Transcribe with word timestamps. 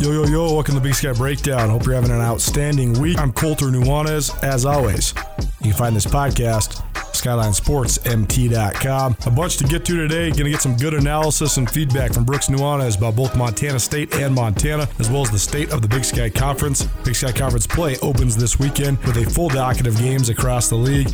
Yo, 0.00 0.12
yo, 0.12 0.24
yo, 0.26 0.54
welcome 0.54 0.76
to 0.76 0.80
Big 0.80 0.94
Sky 0.94 1.12
Breakdown. 1.12 1.70
Hope 1.70 1.84
you're 1.84 1.96
having 1.96 2.12
an 2.12 2.20
outstanding 2.20 2.92
week. 3.00 3.18
I'm 3.18 3.32
Colter 3.32 3.66
Nuanez, 3.66 4.32
as 4.44 4.64
always. 4.64 5.12
You 5.60 5.70
can 5.70 5.72
find 5.72 5.96
this 5.96 6.06
podcast, 6.06 6.80
SkylineSportsMT.com. 6.94 9.16
A 9.26 9.30
bunch 9.32 9.56
to 9.56 9.64
get 9.64 9.84
to 9.86 9.96
today. 9.96 10.30
Going 10.30 10.44
to 10.44 10.50
get 10.50 10.62
some 10.62 10.76
good 10.76 10.94
analysis 10.94 11.56
and 11.56 11.68
feedback 11.68 12.14
from 12.14 12.24
Brooks 12.24 12.46
Nuanez 12.46 12.96
about 12.96 13.16
both 13.16 13.36
Montana 13.36 13.80
State 13.80 14.14
and 14.14 14.32
Montana, 14.32 14.88
as 15.00 15.10
well 15.10 15.22
as 15.22 15.32
the 15.32 15.38
state 15.38 15.72
of 15.72 15.82
the 15.82 15.88
Big 15.88 16.04
Sky 16.04 16.30
Conference. 16.30 16.84
Big 17.02 17.16
Sky 17.16 17.32
Conference 17.32 17.66
play 17.66 17.98
opens 17.98 18.36
this 18.36 18.60
weekend 18.60 18.98
with 18.98 19.16
a 19.16 19.28
full 19.28 19.48
docket 19.48 19.88
of 19.88 19.98
games 19.98 20.28
across 20.28 20.68
the 20.68 20.76
league. 20.76 21.12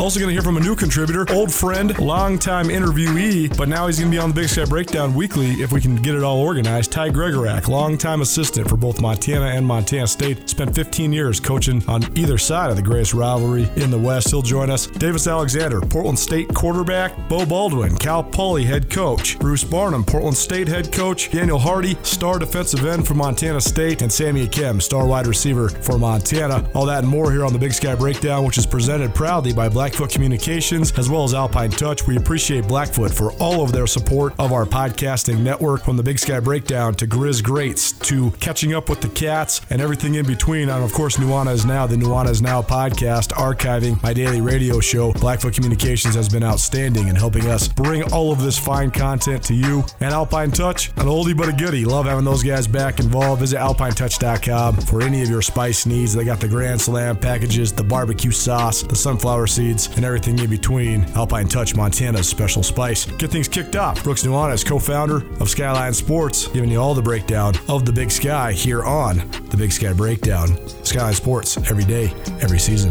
Also, 0.00 0.20
going 0.20 0.28
to 0.28 0.32
hear 0.32 0.42
from 0.42 0.56
a 0.56 0.60
new 0.60 0.76
contributor, 0.76 1.26
old 1.32 1.52
friend, 1.52 1.98
longtime 1.98 2.68
interviewee, 2.68 3.54
but 3.56 3.68
now 3.68 3.88
he's 3.88 3.98
going 3.98 4.08
to 4.08 4.14
be 4.14 4.20
on 4.20 4.28
the 4.28 4.34
Big 4.34 4.48
Sky 4.48 4.64
Breakdown 4.64 5.12
weekly 5.12 5.54
if 5.60 5.72
we 5.72 5.80
can 5.80 5.96
get 5.96 6.14
it 6.14 6.22
all 6.22 6.38
organized. 6.38 6.92
Ty 6.92 7.10
Gregorak, 7.10 7.66
longtime 7.66 8.20
assistant 8.20 8.68
for 8.68 8.76
both 8.76 9.00
Montana 9.00 9.46
and 9.46 9.66
Montana 9.66 10.06
State, 10.06 10.48
spent 10.48 10.72
15 10.72 11.12
years 11.12 11.40
coaching 11.40 11.84
on 11.88 12.04
either 12.16 12.38
side 12.38 12.70
of 12.70 12.76
the 12.76 12.82
greatest 12.82 13.12
rivalry 13.12 13.68
in 13.74 13.90
the 13.90 13.98
West. 13.98 14.30
He'll 14.30 14.40
join 14.40 14.70
us. 14.70 14.86
Davis 14.86 15.26
Alexander, 15.26 15.80
Portland 15.80 16.18
State 16.18 16.54
quarterback, 16.54 17.28
Beau 17.28 17.44
Baldwin, 17.44 17.96
Cal 17.96 18.22
Poly 18.22 18.64
head 18.64 18.88
coach, 18.88 19.36
Bruce 19.40 19.64
Barnum, 19.64 20.04
Portland 20.04 20.36
State 20.36 20.68
head 20.68 20.92
coach, 20.92 21.32
Daniel 21.32 21.58
Hardy, 21.58 21.96
star 22.04 22.38
defensive 22.38 22.86
end 22.86 23.04
for 23.04 23.14
Montana 23.14 23.60
State, 23.60 24.02
and 24.02 24.12
Sammy 24.12 24.46
Akem, 24.46 24.80
star 24.80 25.08
wide 25.08 25.26
receiver 25.26 25.68
for 25.68 25.98
Montana. 25.98 26.70
All 26.72 26.86
that 26.86 27.00
and 27.00 27.08
more 27.08 27.32
here 27.32 27.44
on 27.44 27.52
the 27.52 27.58
Big 27.58 27.72
Sky 27.72 27.96
Breakdown, 27.96 28.44
which 28.44 28.58
is 28.58 28.66
presented 28.66 29.12
proudly 29.12 29.52
by 29.52 29.68
Black 29.68 29.87
Blackfoot 29.88 30.10
Communications 30.10 30.92
as 30.98 31.08
well 31.08 31.24
as 31.24 31.32
Alpine 31.32 31.70
Touch. 31.70 32.06
We 32.06 32.18
appreciate 32.18 32.68
Blackfoot 32.68 33.10
for 33.10 33.32
all 33.40 33.62
of 33.62 33.72
their 33.72 33.86
support 33.86 34.34
of 34.38 34.52
our 34.52 34.66
podcasting 34.66 35.38
network 35.38 35.82
from 35.82 35.96
the 35.96 36.02
Big 36.02 36.18
Sky 36.18 36.40
Breakdown 36.40 36.94
to 36.96 37.06
Grizz 37.06 37.42
Greats 37.42 37.92
to 37.92 38.30
catching 38.32 38.74
up 38.74 38.90
with 38.90 39.00
the 39.00 39.08
cats 39.08 39.62
and 39.70 39.80
everything 39.80 40.16
in 40.16 40.26
between. 40.26 40.68
And 40.68 40.84
of 40.84 40.92
course, 40.92 41.16
Nuanez 41.16 41.64
Now, 41.64 41.86
the 41.86 41.96
is 42.28 42.42
Now 42.42 42.60
podcast, 42.60 43.28
archiving 43.28 44.02
my 44.02 44.12
daily 44.12 44.42
radio 44.42 44.78
show. 44.78 45.14
Blackfoot 45.14 45.54
Communications 45.54 46.14
has 46.14 46.28
been 46.28 46.44
outstanding 46.44 47.08
in 47.08 47.16
helping 47.16 47.46
us 47.46 47.66
bring 47.66 48.02
all 48.12 48.30
of 48.30 48.42
this 48.42 48.58
fine 48.58 48.90
content 48.90 49.42
to 49.44 49.54
you. 49.54 49.82
And 50.00 50.12
Alpine 50.12 50.50
Touch, 50.50 50.88
an 50.98 51.06
oldie 51.06 51.34
but 51.34 51.48
a 51.48 51.52
goodie. 51.54 51.86
Love 51.86 52.04
having 52.04 52.26
those 52.26 52.42
guys 52.42 52.66
back 52.66 53.00
involved. 53.00 53.40
Visit 53.40 53.58
alpinetouch.com 53.58 54.82
for 54.82 55.00
any 55.00 55.22
of 55.22 55.30
your 55.30 55.40
spice 55.40 55.86
needs. 55.86 56.12
They 56.12 56.24
got 56.24 56.40
the 56.40 56.48
Grand 56.48 56.78
Slam 56.78 57.16
packages, 57.16 57.72
the 57.72 57.84
barbecue 57.84 58.32
sauce, 58.32 58.82
the 58.82 58.94
sunflower 58.94 59.46
seeds 59.46 59.77
and 59.86 60.04
everything 60.04 60.38
in 60.38 60.50
between. 60.50 61.04
Alpine 61.14 61.48
Touch, 61.48 61.76
Montana's 61.76 62.28
special 62.28 62.62
spice. 62.62 63.06
Get 63.06 63.30
things 63.30 63.48
kicked 63.48 63.76
off. 63.76 64.02
Brooks 64.02 64.24
Nuanez 64.24 64.54
is 64.54 64.64
co-founder 64.64 65.24
of 65.40 65.48
Skyline 65.48 65.94
Sports, 65.94 66.48
giving 66.48 66.70
you 66.70 66.80
all 66.80 66.94
the 66.94 67.02
breakdown 67.02 67.54
of 67.68 67.84
the 67.84 67.92
Big 67.92 68.10
Sky 68.10 68.52
here 68.52 68.82
on 68.84 69.18
the 69.50 69.56
Big 69.56 69.72
Sky 69.72 69.92
Breakdown. 69.92 70.58
Skyline 70.84 71.14
Sports 71.14 71.56
every 71.70 71.84
day, 71.84 72.12
every 72.40 72.58
season. 72.58 72.90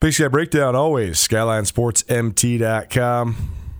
Big 0.00 0.12
Sky 0.12 0.28
Breakdown 0.28 0.76
always, 0.76 1.16
SkylineSportsMT.com. 1.26 3.36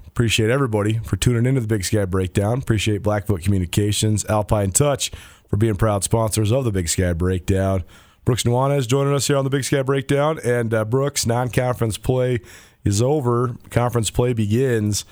Appreciate 0.09 0.51
everybody 0.51 0.99
for 1.05 1.17
tuning 1.17 1.47
into 1.47 1.61
the 1.61 1.69
Big 1.69 1.85
Sky 1.85 2.07
Breakdown. 2.07 2.59
Appreciate 2.59 3.05
Blackfoot 3.05 3.43
Communications, 3.43 4.25
Alpine 4.25 4.73
Touch 4.73 5.13
for 5.47 5.57
being 5.57 5.77
proud 5.77 6.03
sponsors 6.03 6.51
of 6.51 6.65
the 6.65 6.73
Big 6.73 6.89
Sky 6.89 7.13
Breakdown. 7.13 7.85
Brooks 8.25 8.43
Nuanez 8.43 8.89
joining 8.89 9.15
us 9.15 9.29
here 9.29 9.37
on 9.37 9.45
the 9.45 9.51
Big 9.51 9.63
Sky 9.63 9.83
Breakdown. 9.83 10.41
And 10.45 10.75
uh, 10.75 10.85
Brooks, 10.85 11.25
non 11.25 11.51
conference 11.51 11.97
play 11.97 12.41
is 12.83 13.01
over, 13.01 13.55
conference 13.71 14.11
play 14.11 14.33
begins. 14.33 15.05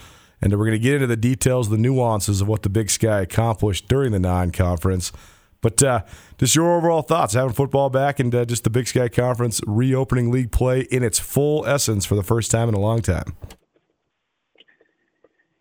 And 0.42 0.52
we're 0.52 0.66
going 0.66 0.72
to 0.72 0.78
get 0.80 0.94
into 0.94 1.06
the 1.06 1.16
details, 1.16 1.70
the 1.70 1.78
nuances 1.78 2.40
of 2.40 2.48
what 2.48 2.64
the 2.64 2.68
Big 2.68 2.90
Sky 2.90 3.20
accomplished 3.20 3.86
during 3.86 4.10
the 4.10 4.18
non 4.18 4.50
conference. 4.50 5.12
But 5.60 5.80
uh, 5.84 6.02
just 6.38 6.54
your 6.54 6.76
overall 6.76 7.02
thoughts 7.02 7.34
having 7.34 7.52
football 7.52 7.90
back 7.90 8.20
and 8.20 8.34
uh, 8.34 8.44
just 8.44 8.64
the 8.64 8.70
Big 8.70 8.86
Sky 8.86 9.08
Conference 9.08 9.60
reopening 9.66 10.30
league 10.30 10.52
play 10.52 10.80
in 10.80 11.02
its 11.02 11.18
full 11.18 11.66
essence 11.66 12.04
for 12.04 12.14
the 12.14 12.22
first 12.22 12.50
time 12.50 12.68
in 12.68 12.74
a 12.74 12.80
long 12.80 13.02
time. 13.02 13.36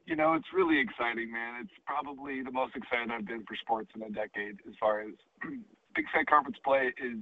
You 0.06 0.16
know, 0.16 0.34
it's 0.34 0.47
really 0.53 0.80
exciting, 0.80 1.31
man. 1.31 1.62
It's 1.62 1.74
probably 1.85 2.44
the 2.44 2.52
most 2.52 2.75
excited 2.75 3.09
I've 3.12 3.25
been 3.25 3.44
for 3.44 3.56
sports 3.56 3.90
in 3.96 4.03
a 4.03 4.09
decade 4.09 4.59
as 4.68 4.75
far 4.80 5.02
as 5.02 5.12
Big 5.96 6.06
Sky 6.12 6.24
Conference 6.30 6.58
play 6.64 6.94
is 7.03 7.18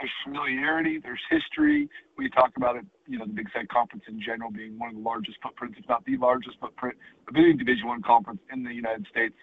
there's 0.00 0.10
familiarity, 0.24 0.98
there's 0.98 1.20
history. 1.30 1.88
We 2.18 2.28
talk 2.30 2.50
about 2.56 2.76
it, 2.76 2.84
you 3.06 3.18
know, 3.18 3.26
the 3.26 3.32
Big 3.32 3.48
Sky 3.50 3.64
Conference 3.70 4.04
in 4.08 4.20
general 4.20 4.50
being 4.50 4.78
one 4.78 4.90
of 4.90 4.96
the 4.96 5.02
largest 5.02 5.38
footprints, 5.42 5.78
if 5.78 5.88
not 5.88 6.04
the 6.04 6.16
largest 6.16 6.58
footprint 6.60 6.96
of 7.28 7.36
any 7.36 7.52
Division 7.54 7.86
One 7.86 8.02
conference 8.02 8.40
in 8.52 8.62
the 8.62 8.72
United 8.72 9.06
States. 9.10 9.34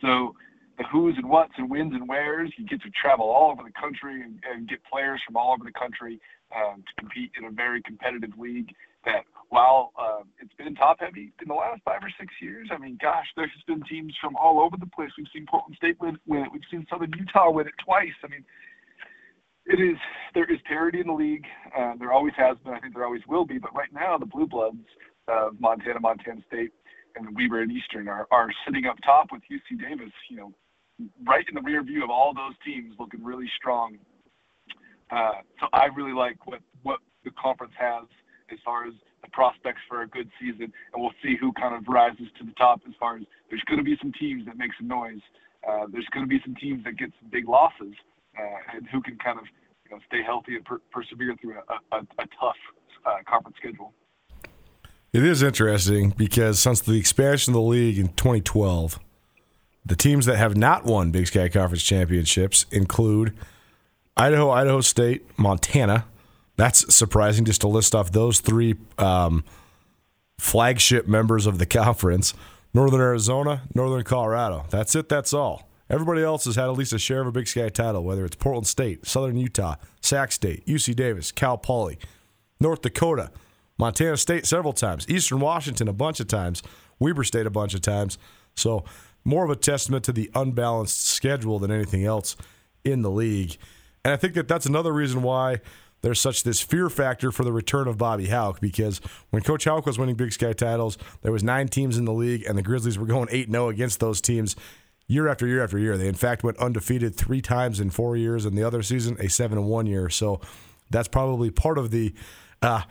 So 0.00 0.34
who's 0.90 1.14
and 1.16 1.28
what's 1.28 1.52
and 1.58 1.70
wins 1.70 1.92
and 1.94 2.08
wheres. 2.08 2.52
You 2.56 2.66
get 2.66 2.82
to 2.82 2.90
travel 2.90 3.26
all 3.26 3.50
over 3.50 3.62
the 3.62 3.72
country 3.78 4.22
and, 4.22 4.40
and 4.50 4.68
get 4.68 4.78
players 4.84 5.20
from 5.26 5.36
all 5.36 5.52
over 5.52 5.64
the 5.64 5.78
country 5.78 6.20
um, 6.54 6.82
to 6.86 6.92
compete 6.98 7.32
in 7.38 7.44
a 7.44 7.50
very 7.50 7.82
competitive 7.82 8.30
league. 8.38 8.72
That 9.04 9.24
while 9.48 9.92
uh, 9.98 10.22
it's 10.40 10.52
been 10.54 10.74
top 10.74 10.98
heavy 11.00 11.32
in 11.40 11.48
the 11.48 11.54
last 11.54 11.80
five 11.84 12.00
or 12.02 12.12
six 12.20 12.32
years, 12.40 12.68
I 12.70 12.78
mean, 12.78 12.98
gosh, 13.00 13.26
there's 13.36 13.50
been 13.66 13.82
teams 13.88 14.14
from 14.20 14.36
all 14.36 14.60
over 14.60 14.76
the 14.78 14.90
place. 14.94 15.10
We've 15.16 15.26
seen 15.32 15.46
Portland 15.50 15.76
State 15.76 15.96
win, 16.00 16.18
win 16.26 16.42
it. 16.42 16.52
We've 16.52 16.68
seen 16.70 16.86
Southern 16.90 17.12
Utah 17.18 17.50
win 17.50 17.66
it 17.66 17.74
twice. 17.82 18.12
I 18.22 18.28
mean, 18.28 18.44
it 19.66 19.80
is 19.80 19.96
there 20.34 20.50
is 20.50 20.58
parity 20.66 21.00
in 21.00 21.06
the 21.06 21.12
league. 21.12 21.44
Uh, 21.76 21.94
there 21.98 22.12
always 22.12 22.34
has 22.36 22.56
been. 22.64 22.74
I 22.74 22.80
think 22.80 22.94
there 22.94 23.04
always 23.04 23.22
will 23.28 23.44
be. 23.44 23.58
But 23.58 23.74
right 23.74 23.92
now, 23.92 24.18
the 24.18 24.26
Blue 24.26 24.46
Bloods, 24.46 24.84
uh, 25.28 25.50
Montana, 25.58 26.00
Montana 26.00 26.40
State, 26.46 26.72
and 27.16 27.34
Weber 27.36 27.62
and 27.62 27.72
Eastern 27.72 28.08
are, 28.08 28.26
are 28.30 28.48
sitting 28.66 28.86
up 28.86 28.96
top 29.04 29.28
with 29.32 29.42
UC 29.50 29.80
Davis. 29.80 30.12
You 30.28 30.36
know, 30.36 30.52
right 31.26 31.44
in 31.48 31.54
the 31.54 31.62
rear 31.62 31.82
view 31.82 32.02
of 32.04 32.10
all 32.10 32.34
those 32.34 32.54
teams, 32.64 32.94
looking 32.98 33.22
really 33.22 33.50
strong. 33.56 33.98
Uh, 35.10 35.42
so 35.58 35.66
I 35.72 35.86
really 35.86 36.12
like 36.12 36.46
what 36.46 36.60
what 36.82 37.00
the 37.24 37.30
conference 37.32 37.72
has 37.78 38.04
as 38.52 38.58
far 38.64 38.86
as 38.86 38.94
the 39.22 39.28
prospects 39.32 39.80
for 39.88 40.02
a 40.02 40.08
good 40.08 40.30
season, 40.40 40.72
and 40.92 41.02
we'll 41.02 41.14
see 41.22 41.36
who 41.38 41.52
kind 41.52 41.74
of 41.74 41.86
rises 41.88 42.26
to 42.38 42.44
the 42.44 42.52
top. 42.52 42.80
As 42.88 42.94
far 42.98 43.16
as 43.16 43.22
there's 43.48 43.62
going 43.64 43.78
to 43.78 43.84
be 43.84 43.96
some 44.00 44.12
teams 44.12 44.46
that 44.46 44.56
make 44.56 44.70
some 44.78 44.88
noise. 44.88 45.20
Uh, 45.68 45.86
there's 45.92 46.06
going 46.12 46.24
to 46.24 46.28
be 46.28 46.40
some 46.42 46.54
teams 46.54 46.82
that 46.84 46.96
get 46.96 47.10
some 47.20 47.28
big 47.30 47.46
losses, 47.46 47.94
uh, 48.38 48.76
and 48.76 48.88
who 48.88 49.02
can 49.02 49.18
kind 49.18 49.38
of 49.38 49.44
you 49.84 49.90
know 49.90 50.00
stay 50.06 50.22
healthy 50.24 50.56
and 50.56 50.64
per- 50.64 50.80
persevere 50.90 51.36
through 51.40 51.56
a, 51.68 51.96
a, 51.96 51.98
a 51.98 52.26
tough 52.40 52.56
uh, 53.04 53.16
conference 53.28 53.56
schedule. 53.58 53.92
It 55.12 55.24
is 55.24 55.42
interesting 55.42 56.10
because 56.10 56.60
since 56.60 56.80
the 56.80 56.94
expansion 56.94 57.52
of 57.52 57.54
the 57.54 57.66
league 57.66 57.98
in 57.98 58.08
2012 58.08 59.00
the 59.90 59.96
teams 59.96 60.26
that 60.26 60.36
have 60.36 60.56
not 60.56 60.84
won 60.84 61.10
Big 61.10 61.26
Sky 61.26 61.48
Conference 61.48 61.82
championships 61.82 62.64
include 62.70 63.36
Idaho, 64.16 64.48
Idaho 64.50 64.82
State, 64.82 65.26
Montana. 65.36 66.04
That's 66.54 66.94
surprising 66.94 67.44
just 67.44 67.62
to 67.62 67.68
list 67.68 67.92
off 67.92 68.12
those 68.12 68.38
three 68.38 68.76
um, 68.98 69.42
flagship 70.38 71.08
members 71.08 71.44
of 71.44 71.58
the 71.58 71.66
conference. 71.66 72.34
Northern 72.72 73.00
Arizona, 73.00 73.62
Northern 73.74 74.04
Colorado. 74.04 74.64
That's 74.70 74.94
it. 74.94 75.08
That's 75.08 75.34
all. 75.34 75.68
Everybody 75.90 76.22
else 76.22 76.44
has 76.44 76.54
had 76.54 76.66
at 76.66 76.78
least 76.78 76.92
a 76.92 76.98
share 77.00 77.22
of 77.22 77.26
a 77.26 77.32
Big 77.32 77.48
Sky 77.48 77.68
title, 77.68 78.04
whether 78.04 78.24
it's 78.24 78.36
Portland 78.36 78.68
State, 78.68 79.08
Southern 79.08 79.36
Utah, 79.38 79.74
Sac 80.00 80.30
State, 80.30 80.64
UC 80.66 80.94
Davis, 80.94 81.32
Cal 81.32 81.58
Poly, 81.58 81.98
North 82.60 82.82
Dakota, 82.82 83.32
Montana 83.76 84.16
State 84.16 84.46
several 84.46 84.72
times, 84.72 85.04
Eastern 85.08 85.40
Washington 85.40 85.88
a 85.88 85.92
bunch 85.92 86.20
of 86.20 86.28
times, 86.28 86.62
Weber 87.00 87.24
State 87.24 87.46
a 87.46 87.50
bunch 87.50 87.74
of 87.74 87.80
times. 87.80 88.18
So 88.54 88.84
more 89.24 89.44
of 89.44 89.50
a 89.50 89.56
testament 89.56 90.04
to 90.04 90.12
the 90.12 90.30
unbalanced 90.34 91.06
schedule 91.06 91.58
than 91.58 91.70
anything 91.70 92.04
else 92.04 92.36
in 92.84 93.02
the 93.02 93.10
league. 93.10 93.56
And 94.04 94.12
I 94.12 94.16
think 94.16 94.34
that 94.34 94.48
that's 94.48 94.66
another 94.66 94.92
reason 94.92 95.22
why 95.22 95.60
there's 96.02 96.20
such 96.20 96.42
this 96.42 96.60
fear 96.60 96.88
factor 96.88 97.30
for 97.30 97.44
the 97.44 97.52
return 97.52 97.86
of 97.86 97.98
Bobby 97.98 98.28
Hauck 98.28 98.60
because 98.60 99.00
when 99.30 99.42
Coach 99.42 99.64
Hauck 99.64 99.84
was 99.84 99.98
winning 99.98 100.14
Big 100.14 100.32
Sky 100.32 100.52
titles, 100.52 100.96
there 101.22 101.32
was 101.32 101.42
nine 101.42 101.68
teams 101.68 101.98
in 101.98 102.06
the 102.06 102.12
league, 102.12 102.44
and 102.48 102.56
the 102.56 102.62
Grizzlies 102.62 102.98
were 102.98 103.06
going 103.06 103.28
eight 103.30 103.50
0 103.50 103.68
against 103.68 104.00
those 104.00 104.20
teams. 104.20 104.56
year 105.06 105.28
after 105.28 105.46
year 105.46 105.62
after 105.62 105.78
year. 105.78 105.98
They 105.98 106.08
in 106.08 106.14
fact 106.14 106.42
went 106.42 106.56
undefeated 106.58 107.16
three 107.16 107.42
times 107.42 107.80
in 107.80 107.90
four 107.90 108.16
years, 108.16 108.46
and 108.46 108.56
the 108.56 108.64
other 108.64 108.82
season 108.82 109.16
a 109.20 109.28
seven 109.28 109.58
and 109.58 109.66
one 109.66 109.86
year. 109.86 110.08
So 110.08 110.40
that's 110.88 111.08
probably 111.08 111.50
part 111.50 111.78
of 111.78 111.90
the. 111.90 112.14
Uh, 112.62 112.82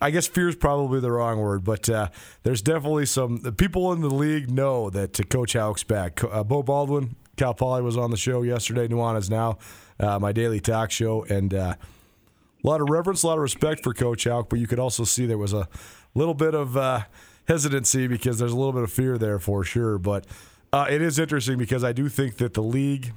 I 0.00 0.10
guess 0.10 0.26
fear 0.26 0.48
is 0.48 0.56
probably 0.56 1.00
the 1.00 1.12
wrong 1.12 1.38
word, 1.38 1.62
but 1.62 1.88
uh, 1.90 2.08
there's 2.42 2.62
definitely 2.62 3.04
some 3.06 3.38
people 3.58 3.92
in 3.92 4.00
the 4.00 4.08
league 4.08 4.50
know 4.50 4.88
that 4.90 5.20
uh, 5.20 5.24
Coach 5.24 5.52
Hauck's 5.52 5.84
back. 5.84 6.24
Uh, 6.24 6.42
Beau 6.42 6.62
Baldwin, 6.62 7.16
Cal 7.36 7.52
Poly 7.52 7.82
was 7.82 7.98
on 7.98 8.10
the 8.10 8.16
show 8.16 8.42
yesterday. 8.42 8.88
Nuanez 8.88 9.28
now, 9.28 9.58
uh, 9.98 10.18
my 10.18 10.32
daily 10.32 10.58
talk 10.58 10.90
show, 10.90 11.24
and 11.24 11.52
uh, 11.52 11.74
a 11.76 12.66
lot 12.66 12.80
of 12.80 12.88
reverence, 12.88 13.22
a 13.22 13.26
lot 13.26 13.36
of 13.36 13.42
respect 13.42 13.82
for 13.82 13.92
Coach 13.92 14.24
Hauck, 14.24 14.48
but 14.48 14.58
you 14.58 14.66
could 14.66 14.78
also 14.78 15.04
see 15.04 15.26
there 15.26 15.36
was 15.36 15.52
a 15.52 15.68
little 16.14 16.34
bit 16.34 16.54
of 16.54 16.78
uh, 16.78 17.02
hesitancy 17.46 18.06
because 18.06 18.38
there's 18.38 18.52
a 18.52 18.56
little 18.56 18.72
bit 18.72 18.82
of 18.82 18.90
fear 18.90 19.18
there 19.18 19.38
for 19.38 19.64
sure. 19.64 19.98
But 19.98 20.26
it 20.72 21.02
is 21.02 21.18
interesting 21.18 21.58
because 21.58 21.84
I 21.84 21.92
do 21.92 22.08
think 22.08 22.38
that 22.38 22.54
the 22.54 22.62
league 22.62 23.12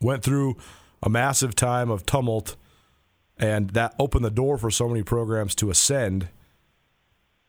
went 0.00 0.24
through 0.24 0.56
a 1.02 1.08
massive 1.08 1.54
time 1.54 1.90
of 1.90 2.04
tumult, 2.04 2.56
and 3.42 3.70
that 3.70 3.92
opened 3.98 4.24
the 4.24 4.30
door 4.30 4.56
for 4.56 4.70
so 4.70 4.88
many 4.88 5.02
programs 5.02 5.56
to 5.56 5.68
ascend. 5.68 6.28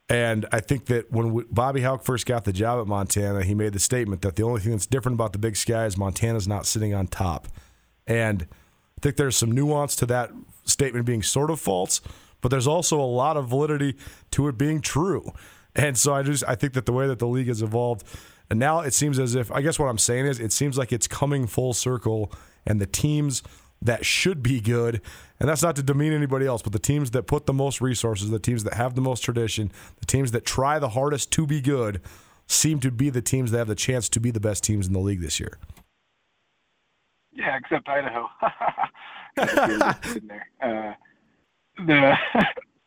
And 0.10 0.48
I 0.52 0.60
think 0.60 0.88
that 0.88 1.12
when 1.12 1.32
we, 1.32 1.44
Bobby 1.52 1.82
Hauck 1.82 2.04
first 2.04 2.26
got 2.26 2.46
the 2.46 2.52
job 2.52 2.82
at 2.82 2.88
Montana, 2.88 3.44
he 3.44 3.54
made 3.54 3.74
the 3.74 3.80
statement 3.80 4.24
that 4.24 4.36
the 4.36 4.42
only 4.42 4.60
thing 4.60 4.72
that's 4.72 4.88
different 4.88 5.16
about 5.16 5.34
the 5.34 5.40
Big 5.40 5.56
Sky 5.56 5.86
is 5.86 5.96
Montana's 5.96 6.48
not 6.48 6.66
sitting 6.66 6.96
on 6.96 7.06
top. 7.06 7.48
And 8.08 8.48
I 8.98 9.02
think 9.02 9.18
there's 9.18 9.38
some 9.38 9.52
nuance 9.52 9.96
to 9.98 10.08
that 10.08 10.32
statement 10.66 11.06
being 11.06 11.22
sort 11.22 11.52
of 11.52 11.60
false, 11.60 12.02
but 12.42 12.50
there's 12.50 12.68
also 12.68 13.00
a 13.00 13.06
lot 13.06 13.38
of 13.38 13.48
validity 13.48 13.96
to 14.32 14.48
it 14.48 14.58
being 14.58 14.82
true. 14.82 15.32
And 15.76 15.96
so 15.96 16.14
I 16.14 16.24
just 16.24 16.44
I 16.48 16.56
think 16.56 16.74
that 16.74 16.88
the 16.88 16.94
way 16.94 17.06
that 17.08 17.20
the 17.20 17.28
league 17.28 17.48
has 17.48 17.62
evolved, 17.62 18.06
and 18.50 18.60
now 18.60 18.80
it 18.80 18.94
seems 18.96 19.20
as 19.20 19.36
if 19.36 19.52
I 19.52 19.62
guess 19.62 19.78
what 19.78 19.88
I'm 19.88 19.98
saying 20.00 20.26
is 20.26 20.40
it 20.40 20.52
seems 20.52 20.76
like 20.76 20.92
it's 20.92 21.08
coming 21.08 21.46
full 21.46 21.74
circle, 21.74 22.32
and 22.66 22.82
the 22.82 22.88
teams 22.88 23.44
that 23.84 24.06
should 24.06 24.42
be 24.42 24.60
good, 24.60 25.02
and 25.40 25.50
that's 25.50 25.62
not 25.62 25.76
to 25.76 25.84
demean 25.84 26.14
anybody 26.14 26.46
else, 26.46 26.62
but 26.62 26.72
the 26.72 26.80
teams 26.80 27.12
that 27.12 27.24
put 27.24 27.46
the 27.46 27.54
most 27.54 27.82
resources, 27.82 28.30
the 28.30 28.40
teams 28.40 28.64
that 28.64 28.74
have 28.74 28.96
the 28.96 29.02
most 29.02 29.22
tradition, 29.22 29.72
the 30.00 30.06
teams 30.06 30.32
that 30.32 30.46
try 30.46 30.80
the 30.80 30.90
hardest 30.90 31.32
to 31.32 31.46
be 31.46 31.62
good, 31.62 32.02
seem 32.48 32.80
to 32.80 32.92
be 32.92 33.10
the 33.10 33.22
teams 33.22 33.52
that 33.52 33.60
have 33.60 33.68
the 33.68 33.76
chance 33.76 34.10
to 34.10 34.20
be 34.20 34.32
the 34.32 34.40
best 34.40 34.64
teams 34.64 34.88
in 34.88 34.94
the 34.94 35.00
league 35.00 35.22
this 35.22 35.40
year. 35.40 35.58
Yeah, 37.34 37.58
except 37.58 37.88
Idaho. 37.90 38.28
uh, 40.62 40.94
the 41.86 42.14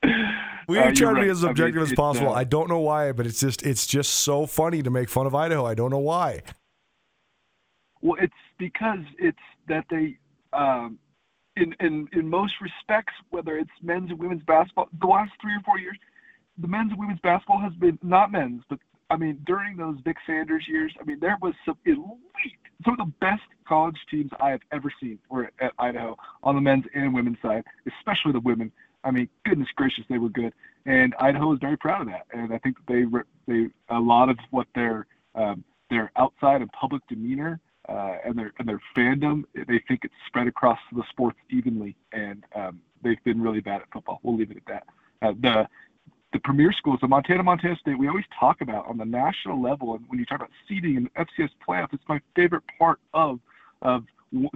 we 0.69 0.79
uh, 0.79 0.93
try 0.93 1.15
to 1.15 1.21
be 1.21 1.29
as 1.29 1.43
objective 1.43 1.83
I 1.83 1.85
mean, 1.85 1.93
as 1.93 1.97
possible. 1.97 2.31
Uh, 2.31 2.35
I 2.35 2.45
don't 2.45 2.69
know 2.69 2.79
why, 2.79 3.13
but 3.13 3.27
it's 3.27 3.41
just 3.41 3.65
it's 3.65 3.87
just 3.87 4.13
so 4.13 4.47
funny 4.47 4.83
to 4.83 4.91
make 4.91 5.09
fun 5.09 5.27
of 5.27 5.35
Idaho. 5.35 5.67
I 5.67 5.75
don't 5.75 5.91
know 5.91 5.99
why. 5.99 6.43
Well, 8.03 8.17
it's 8.21 8.33
because 8.59 9.01
it's 9.19 9.39
that 9.69 9.85
they, 9.91 10.19
um, 10.56 10.99
in 11.56 11.75
in 11.81 12.08
in 12.12 12.29
most 12.29 12.55
respects, 12.61 13.14
whether 13.31 13.56
it's 13.56 13.70
men's 13.82 14.11
and 14.11 14.19
women's 14.19 14.43
basketball, 14.43 14.88
the 15.00 15.06
last 15.06 15.32
three 15.41 15.53
or 15.53 15.62
four 15.64 15.79
years, 15.79 15.97
the 16.58 16.69
men's 16.69 16.91
and 16.91 17.00
women's 17.00 17.20
basketball 17.20 17.61
has 17.61 17.73
been 17.75 17.99
not 18.03 18.31
men's, 18.31 18.62
but 18.69 18.79
I 19.11 19.17
mean 19.17 19.41
during 19.47 19.76
those 19.76 19.97
Vic 20.05 20.17
Sanders 20.26 20.64
years, 20.69 20.93
I 21.00 21.05
mean 21.05 21.19
there 21.20 21.38
was 21.41 21.55
some 21.64 21.76
elite, 21.87 22.58
some 22.85 22.99
of 22.99 23.06
the 23.06 23.12
best 23.20 23.43
college 23.67 23.97
teams 24.11 24.31
I 24.41 24.50
have 24.50 24.61
ever 24.73 24.93
seen 25.00 25.19
were 25.31 25.50
at 25.61 25.73
Idaho 25.79 26.17
on 26.43 26.55
the 26.55 26.61
men's 26.61 26.85
and 26.94 27.14
women's 27.14 27.38
side, 27.43 27.64
especially 27.87 28.32
the 28.32 28.41
women. 28.41 28.70
I 29.05 29.11
mean, 29.11 29.29
goodness 29.44 29.69
gracious, 29.76 30.05
they 30.11 30.19
were 30.19 30.31
good, 30.31 30.52
and 30.85 31.14
Idaho 31.20 31.52
is 31.52 31.59
very 31.61 31.76
proud 31.76 32.02
of 32.02 32.09
that. 32.09 32.26
And 32.32 32.52
I 32.52 32.59
think 32.59 32.76
they 32.88 33.05
they 33.47 33.69
a 33.88 33.99
lot 33.99 34.29
of 34.29 34.38
what 34.50 34.67
their 34.75 35.06
um, 35.35 35.64
their 35.91 36.11
outside 36.17 36.61
and 36.61 36.70
public 36.73 37.02
demeanor 37.09 37.61
uh, 37.88 38.17
and 38.25 38.38
their 38.38 38.53
and 38.59 38.69
their 38.69 38.81
fandom, 38.97 39.44
they 39.55 39.81
think 39.87 40.00
it's 40.05 40.15
spread 40.27 40.47
across 40.47 40.79
the 40.93 41.03
sports 41.11 41.38
evenly, 41.50 41.97
and 42.12 42.44
um, 42.55 42.81
they've 43.03 43.23
been 43.25 43.41
really 43.41 43.61
bad 43.61 43.83
at 43.83 43.88
football. 43.93 44.21
We'll 44.23 44.37
leave 44.37 44.50
it 44.50 44.59
at 44.59 44.67
that. 44.67 44.87
Uh, 45.23 45.33
the 45.41 45.69
the 46.33 46.41
premier 46.41 46.73
schools, 46.73 46.99
the 47.00 47.09
Montana, 47.09 47.43
Montana 47.43 47.77
State, 47.77 47.99
we 47.99 48.09
always 48.09 48.25
talk 48.38 48.61
about 48.61 48.87
on 48.88 48.99
the 48.99 49.05
national 49.05 49.62
level, 49.62 49.94
and 49.94 50.05
when 50.09 50.19
you 50.19 50.27
talk 50.27 50.38
about 50.38 50.50
seeding 50.69 50.97
and 50.97 51.15
FCS 51.15 51.50
playoff, 51.67 51.93
it's 51.93 52.03
my 52.09 52.21
favorite 52.35 52.65
part 52.79 52.99
of 53.15 53.41
of 53.83 54.05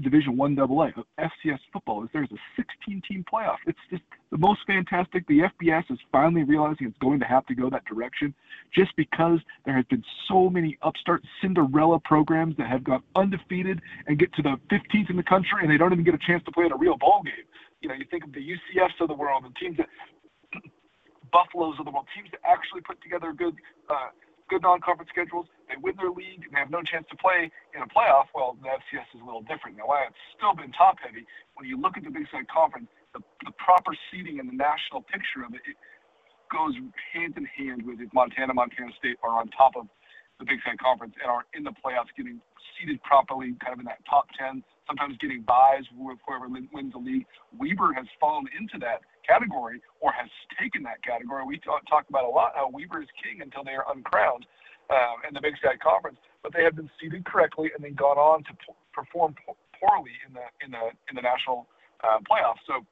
Division 0.02 0.36
One 0.36 0.58
AA 0.58 0.88
of 0.96 1.04
FCS 1.18 1.58
football 1.72 2.02
is 2.02 2.10
there's 2.12 2.30
a 2.32 2.38
16 2.56 3.02
team 3.08 3.24
playoff. 3.32 3.56
It's 3.66 3.78
just 3.88 4.02
the 4.30 4.38
most 4.38 4.60
fantastic. 4.66 5.26
The 5.28 5.42
FBS 5.60 5.90
is 5.90 5.98
finally 6.10 6.42
realizing 6.42 6.88
it's 6.88 6.98
going 6.98 7.20
to 7.20 7.26
have 7.26 7.46
to 7.46 7.54
go 7.54 7.70
that 7.70 7.84
direction, 7.84 8.34
just 8.74 8.94
because 8.96 9.38
there 9.64 9.74
has 9.74 9.84
been 9.86 10.02
so 10.28 10.50
many 10.50 10.76
upstart 10.82 11.22
Cinderella 11.40 12.00
programs 12.00 12.56
that 12.56 12.68
have 12.68 12.82
gone 12.82 13.02
undefeated 13.14 13.80
and 14.06 14.18
get 14.18 14.32
to 14.34 14.42
the 14.42 14.56
15th 14.70 15.10
in 15.10 15.16
the 15.16 15.22
country 15.22 15.60
and 15.62 15.70
they 15.70 15.76
don't 15.76 15.92
even 15.92 16.04
get 16.04 16.14
a 16.14 16.26
chance 16.26 16.42
to 16.44 16.52
play 16.52 16.66
in 16.66 16.72
a 16.72 16.76
real 16.76 16.96
ball 16.96 17.22
game. 17.24 17.46
You 17.80 17.88
know, 17.88 17.94
you 17.94 18.04
think 18.10 18.24
of 18.24 18.32
the 18.32 18.40
UCFs 18.40 19.00
of 19.00 19.08
the 19.08 19.14
world, 19.14 19.44
the 19.44 19.54
teams 19.58 19.76
that 19.78 19.86
Buffaloes 21.32 21.76
of 21.78 21.84
the 21.84 21.92
world, 21.92 22.06
teams 22.14 22.28
that 22.32 22.40
actually 22.44 22.80
put 22.80 23.00
together 23.02 23.30
a 23.30 23.34
good. 23.34 23.54
Uh, 23.88 24.10
good 24.50 24.66
non-conference 24.66 25.08
schedules. 25.14 25.46
They 25.70 25.78
win 25.78 25.94
their 25.96 26.10
league 26.10 26.42
they 26.50 26.58
have 26.58 26.74
no 26.74 26.82
chance 26.82 27.06
to 27.08 27.16
play 27.16 27.48
in 27.72 27.80
a 27.80 27.86
playoff. 27.86 28.26
Well, 28.34 28.58
the 28.58 28.68
FCS 28.68 29.06
is 29.14 29.22
a 29.22 29.24
little 29.24 29.46
different. 29.46 29.78
Now, 29.78 29.86
while 29.86 30.02
it's 30.10 30.18
still 30.34 30.52
been 30.52 30.74
top-heavy, 30.74 31.24
when 31.54 31.70
you 31.70 31.78
look 31.78 31.96
at 31.96 32.02
the 32.02 32.10
Big 32.10 32.26
Sky 32.28 32.42
Conference, 32.50 32.90
the, 33.14 33.22
the 33.46 33.54
proper 33.56 33.94
seeding 34.10 34.42
and 34.42 34.50
the 34.50 34.58
national 34.58 35.06
picture 35.06 35.46
of 35.46 35.54
it, 35.54 35.62
it 35.64 35.78
goes 36.50 36.74
hand 37.14 37.38
in 37.38 37.46
hand 37.46 37.86
with 37.86 38.02
if 38.02 38.10
Montana, 38.12 38.52
Montana 38.52 38.90
State 38.98 39.16
are 39.22 39.38
on 39.38 39.46
top 39.54 39.78
of 39.78 39.86
the 40.42 40.44
Big 40.44 40.58
Sky 40.66 40.74
Conference 40.82 41.14
and 41.22 41.30
are 41.30 41.46
in 41.54 41.62
the 41.62 41.74
playoffs, 41.78 42.10
getting 42.18 42.42
seeded 42.74 42.98
properly, 43.06 43.54
kind 43.62 43.72
of 43.72 43.78
in 43.78 43.86
that 43.86 44.02
top 44.10 44.26
10, 44.34 44.64
sometimes 44.88 45.14
getting 45.22 45.46
buys 45.46 45.86
with 45.94 46.18
whoever 46.26 46.50
wins 46.50 46.92
the 46.92 46.98
league. 46.98 47.26
Weber 47.54 47.94
has 47.94 48.06
fallen 48.18 48.50
into 48.58 48.78
that 48.82 49.06
category 49.26 49.80
or 50.00 50.12
has 50.12 50.28
taken 50.60 50.82
that 50.84 51.02
category. 51.02 51.44
We 51.44 51.58
talk, 51.58 51.86
talk 51.88 52.08
about 52.08 52.24
a 52.24 52.32
lot 52.32 52.52
how 52.54 52.70
Weber 52.70 53.02
is 53.02 53.08
king 53.22 53.42
until 53.42 53.64
they 53.64 53.72
are 53.72 53.86
uncrowned 53.92 54.46
uh, 54.90 55.26
in 55.28 55.34
the 55.34 55.40
Big 55.40 55.56
Sky 55.58 55.76
Conference, 55.80 56.18
but 56.42 56.52
they 56.52 56.64
have 56.64 56.76
been 56.76 56.90
seeded 57.00 57.24
correctly 57.24 57.70
and 57.74 57.84
then 57.84 57.94
gone 57.94 58.18
on 58.18 58.42
to 58.44 58.52
p- 58.54 58.74
perform 58.92 59.34
p- 59.34 59.54
poorly 59.78 60.12
in 60.26 60.34
the 60.34 60.46
in 60.64 60.70
the 60.70 60.90
in 61.08 61.14
the 61.14 61.22
national 61.22 61.68
uh, 62.02 62.18
playoffs. 62.26 62.60
So 62.66 62.84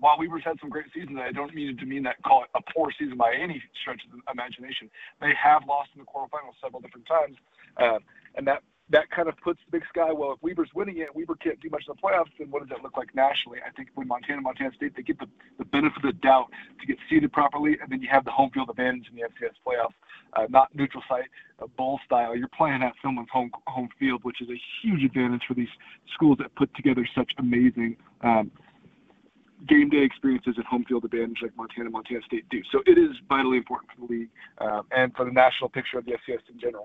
while 0.00 0.18
Weber's 0.18 0.42
had 0.44 0.58
some 0.60 0.70
great 0.70 0.86
seasons, 0.92 1.18
I 1.22 1.30
don't 1.30 1.54
mean 1.54 1.76
to 1.76 1.86
mean 1.86 2.02
that 2.04 2.20
call 2.22 2.42
it 2.42 2.50
a 2.54 2.62
poor 2.74 2.90
season 2.98 3.16
by 3.16 3.34
any 3.34 3.62
stretch 3.80 4.02
of 4.04 4.10
the 4.10 4.20
imagination. 4.32 4.90
They 5.20 5.32
have 5.38 5.62
lost 5.68 5.90
in 5.94 6.00
the 6.00 6.08
quarterfinals 6.08 6.58
several 6.62 6.80
different 6.80 7.06
times, 7.06 7.36
uh, 7.76 7.98
and 8.34 8.46
that 8.46 8.62
that 8.90 9.10
kind 9.10 9.28
of 9.28 9.36
puts 9.38 9.60
the 9.64 9.78
Big 9.78 9.86
Sky. 9.88 10.12
Well, 10.12 10.32
if 10.32 10.42
Weber's 10.42 10.68
winning 10.74 10.98
it, 10.98 11.14
Weber 11.14 11.36
can't 11.36 11.58
do 11.60 11.70
much 11.70 11.84
in 11.88 11.94
the 11.94 12.00
playoffs. 12.00 12.30
Then 12.38 12.50
what 12.50 12.60
does 12.60 12.68
that 12.68 12.82
look 12.82 12.96
like 12.96 13.14
nationally? 13.14 13.58
I 13.66 13.70
think 13.70 13.88
when 13.94 14.06
Montana, 14.06 14.42
Montana 14.42 14.70
State, 14.76 14.94
they 14.94 15.02
get 15.02 15.18
the, 15.18 15.26
the 15.58 15.64
benefit 15.64 15.96
of 15.96 16.02
the 16.02 16.12
doubt 16.12 16.48
to 16.80 16.86
get 16.86 16.98
seeded 17.08 17.32
properly, 17.32 17.78
and 17.80 17.90
then 17.90 18.02
you 18.02 18.08
have 18.10 18.24
the 18.24 18.30
home 18.30 18.50
field 18.50 18.68
advantage 18.68 19.06
in 19.10 19.16
the 19.16 19.22
FCS 19.22 19.54
playoffs, 19.66 19.94
uh, 20.34 20.46
not 20.50 20.74
neutral 20.74 21.02
site, 21.08 21.30
uh, 21.62 21.66
bowl 21.78 21.98
style. 22.04 22.36
You're 22.36 22.48
playing 22.48 22.82
at 22.82 22.92
someone's 23.02 23.30
home 23.32 23.50
home 23.66 23.88
field, 23.98 24.22
which 24.22 24.42
is 24.42 24.48
a 24.50 24.60
huge 24.82 25.02
advantage 25.02 25.42
for 25.48 25.54
these 25.54 25.72
schools 26.12 26.36
that 26.38 26.54
put 26.54 26.74
together 26.74 27.08
such 27.14 27.32
amazing. 27.38 27.96
Um, 28.20 28.50
game 29.66 29.88
day 29.88 30.02
experiences 30.02 30.54
and 30.56 30.66
home 30.66 30.84
field 30.86 31.06
advantage 31.06 31.38
like 31.40 31.56
Montana, 31.56 31.88
Montana 31.88 32.20
State 32.26 32.46
do. 32.50 32.60
So 32.70 32.82
it 32.84 32.98
is 32.98 33.16
vitally 33.30 33.56
important 33.56 33.90
for 33.92 34.06
the 34.06 34.12
league 34.12 34.28
uh, 34.58 34.82
and 34.94 35.14
for 35.16 35.24
the 35.24 35.30
national 35.30 35.70
picture 35.70 35.96
of 35.96 36.04
the 36.04 36.12
FCS 36.12 36.40
in 36.52 36.60
general 36.60 36.84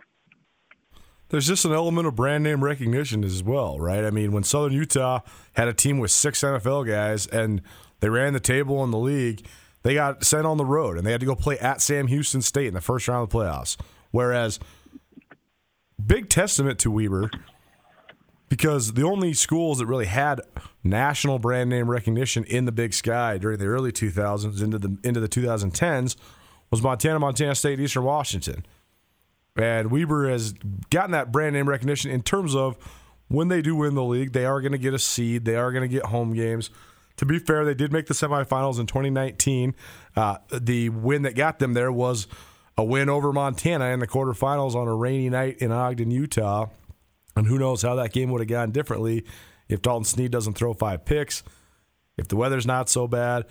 there's 1.29 1.47
just 1.47 1.65
an 1.65 1.73
element 1.73 2.07
of 2.07 2.15
brand 2.15 2.43
name 2.43 2.63
recognition 2.63 3.23
as 3.23 3.43
well, 3.43 3.79
right? 3.79 4.03
I 4.03 4.11
mean, 4.11 4.31
when 4.31 4.43
Southern 4.43 4.73
Utah 4.73 5.21
had 5.53 5.67
a 5.67 5.73
team 5.73 5.99
with 5.99 6.11
six 6.11 6.41
NFL 6.41 6.87
guys 6.87 7.27
and 7.27 7.61
they 7.99 8.09
ran 8.09 8.33
the 8.33 8.39
table 8.39 8.83
in 8.83 8.91
the 8.91 8.97
league, 8.97 9.45
they 9.83 9.93
got 9.93 10.23
sent 10.23 10.45
on 10.45 10.57
the 10.57 10.65
road 10.65 10.97
and 10.97 11.05
they 11.05 11.11
had 11.11 11.19
to 11.21 11.25
go 11.25 11.35
play 11.35 11.57
at 11.59 11.81
Sam 11.81 12.07
Houston 12.07 12.41
State 12.41 12.67
in 12.67 12.73
the 12.73 12.81
first 12.81 13.07
round 13.07 13.23
of 13.23 13.29
the 13.29 13.37
playoffs. 13.37 13.77
Whereas, 14.11 14.59
big 16.03 16.29
testament 16.29 16.79
to 16.79 16.91
Weber 16.91 17.29
because 18.49 18.93
the 18.93 19.03
only 19.03 19.33
schools 19.33 19.77
that 19.77 19.85
really 19.85 20.07
had 20.07 20.41
national 20.83 21.39
brand 21.39 21.69
name 21.69 21.89
recognition 21.89 22.43
in 22.45 22.65
the 22.65 22.71
Big 22.71 22.93
Sky 22.93 23.37
during 23.37 23.59
the 23.59 23.67
early 23.67 23.91
2000s 23.91 24.61
into 24.61 24.79
the 24.79 24.97
into 25.03 25.19
the 25.19 25.29
2010s 25.29 26.15
was 26.71 26.81
Montana, 26.81 27.19
Montana 27.19 27.55
State, 27.55 27.79
Eastern 27.79 28.03
Washington. 28.03 28.65
And 29.59 29.91
Weber 29.91 30.29
has 30.29 30.53
gotten 30.89 31.11
that 31.11 31.31
brand 31.31 31.53
name 31.53 31.67
recognition 31.67 32.11
in 32.11 32.21
terms 32.21 32.55
of 32.55 32.77
when 33.27 33.49
they 33.49 33.61
do 33.61 33.75
win 33.75 33.93
the 33.93 34.03
league, 34.03 34.33
they 34.33 34.45
are 34.45 34.61
going 34.61 34.71
to 34.71 34.77
get 34.77 34.93
a 34.93 34.99
seed, 34.99 35.45
they 35.45 35.55
are 35.55 35.71
going 35.71 35.87
to 35.87 35.93
get 35.93 36.05
home 36.07 36.33
games. 36.33 36.69
To 37.17 37.25
be 37.25 37.37
fair, 37.37 37.65
they 37.65 37.73
did 37.73 37.91
make 37.91 38.07
the 38.07 38.13
semifinals 38.13 38.79
in 38.79 38.87
2019. 38.87 39.75
Uh, 40.15 40.37
the 40.51 40.89
win 40.89 41.23
that 41.23 41.35
got 41.35 41.59
them 41.59 41.73
there 41.73 41.91
was 41.91 42.27
a 42.77 42.83
win 42.83 43.09
over 43.09 43.33
Montana 43.33 43.87
in 43.87 43.99
the 43.99 44.07
quarterfinals 44.07 44.73
on 44.73 44.87
a 44.87 44.95
rainy 44.95 45.29
night 45.29 45.57
in 45.57 45.71
Ogden, 45.71 46.11
Utah. 46.11 46.67
And 47.35 47.45
who 47.45 47.59
knows 47.59 47.81
how 47.81 47.95
that 47.95 48.13
game 48.13 48.31
would 48.31 48.39
have 48.39 48.47
gone 48.47 48.71
differently 48.71 49.25
if 49.67 49.81
Dalton 49.81 50.05
Sneed 50.05 50.31
doesn't 50.31 50.53
throw 50.53 50.73
five 50.73 51.03
picks, 51.03 51.43
if 52.17 52.29
the 52.29 52.37
weather's 52.37 52.65
not 52.65 52.89
so 52.89 53.07
bad. 53.07 53.45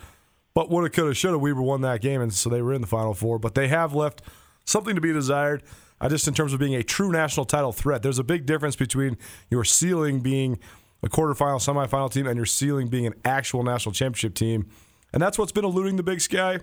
But 0.54 0.70
woulda, 0.70 0.88
coulda, 0.88 1.14
shoulda, 1.14 1.38
Weber 1.38 1.62
won 1.62 1.82
that 1.82 2.00
game, 2.00 2.22
and 2.22 2.32
so 2.32 2.48
they 2.48 2.62
were 2.62 2.72
in 2.72 2.80
the 2.80 2.86
Final 2.86 3.14
Four. 3.14 3.38
But 3.38 3.54
they 3.54 3.68
have 3.68 3.94
left 3.94 4.22
something 4.64 4.94
to 4.94 5.00
be 5.00 5.12
desired. 5.12 5.62
Uh, 6.00 6.08
just 6.08 6.28
in 6.28 6.34
terms 6.34 6.52
of 6.52 6.60
being 6.60 6.74
a 6.74 6.82
true 6.82 7.10
national 7.10 7.44
title 7.44 7.72
threat, 7.72 8.02
there's 8.02 8.18
a 8.18 8.24
big 8.24 8.46
difference 8.46 8.76
between 8.76 9.16
your 9.50 9.64
ceiling 9.64 10.20
being 10.20 10.58
a 11.02 11.08
quarterfinal, 11.08 11.58
semifinal 11.58 12.10
team, 12.10 12.26
and 12.26 12.36
your 12.36 12.46
ceiling 12.46 12.88
being 12.88 13.06
an 13.06 13.14
actual 13.24 13.62
national 13.62 13.92
championship 13.92 14.34
team. 14.34 14.68
And 15.12 15.22
that's 15.22 15.38
what's 15.38 15.52
been 15.52 15.64
eluding 15.64 15.96
the 15.96 16.02
Big 16.02 16.20
Sky 16.20 16.60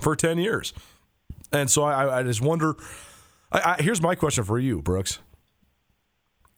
for 0.00 0.14
10 0.14 0.38
years. 0.38 0.72
And 1.52 1.70
so 1.70 1.84
I, 1.84 2.20
I 2.20 2.22
just 2.22 2.40
wonder. 2.40 2.76
I, 3.52 3.76
I, 3.78 3.82
here's 3.82 4.02
my 4.02 4.14
question 4.14 4.44
for 4.44 4.58
you, 4.58 4.82
Brooks. 4.82 5.18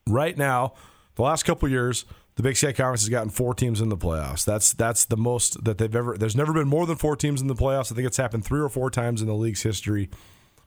Right 0.08 0.36
now, 0.36 0.74
the 1.16 1.22
last 1.22 1.42
couple 1.44 1.68
years, 1.68 2.04
the 2.36 2.42
Big 2.42 2.56
Sky 2.56 2.72
Conference 2.72 3.02
has 3.02 3.08
gotten 3.08 3.30
four 3.30 3.54
teams 3.54 3.80
in 3.80 3.88
the 3.88 3.96
playoffs. 3.96 4.44
That's 4.44 4.72
that's 4.72 5.04
the 5.04 5.16
most 5.16 5.64
that 5.64 5.78
they've 5.78 5.94
ever. 5.94 6.16
There's 6.16 6.36
never 6.36 6.52
been 6.52 6.68
more 6.68 6.86
than 6.86 6.96
four 6.96 7.16
teams 7.16 7.40
in 7.40 7.48
the 7.48 7.54
playoffs. 7.54 7.90
I 7.90 7.94
think 7.94 8.06
it's 8.06 8.16
happened 8.16 8.44
three 8.44 8.60
or 8.60 8.68
four 8.68 8.90
times 8.90 9.20
in 9.20 9.26
the 9.26 9.34
league's 9.34 9.62
history. 9.62 10.08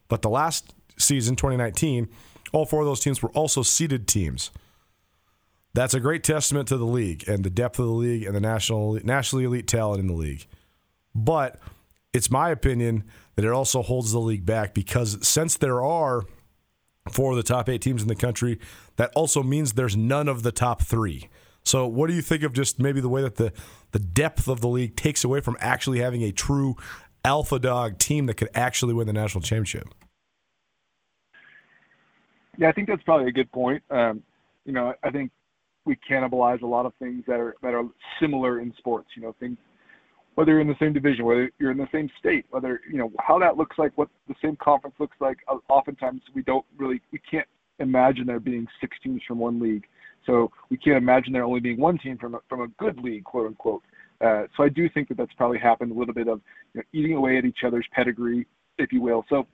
But 0.08 0.22
the 0.22 0.30
last 0.30 0.74
season, 1.00 1.36
2019, 1.36 2.08
all 2.52 2.66
four 2.66 2.82
of 2.82 2.86
those 2.86 3.00
teams 3.00 3.22
were 3.22 3.32
also 3.32 3.64
seeded 3.64 4.08
teams. 4.08 4.52
That's 5.74 5.94
a 5.94 6.00
great 6.00 6.24
testament 6.24 6.68
to 6.70 6.78
the 6.78 6.86
league 6.86 7.28
and 7.28 7.44
the 7.44 7.50
depth 7.50 7.80
of 7.80 7.86
the 7.86 7.92
league 7.92 8.24
and 8.24 8.36
the 8.36 8.40
national 8.40 9.00
nationally 9.04 9.46
elite 9.46 9.68
talent 9.68 10.00
in 10.00 10.08
the 10.08 10.14
league. 10.14 10.48
But 11.14 11.60
it's 12.12 12.32
my 12.32 12.50
opinion 12.50 13.04
that 13.36 13.46
it 13.46 13.52
also 13.52 13.82
holds 13.82 14.12
the 14.12 14.20
league 14.20 14.46
back 14.46 14.74
because 14.74 15.26
since 15.28 15.58
there 15.58 15.84
are 15.84 16.24
four 17.12 17.32
of 17.32 17.38
the 17.38 17.44
top 17.44 17.70
eight 17.70 17.82
teams 17.82 18.02
in 18.02 18.08
the 18.08 18.16
country, 18.16 18.60
that 18.96 19.12
also 19.16 19.44
means 19.44 19.74
there's 19.74 19.96
none 19.96 20.28
of 20.28 20.44
the 20.44 20.52
top 20.52 20.82
three. 20.82 21.30
So, 21.64 21.86
what 21.86 22.08
do 22.08 22.16
you 22.16 22.22
think 22.22 22.44
of 22.44 22.54
just 22.54 22.80
maybe 22.80 23.00
the 23.00 23.10
way 23.10 23.22
that 23.22 23.36
the 23.36 23.54
the 23.92 24.00
depth 24.00 24.48
of 24.48 24.62
the 24.62 24.68
league 24.68 24.96
takes 24.96 25.24
away 25.24 25.42
from 25.42 25.58
actually 25.60 26.00
having 26.00 26.24
a 26.24 26.32
true 26.32 26.76
alpha 27.24 27.60
dog 27.60 28.00
team 28.00 28.26
that 28.26 28.36
could 28.36 28.50
actually 28.56 28.94
win 28.94 29.08
the 29.08 29.14
national 29.14 29.42
championship? 29.42 29.88
Yeah, 32.60 32.68
I 32.68 32.74
think 32.74 32.90
that's 32.90 33.02
probably 33.04 33.30
a 33.30 33.32
good 33.32 33.50
point. 33.54 33.82
Um, 33.90 34.22
you 34.66 34.74
know, 34.74 34.94
I 35.02 35.10
think 35.10 35.32
we 35.86 35.98
cannibalize 36.08 36.62
a 36.62 36.68
lot 36.68 36.86
of 36.86 36.94
things 37.00 37.24
that 37.26 37.40
are 37.40 37.56
that 37.64 37.74
are 37.74 37.86
similar 38.20 38.60
in 38.60 38.74
sports. 38.78 39.08
You 39.16 39.22
know, 39.24 39.36
things 39.40 39.58
whether 40.36 40.52
you're 40.52 40.62
in 40.62 40.68
the 40.68 40.76
same 40.78 40.92
division, 40.92 41.24
whether 41.24 41.50
you're 41.58 41.72
in 41.72 41.78
the 41.78 41.88
same 41.92 42.10
state, 42.20 42.46
whether 42.50 42.82
you 42.92 42.98
know 42.98 43.12
how 43.20 43.40
that 43.40 43.56
looks 43.56 43.78
like, 43.78 43.98
what 43.98 44.10
the 44.28 44.36
same 44.44 44.58
conference 44.58 44.96
looks 45.00 45.16
like. 45.22 45.38
Uh, 45.48 45.56
oftentimes, 45.70 46.22
we 46.36 46.44
don't 46.44 46.66
really, 46.78 47.02
we 47.14 47.20
can't 47.32 47.48
imagine 47.80 48.26
there 48.26 48.42
being 48.42 48.68
six 48.82 48.98
teams 49.02 49.22
from 49.26 49.40
one 49.40 49.60
league. 49.60 49.86
So 50.26 50.52
we 50.70 50.76
can't 50.76 50.98
imagine 50.98 51.32
there 51.32 51.46
only 51.46 51.62
being 51.62 51.80
one 51.80 51.98
team 51.98 52.18
from 52.18 52.36
a, 52.36 52.40
from 52.50 52.62
a 52.62 52.68
good 52.78 53.00
league, 53.00 53.24
quote 53.24 53.48
unquote. 53.48 53.84
Uh, 54.20 54.44
so 54.58 54.64
I 54.64 54.70
do 54.70 54.90
think 54.90 55.08
that 55.08 55.18
that's 55.18 55.34
probably 55.34 55.60
happened 55.60 55.94
a 55.94 55.96
little 55.98 56.14
bit 56.14 56.28
of 56.28 56.42
you 56.74 56.82
know, 56.82 56.84
eating 56.92 57.16
away 57.16 57.38
at 57.38 57.46
each 57.46 57.60
other's 57.66 57.88
pedigree, 57.94 58.46
if 58.78 58.92
you 58.92 59.02
will. 59.02 59.24
So 59.30 59.48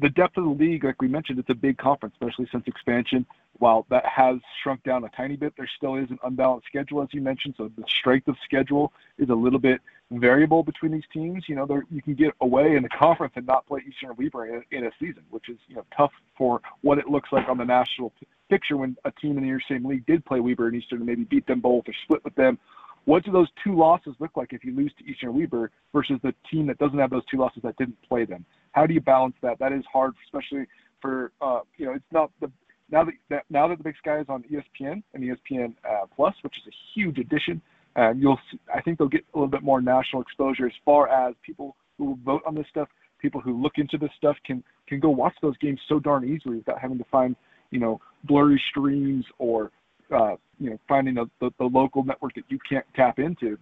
the 0.00 0.08
depth 0.08 0.36
of 0.36 0.44
the 0.44 0.50
league, 0.50 0.84
like 0.84 1.00
we 1.00 1.08
mentioned, 1.08 1.38
it's 1.38 1.50
a 1.50 1.54
big 1.54 1.78
conference, 1.78 2.14
especially 2.20 2.48
since 2.50 2.64
expansion. 2.66 3.24
While 3.58 3.86
that 3.90 4.04
has 4.04 4.38
shrunk 4.62 4.82
down 4.82 5.04
a 5.04 5.08
tiny 5.10 5.36
bit, 5.36 5.54
there 5.56 5.68
still 5.76 5.94
is 5.94 6.10
an 6.10 6.18
unbalanced 6.24 6.66
schedule, 6.66 7.02
as 7.02 7.08
you 7.12 7.20
mentioned. 7.20 7.54
So 7.56 7.70
the 7.76 7.84
strength 7.86 8.26
of 8.26 8.36
schedule 8.44 8.92
is 9.18 9.28
a 9.28 9.34
little 9.34 9.60
bit 9.60 9.80
variable 10.10 10.64
between 10.64 10.92
these 10.92 11.04
teams. 11.12 11.44
You 11.48 11.54
know, 11.54 11.82
you 11.90 12.02
can 12.02 12.14
get 12.14 12.34
away 12.40 12.74
in 12.76 12.82
the 12.82 12.88
conference 12.88 13.34
and 13.36 13.46
not 13.46 13.66
play 13.66 13.82
Eastern 13.88 14.16
Weber 14.16 14.46
in, 14.46 14.64
in 14.72 14.86
a 14.86 14.90
season, 14.98 15.22
which 15.30 15.48
is 15.48 15.58
you 15.68 15.76
know 15.76 15.84
tough 15.96 16.12
for 16.36 16.60
what 16.82 16.98
it 16.98 17.08
looks 17.08 17.30
like 17.30 17.48
on 17.48 17.58
the 17.58 17.64
national 17.64 18.12
picture 18.50 18.76
when 18.76 18.96
a 19.04 19.12
team 19.12 19.38
in 19.38 19.44
your 19.44 19.60
same 19.68 19.84
league 19.84 20.04
did 20.06 20.24
play 20.24 20.40
Weber 20.40 20.66
and 20.66 20.76
Eastern 20.76 20.98
and 20.98 21.06
maybe 21.06 21.24
beat 21.24 21.46
them 21.46 21.60
both 21.60 21.88
or 21.88 21.94
split 22.04 22.24
with 22.24 22.34
them. 22.34 22.58
What 23.04 23.24
do 23.24 23.32
those 23.32 23.48
two 23.62 23.76
losses 23.76 24.14
look 24.18 24.36
like 24.36 24.52
if 24.52 24.64
you 24.64 24.74
lose 24.74 24.92
to 24.98 25.04
Eastern 25.04 25.38
Weber 25.38 25.70
versus 25.92 26.18
the 26.22 26.34
team 26.50 26.66
that 26.68 26.78
doesn't 26.78 26.98
have 26.98 27.10
those 27.10 27.24
two 27.30 27.38
losses 27.38 27.62
that 27.62 27.76
didn't 27.76 28.00
play 28.08 28.24
them? 28.24 28.44
how 28.74 28.86
do 28.86 28.92
you 28.92 29.00
balance 29.00 29.36
that? 29.40 29.58
That 29.58 29.72
is 29.72 29.84
hard, 29.90 30.14
especially 30.26 30.66
for 31.00 31.32
uh, 31.40 31.60
you 31.76 31.86
know 31.86 31.92
it's 31.92 32.04
not 32.12 32.30
the 32.40 32.50
now 32.90 33.06
that, 33.30 33.42
now 33.48 33.66
that 33.68 33.78
the 33.78 33.84
Big 33.84 33.96
Sky 33.96 34.18
is 34.18 34.26
on 34.28 34.44
ESPN 34.44 35.02
and 35.14 35.22
ESPN 35.22 35.74
uh, 35.88 36.06
Plus, 36.14 36.34
which 36.42 36.54
is 36.58 36.64
a 36.66 36.74
huge 36.94 37.18
addition. 37.18 37.62
Um, 37.96 38.18
you'll 38.20 38.38
I 38.74 38.80
think 38.82 38.98
they'll 38.98 39.08
get 39.08 39.24
a 39.32 39.38
little 39.38 39.50
bit 39.50 39.62
more 39.62 39.80
national 39.80 40.22
exposure 40.22 40.66
as 40.66 40.72
far 40.84 41.08
as 41.08 41.34
people 41.42 41.76
who 41.96 42.18
vote 42.24 42.42
on 42.44 42.54
this 42.54 42.66
stuff, 42.68 42.88
people 43.20 43.40
who 43.40 43.60
look 43.62 43.74
into 43.76 43.96
this 43.96 44.10
stuff 44.16 44.36
can 44.44 44.62
can 44.88 45.00
go 45.00 45.08
watch 45.08 45.34
those 45.40 45.56
games 45.58 45.80
so 45.88 45.98
darn 45.98 46.28
easily 46.28 46.56
without 46.56 46.80
having 46.80 46.98
to 46.98 47.04
find 47.10 47.36
you 47.70 47.78
know 47.78 48.00
blurry 48.24 48.60
streams 48.70 49.24
or 49.38 49.70
uh, 50.14 50.34
you 50.58 50.70
know 50.70 50.78
finding 50.88 51.18
a, 51.18 51.24
the, 51.40 51.50
the 51.58 51.64
local 51.64 52.04
network 52.04 52.34
that 52.34 52.44
you 52.48 52.58
can't 52.68 52.84
tap 52.94 53.18
into. 53.18 53.58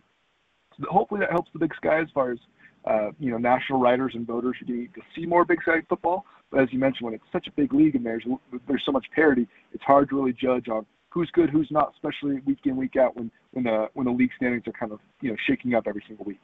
So 0.79 0.87
hopefully 0.91 1.21
that 1.21 1.31
helps 1.31 1.51
the 1.53 1.59
Big 1.59 1.75
Sky 1.75 2.01
as 2.01 2.09
far 2.15 2.33
as 2.33 2.39
uh, 2.85 3.11
you 3.19 3.31
know, 3.31 3.39
national 3.39 3.81
writers 3.81 4.13
and 4.15 4.27
voters 4.27 4.57
need 4.67 4.93
to 4.95 5.01
see 5.15 5.27
more 5.27 5.45
Big 5.45 5.63
Sky 5.63 5.83
football. 5.89 6.25
But 6.51 6.63
as 6.63 6.69
you 6.73 6.79
mentioned, 6.79 7.07
when 7.07 7.15
it's 7.15 7.25
such 7.33 7.47
a 7.47 7.53
big 7.53 7.73
league 7.73 7.95
and 7.95 8.05
there's 8.05 8.25
there's 8.69 8.83
so 8.85 8.93
much 8.93 9.07
parity, 9.15 9.47
it's 9.73 9.85
hard 9.85 10.11
to 10.11 10.17
really 10.17 10.33
judge 10.33 10.69
on 10.69 10.85
who's 11.11 11.31
good, 11.33 11.49
who's 11.49 11.69
not, 11.71 11.93
especially 11.95 12.41
week 12.45 12.59
in 12.65 12.77
week 12.77 12.97
out 12.97 13.17
when 13.17 13.31
when 13.53 13.65
the 13.65 13.89
when 13.95 14.07
the 14.07 14.13
league 14.13 14.31
standings 14.37 14.67
are 14.67 14.73
kind 14.73 14.93
of 14.93 14.99
you 15.21 15.31
know 15.31 15.37
shaking 15.47 15.75
up 15.75 15.85
every 15.87 16.03
single 16.07 16.25
week. 16.25 16.41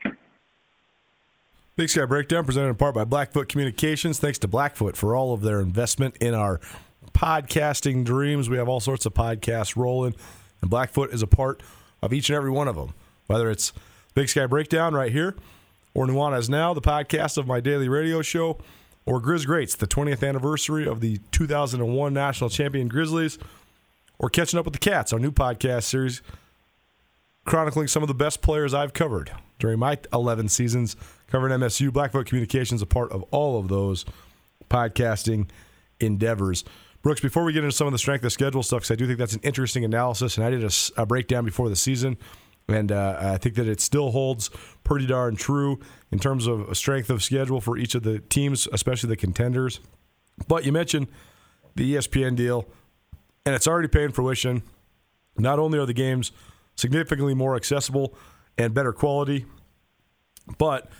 Big 1.77 1.89
Sky 1.89 2.07
Breakdown 2.07 2.45
presented 2.45 2.69
in 2.69 2.75
part 2.77 2.95
by 2.95 3.05
Blackfoot 3.05 3.49
Communications. 3.49 4.19
Thanks 4.19 4.39
to 4.39 4.49
Blackfoot 4.49 4.97
for 4.97 5.15
all 5.15 5.33
of 5.33 5.43
their 5.43 5.61
investment 5.61 6.17
in 6.19 6.35
our 6.35 6.61
podcasting 7.19 8.05
dreams. 8.05 8.49
We 8.49 8.59
have 8.59 8.69
all 8.69 8.79
sorts 8.79 9.05
of 9.05 9.13
podcasts 9.13 9.75
rolling, 9.75 10.15
and 10.61 10.71
Blackfoot 10.71 11.13
is 11.13 11.21
a 11.21 11.27
part 11.27 11.61
of 12.01 12.13
each 12.13 12.31
and 12.31 12.37
every 12.37 12.51
one 12.51 12.69
of 12.69 12.77
them. 12.77 12.95
Whether 13.27 13.51
it's 13.51 13.73
Big 14.15 14.29
Sky 14.29 14.47
Breakdown 14.47 14.95
right 14.95 15.11
here 15.11 15.35
or 15.95 16.07
Nuanez 16.07 16.49
Now, 16.49 16.73
the 16.73 16.81
podcast 16.81 17.37
of 17.37 17.49
my 17.49 17.59
daily 17.59 17.89
radio 17.89 18.23
show, 18.23 18.59
or 19.05 19.21
Grizz 19.21 19.47
Greats, 19.47 19.75
the 19.75 19.89
20th 19.89 20.27
anniversary 20.27 20.87
of 20.87 21.01
the 21.01 21.19
2001 21.33 22.15
national 22.15 22.51
champion 22.51 22.87
Grizzlies, 22.87 23.37
or 24.21 24.31
Catching 24.31 24.61
Up 24.61 24.65
with 24.65 24.75
the 24.75 24.79
Cats, 24.79 25.13
our 25.13 25.19
new 25.19 25.33
podcast 25.33 25.85
series 25.85 26.23
chronicling 27.45 27.89
some 27.89 28.03
of 28.03 28.09
the 28.09 28.15
best 28.15 28.43
players 28.43 28.75
I've 28.75 28.93
covered 28.93 29.33
during 29.59 29.81
my 29.81 29.99
11 30.13 30.51
seasons 30.51 30.95
covering 31.29 31.59
MSU. 31.59 31.93
Blackfoot 31.93 32.27
Communications, 32.27 32.81
a 32.83 32.87
part 32.87 33.11
of 33.11 33.25
all 33.31 33.59
of 33.59 33.69
those 33.69 34.05
podcasting 34.71 35.49
endeavors. 35.99 36.65
Brooks, 37.09 37.23
before 37.23 37.43
we 37.43 37.55
get 37.55 37.65
into 37.65 37.75
some 37.75 37.87
of 37.87 37.95
the 37.95 37.99
strength 37.99 38.23
of 38.27 38.33
schedule 38.35 38.63
stuff, 38.63 38.81
because 38.81 38.91
I 38.91 38.95
do 38.97 39.07
think 39.07 39.19
that's 39.19 39.33
an 39.33 39.41
interesting 39.43 39.83
analysis, 39.83 40.37
and 40.37 40.45
I 40.45 40.51
did 40.51 40.63
a, 40.63 40.71
a 40.99 41.07
breakdown 41.07 41.43
before 41.43 41.71
the 41.71 41.75
season 41.75 42.19
and 42.69 42.93
uh, 42.93 43.17
I 43.19 43.39
think 43.39 43.55
that 43.55 43.67
it 43.67 43.81
still 43.81 44.11
holds 44.11 44.51
pretty 44.85 45.07
darn 45.07 45.35
true 45.35 45.81
in 46.13 46.19
terms 46.19 46.47
of 46.47 46.77
strength 46.77 47.09
of 47.09 47.23
schedule 47.23 47.63
for 47.63 47.79
each 47.79 47.95
of 47.95 48.03
the 48.03 48.19
teams, 48.19 48.69
especially 48.75 49.09
the 49.09 49.17
contenders. 49.17 49.81
But 50.49 50.67
you 50.67 50.73
mentioned 50.73 51.09
the 51.77 51.95
ESPN 51.95 52.37
deal, 52.37 52.69
and 53.47 53.55
it's 53.55 53.67
already 53.67 53.89
paying 53.89 54.13
fruition. 54.13 54.63
Not 55.39 55.59
only 55.59 55.79
are 55.79 55.87
the 55.87 55.95
games 55.95 56.31
significantly 56.77 57.33
more 57.33 57.57
accessible 57.57 58.15
and 58.59 58.75
better 58.75 58.93
quality, 58.93 59.47
but 60.59 60.93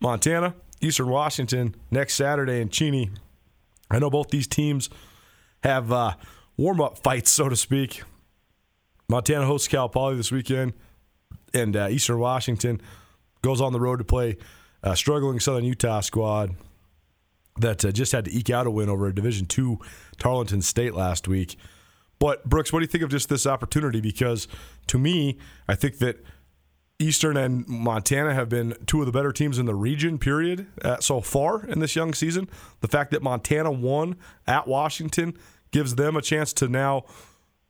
Montana, 0.00 0.54
Eastern 0.82 1.08
Washington 1.08 1.74
next 1.90 2.12
Saturday 2.12 2.60
in 2.60 2.68
Cheney. 2.68 3.08
I 3.90 3.98
know 3.98 4.10
both 4.10 4.28
these 4.28 4.46
teams 4.46 4.90
have 5.64 5.90
uh, 5.90 6.14
warm 6.56 6.80
up 6.80 6.98
fights, 6.98 7.30
so 7.30 7.48
to 7.48 7.56
speak, 7.56 8.02
Montana 9.08 9.46
hosts 9.46 9.66
Cal 9.66 9.88
Poly 9.88 10.16
this 10.16 10.30
weekend, 10.30 10.74
and 11.54 11.74
uh, 11.74 11.88
Eastern 11.90 12.18
Washington 12.18 12.80
goes 13.42 13.60
on 13.60 13.72
the 13.72 13.80
road 13.80 13.96
to 13.96 14.04
play 14.04 14.36
a 14.82 14.94
struggling 14.94 15.40
Southern 15.40 15.64
Utah 15.64 16.00
squad 16.00 16.54
that 17.58 17.84
uh, 17.84 17.92
just 17.92 18.12
had 18.12 18.26
to 18.26 18.36
eke 18.36 18.50
out 18.50 18.66
a 18.66 18.70
win 18.70 18.88
over 18.90 19.06
a 19.06 19.14
Division 19.14 19.46
two 19.46 19.78
Tarleton 20.18 20.60
State 20.60 20.94
last 20.94 21.26
week. 21.26 21.56
But 22.18 22.44
Brooks, 22.44 22.72
what 22.72 22.80
do 22.80 22.84
you 22.84 22.88
think 22.88 23.02
of 23.02 23.10
just 23.10 23.28
this 23.28 23.46
opportunity? 23.46 24.00
Because 24.00 24.46
to 24.88 24.98
me, 24.98 25.38
I 25.66 25.74
think 25.74 25.98
that 25.98 26.24
Eastern 26.98 27.36
and 27.36 27.66
Montana 27.66 28.34
have 28.34 28.48
been 28.48 28.74
two 28.86 29.00
of 29.00 29.06
the 29.06 29.12
better 29.12 29.32
teams 29.32 29.58
in 29.58 29.66
the 29.66 29.74
region, 29.74 30.16
period, 30.18 30.66
uh, 30.82 30.98
so 31.00 31.20
far 31.20 31.66
in 31.66 31.80
this 31.80 31.96
young 31.96 32.14
season. 32.14 32.48
The 32.80 32.88
fact 32.88 33.10
that 33.10 33.22
Montana 33.22 33.72
won 33.72 34.16
at 34.46 34.68
Washington 34.68 35.36
gives 35.74 35.96
them 35.96 36.16
a 36.16 36.22
chance 36.22 36.52
to 36.52 36.68
now 36.68 37.04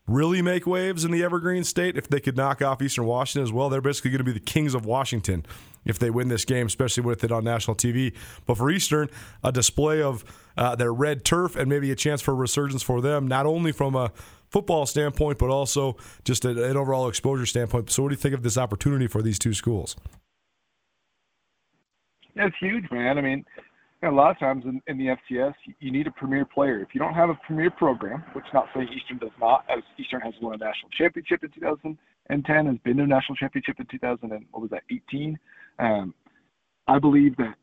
really 0.07 0.43
make 0.43 0.67
waves 0.67 1.07
in 1.07 1.11
the 1.11 1.25
Evergreen 1.25 1.65
State, 1.65 1.97
if 1.97 2.07
they 2.07 2.21
could 2.21 2.37
knock 2.37 2.61
off 2.61 2.83
Eastern 2.83 3.07
Washington 3.07 3.43
as 3.43 3.51
well, 3.51 3.71
they're 3.71 3.81
basically 3.81 4.11
going 4.11 4.19
to 4.19 4.25
be 4.25 4.33
the 4.33 4.41
kings 4.41 4.75
of 4.75 4.85
Washington 4.85 5.47
if 5.87 5.99
they 5.99 6.11
win 6.11 6.29
this 6.29 6.45
game, 6.45 6.67
especially 6.67 7.03
with 7.03 7.25
it 7.25 7.33
on 7.33 7.45
national 7.45 7.75
TV. 7.75 8.15
But 8.45 8.59
for 8.59 8.71
Eastern, 8.71 9.09
a 9.43 9.51
display 9.51 10.03
of 10.03 10.23
uh, 10.59 10.77
their 10.77 10.93
red 10.93 11.25
turf 11.25 11.57
and 11.57 11.67
maybe 11.67 11.91
a 11.91 11.97
chance 11.97 12.21
for 12.21 12.35
resurgence 12.35 12.83
for 12.83 13.01
them, 13.01 13.27
not 13.27 13.47
only 13.47 13.73
from 13.73 13.95
a 13.97 14.13
football 14.51 14.85
standpoint, 14.85 15.39
but 15.39 15.49
also 15.49 15.97
just 16.25 16.45
an 16.45 16.77
overall 16.77 17.09
exposure 17.09 17.47
standpoint. 17.47 17.89
So, 17.89 18.03
what 18.03 18.11
do 18.11 18.13
you 18.13 18.21
think 18.21 18.35
of 18.35 18.43
this 18.43 18.59
opportunity 18.59 19.07
for 19.07 19.23
these 19.23 19.39
two 19.39 19.55
schools? 19.55 19.97
That's 22.37 22.55
huge, 22.61 22.85
man. 22.91 23.17
I 23.17 23.23
mean, 23.23 23.45
a 24.03 24.11
lot 24.11 24.31
of 24.31 24.39
times 24.39 24.65
in, 24.65 24.83
in 24.87 24.99
the 24.99 25.17
FCS, 25.17 25.55
you 25.81 25.91
need 25.91 26.07
a 26.07 26.11
premier 26.11 26.45
player. 26.45 26.81
If 26.81 26.89
you 26.93 27.01
don't 27.01 27.15
have 27.15 27.31
a 27.31 27.39
premier 27.47 27.71
program, 27.71 28.25
which 28.35 28.45
not 28.53 28.67
saying 28.75 28.89
Eastern 28.95 29.19
does 29.19 29.31
not, 29.41 29.65
as 29.69 29.83
Eastern 29.99 30.21
has 30.21 30.35
won 30.43 30.55
a 30.55 30.59
national 30.59 30.91
championship 30.97 31.43
in 31.43 31.51
2010, 31.51 32.67
has 32.67 32.77
been 32.85 32.97
to 32.99 33.03
a 33.05 33.07
national 33.07 33.37
championship 33.37 33.77
in 33.79 33.87
2000 33.87 34.33
and 34.33 34.45
what 34.51 34.61
was 34.61 34.71
that, 34.71 34.83
18. 34.91 35.39
Um, 35.79 36.15
I 36.87 36.99
believe 36.99 37.37
that 37.37 37.55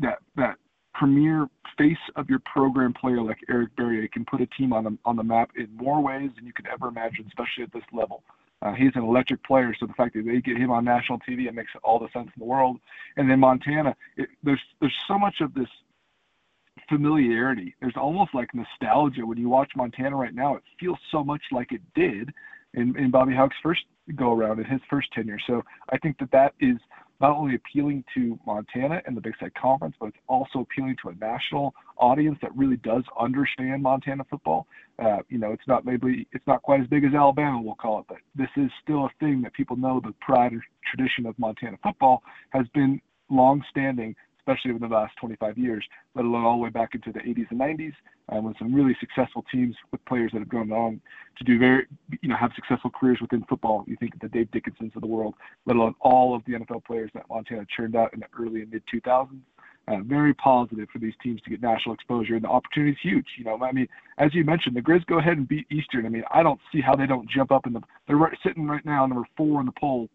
that 0.00 0.18
that 0.36 0.56
premier 0.94 1.46
face 1.76 1.96
of 2.16 2.28
your 2.30 2.40
program 2.50 2.94
player 2.94 3.20
like 3.20 3.38
Eric 3.48 3.70
Barriere 3.76 4.10
can 4.10 4.24
put 4.24 4.40
a 4.40 4.46
team 4.46 4.72
on 4.72 4.84
the 4.84 4.98
on 5.04 5.16
the 5.16 5.22
map 5.22 5.50
in 5.56 5.68
more 5.76 6.02
ways 6.02 6.30
than 6.36 6.46
you 6.46 6.52
could 6.52 6.66
ever 6.66 6.88
imagine, 6.88 7.26
especially 7.26 7.64
at 7.64 7.72
this 7.72 7.82
level. 7.92 8.22
Uh, 8.60 8.72
he's 8.72 8.90
an 8.96 9.04
electric 9.04 9.42
player, 9.44 9.74
so 9.78 9.86
the 9.86 9.92
fact 9.94 10.14
that 10.14 10.24
they 10.24 10.40
get 10.40 10.56
him 10.56 10.70
on 10.70 10.84
national 10.84 11.18
TV, 11.20 11.46
it 11.46 11.54
makes 11.54 11.70
all 11.84 11.98
the 11.98 12.08
sense 12.12 12.26
in 12.26 12.40
the 12.40 12.44
world. 12.44 12.78
And 13.16 13.30
then 13.30 13.38
Montana, 13.38 13.94
it, 14.16 14.28
there's 14.42 14.60
there's 14.80 14.96
so 15.06 15.18
much 15.18 15.40
of 15.40 15.54
this 15.54 15.68
familiarity. 16.88 17.74
There's 17.80 17.96
almost 17.96 18.34
like 18.34 18.48
nostalgia 18.54 19.24
when 19.24 19.38
you 19.38 19.48
watch 19.48 19.70
Montana 19.76 20.16
right 20.16 20.34
now. 20.34 20.56
It 20.56 20.62
feels 20.80 20.98
so 21.10 21.22
much 21.22 21.42
like 21.52 21.72
it 21.72 21.82
did 21.94 22.32
in, 22.74 22.96
in 22.98 23.10
Bobby 23.10 23.34
Hauck's 23.34 23.56
first 23.62 23.82
go 24.16 24.32
around 24.32 24.58
in 24.58 24.64
his 24.64 24.80
first 24.88 25.12
tenure. 25.12 25.38
So 25.46 25.62
I 25.90 25.98
think 25.98 26.18
that 26.18 26.30
that 26.32 26.54
is 26.60 26.76
not 27.20 27.32
only 27.32 27.56
appealing 27.56 28.04
to 28.14 28.38
Montana 28.46 29.02
and 29.04 29.16
the 29.16 29.20
Big 29.20 29.34
Sky 29.36 29.50
Conference, 29.60 29.96
but 29.98 30.06
it's 30.06 30.18
also 30.28 30.60
appealing 30.60 30.96
to 31.02 31.08
a 31.08 31.14
national 31.16 31.74
audience 31.96 32.38
that 32.42 32.56
really 32.56 32.76
does 32.76 33.02
understand 33.18 33.82
Montana 33.82 34.24
football. 34.30 34.66
Uh, 34.98 35.18
you 35.28 35.38
know, 35.38 35.52
it's 35.52 35.66
not 35.66 35.84
maybe 35.84 36.28
it's 36.32 36.46
not 36.46 36.62
quite 36.62 36.80
as 36.80 36.86
big 36.86 37.04
as 37.04 37.14
Alabama, 37.14 37.60
we'll 37.60 37.74
call 37.74 38.00
it, 38.00 38.04
but 38.08 38.18
this 38.36 38.50
is 38.56 38.70
still 38.82 39.06
a 39.06 39.10
thing 39.18 39.42
that 39.42 39.52
people 39.52 39.76
know. 39.76 40.00
The 40.00 40.14
pride 40.20 40.52
and 40.52 40.62
tradition 40.94 41.26
of 41.26 41.36
Montana 41.38 41.76
football 41.82 42.22
has 42.50 42.66
been 42.72 43.00
long-standing 43.30 44.14
especially 44.48 44.70
over 44.70 44.86
the 44.86 44.94
last 44.94 45.14
25 45.20 45.58
years, 45.58 45.84
let 46.14 46.24
alone 46.24 46.44
all 46.44 46.56
the 46.56 46.62
way 46.62 46.70
back 46.70 46.94
into 46.94 47.12
the 47.12 47.20
80s 47.20 47.46
and 47.50 47.60
90s, 47.60 47.92
um, 48.30 48.44
with 48.44 48.56
some 48.58 48.74
really 48.74 48.96
successful 49.00 49.44
teams 49.52 49.74
with 49.92 50.04
players 50.06 50.30
that 50.32 50.38
have 50.38 50.48
gone 50.48 50.72
on 50.72 51.00
to 51.36 51.44
do 51.44 51.58
very, 51.58 51.86
you 52.22 52.28
know, 52.28 52.36
have 52.36 52.50
successful 52.54 52.90
careers 52.90 53.18
within 53.20 53.44
football. 53.48 53.84
You 53.86 53.96
think 54.00 54.14
of 54.14 54.20
the 54.20 54.28
Dave 54.28 54.50
Dickensons 54.50 54.92
of 54.94 55.02
the 55.02 55.06
world, 55.06 55.34
let 55.66 55.76
alone 55.76 55.94
all 56.00 56.34
of 56.34 56.42
the 56.46 56.54
NFL 56.54 56.84
players 56.84 57.10
that 57.14 57.24
Montana 57.28 57.66
churned 57.74 57.96
out 57.96 58.14
in 58.14 58.20
the 58.20 58.26
early 58.38 58.62
and 58.62 58.70
mid 58.72 58.82
2000s. 58.92 59.40
Uh, 59.86 60.02
very 60.04 60.34
positive 60.34 60.86
for 60.92 60.98
these 60.98 61.14
teams 61.22 61.40
to 61.40 61.48
get 61.48 61.62
national 61.62 61.94
exposure, 61.94 62.34
and 62.34 62.44
the 62.44 62.48
opportunity 62.48 62.92
is 62.92 62.98
huge. 63.02 63.24
You 63.38 63.44
know, 63.44 63.58
I 63.62 63.72
mean, 63.72 63.88
as 64.18 64.34
you 64.34 64.44
mentioned, 64.44 64.76
the 64.76 64.82
Grizz 64.82 65.06
go 65.06 65.18
ahead 65.18 65.38
and 65.38 65.48
beat 65.48 65.66
Eastern. 65.70 66.04
I 66.04 66.10
mean, 66.10 66.24
I 66.30 66.42
don't 66.42 66.60
see 66.70 66.82
how 66.82 66.94
they 66.94 67.06
don't 67.06 67.28
jump 67.30 67.50
up 67.50 67.66
in 67.66 67.72
the. 67.72 67.80
They're 68.06 68.18
right, 68.18 68.36
sitting 68.44 68.66
right 68.66 68.84
now 68.84 69.06
number 69.06 69.26
four 69.34 69.60
in 69.60 69.66
the 69.66 69.72
poll. 69.80 70.10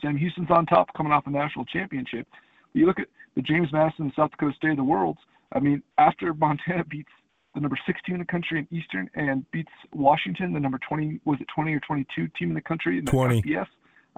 Sam 0.00 0.16
Houston's 0.16 0.50
on 0.50 0.64
top, 0.64 0.88
coming 0.96 1.12
off 1.12 1.26
a 1.26 1.30
national 1.30 1.66
championship. 1.66 2.26
You 2.74 2.86
look 2.86 2.98
at 2.98 3.06
the 3.34 3.42
James 3.42 3.68
Madison 3.72 4.12
South 4.14 4.30
Dakota 4.32 4.54
State 4.56 4.72
of 4.72 4.76
the 4.76 4.84
Worlds. 4.84 5.20
I 5.52 5.60
mean, 5.60 5.82
after 5.98 6.34
Montana 6.34 6.84
beats 6.88 7.10
the 7.54 7.60
number 7.60 7.78
16 7.86 8.14
in 8.14 8.18
the 8.18 8.26
country 8.26 8.58
in 8.58 8.76
Eastern 8.76 9.08
and 9.14 9.48
beats 9.52 9.70
Washington, 9.92 10.52
the 10.52 10.60
number 10.60 10.78
20 10.86 11.20
was 11.24 11.38
it 11.40 11.46
20 11.54 11.72
or 11.72 11.80
22 11.80 12.28
team 12.38 12.48
in 12.48 12.54
the 12.54 12.60
country 12.60 12.98
in 12.98 13.04
the 13.04 13.10
20. 13.10 13.42
FBS. 13.42 13.66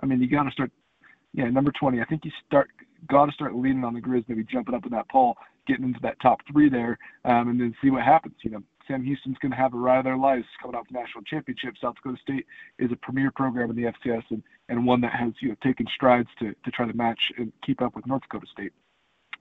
I 0.02 0.06
mean, 0.06 0.20
you 0.20 0.28
got 0.28 0.44
to 0.44 0.50
start. 0.50 0.70
Yeah, 1.32 1.50
number 1.50 1.70
20. 1.78 2.00
I 2.00 2.04
think 2.06 2.24
you 2.24 2.30
start 2.46 2.70
got 3.08 3.26
to 3.26 3.32
start 3.32 3.54
leaning 3.54 3.84
on 3.84 3.92
the 3.92 4.00
Grizz, 4.00 4.24
maybe 4.26 4.44
jumping 4.44 4.74
up 4.74 4.86
in 4.86 4.92
that 4.92 5.08
poll, 5.10 5.36
getting 5.66 5.84
into 5.84 6.00
that 6.02 6.18
top 6.20 6.40
three 6.50 6.70
there, 6.70 6.98
um, 7.24 7.48
and 7.48 7.60
then 7.60 7.74
see 7.82 7.90
what 7.90 8.02
happens. 8.02 8.34
You 8.42 8.52
know, 8.52 8.62
Sam 8.86 9.02
Houston's 9.02 9.36
going 9.38 9.52
to 9.52 9.56
have 9.56 9.74
a 9.74 9.76
ride 9.76 9.98
of 9.98 10.04
their 10.04 10.16
lives 10.16 10.44
coming 10.60 10.76
off 10.76 10.86
the 10.88 10.98
national 10.98 11.24
championship. 11.24 11.74
South 11.80 11.96
Dakota 11.96 12.18
State 12.20 12.46
is 12.78 12.90
a 12.92 12.96
premier 12.96 13.30
program 13.30 13.70
in 13.70 13.76
the 13.76 13.84
FCS 13.84 14.24
and, 14.30 14.42
and 14.68 14.86
one 14.86 15.00
that 15.00 15.12
has 15.12 15.32
you 15.40 15.50
know 15.50 15.56
taken 15.62 15.86
strides 15.94 16.28
to 16.38 16.54
to 16.64 16.70
try 16.70 16.86
to 16.86 16.96
match 16.96 17.20
and 17.38 17.52
keep 17.64 17.82
up 17.82 17.94
with 17.96 18.06
North 18.06 18.22
Dakota 18.22 18.46
State. 18.52 18.72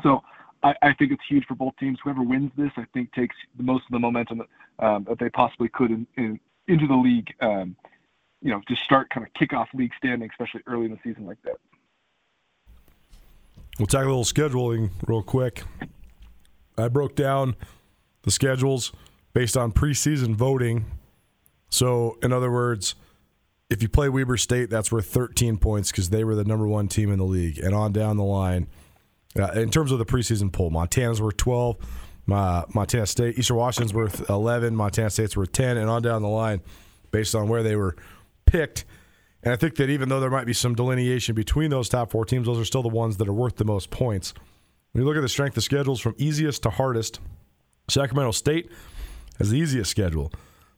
So 0.03 0.21
I, 0.63 0.73
I 0.81 0.93
think 0.93 1.11
it's 1.11 1.23
huge 1.29 1.45
for 1.45 1.55
both 1.55 1.73
teams. 1.79 1.99
Whoever 2.03 2.23
wins 2.23 2.51
this, 2.57 2.71
I 2.77 2.85
think, 2.93 3.13
takes 3.13 3.35
the 3.57 3.63
most 3.63 3.83
of 3.85 3.91
the 3.91 3.99
momentum 3.99 4.39
that, 4.39 4.85
um, 4.85 5.05
that 5.07 5.19
they 5.19 5.29
possibly 5.29 5.69
could 5.69 5.91
in, 5.91 6.07
in, 6.17 6.39
into 6.67 6.87
the 6.87 6.95
league. 6.95 7.33
Um, 7.41 7.75
you 8.41 8.51
know, 8.51 8.61
to 8.67 8.75
start 8.75 9.09
kind 9.09 9.25
of 9.25 9.33
kick 9.33 9.53
off 9.53 9.67
league 9.73 9.91
standing, 9.97 10.29
especially 10.29 10.61
early 10.67 10.85
in 10.85 10.91
the 10.91 10.99
season 11.03 11.25
like 11.25 11.41
that. 11.43 11.55
We'll 13.79 13.87
talk 13.87 14.03
a 14.03 14.07
little 14.07 14.23
scheduling 14.23 14.91
real 15.07 15.23
quick. 15.23 15.63
I 16.77 16.87
broke 16.89 17.15
down 17.15 17.55
the 18.21 18.31
schedules 18.31 18.91
based 19.35 19.57
on 19.57 19.73
preseason 19.73 20.33
voting. 20.33 20.85
So, 21.69 22.17
in 22.23 22.31
other 22.31 22.49
words, 22.49 22.95
if 23.69 23.83
you 23.83 23.89
play 23.89 24.07
Weber 24.07 24.37
State, 24.37 24.69
that's 24.69 24.91
worth 24.91 25.07
13 25.07 25.57
points 25.57 25.91
because 25.91 26.09
they 26.09 26.23
were 26.23 26.35
the 26.35 26.45
number 26.45 26.65
one 26.65 26.87
team 26.87 27.11
in 27.11 27.19
the 27.19 27.25
league. 27.25 27.59
And 27.59 27.75
on 27.75 27.91
down 27.91 28.15
the 28.15 28.23
line, 28.23 28.67
uh, 29.37 29.51
in 29.51 29.69
terms 29.69 29.91
of 29.91 29.99
the 29.99 30.05
preseason 30.05 30.53
poll, 30.53 30.69
Montana's 30.69 31.21
worth 31.21 31.35
12, 31.35 31.75
uh, 32.31 32.63
Montana 32.73 33.05
State, 33.05 33.37
Eastern 33.37 33.57
Washington's 33.57 33.93
worth 33.93 34.27
11, 34.29 34.73
Montana 34.73 35.09
State's 35.09 35.35
worth 35.35 35.51
10, 35.51 35.75
and 35.77 35.89
on 35.89 36.01
down 36.01 36.21
the 36.21 36.29
line, 36.29 36.61
based 37.11 37.35
on 37.35 37.49
where 37.49 37.61
they 37.61 37.75
were 37.75 37.97
picked. 38.45 38.85
And 39.43 39.51
I 39.51 39.57
think 39.57 39.75
that 39.75 39.89
even 39.89 40.07
though 40.07 40.21
there 40.21 40.29
might 40.29 40.45
be 40.45 40.53
some 40.53 40.75
delineation 40.75 41.35
between 41.35 41.71
those 41.71 41.89
top 41.89 42.09
four 42.09 42.23
teams, 42.23 42.45
those 42.45 42.57
are 42.57 42.65
still 42.65 42.83
the 42.83 42.87
ones 42.87 43.17
that 43.17 43.27
are 43.27 43.33
worth 43.33 43.57
the 43.57 43.65
most 43.65 43.89
points. 43.89 44.33
When 44.93 45.01
you 45.01 45.07
look 45.07 45.17
at 45.17 45.21
the 45.21 45.29
strength 45.29 45.57
of 45.57 45.63
schedules 45.63 45.99
from 45.99 46.15
easiest 46.17 46.63
to 46.63 46.69
hardest, 46.69 47.19
Sacramento 47.89 48.31
State 48.31 48.71
has 49.37 49.49
the 49.49 49.57
easiest 49.57 49.91
schedule. 49.91 50.31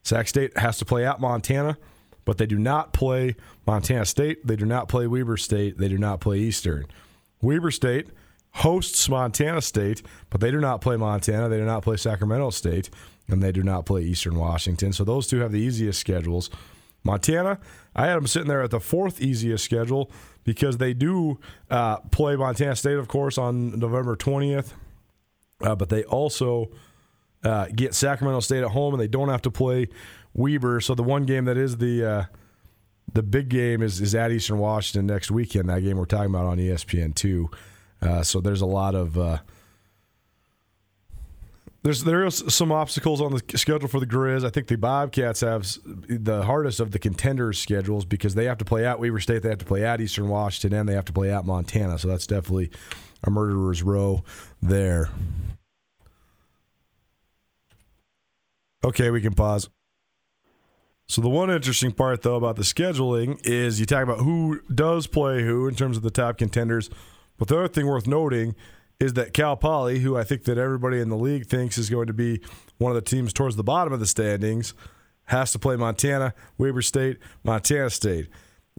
Sac 0.03 0.27
State 0.27 0.57
has 0.57 0.77
to 0.77 0.85
play 0.85 1.05
at 1.05 1.19
Montana, 1.19 1.77
but 2.25 2.37
they 2.37 2.45
do 2.45 2.57
not 2.57 2.93
play 2.93 3.35
Montana 3.65 4.05
State. 4.05 4.45
They 4.45 4.55
do 4.55 4.65
not 4.65 4.87
play 4.87 5.07
Weber 5.07 5.37
State. 5.37 5.77
They 5.77 5.89
do 5.89 5.97
not 5.97 6.19
play 6.19 6.39
Eastern. 6.39 6.85
Weber 7.41 7.71
State 7.71 8.07
hosts 8.51 9.07
Montana 9.07 9.61
State, 9.61 10.01
but 10.29 10.41
they 10.41 10.51
do 10.51 10.59
not 10.59 10.81
play 10.81 10.97
Montana. 10.97 11.49
They 11.49 11.57
do 11.57 11.65
not 11.65 11.83
play 11.83 11.97
Sacramento 11.97 12.49
State, 12.51 12.89
and 13.27 13.43
they 13.43 13.51
do 13.51 13.63
not 13.63 13.85
play 13.85 14.01
Eastern 14.01 14.37
Washington. 14.37 14.93
So 14.93 15.03
those 15.03 15.27
two 15.27 15.39
have 15.39 15.51
the 15.51 15.59
easiest 15.59 15.99
schedules. 15.99 16.49
Montana, 17.03 17.59
I 17.95 18.07
had 18.07 18.17
them 18.17 18.27
sitting 18.27 18.47
there 18.47 18.61
at 18.61 18.71
the 18.71 18.79
fourth 18.79 19.21
easiest 19.21 19.63
schedule 19.63 20.11
because 20.43 20.77
they 20.77 20.93
do 20.93 21.39
uh, 21.69 21.97
play 22.11 22.35
Montana 22.35 22.75
State, 22.75 22.97
of 22.97 23.07
course, 23.07 23.37
on 23.37 23.77
November 23.77 24.15
20th, 24.15 24.73
uh, 25.61 25.75
but 25.75 25.89
they 25.89 26.03
also 26.03 26.69
uh, 27.43 27.67
get 27.75 27.93
Sacramento 27.93 28.39
State 28.41 28.63
at 28.63 28.71
home, 28.71 28.93
and 28.93 29.01
they 29.01 29.07
don't 29.07 29.29
have 29.29 29.41
to 29.43 29.51
play 29.51 29.87
Weber. 30.33 30.81
So 30.81 30.95
the 30.95 31.03
one 31.03 31.25
game 31.25 31.45
that 31.45 31.57
is 31.57 31.77
the 31.77 32.05
uh, 32.05 32.23
the 33.13 33.23
big 33.23 33.49
game 33.49 33.81
is, 33.81 34.01
is 34.01 34.15
at 34.15 34.31
Eastern 34.31 34.59
Washington 34.59 35.07
next 35.07 35.31
weekend. 35.31 35.69
That 35.69 35.81
game 35.81 35.97
we're 35.97 36.05
talking 36.05 36.33
about 36.33 36.45
on 36.45 36.57
ESPN 36.57 37.15
two. 37.15 37.49
Uh, 38.01 38.21
so 38.21 38.39
there's 38.39 38.61
a 38.61 38.65
lot 38.65 38.95
of 38.95 39.17
uh, 39.17 39.39
there's 41.83 42.03
there 42.03 42.25
is 42.25 42.43
some 42.49 42.71
obstacles 42.71 43.21
on 43.21 43.33
the 43.33 43.57
schedule 43.57 43.87
for 43.87 43.99
the 43.99 44.05
Grizz. 44.05 44.45
I 44.45 44.49
think 44.49 44.67
the 44.67 44.77
Bobcats 44.77 45.41
have 45.41 45.65
the 45.85 46.43
hardest 46.43 46.79
of 46.79 46.91
the 46.91 46.99
contenders 46.99 47.59
schedules 47.59 48.03
because 48.03 48.35
they 48.35 48.45
have 48.45 48.57
to 48.57 48.65
play 48.65 48.85
at 48.85 48.99
Weber 48.99 49.19
State, 49.19 49.43
they 49.43 49.49
have 49.49 49.59
to 49.59 49.65
play 49.65 49.85
at 49.85 50.01
Eastern 50.01 50.27
Washington, 50.27 50.77
and 50.77 50.89
they 50.89 50.93
have 50.93 51.05
to 51.05 51.13
play 51.13 51.31
at 51.31 51.45
Montana. 51.45 51.97
So 51.97 52.07
that's 52.07 52.27
definitely 52.27 52.71
a 53.23 53.29
murderer's 53.29 53.83
row 53.83 54.23
there. 54.61 55.09
Okay, 58.83 59.09
we 59.09 59.21
can 59.21 59.33
pause. 59.33 59.69
So 61.07 61.21
the 61.21 61.29
one 61.29 61.49
interesting 61.49 61.93
part 61.93 62.21
though 62.21 62.35
about 62.35 62.57
the 62.57 62.63
scheduling 62.63 63.39
is 63.45 63.79
you 63.79 63.85
talk 63.85 64.03
about 64.03 64.19
who 64.19 64.59
does 64.73 65.07
play 65.07 65.43
who 65.43 65.67
in 65.67 65.75
terms 65.75 65.97
of 65.97 66.03
the 66.03 66.11
top 66.11 66.37
contenders. 66.37 66.89
But 67.37 67.47
the 67.47 67.57
other 67.57 67.67
thing 67.67 67.87
worth 67.87 68.07
noting 68.07 68.55
is 68.99 69.13
that 69.13 69.33
Cal 69.33 69.55
Poly, 69.55 69.99
who 69.99 70.17
I 70.17 70.23
think 70.23 70.43
that 70.45 70.57
everybody 70.57 70.99
in 70.99 71.09
the 71.09 71.17
league 71.17 71.45
thinks 71.45 71.77
is 71.77 71.89
going 71.89 72.07
to 72.07 72.13
be 72.13 72.41
one 72.77 72.91
of 72.91 72.95
the 72.95 73.01
teams 73.01 73.31
towards 73.31 73.55
the 73.55 73.63
bottom 73.63 73.93
of 73.93 73.99
the 73.99 74.07
standings, 74.07 74.73
has 75.25 75.51
to 75.51 75.59
play 75.59 75.75
Montana, 75.75 76.33
Weber 76.57 76.81
State, 76.81 77.19
Montana 77.43 77.89
State. 77.89 78.27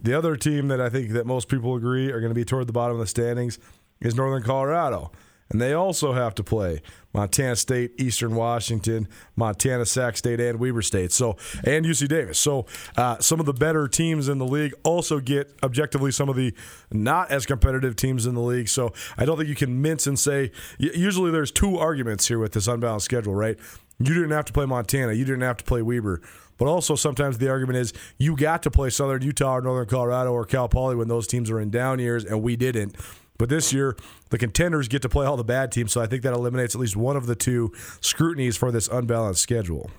The 0.01 0.17
other 0.17 0.35
team 0.35 0.67
that 0.69 0.81
I 0.81 0.89
think 0.89 1.11
that 1.11 1.25
most 1.25 1.47
people 1.47 1.75
agree 1.75 2.11
are 2.11 2.19
going 2.19 2.31
to 2.31 2.35
be 2.35 2.45
toward 2.45 2.67
the 2.67 2.73
bottom 2.73 2.95
of 2.95 2.99
the 2.99 3.07
standings 3.07 3.59
is 4.01 4.15
Northern 4.15 4.43
Colorado. 4.43 5.11
And 5.49 5.59
they 5.59 5.73
also 5.73 6.13
have 6.13 6.35
to 6.35 6.43
play 6.43 6.81
Montana 7.13 7.55
State, 7.55 7.99
Eastern 7.99 8.35
Washington, 8.35 9.07
Montana, 9.35 9.85
Sac 9.85 10.15
State, 10.15 10.39
and 10.39 10.59
Weber 10.59 10.83
State. 10.83 11.11
So 11.11 11.37
and 11.63 11.85
UC 11.85 12.07
Davis. 12.07 12.37
So 12.37 12.67
uh, 12.95 13.17
some 13.19 13.39
of 13.39 13.47
the 13.47 13.53
better 13.53 13.87
teams 13.87 14.29
in 14.29 14.37
the 14.37 14.45
league 14.45 14.73
also 14.83 15.19
get 15.19 15.51
objectively 15.63 16.11
some 16.11 16.29
of 16.29 16.35
the 16.35 16.53
not 16.91 17.31
as 17.31 17.47
competitive 17.47 17.95
teams 17.95 18.27
in 18.27 18.35
the 18.35 18.41
league. 18.41 18.69
So 18.69 18.93
I 19.17 19.25
don't 19.25 19.37
think 19.37 19.49
you 19.49 19.55
can 19.55 19.81
mince 19.81 20.05
and 20.05 20.19
say. 20.19 20.51
Usually 20.77 21.31
there's 21.31 21.51
two 21.51 21.77
arguments 21.77 22.27
here 22.27 22.37
with 22.37 22.53
this 22.53 22.67
unbalanced 22.67 23.05
schedule, 23.05 23.33
right? 23.33 23.57
You 23.97 24.13
didn't 24.13 24.31
have 24.31 24.45
to 24.45 24.53
play 24.53 24.65
Montana. 24.65 25.13
You 25.13 25.25
didn't 25.25 25.41
have 25.41 25.57
to 25.57 25.63
play 25.63 25.81
Weber. 25.81 26.21
But 26.59 26.67
also 26.67 26.95
sometimes 26.95 27.37
the 27.37 27.49
argument 27.49 27.77
is 27.77 27.93
you 28.17 28.35
got 28.35 28.63
to 28.63 28.71
play 28.71 28.89
Southern 28.89 29.21
Utah 29.21 29.57
or 29.57 29.61
Northern 29.61 29.87
Colorado 29.87 30.33
or 30.33 30.45
Cal 30.45 30.67
Poly 30.67 30.95
when 30.95 31.07
those 31.07 31.25
teams 31.25 31.49
are 31.49 31.59
in 31.59 31.69
down 31.69 31.99
years, 31.99 32.23
and 32.23 32.43
we 32.43 32.55
didn't. 32.55 32.95
But 33.39 33.47
this 33.47 33.71
year, 33.71 33.95
the 34.29 34.37
contenders 34.37 34.89
get 34.91 35.01
to 35.01 35.09
play 35.09 35.25
all 35.25 35.37
the 35.37 35.47
bad 35.47 35.71
teams, 35.71 35.93
so 35.93 36.03
I 36.03 36.05
think 36.05 36.21
that 36.23 36.33
eliminates 36.33 36.75
at 36.75 36.81
least 36.81 36.99
one 36.99 37.15
of 37.15 37.25
the 37.25 37.35
two 37.39 37.71
scrutinies 38.01 38.57
for 38.57 38.69
this 38.69 38.89
unbalanced 38.89 39.41
schedule. 39.41 39.89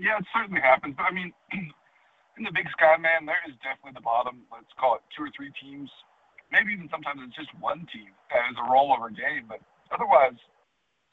Yeah, 0.00 0.16
it 0.16 0.24
certainly 0.32 0.64
happens. 0.64 0.96
But 0.96 1.04
I 1.04 1.12
mean, 1.12 1.30
in 1.52 2.42
the 2.42 2.50
Big 2.50 2.64
Sky, 2.72 2.96
man, 2.96 3.28
there 3.28 3.44
is 3.44 3.54
definitely 3.60 3.92
the 4.00 4.00
bottom. 4.00 4.40
Let's 4.50 4.72
call 4.80 4.96
it 4.96 5.04
two 5.12 5.28
or 5.28 5.30
three 5.36 5.52
teams. 5.60 5.92
Maybe 6.50 6.72
even 6.72 6.88
sometimes 6.88 7.20
it's 7.28 7.36
just 7.36 7.52
one 7.60 7.84
team 7.92 8.08
that 8.32 8.48
is 8.48 8.56
a 8.56 8.64
rollover 8.72 9.12
game. 9.12 9.52
But 9.52 9.60
otherwise, 9.92 10.40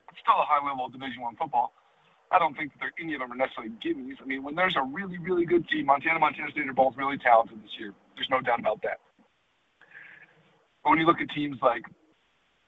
it's 0.08 0.22
still 0.24 0.40
a 0.40 0.48
high 0.48 0.64
level 0.64 0.88
of 0.88 0.96
Division 0.96 1.20
One 1.20 1.36
football. 1.36 1.76
I 2.32 2.40
don't 2.40 2.56
think 2.56 2.72
that 2.80 2.96
any 3.04 3.14
of 3.14 3.20
them 3.20 3.36
are 3.36 3.36
necessarily 3.36 3.76
gimmies. 3.84 4.16
I 4.24 4.26
mean, 4.26 4.48
when 4.48 4.56
there's 4.56 4.80
a 4.80 4.86
really, 4.88 5.20
really 5.20 5.44
good 5.44 5.68
team, 5.68 5.92
Montana, 5.92 6.24
Montana 6.24 6.56
State 6.56 6.72
are 6.72 6.74
both 6.74 6.96
really 6.96 7.20
talented 7.20 7.60
this 7.60 7.76
year. 7.76 7.92
There's 8.16 8.32
no 8.32 8.40
doubt 8.40 8.64
about 8.64 8.80
that. 8.88 9.04
But 10.86 10.92
when 10.92 11.00
you 11.00 11.08
look 11.08 11.20
at 11.20 11.30
teams 11.34 11.58
like 11.64 11.82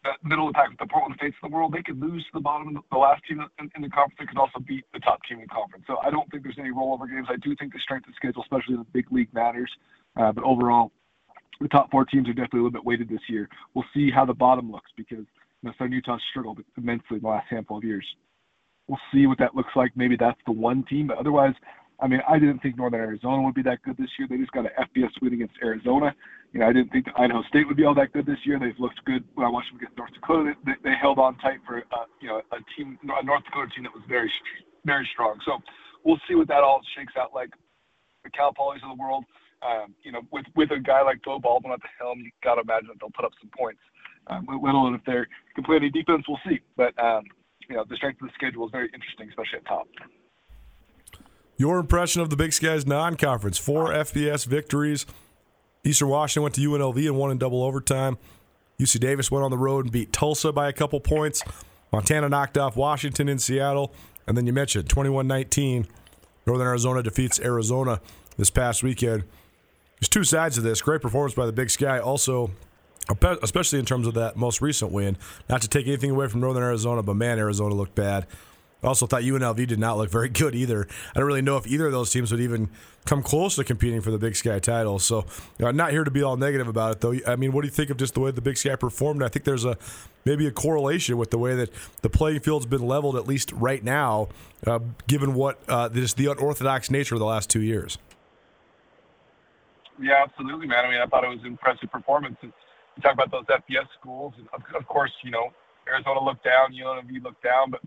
that 0.03 0.17
middle 0.23 0.51
the 0.51 0.58
with 0.69 0.80
the 0.80 0.88
Portland 0.88 1.15
States 1.17 1.36
of 1.43 1.51
the 1.51 1.56
world, 1.56 1.71
they 1.71 1.84
could 1.84 2.01
lose 2.01 2.23
to 2.25 2.30
the 2.34 2.39
bottom, 2.39 2.73
the, 2.73 2.82
the 2.91 2.97
last 2.97 3.21
team 3.30 3.39
in, 3.60 3.69
in, 3.75 3.82
the 3.84 3.89
conference. 3.89 4.17
They 4.17 4.25
could 4.25 4.39
also 4.39 4.58
beat 4.60 4.86
the 4.91 4.99
top 4.99 5.19
team 5.30 5.38
in 5.38 5.45
the 5.45 5.53
conference. 5.53 5.86
So 5.86 5.97
I 6.01 6.10
don't 6.10 6.30
think 6.32 6.41
there's 6.41 6.58
any 6.58 6.71
rollover 6.71 7.08
games. 7.08 7.27
I 7.30 7.38
do 7.38 7.56
think 7.56 7.73
the 7.73 7.80
strength 7.80 8.08
of 8.08 8.15
schedule, 8.15 8.41
especially 8.41 8.73
in 8.73 8.80
the 8.80 8.91
big 8.91 9.12
league, 9.12 9.32
matters. 9.34 9.69
Uh, 10.19 10.32
but 10.32 10.43
overall, 10.43 10.91
the 11.62 11.67
top 11.67 11.91
four 11.91 12.06
teams 12.06 12.27
are 12.27 12.34
definitely 12.34 12.62
a 12.62 12.63
little 12.63 12.80
bit 12.80 12.86
weighted 12.86 13.08
this 13.08 13.21
year. 13.30 13.47
We'll 13.75 13.86
see 13.93 14.10
how 14.10 14.25
the 14.25 14.34
bottom 14.34 14.71
looks 14.71 14.89
because 14.97 15.25
you 15.62 15.69
know, 15.69 15.73
Southern 15.77 15.93
Utah's 15.93 16.21
struggled 16.32 16.60
immensely 16.75 17.17
in 17.17 17.21
the 17.21 17.27
last 17.27 17.47
handful 17.49 17.77
of 17.77 17.84
years. 17.84 18.06
We'll 18.88 18.99
see 19.13 19.27
what 19.27 19.38
that 19.38 19.53
looks 19.53 19.75
like. 19.75 19.91
Maybe 19.95 20.15
that's 20.17 20.39
the 20.47 20.53
one 20.53 20.84
team, 20.86 21.08
but 21.08 21.17
otherwise, 21.17 21.53
I 21.99 22.08
mean, 22.08 22.21
I 22.27 22.38
didn't 22.38 22.60
think 22.60 22.77
Northern 22.77 23.01
Arizona 23.01 23.41
would 23.41 23.56
be 23.56 23.63
that 23.63 23.82
good 23.82 23.97
this 23.97 24.10
year. 24.17 24.27
They 24.30 24.38
just 24.38 24.51
got 24.51 24.65
an 24.65 24.71
FBS 24.80 25.10
win 25.21 25.34
against 25.34 25.56
Arizona. 25.63 26.13
You 26.53 26.62
know, 26.62 26.67
I 26.67 26.73
didn't 26.73 26.91
think 26.91 27.07
Idaho 27.17 27.43
State 27.43 27.67
would 27.67 27.77
be 27.77 27.83
all 27.83 27.93
that 27.95 28.13
good 28.13 28.25
this 28.25 28.39
year. 28.43 28.57
They've 28.60 28.79
looked 28.79 29.03
good 29.05 29.23
when 29.36 29.45
I 29.45 29.49
watched 29.49 29.69
them 29.69 29.77
against 29.77 29.97
North 29.97 30.13
Dakota. 30.13 30.53
They, 30.65 30.73
they 30.83 30.95
held 30.99 31.19
on 31.19 31.38
tight 31.38 31.60
for, 31.65 31.83
uh, 31.91 32.05
you 32.21 32.29
know, 32.29 32.41
a 32.51 32.57
team, 32.75 32.97
a 33.03 33.23
North 33.23 33.43
Dakota 33.43 33.69
team 33.75 33.83
that 33.83 33.93
was 33.93 34.03
very, 34.07 34.31
very 34.86 35.07
strong. 35.13 35.39
So 35.45 35.60
we'll 36.03 36.19
see 36.27 36.36
what 36.36 36.47
that 36.47 36.63
all 36.63 36.81
shakes 36.95 37.13
out 37.19 37.33
like. 37.33 37.49
The 38.23 38.31
Cal 38.31 38.53
Polys 38.53 38.83
of 38.83 38.97
the 38.97 39.01
world, 39.01 39.23
um, 39.62 39.93
you 40.03 40.12
know, 40.12 40.21
with 40.31 40.45
with 40.55 40.71
a 40.71 40.79
guy 40.79 41.01
like 41.01 41.21
Beau 41.23 41.39
Baldwin 41.39 41.73
at 41.73 41.81
the 41.81 41.88
helm, 41.99 42.19
you 42.19 42.31
got 42.43 42.55
to 42.55 42.62
imagine 42.62 42.88
that 42.89 42.97
they'll 42.99 43.12
put 43.15 43.25
up 43.25 43.31
some 43.39 43.49
points. 43.57 43.79
Um, 44.27 44.45
little 44.62 44.93
if 44.93 45.01
they're 45.05 45.27
can 45.55 45.63
play 45.63 45.77
any 45.77 45.89
defense, 45.89 46.25
we'll 46.27 46.39
see. 46.47 46.60
But 46.75 46.97
um, 47.01 47.23
you 47.69 47.75
know, 47.75 47.86
the 47.89 47.95
strength 47.95 48.21
of 48.21 48.27
the 48.27 48.33
schedule 48.36 48.65
is 48.65 48.71
very 48.71 48.89
interesting, 48.93 49.29
especially 49.29 49.60
at 49.60 49.65
top. 49.65 49.88
Your 51.55 51.79
impression 51.79 52.21
of 52.21 52.29
the 52.29 52.36
Big 52.36 52.53
Sky's 52.53 52.86
non-conference: 52.86 53.57
four 53.57 53.89
FBS 53.89 54.45
victories. 54.45 55.05
Eastern 55.88 56.10
Washington 56.10 56.43
went 56.43 56.56
to 56.56 56.62
UNLV 56.62 56.97
and 56.97 57.17
won 57.17 57.32
in 57.32 57.38
double 57.38 57.63
overtime. 57.63 58.17
UC 58.80 59.00
Davis 59.00 59.32
went 59.32 59.45
on 59.45 59.52
the 59.52 59.58
road 59.58 59.86
and 59.86 59.91
beat 59.91 60.12
Tulsa 60.12 60.52
by 60.52 60.67
a 60.67 60.73
couple 60.73 61.00
points. 61.00 61.43
Montana 61.91 62.28
knocked 62.28 62.58
off 62.58 62.76
Washington 62.76 63.30
in 63.30 63.39
Seattle. 63.39 63.93
And 64.28 64.38
then 64.38 64.45
you 64.45 64.54
mentioned 64.54 64.89
21 64.89 65.28
19. 65.28 65.88
Northern 66.45 66.67
Arizona 66.67 67.02
defeats 67.02 67.39
Arizona 67.39 68.02
this 68.38 68.50
past 68.50 68.84
weekend. 68.84 69.23
There's 70.00 70.10
two 70.10 70.26
sides 70.26 70.58
of 70.58 70.63
this. 70.63 70.82
Great 70.82 71.02
performance 71.02 71.34
by 71.34 71.45
the 71.45 71.54
Big 71.54 71.69
Sky. 71.69 72.00
Also, 72.00 72.52
especially 73.41 73.80
in 73.80 73.86
terms 73.86 74.08
of 74.08 74.13
that 74.15 74.36
most 74.36 74.62
recent 74.62 74.91
win. 74.91 75.17
Not 75.50 75.62
to 75.62 75.69
take 75.69 75.88
anything 75.88 76.12
away 76.12 76.28
from 76.28 76.41
Northern 76.41 76.63
Arizona, 76.63 77.02
but 77.02 77.15
man, 77.15 77.39
Arizona 77.39 77.73
looked 77.73 77.95
bad. 77.95 78.28
Also, 78.83 79.07
thought 79.07 79.23
UNLV 79.23 79.65
did 79.67 79.79
not 79.79 79.97
look 79.97 80.09
very 80.09 80.29
good 80.29 80.53
either. 80.53 80.87
I 81.15 81.19
don't 81.19 81.27
really 81.27 81.41
know 81.41 81.57
if 81.57 81.65
either 81.65 81.87
of 81.87 81.91
those 81.91 82.11
teams 82.11 82.31
would 82.31 82.41
even 82.41 82.69
come 83.05 83.23
close 83.23 83.55
to 83.55 83.63
competing 83.63 84.01
for 84.01 84.11
the 84.11 84.19
Big 84.19 84.35
Sky 84.35 84.59
title. 84.59 84.99
So, 84.99 85.25
I'm 85.59 85.75
not 85.75 85.91
here 85.91 86.03
to 86.03 86.11
be 86.11 86.21
all 86.21 86.37
negative 86.37 86.67
about 86.67 86.91
it, 86.91 87.01
though. 87.01 87.15
I 87.25 87.35
mean, 87.35 87.53
what 87.53 87.61
do 87.61 87.67
you 87.67 87.73
think 87.73 87.89
of 87.89 87.97
just 87.97 88.13
the 88.13 88.19
way 88.19 88.31
the 88.31 88.41
Big 88.41 88.57
Sky 88.57 88.75
performed? 88.75 89.23
I 89.23 89.29
think 89.29 89.45
there's 89.45 89.65
a 89.65 89.77
maybe 90.25 90.45
a 90.45 90.51
correlation 90.51 91.17
with 91.17 91.31
the 91.31 91.37
way 91.37 91.55
that 91.55 91.71
the 92.01 92.09
playing 92.09 92.41
field's 92.41 92.65
been 92.65 92.85
leveled, 92.85 93.15
at 93.15 93.27
least 93.27 93.51
right 93.53 93.83
now, 93.83 94.27
uh, 94.67 94.79
given 95.07 95.33
what 95.33 95.59
uh, 95.67 95.87
the 95.87 96.35
unorthodox 96.37 96.91
nature 96.91 97.15
of 97.15 97.19
the 97.19 97.25
last 97.25 97.49
two 97.49 97.61
years. 97.61 97.97
Yeah, 99.99 100.23
absolutely, 100.23 100.67
man. 100.67 100.85
I 100.85 100.89
mean, 100.91 101.01
I 101.01 101.05
thought 101.07 101.23
it 101.23 101.29
was 101.29 101.39
an 101.39 101.47
impressive 101.47 101.91
performance. 101.91 102.37
You 102.43 102.51
talk 103.01 103.13
about 103.13 103.31
those 103.31 103.45
FBS 103.45 103.87
schools, 103.99 104.33
and 104.37 104.47
of, 104.53 104.61
of 104.75 104.87
course, 104.87 105.11
you 105.23 105.31
know, 105.31 105.51
Arizona 105.87 106.23
looked 106.23 106.43
down, 106.43 106.73
UNLV 106.73 107.23
looked 107.23 107.43
down, 107.43 107.71
but 107.71 107.81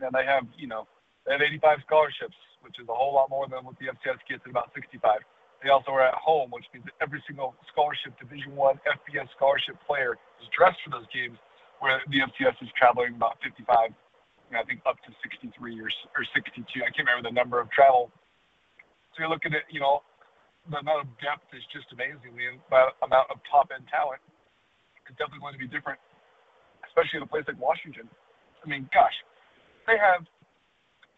and 0.00 0.14
they 0.14 0.24
have, 0.24 0.46
you 0.56 0.66
know, 0.66 0.86
they 1.26 1.32
have 1.32 1.42
85 1.42 1.84
scholarships, 1.86 2.36
which 2.62 2.78
is 2.80 2.86
a 2.88 2.94
whole 2.94 3.14
lot 3.14 3.30
more 3.30 3.46
than 3.48 3.64
what 3.64 3.78
the 3.78 3.90
FCS 3.90 4.22
gets 4.28 4.42
at 4.46 4.50
about 4.50 4.70
65. 4.74 5.20
They 5.62 5.70
also 5.74 5.90
are 5.90 6.06
at 6.06 6.14
home, 6.14 6.54
which 6.54 6.64
means 6.70 6.86
that 6.86 6.94
every 7.02 7.22
single 7.26 7.58
scholarship 7.66 8.14
Division 8.18 8.54
One 8.54 8.78
FBS 8.86 9.26
scholarship 9.34 9.74
player 9.82 10.14
is 10.38 10.46
dressed 10.54 10.78
for 10.86 10.94
those 10.94 11.08
games, 11.10 11.34
where 11.82 11.98
the 12.10 12.22
FCS 12.30 12.54
is 12.62 12.70
traveling 12.78 13.18
about 13.18 13.38
55, 13.42 13.90
I 14.54 14.64
think 14.64 14.80
up 14.86 14.96
to 15.04 15.10
63 15.20 15.52
or, 15.82 15.90
or 16.14 16.24
62. 16.30 16.62
I 16.80 16.88
can't 16.94 17.04
remember 17.04 17.26
the 17.26 17.34
number 17.34 17.58
of 17.60 17.68
travel. 17.74 18.10
So 19.12 19.26
you're 19.26 19.30
looking 19.30 19.52
at, 19.52 19.66
you 19.68 19.82
know, 19.82 20.06
the 20.70 20.78
amount 20.78 21.04
of 21.04 21.08
depth 21.18 21.50
is 21.52 21.64
just 21.74 21.90
amazing. 21.92 22.38
The 22.38 22.54
amount 23.02 23.28
of 23.28 23.42
top 23.50 23.74
end 23.74 23.84
talent 23.90 24.22
is 25.10 25.16
definitely 25.18 25.42
going 25.42 25.56
to 25.58 25.62
be 25.62 25.68
different, 25.68 25.98
especially 26.86 27.18
in 27.18 27.24
a 27.26 27.30
place 27.30 27.44
like 27.50 27.58
Washington. 27.58 28.06
I 28.62 28.64
mean, 28.68 28.88
gosh, 28.94 29.14
they 29.88 29.96
have 29.96 30.22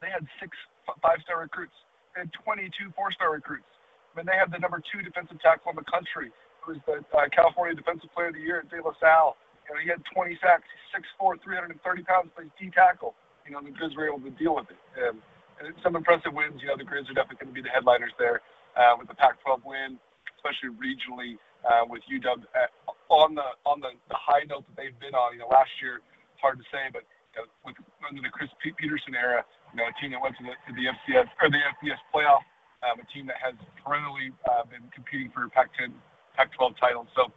they 0.01 0.09
had 0.09 0.25
six 0.39 0.57
five-star 1.03 1.43
recruits. 1.43 1.77
They 2.15 2.25
had 2.25 2.33
22 2.47 2.95
four-star 2.97 3.35
recruits. 3.37 3.69
I 4.11 4.19
mean, 4.19 4.27
they 4.27 4.39
have 4.39 4.51
the 4.51 4.59
number 4.59 4.81
two 4.81 5.03
defensive 5.05 5.39
tackle 5.39 5.71
in 5.71 5.79
the 5.79 5.87
country, 5.87 6.33
who 6.65 6.79
is 6.79 6.83
the 6.89 7.05
uh, 7.15 7.29
California 7.31 7.77
Defensive 7.77 8.11
Player 8.11 8.33
of 8.33 8.35
the 8.35 8.43
Year, 8.43 8.65
De 8.67 8.81
La 8.83 8.91
Salle. 8.99 9.37
You 9.69 9.77
know, 9.77 9.79
he 9.79 9.87
had 9.87 10.03
20 10.11 10.35
sacks. 10.43 10.67
He's 10.67 11.05
6'4", 11.21 11.39
330 11.39 11.79
pounds, 12.03 12.33
plays 12.35 12.51
D 12.59 12.73
tackle. 12.75 13.15
You 13.47 13.55
know, 13.55 13.63
the 13.63 13.71
Grizz 13.71 13.95
were 13.95 14.11
able 14.11 14.19
to 14.27 14.35
deal 14.35 14.59
with 14.59 14.67
it. 14.73 14.81
Um, 14.99 15.23
and 15.63 15.77
some 15.85 15.95
impressive 15.95 16.35
wins. 16.35 16.59
You 16.59 16.75
know, 16.75 16.79
the 16.81 16.89
Grizz 16.89 17.07
are 17.13 17.15
definitely 17.15 17.45
going 17.45 17.53
to 17.55 17.59
be 17.61 17.63
the 17.63 17.71
headliners 17.71 18.17
there 18.19 18.43
uh, 18.75 18.99
with 18.99 19.07
the 19.07 19.15
Pac-12 19.15 19.63
win, 19.63 20.01
especially 20.41 20.75
regionally 20.75 21.39
uh, 21.63 21.87
with 21.87 22.03
UW 22.11 22.43
at, 22.57 22.73
on 23.13 23.35
the 23.37 23.47
on 23.69 23.83
the, 23.83 23.93
the 24.09 24.17
high 24.17 24.43
note 24.49 24.65
that 24.67 24.75
they've 24.75 24.99
been 24.99 25.15
on. 25.15 25.39
You 25.39 25.45
know, 25.45 25.53
last 25.53 25.71
year, 25.79 26.01
hard 26.41 26.59
to 26.59 26.67
say, 26.73 26.89
but 26.91 27.05
you 27.35 27.43
know, 27.43 27.47
with 27.65 27.77
under 28.03 28.23
the 28.23 28.33
Chris 28.33 28.51
Petersen 28.59 29.15
era, 29.15 29.45
you 29.73 29.79
know, 29.79 29.87
a 29.87 29.95
team 30.01 30.11
that 30.13 30.21
went 30.21 30.37
to 30.39 30.45
the, 30.45 30.55
to 30.67 30.71
the 30.75 30.91
FCS 30.91 31.29
or 31.43 31.51
the 31.51 31.63
FBS 31.79 32.01
playoff, 32.11 32.43
um, 32.83 32.99
a 32.99 33.07
team 33.13 33.27
that 33.27 33.39
has 33.39 33.55
perennially 33.85 34.33
uh, 34.49 34.65
been 34.67 34.83
competing 34.91 35.31
for 35.31 35.47
Pac-10, 35.51 35.93
Pac-12 36.37 36.75
titles. 36.81 37.07
So 37.15 37.31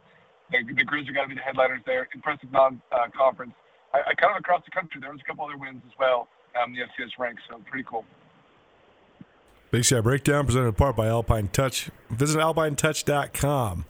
the, 0.50 0.64
the 0.66 0.84
Grizz 0.84 1.06
are 1.08 1.14
going 1.14 1.28
to 1.28 1.32
be 1.34 1.38
the 1.38 1.46
headliners 1.46 1.82
there. 1.86 2.08
Impressive 2.14 2.50
non-conference. 2.50 3.52
Uh, 3.92 3.98
I, 4.02 4.10
I 4.10 4.14
kind 4.18 4.34
of 4.34 4.40
across 4.40 4.64
the 4.64 4.74
country, 4.74 5.00
there 5.00 5.12
was 5.12 5.20
a 5.22 5.26
couple 5.28 5.44
other 5.44 5.58
wins 5.58 5.82
as 5.86 5.94
well. 5.98 6.28
Um, 6.58 6.74
the 6.74 6.82
FCS 6.82 7.18
ranks, 7.18 7.42
so 7.50 7.60
pretty 7.70 7.86
cool. 7.88 8.04
Big 9.70 9.84
Sky 9.84 10.00
Breakdown 10.00 10.46
presented 10.46 10.68
in 10.68 10.74
part 10.74 10.94
by 10.94 11.08
Alpine 11.08 11.48
Touch. 11.48 11.90
Visit 12.08 12.38
alpinetouch.com 12.38 13.84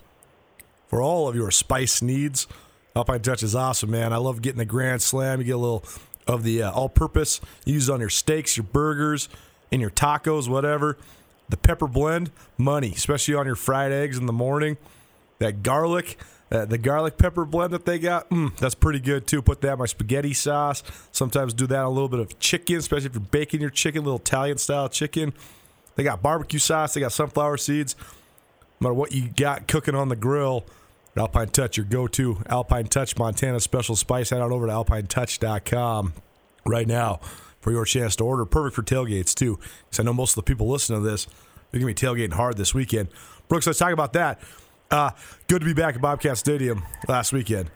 for 0.86 1.02
all 1.02 1.28
of 1.28 1.36
your 1.36 1.50
spice 1.50 2.00
needs. 2.00 2.46
Alpine 2.96 3.20
Touch 3.22 3.42
is 3.42 3.56
awesome, 3.56 3.90
man. 3.90 4.12
I 4.12 4.18
love 4.18 4.40
getting 4.40 4.58
the 4.58 4.64
Grand 4.64 5.02
Slam. 5.02 5.40
You 5.40 5.46
get 5.46 5.56
a 5.56 5.58
little 5.58 5.84
of 6.28 6.44
the 6.44 6.62
uh, 6.62 6.70
all-purpose 6.70 7.40
you 7.64 7.74
used 7.74 7.90
on 7.90 7.98
your 7.98 8.08
steaks, 8.08 8.56
your 8.56 8.62
burgers, 8.62 9.28
in 9.72 9.80
your 9.80 9.90
tacos, 9.90 10.48
whatever. 10.48 10.96
The 11.48 11.56
pepper 11.56 11.88
blend, 11.88 12.30
money, 12.56 12.92
especially 12.94 13.34
on 13.34 13.46
your 13.46 13.56
fried 13.56 13.90
eggs 13.90 14.16
in 14.16 14.26
the 14.26 14.32
morning. 14.32 14.76
That 15.40 15.64
garlic, 15.64 16.18
uh, 16.52 16.66
the 16.66 16.78
garlic 16.78 17.18
pepper 17.18 17.44
blend 17.44 17.72
that 17.72 17.84
they 17.84 17.98
got, 17.98 18.30
mm, 18.30 18.56
that's 18.58 18.76
pretty 18.76 19.00
good 19.00 19.26
too. 19.26 19.42
Put 19.42 19.60
that 19.62 19.72
in 19.72 19.78
my 19.80 19.86
spaghetti 19.86 20.32
sauce. 20.32 20.84
Sometimes 21.10 21.52
do 21.52 21.66
that 21.66 21.82
a 21.82 21.88
little 21.88 22.08
bit 22.08 22.20
of 22.20 22.38
chicken, 22.38 22.76
especially 22.76 23.06
if 23.06 23.14
you're 23.14 23.22
baking 23.22 23.60
your 23.60 23.70
chicken, 23.70 24.04
little 24.04 24.20
Italian 24.20 24.58
style 24.58 24.88
chicken. 24.88 25.32
They 25.96 26.04
got 26.04 26.22
barbecue 26.22 26.60
sauce. 26.60 26.94
They 26.94 27.00
got 27.00 27.10
sunflower 27.10 27.56
seeds. 27.56 27.96
No 28.80 28.90
matter 28.90 28.94
what 28.94 29.10
you 29.10 29.30
got 29.30 29.66
cooking 29.66 29.96
on 29.96 30.10
the 30.10 30.16
grill, 30.16 30.64
Alpine 31.16 31.48
Touch, 31.48 31.76
your 31.76 31.86
go 31.86 32.08
to 32.08 32.42
Alpine 32.48 32.86
Touch 32.86 33.16
Montana 33.16 33.60
special 33.60 33.94
spice. 33.96 34.30
Head 34.30 34.40
on 34.40 34.52
over 34.52 34.66
to 34.66 34.72
alpinetouch.com 34.72 36.12
right 36.66 36.86
now 36.86 37.20
for 37.60 37.70
your 37.70 37.84
chance 37.84 38.16
to 38.16 38.24
order. 38.24 38.44
Perfect 38.44 38.74
for 38.74 38.82
tailgates, 38.82 39.34
too, 39.34 39.58
because 39.84 40.00
I 40.00 40.02
know 40.02 40.12
most 40.12 40.32
of 40.32 40.36
the 40.36 40.42
people 40.42 40.68
listening 40.68 41.02
to 41.02 41.08
this, 41.08 41.26
they're 41.70 41.80
going 41.80 41.94
to 41.94 42.00
be 42.02 42.06
tailgating 42.06 42.34
hard 42.34 42.56
this 42.56 42.74
weekend. 42.74 43.08
Brooks, 43.48 43.66
let's 43.66 43.78
talk 43.78 43.92
about 43.92 44.12
that. 44.14 44.40
Uh, 44.90 45.10
good 45.48 45.60
to 45.60 45.66
be 45.66 45.72
back 45.72 45.94
at 45.94 46.00
Bobcat 46.00 46.36
Stadium 46.38 46.82
last 47.08 47.32
weekend. 47.32 47.70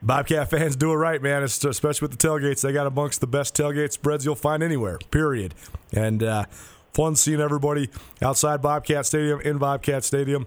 Bobcat 0.00 0.48
fans 0.48 0.76
do 0.76 0.92
it 0.92 0.96
right, 0.96 1.20
man. 1.20 1.42
Especially 1.42 2.06
with 2.06 2.16
the 2.16 2.28
tailgates. 2.28 2.62
They 2.62 2.72
got 2.72 2.86
amongst 2.86 3.20
the 3.20 3.26
best 3.26 3.56
tailgate 3.56 3.92
spreads 3.92 4.24
you'll 4.24 4.36
find 4.36 4.62
anywhere. 4.62 4.98
Period. 5.10 5.54
And 5.92 6.22
uh, 6.22 6.44
fun 6.92 7.16
seeing 7.16 7.40
everybody 7.40 7.90
outside 8.22 8.62
Bobcat 8.62 9.06
Stadium, 9.06 9.40
in 9.40 9.58
Bobcat 9.58 10.04
Stadium. 10.04 10.46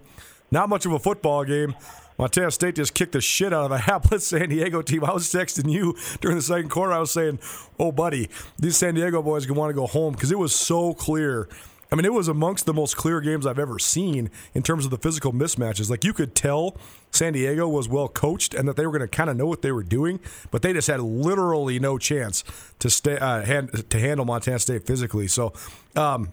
Not 0.51 0.67
much 0.67 0.85
of 0.85 0.91
a 0.91 0.99
football 0.99 1.45
game. 1.45 1.75
Montana 2.17 2.51
State 2.51 2.75
just 2.75 2.93
kicked 2.93 3.13
the 3.13 3.21
shit 3.21 3.53
out 3.53 3.63
of 3.63 3.69
the 3.69 3.77
hapless 3.79 4.27
San 4.29 4.49
Diego 4.49 4.81
team. 4.81 5.03
I 5.03 5.13
was 5.13 5.31
texting 5.31 5.71
you 5.71 5.95
during 6.19 6.37
the 6.37 6.43
second 6.43 6.69
quarter. 6.69 6.91
I 6.91 6.99
was 6.99 7.11
saying, 7.11 7.39
"Oh, 7.79 7.91
buddy, 7.91 8.29
these 8.59 8.77
San 8.77 8.95
Diego 8.95 9.21
boys 9.21 9.49
want 9.49 9.69
to 9.69 9.73
go 9.73 9.87
home 9.87 10.13
because 10.13 10.31
it 10.31 10.37
was 10.37 10.53
so 10.53 10.93
clear." 10.93 11.47
I 11.91 11.97
mean, 11.97 12.05
it 12.05 12.13
was 12.13 12.29
amongst 12.29 12.65
the 12.65 12.73
most 12.73 12.95
clear 12.95 13.19
games 13.19 13.45
I've 13.45 13.59
ever 13.59 13.77
seen 13.77 14.29
in 14.53 14.63
terms 14.63 14.85
of 14.85 14.91
the 14.91 14.97
physical 14.97 15.33
mismatches. 15.33 15.89
Like 15.89 16.05
you 16.05 16.13
could 16.13 16.35
tell 16.35 16.77
San 17.11 17.33
Diego 17.33 17.67
was 17.67 17.89
well 17.89 18.07
coached 18.07 18.53
and 18.53 18.65
that 18.67 18.77
they 18.77 18.85
were 18.85 18.97
going 18.97 19.01
to 19.01 19.09
kind 19.09 19.29
of 19.29 19.35
know 19.35 19.45
what 19.45 19.61
they 19.61 19.73
were 19.73 19.83
doing, 19.83 20.21
but 20.51 20.61
they 20.61 20.71
just 20.71 20.87
had 20.87 21.01
literally 21.01 21.79
no 21.79 21.97
chance 21.97 22.45
to 22.79 22.89
stay 22.89 23.17
uh, 23.17 23.43
hand, 23.43 23.89
to 23.89 23.99
handle 23.99 24.25
Montana 24.25 24.59
State 24.59 24.85
physically. 24.85 25.27
So 25.27 25.51
um, 25.97 26.29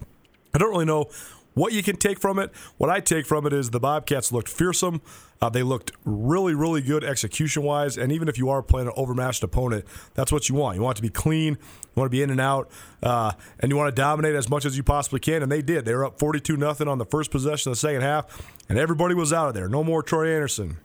I 0.55 0.59
don't 0.59 0.71
really 0.71 0.85
know 0.85 1.07
what 1.59 1.73
you 1.73 1.83
can 1.83 1.97
take 1.97 2.19
from 2.21 2.39
it, 2.39 2.53
what 2.77 2.89
I 2.89 3.01
take 3.01 3.27
from 3.27 3.47
it 3.47 3.53
is 3.53 3.71
the 3.71 3.81
Bobcats 3.81 4.31
looked 4.31 4.49
fearsome. 4.49 5.03
Uh, 5.41 5.49
they 5.49 5.63
looked 5.63 5.93
really, 6.05 6.55
really 6.55 6.81
good 6.81 7.05
execution 7.05 7.63
wise. 7.63 7.99
And 7.99 8.13
even 8.13 8.29
if 8.29 8.39
you 8.39 8.49
are 8.49 8.63
playing 8.63 8.89
an 8.89 8.95
overmatched 8.97 9.43
opponent, 9.43 9.85
that's 10.15 10.31
what 10.31 10.49
you 10.49 10.55
want. 10.55 10.77
You 10.77 10.83
want 10.83 10.97
it 10.97 11.01
to 11.01 11.03
be 11.03 11.11
clean, 11.11 11.55
you 11.55 11.93
want 11.97 12.07
to 12.07 12.17
be 12.17 12.23
in 12.23 12.31
and 12.31 12.41
out, 12.41 12.71
uh, 13.03 13.33
and 13.61 13.71
you 13.71 13.77
want 13.77 13.95
to 13.95 14.01
dominate 14.01 14.35
as 14.35 14.49
much 14.49 14.65
as 14.65 14.77
you 14.77 14.83
possibly 14.83 15.21
can. 15.21 15.43
And 15.43 15.51
they 15.51 15.63
did. 15.63 15.85
They 15.85 15.95
were 15.95 16.05
up 16.05 16.19
42 16.19 16.57
nothing 16.57 16.89
on 16.89 16.99
the 16.99 17.05
first 17.05 17.31
possession 17.31 17.71
of 17.71 17.77
the 17.77 17.81
second 17.81 18.03
half, 18.03 18.27
and 18.69 18.79
everybody 18.79 19.15
was 19.15 19.33
out 19.33 19.49
of 19.49 19.55
there. 19.55 19.69
No 19.69 19.83
more 19.83 20.03
Troy 20.03 20.33
Andersen, 20.33 20.79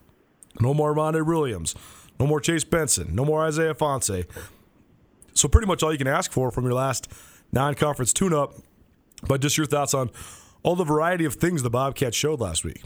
no 0.60 0.74
more 0.74 0.94
Amandre 0.94 1.26
Williams, 1.26 1.76
no 2.20 2.28
more 2.28 2.40
Chase 2.40 2.64
Benson, 2.64 3.16
no 3.16 3.26
more 3.26 3.46
Isaiah 3.46 3.74
Ifanse. 3.74 4.26
So 5.34 5.48
pretty 5.48 5.68
much 5.68 5.82
all 5.82 5.92
you 5.92 5.98
can 5.98 6.08
ask 6.08 6.32
for 6.32 6.52
from 6.52 6.64
your 6.66 6.74
last 6.74 7.12
non-conference 7.52 8.14
tune-up. 8.14 8.56
But 9.28 9.42
just 9.42 9.58
your 9.58 9.66
thoughts 9.66 9.94
on 9.94 10.10
all 10.64 10.76
the 10.76 10.84
variety 10.84 11.26
of 11.26 11.36
things 11.36 11.62
the 11.62 11.70
Bobcats 11.70 12.18
showed 12.18 12.40
last 12.40 12.64
week. 12.64 12.82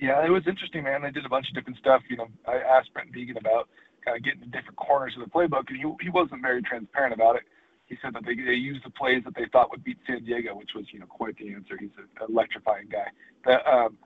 Yeah, 0.00 0.26
it 0.26 0.30
was 0.30 0.42
interesting, 0.48 0.82
man. 0.82 1.02
They 1.02 1.12
did 1.12 1.24
a 1.24 1.28
bunch 1.28 1.48
of 1.48 1.54
different 1.54 1.78
stuff. 1.78 2.02
You 2.10 2.16
know, 2.16 2.26
I 2.46 2.56
asked 2.56 2.92
Brent 2.92 3.12
Vigen 3.12 3.38
about 3.38 3.68
kind 4.04 4.16
of 4.16 4.24
getting 4.24 4.40
to 4.40 4.46
different 4.46 4.76
corners 4.76 5.14
of 5.16 5.24
the 5.24 5.30
playbook, 5.30 5.68
and 5.68 5.76
he 5.78 5.84
he 6.02 6.10
wasn't 6.10 6.42
very 6.42 6.60
transparent 6.60 7.14
about 7.14 7.36
it. 7.36 7.42
He 7.86 7.96
said 8.02 8.12
that 8.14 8.24
they 8.26 8.34
they 8.34 8.58
used 8.58 8.84
the 8.84 8.90
plays 8.90 9.22
that 9.24 9.34
they 9.36 9.46
thought 9.52 9.70
would 9.70 9.84
beat 9.84 9.98
San 10.06 10.24
Diego, 10.24 10.56
which 10.56 10.70
was 10.74 10.86
you 10.92 10.98
know 10.98 11.06
quite 11.06 11.36
the 11.38 11.52
answer. 11.52 11.76
He's 11.78 11.90
an 11.98 12.08
electrifying 12.28 12.88
guy. 12.90 13.06
The 13.44 13.64
um, 13.70 13.96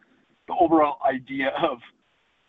the 0.48 0.54
overall 0.60 0.98
idea 1.02 1.48
of 1.62 1.78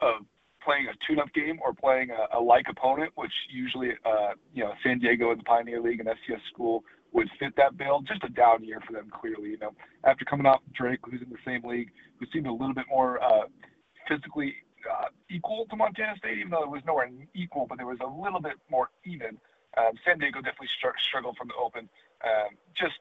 of 0.01 0.25
playing 0.61 0.87
a 0.87 0.95
tune-up 1.07 1.33
game 1.33 1.59
or 1.63 1.73
playing 1.73 2.09
a, 2.11 2.37
a 2.37 2.39
like 2.39 2.65
opponent, 2.69 3.13
which 3.15 3.31
usually 3.49 3.91
uh, 4.03 4.33
you 4.53 4.65
know 4.65 4.73
San 4.83 4.99
Diego 4.99 5.31
in 5.31 5.37
the 5.37 5.45
Pioneer 5.45 5.79
League 5.79 6.01
and 6.01 6.09
FCS 6.09 6.41
school 6.51 6.83
would 7.13 7.29
fit 7.39 7.53
that 7.57 7.77
bill. 7.77 8.01
Just 8.01 8.23
a 8.23 8.29
down 8.29 8.63
year 8.63 8.81
for 8.85 8.93
them, 8.93 9.09
clearly. 9.09 9.51
You 9.51 9.57
know, 9.59 9.73
after 10.03 10.25
coming 10.25 10.45
off 10.45 10.61
Drake, 10.73 10.99
who's 11.03 11.21
in 11.21 11.29
the 11.29 11.37
same 11.45 11.63
league, 11.63 11.91
who 12.19 12.25
seemed 12.33 12.47
a 12.47 12.51
little 12.51 12.73
bit 12.73 12.85
more 12.89 13.21
uh, 13.23 13.47
physically 14.07 14.55
uh, 14.89 15.07
equal 15.29 15.65
to 15.69 15.75
Montana 15.75 16.15
State, 16.17 16.37
even 16.37 16.51
though 16.51 16.63
it 16.63 16.69
was 16.69 16.81
nowhere 16.85 17.09
equal, 17.33 17.65
but 17.67 17.77
there 17.77 17.87
was 17.87 17.99
a 18.01 18.07
little 18.07 18.39
bit 18.39 18.53
more 18.69 18.89
even. 19.05 19.37
Um, 19.77 19.93
San 20.05 20.17
Diego 20.17 20.41
definitely 20.41 20.71
str- 20.77 20.97
struggled 20.97 21.37
from 21.37 21.49
the 21.49 21.55
open. 21.55 21.89
Um, 22.23 22.57
just, 22.73 22.97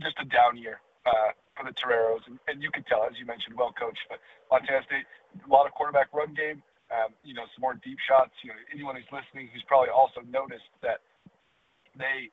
just 0.00 0.16
a 0.20 0.24
down 0.24 0.56
year 0.56 0.80
uh, 1.04 1.36
for 1.56 1.64
the 1.66 1.74
Toreros, 1.76 2.22
and, 2.26 2.38
and 2.48 2.62
you 2.62 2.70
can 2.70 2.82
tell, 2.84 3.04
as 3.04 3.18
you 3.18 3.26
mentioned, 3.26 3.56
well 3.56 3.72
coached. 3.76 4.00
But 4.08 4.20
Montana 4.50 4.84
State, 4.86 5.04
a 5.36 5.50
lot 5.50 5.66
of 5.66 5.72
quarterback 5.72 6.08
run 6.12 6.32
game. 6.34 6.62
Um, 6.92 7.16
you 7.24 7.32
know, 7.32 7.48
some 7.56 7.60
more 7.60 7.74
deep 7.80 7.98
shots. 8.04 8.32
You 8.44 8.50
know, 8.52 8.60
anyone 8.72 8.96
who's 8.96 9.08
listening 9.12 9.48
who's 9.52 9.64
probably 9.64 9.88
also 9.88 10.20
noticed 10.28 10.68
that 10.82 11.00
they, 11.96 12.28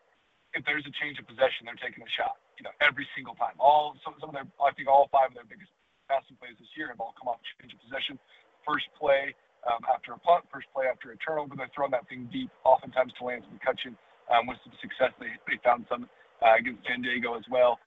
if 0.53 0.65
there's 0.65 0.85
a 0.85 0.93
change 1.01 1.21
of 1.21 1.25
possession, 1.29 1.69
they're 1.69 1.79
taking 1.79 2.01
a 2.01 2.11
shot. 2.17 2.37
You 2.57 2.67
know, 2.67 2.73
every 2.83 3.07
single 3.15 3.35
time. 3.39 3.55
All 3.59 3.95
some, 4.03 4.17
some 4.19 4.33
of 4.33 4.35
their, 4.35 4.47
I 4.59 4.71
think 4.75 4.91
all 4.91 5.07
five 5.13 5.31
of 5.31 5.35
their 5.37 5.47
biggest 5.47 5.71
passing 6.11 6.35
plays 6.41 6.57
this 6.59 6.69
year 6.75 6.91
have 6.91 6.99
all 6.99 7.15
come 7.15 7.31
off 7.31 7.39
change 7.57 7.71
of 7.71 7.79
possession. 7.85 8.19
First 8.67 8.89
play 8.99 9.31
um, 9.63 9.79
after 9.87 10.11
a 10.11 10.19
punt, 10.19 10.43
first 10.51 10.67
play 10.75 10.89
after 10.89 11.13
a 11.13 11.17
turnover, 11.21 11.55
they're 11.55 11.71
throwing 11.71 11.95
that 11.95 12.07
thing 12.11 12.27
deep, 12.33 12.51
oftentimes 12.67 13.15
to 13.19 13.21
Lance 13.23 13.47
McCutcheon. 13.47 13.95
Um, 14.29 14.45
with 14.45 14.61
some 14.61 14.75
success, 14.77 15.09
they 15.17 15.33
they 15.49 15.57
found 15.65 15.89
some 15.89 16.05
uh, 16.45 16.53
against 16.59 16.85
San 16.85 17.01
Diego 17.01 17.33
as 17.33 17.45
well. 17.49 17.81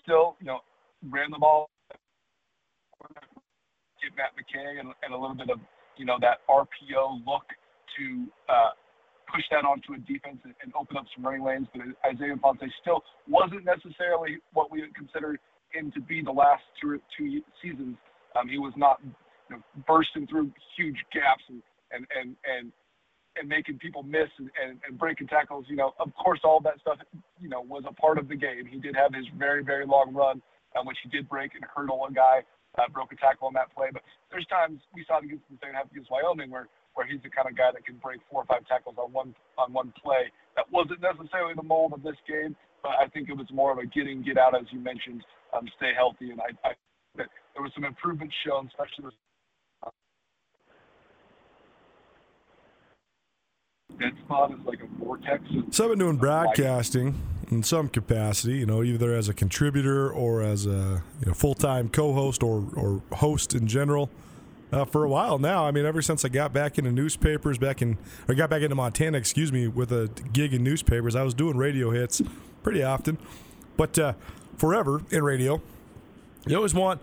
Still, 0.00 0.36
you 0.40 0.48
know, 0.48 0.64
ran 1.04 1.28
the 1.28 1.36
ball. 1.36 1.68
Get 4.00 4.16
Matt 4.16 4.32
McKay 4.32 4.80
and, 4.80 4.96
and 5.04 5.12
a 5.12 5.18
little 5.18 5.36
bit 5.36 5.50
of 5.50 5.60
you 5.96 6.04
know, 6.04 6.18
that 6.20 6.42
RPO 6.48 7.24
look 7.26 7.46
to 7.98 8.26
uh, 8.48 8.70
push 9.30 9.42
that 9.50 9.64
onto 9.64 9.94
a 9.94 9.98
defense 9.98 10.38
and, 10.44 10.54
and, 10.62 10.72
open 10.78 10.96
up 10.96 11.04
some 11.14 11.24
running 11.24 11.44
lanes. 11.44 11.66
But 11.72 11.82
Isaiah 12.04 12.36
Ifanse 12.36 12.68
still 12.80 13.02
wasn't 13.28 13.64
necessarily 13.64 14.38
what 14.52 14.70
we 14.70 14.80
would 14.80 14.94
consider 14.94 15.38
him 15.72 15.90
to 15.92 16.00
be 16.00 16.22
the 16.22 16.32
last 16.32 16.62
two 16.80 17.00
two 17.16 17.42
seasons. 17.62 17.96
Um, 18.38 18.48
he 18.48 18.58
was 18.58 18.72
not 18.76 19.00
you 19.02 19.56
know, 19.56 19.62
bursting 19.86 20.26
through 20.26 20.52
huge 20.76 20.98
gaps 21.12 21.44
and 21.48 21.62
and 21.92 22.06
and 22.18 22.36
and, 22.44 22.72
and 23.36 23.48
making 23.48 23.78
people 23.78 24.02
miss 24.02 24.30
and, 24.38 24.50
and, 24.62 24.80
and 24.86 24.98
breaking 24.98 25.26
tackles. 25.28 25.66
You 25.68 25.76
know, 25.76 25.92
of 25.98 26.14
course, 26.14 26.40
all 26.44 26.60
that 26.60 26.80
stuff 26.80 26.98
you 27.40 27.48
know 27.48 27.60
was 27.60 27.84
a 27.88 27.92
part 27.92 28.18
of 28.18 28.28
the 28.28 28.36
game. 28.36 28.66
He 28.66 28.78
did 28.78 28.94
have 28.94 29.14
his 29.14 29.26
very 29.38 29.62
very 29.62 29.86
long 29.86 30.12
run, 30.14 30.42
um, 30.78 30.86
which 30.86 30.98
he 31.02 31.08
did 31.10 31.28
break 31.28 31.54
and 31.54 31.64
hurdle 31.74 32.06
a 32.08 32.12
guy 32.12 32.42
uh, 32.78 32.88
broke 32.92 33.12
a 33.12 33.16
tackle 33.16 33.48
on 33.48 33.54
that 33.54 33.74
play. 33.74 33.88
But 33.92 34.02
there's 34.30 34.46
times 34.46 34.80
we 34.94 35.04
saw 35.06 35.18
it 35.18 35.24
against 35.24 35.44
the 35.50 35.56
second 35.60 35.76
half 35.76 35.90
against 35.90 36.10
Wyoming 36.10 36.50
where 36.50 36.68
where 36.94 37.06
he's 37.06 37.22
the 37.22 37.30
kind 37.30 37.48
of 37.48 37.56
guy 37.56 37.70
that 37.72 37.84
can 37.84 37.96
break 37.98 38.20
four 38.30 38.42
or 38.42 38.46
five 38.46 38.66
tackles 38.66 38.96
on 38.98 39.12
one 39.12 39.34
on 39.58 39.72
one 39.72 39.92
play. 40.02 40.30
That 40.56 40.70
wasn't 40.72 41.02
necessarily 41.02 41.54
the 41.54 41.62
mold 41.62 41.92
of 41.92 42.02
this 42.02 42.16
game, 42.26 42.56
but 42.82 42.92
I 42.98 43.08
think 43.08 43.28
it 43.28 43.36
was 43.36 43.46
more 43.52 43.72
of 43.72 43.78
a 43.78 43.86
get 43.86 44.06
in, 44.06 44.22
get 44.22 44.38
out, 44.38 44.54
as 44.54 44.66
you 44.70 44.80
mentioned, 44.80 45.24
um, 45.56 45.68
stay 45.76 45.92
healthy. 45.96 46.30
And 46.30 46.40
I, 46.40 46.68
I 46.68 46.72
that 47.16 47.28
there 47.54 47.62
was 47.62 47.72
some 47.74 47.84
improvement 47.84 48.32
shown, 48.46 48.66
especially 48.68 49.06
with. 49.06 49.14
Dead 54.00 54.12
spot 54.24 54.50
is 54.50 54.58
like 54.66 54.80
a 54.82 55.04
vortex. 55.04 55.44
So 55.70 55.84
I've 55.84 55.90
been 55.90 56.00
doing 56.00 56.16
broadcasting 56.16 57.14
in 57.50 57.62
some 57.62 57.88
capacity, 57.88 58.54
you 58.54 58.66
know, 58.66 58.82
either 58.82 59.14
as 59.14 59.28
a 59.28 59.34
contributor 59.34 60.10
or 60.10 60.42
as 60.42 60.66
a 60.66 61.02
you 61.20 61.26
know, 61.26 61.34
full 61.34 61.54
time 61.54 61.88
co 61.88 62.12
host 62.12 62.42
or, 62.42 62.66
or 62.74 63.02
host 63.12 63.54
in 63.54 63.68
general. 63.68 64.10
Uh, 64.74 64.84
for 64.84 65.04
a 65.04 65.08
while 65.08 65.38
now. 65.38 65.64
I 65.64 65.70
mean, 65.70 65.86
ever 65.86 66.02
since 66.02 66.24
I 66.24 66.28
got 66.28 66.52
back 66.52 66.78
into 66.78 66.90
newspapers, 66.90 67.58
back 67.58 67.80
in 67.80 67.96
or 68.26 68.34
got 68.34 68.50
back 68.50 68.60
into 68.60 68.74
Montana, 68.74 69.16
excuse 69.16 69.52
me, 69.52 69.68
with 69.68 69.92
a 69.92 70.10
gig 70.32 70.52
in 70.52 70.64
newspapers, 70.64 71.14
I 71.14 71.22
was 71.22 71.32
doing 71.32 71.56
radio 71.56 71.90
hits 71.90 72.20
pretty 72.64 72.82
often. 72.82 73.16
But 73.76 73.96
uh, 74.00 74.14
forever 74.58 75.02
in 75.12 75.22
radio, 75.22 75.62
you 76.44 76.56
always 76.56 76.74
want 76.74 77.00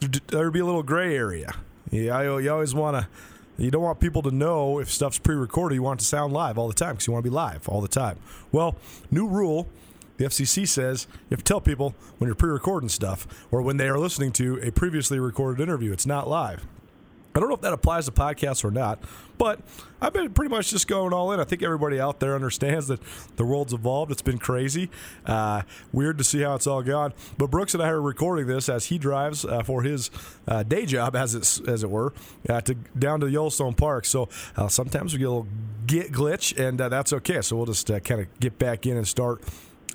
there 0.00 0.46
to 0.46 0.50
be 0.50 0.58
a 0.58 0.64
little 0.64 0.82
gray 0.82 1.14
area. 1.14 1.54
Yeah, 1.92 2.38
you 2.40 2.50
always 2.50 2.74
want 2.74 2.96
to. 2.96 3.08
You 3.56 3.70
don't 3.70 3.82
want 3.82 4.00
people 4.00 4.22
to 4.22 4.32
know 4.32 4.80
if 4.80 4.90
stuff's 4.90 5.18
pre-recorded. 5.18 5.76
You 5.76 5.84
want 5.84 6.00
it 6.00 6.02
to 6.02 6.08
sound 6.08 6.32
live 6.32 6.58
all 6.58 6.66
the 6.66 6.74
time 6.74 6.94
because 6.94 7.06
you 7.06 7.12
want 7.12 7.24
to 7.24 7.30
be 7.30 7.34
live 7.34 7.68
all 7.68 7.80
the 7.80 7.86
time. 7.86 8.18
Well, 8.50 8.74
new 9.12 9.28
rule 9.28 9.68
the 10.16 10.24
FCC 10.24 10.66
says 10.66 11.06
you 11.10 11.36
have 11.36 11.38
to 11.38 11.44
tell 11.44 11.60
people 11.60 11.94
when 12.18 12.26
you're 12.26 12.34
pre 12.34 12.50
recording 12.50 12.88
stuff 12.88 13.46
or 13.52 13.62
when 13.62 13.76
they 13.76 13.88
are 13.88 13.98
listening 13.98 14.32
to 14.32 14.58
a 14.60 14.72
previously 14.72 15.20
recorded 15.20 15.62
interview. 15.62 15.92
It's 15.92 16.06
not 16.06 16.28
live. 16.28 16.66
I 17.36 17.38
don't 17.40 17.50
know 17.50 17.54
if 17.54 17.60
that 17.60 17.74
applies 17.74 18.06
to 18.06 18.12
podcasts 18.12 18.64
or 18.64 18.70
not, 18.70 18.98
but 19.36 19.60
I've 20.00 20.14
been 20.14 20.30
pretty 20.30 20.48
much 20.48 20.70
just 20.70 20.88
going 20.88 21.12
all 21.12 21.32
in. 21.32 21.40
I 21.40 21.44
think 21.44 21.62
everybody 21.62 22.00
out 22.00 22.18
there 22.18 22.34
understands 22.34 22.86
that 22.88 23.00
the 23.36 23.44
world's 23.44 23.74
evolved. 23.74 24.10
It's 24.10 24.22
been 24.22 24.38
crazy. 24.38 24.88
Uh, 25.26 25.62
weird 25.92 26.16
to 26.16 26.24
see 26.24 26.40
how 26.40 26.54
it's 26.54 26.66
all 26.66 26.82
gone. 26.82 27.12
But 27.36 27.50
Brooks 27.50 27.74
and 27.74 27.82
I 27.82 27.88
are 27.90 28.00
recording 28.00 28.46
this 28.46 28.70
as 28.70 28.86
he 28.86 28.96
drives 28.96 29.44
uh, 29.44 29.62
for 29.62 29.82
his 29.82 30.10
uh, 30.48 30.62
day 30.62 30.86
job, 30.86 31.14
as 31.14 31.34
it, 31.34 31.68
as 31.68 31.82
it 31.82 31.90
were, 31.90 32.14
uh, 32.48 32.62
to 32.62 32.74
down 32.98 33.20
to 33.20 33.28
Yellowstone 33.28 33.74
Park. 33.74 34.06
So 34.06 34.30
uh, 34.56 34.68
sometimes 34.68 35.12
we 35.12 35.18
get 35.18 35.26
a 35.26 35.30
little 35.30 35.48
get 35.86 36.12
glitch, 36.12 36.58
and 36.58 36.80
uh, 36.80 36.88
that's 36.88 37.12
okay. 37.12 37.42
So 37.42 37.56
we'll 37.56 37.66
just 37.66 37.86
kind 37.86 38.22
of 38.22 38.40
get 38.40 38.58
back 38.58 38.86
in 38.86 38.96
and 38.96 39.06
start 39.06 39.42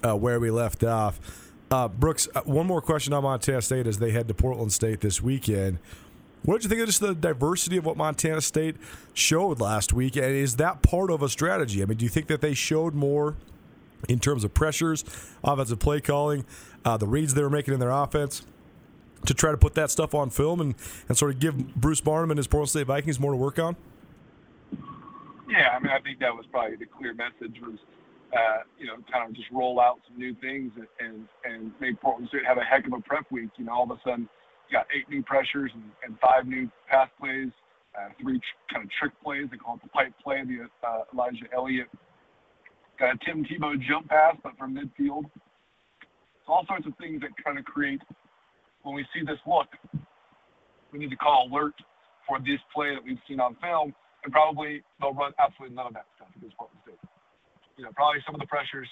where 0.04 0.40
we 0.40 0.52
left 0.52 0.84
off. 0.84 1.20
Brooks, 1.98 2.28
one 2.46 2.68
more 2.68 2.82
question 2.82 3.14
on 3.14 3.24
Montana 3.24 3.64
State 3.64 3.88
as 3.88 3.98
they 3.98 4.12
head 4.12 4.28
to 4.28 4.36
Portland 4.36 4.74
State 4.74 5.02
this 5.02 5.24
weekend. 5.24 5.80
What 6.44 6.56
did 6.56 6.64
you 6.64 6.70
think 6.70 6.82
of 6.82 6.88
just 6.88 7.02
the 7.02 7.14
diversity 7.14 7.78
of 7.78 7.86
what 7.86 7.98
Montana 7.98 8.42
State 8.42 8.76
showed 9.14 9.60
last 9.60 9.94
week? 9.94 10.16
And 10.16 10.26
is 10.26 10.56
that 10.56 10.82
part 10.82 11.12
of 11.12 11.22
a 11.22 11.30
strategy? 11.30 11.84
I 11.84 11.86
mean, 11.86 12.00
do 12.00 12.06
you 12.06 12.10
think 12.10 12.28
that 12.28 12.42
they 12.42 12.56
showed 12.56 12.96
more 12.96 13.36
in 14.10 14.20
terms 14.20 14.44
of 14.44 14.52
pressures, 14.52 15.06
offensive 15.44 15.78
play 15.78 16.02
calling, 16.02 16.46
uh, 16.84 16.98
the 16.98 17.06
reads 17.06 17.36
they 17.36 17.44
were 17.44 17.50
making 17.50 17.76
in 17.76 17.80
their 17.80 17.92
offense? 17.92 18.44
To 19.28 19.36
try 19.36 19.52
to 19.52 19.58
put 19.58 19.76
that 19.76 19.92
stuff 19.92 20.16
on 20.16 20.32
film 20.32 20.62
and, 20.62 20.74
and 21.08 21.16
sort 21.16 21.32
of 21.32 21.40
give 21.40 21.76
Bruce 21.76 22.02
Barnum 22.02 22.32
and 22.32 22.40
his 22.40 22.48
Portland 22.48 22.72
State 22.72 22.88
Vikings 22.88 23.20
more 23.20 23.30
to 23.30 23.38
work 23.38 23.60
on? 23.60 23.76
Yeah, 25.48 25.78
I 25.78 25.80
mean, 25.80 25.92
I 25.92 26.00
think 26.00 26.18
that 26.22 26.36
was 26.36 26.46
probably 26.50 26.78
the 26.78 26.88
clear 26.88 27.14
message 27.14 27.62
was, 27.62 27.78
uh, 28.34 28.64
you 28.80 28.88
know, 28.88 28.96
kind 29.12 29.30
of 29.30 29.36
just 29.36 29.52
roll 29.52 29.80
out 29.80 30.00
some 30.08 30.18
new 30.18 30.34
things 30.42 30.72
and, 30.76 30.88
and, 31.00 31.28
and 31.46 31.72
make 31.80 32.02
Portland 32.02 32.30
State 32.30 32.48
have 32.48 32.58
a 32.58 32.64
heck 32.64 32.88
of 32.88 32.94
a 32.94 33.00
prep 33.02 33.30
week. 33.30 33.52
You 33.58 33.66
know, 33.66 33.74
all 33.74 33.84
of 33.84 33.92
a 33.92 34.02
sudden– 34.04 34.28
got 34.72 34.88
eight 34.96 35.10
new 35.10 35.24
pressures 35.24 35.72
and, 35.74 35.84
and 36.06 36.18
five 36.20 36.48
new 36.48 36.70
pass 36.90 37.10
plays, 37.20 37.50
uh, 37.98 38.10
three 38.22 38.40
tr- 38.40 38.74
kind 38.74 38.86
of 38.86 38.92
trick 39.00 39.12
plays. 39.24 39.48
They 39.52 39.58
call 39.58 39.76
it 39.76 39.84
the 39.84 39.90
pipe 39.90 40.14
play, 40.24 40.42
the 40.46 40.68
uh, 40.88 41.04
Elijah 41.14 41.46
Elliott. 41.54 41.88
Got 43.00 43.16
a 43.16 43.26
Tim 43.26 43.44
Tebow 43.44 43.76
jump 43.88 44.10
pass, 44.10 44.36
but 44.44 44.58
from 44.58 44.76
midfield. 44.76 45.26
So 46.46 46.54
all 46.54 46.66
sorts 46.68 46.88
of 46.88 46.94
things 46.98 47.22
that 47.22 47.32
kind 47.44 47.60
of 47.60 47.66
create, 47.66 48.02
when 48.84 48.96
we 48.96 49.06
see 49.14 49.22
this 49.26 49.40
look, 49.46 49.68
we 50.92 51.00
need 51.00 51.10
to 51.10 51.16
call 51.16 51.48
alert 51.52 51.74
for 52.28 52.40
this 52.40 52.60
play 52.74 52.94
that 52.96 53.04
we've 53.04 53.22
seen 53.28 53.40
on 53.40 53.56
film, 53.62 53.94
and 54.24 54.32
probably 54.32 54.84
they'll 55.00 55.14
run 55.14 55.34
absolutely 55.40 55.76
none 55.76 55.88
of 55.88 55.94
that 55.94 56.06
stuff 56.16 56.30
against 56.38 56.58
Portland 56.58 56.82
State. 56.86 57.02
You 57.78 57.86
know, 57.86 57.92
probably 57.96 58.22
some 58.26 58.36
of 58.36 58.42
the 58.42 58.48
pressures, 58.48 58.88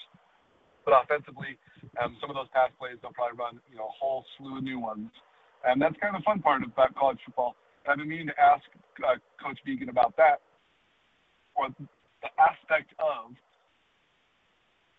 but 0.84 0.94
offensively, 0.96 1.54
um, 2.02 2.16
some 2.20 2.30
of 2.30 2.36
those 2.36 2.48
pass 2.52 2.70
plays, 2.78 2.98
they'll 3.02 3.14
probably 3.14 3.38
run, 3.38 3.60
you 3.70 3.76
know, 3.78 3.86
a 3.86 3.94
whole 3.94 4.24
slew 4.36 4.58
of 4.58 4.64
new 4.64 4.80
ones. 4.80 5.10
And 5.64 5.80
that's 5.80 5.96
kind 6.00 6.16
of 6.16 6.22
the 6.22 6.24
fun 6.24 6.40
part 6.40 6.62
about 6.64 6.94
college 6.94 7.18
football. 7.24 7.54
I've 7.88 7.98
been 7.98 8.08
meaning 8.08 8.28
to 8.28 8.38
ask 8.40 8.64
uh, 9.04 9.16
Coach 9.42 9.58
Vigen 9.66 9.88
about 9.88 10.16
that, 10.16 10.40
or 11.54 11.68
the 11.78 12.30
aspect 12.38 12.92
of. 12.98 13.32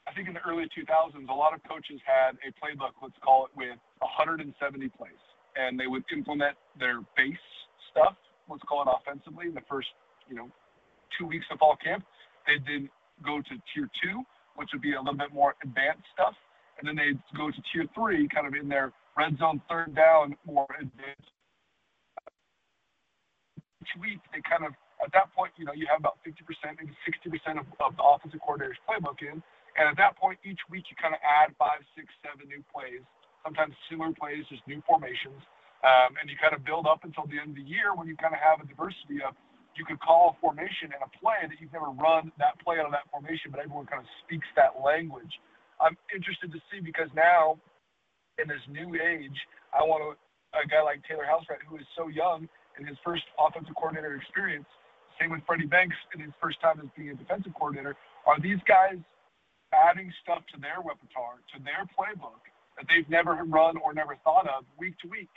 I 0.07 0.13
think 0.13 0.27
in 0.27 0.33
the 0.33 0.43
early 0.43 0.65
2000s, 0.75 1.29
a 1.29 1.33
lot 1.33 1.53
of 1.53 1.61
coaches 1.63 2.01
had 2.03 2.35
a 2.43 2.51
playbook, 2.59 2.99
let's 3.01 3.15
call 3.23 3.45
it, 3.45 3.51
with 3.55 3.79
170 3.99 4.49
plays, 4.97 5.21
and 5.55 5.79
they 5.79 5.87
would 5.87 6.03
implement 6.11 6.57
their 6.77 6.99
base 7.15 7.45
stuff, 7.91 8.17
let's 8.49 8.63
call 8.67 8.81
it 8.81 8.89
offensively, 8.91 9.47
in 9.47 9.53
the 9.53 9.63
first, 9.69 9.87
you 10.27 10.35
know, 10.35 10.49
two 11.17 11.27
weeks 11.27 11.45
of 11.51 11.59
fall 11.59 11.77
camp. 11.77 12.03
They'd 12.45 12.65
then 12.65 12.89
go 13.23 13.39
to 13.39 13.53
tier 13.71 13.87
two, 14.03 14.23
which 14.57 14.69
would 14.73 14.81
be 14.81 14.93
a 14.93 14.99
little 14.99 15.17
bit 15.17 15.31
more 15.31 15.55
advanced 15.63 16.03
stuff, 16.11 16.33
and 16.79 16.83
then 16.83 16.97
they'd 16.97 17.21
go 17.37 17.47
to 17.51 17.61
tier 17.71 17.85
three, 17.95 18.27
kind 18.27 18.47
of 18.47 18.53
in 18.53 18.67
their 18.67 18.91
red 19.17 19.37
zone 19.37 19.61
third 19.69 19.95
down 19.95 20.35
more 20.45 20.67
advanced 20.79 21.31
each 23.81 23.93
week 24.01 24.19
they 24.33 24.41
kind 24.47 24.65
of 24.65 24.73
at 25.01 25.09
that 25.17 25.33
point, 25.33 25.51
you 25.57 25.65
know, 25.65 25.73
you 25.73 25.89
have 25.89 25.97
about 25.97 26.21
50%, 26.21 26.37
maybe 26.77 26.93
60% 27.03 27.57
of, 27.57 27.65
of 27.81 27.97
the 27.97 28.05
offensive 28.05 28.39
coordinator's 28.45 28.77
playbook 28.85 29.25
in. 29.25 29.41
And 29.77 29.89
at 29.89 29.97
that 29.97 30.13
point, 30.13 30.37
each 30.45 30.61
week 30.69 30.85
you 30.93 30.95
kind 31.01 31.17
of 31.17 31.21
add 31.25 31.57
five, 31.57 31.81
six, 31.97 32.13
seven 32.21 32.45
new 32.45 32.61
plays, 32.69 33.01
sometimes 33.41 33.73
similar 33.89 34.13
plays, 34.13 34.45
just 34.45 34.61
new 34.69 34.83
formations. 34.85 35.41
Um, 35.81 36.13
and 36.21 36.29
you 36.29 36.37
kind 36.37 36.53
of 36.53 36.61
build 36.61 36.85
up 36.85 37.01
until 37.01 37.25
the 37.25 37.41
end 37.41 37.57
of 37.57 37.57
the 37.57 37.65
year 37.65 37.97
when 37.97 38.05
you 38.05 38.13
kind 38.13 38.37
of 38.37 38.41
have 38.41 38.61
a 38.61 38.67
diversity 38.69 39.25
of 39.25 39.33
you 39.73 39.81
could 39.87 39.97
call 39.97 40.35
a 40.35 40.41
formation 40.43 40.93
and 40.93 41.01
a 41.01 41.09
play 41.17 41.41
that 41.49 41.57
you've 41.57 41.73
never 41.73 41.89
run 41.97 42.29
that 42.37 42.53
play 42.61 42.77
out 42.77 42.85
of 42.85 42.93
that 42.93 43.07
formation, 43.09 43.49
but 43.49 43.63
everyone 43.63 43.87
kind 43.89 44.03
of 44.03 44.09
speaks 44.21 44.45
that 44.53 44.77
language. 44.77 45.31
I'm 45.81 45.97
interested 46.13 46.53
to 46.53 46.59
see 46.69 46.83
because 46.83 47.09
now 47.17 47.57
in 48.41 48.49
this 48.49 48.65
new 48.67 48.97
age, 48.97 49.37
I 49.71 49.85
want 49.85 50.01
a, 50.01 50.67
guy 50.67 50.81
like 50.81 50.99
Taylor 51.07 51.23
Housewright 51.23 51.63
who 51.69 51.77
is 51.77 51.87
so 51.95 52.09
young 52.09 52.49
in 52.75 52.83
his 52.83 52.97
first 53.05 53.23
offensive 53.39 53.75
coordinator 53.77 54.17
experience. 54.17 54.67
Same 55.19 55.31
with 55.31 55.45
Freddie 55.45 55.69
Banks 55.69 55.95
in 56.15 56.19
his 56.19 56.33
first 56.41 56.59
time 56.59 56.81
as 56.81 56.89
being 56.97 57.13
a 57.13 57.15
defensive 57.15 57.53
coordinator. 57.53 57.95
Are 58.25 58.41
these 58.41 58.59
guys 58.67 58.97
adding 59.71 60.11
stuff 60.25 60.43
to 60.51 60.59
their 60.59 60.83
repertoire, 60.83 61.39
to 61.55 61.57
their 61.63 61.87
playbook 61.95 62.41
that 62.75 62.89
they've 62.89 63.07
never 63.07 63.39
run 63.47 63.77
or 63.79 63.93
never 63.93 64.17
thought 64.25 64.49
of 64.49 64.65
week 64.75 64.97
to 65.05 65.07
week? 65.07 65.31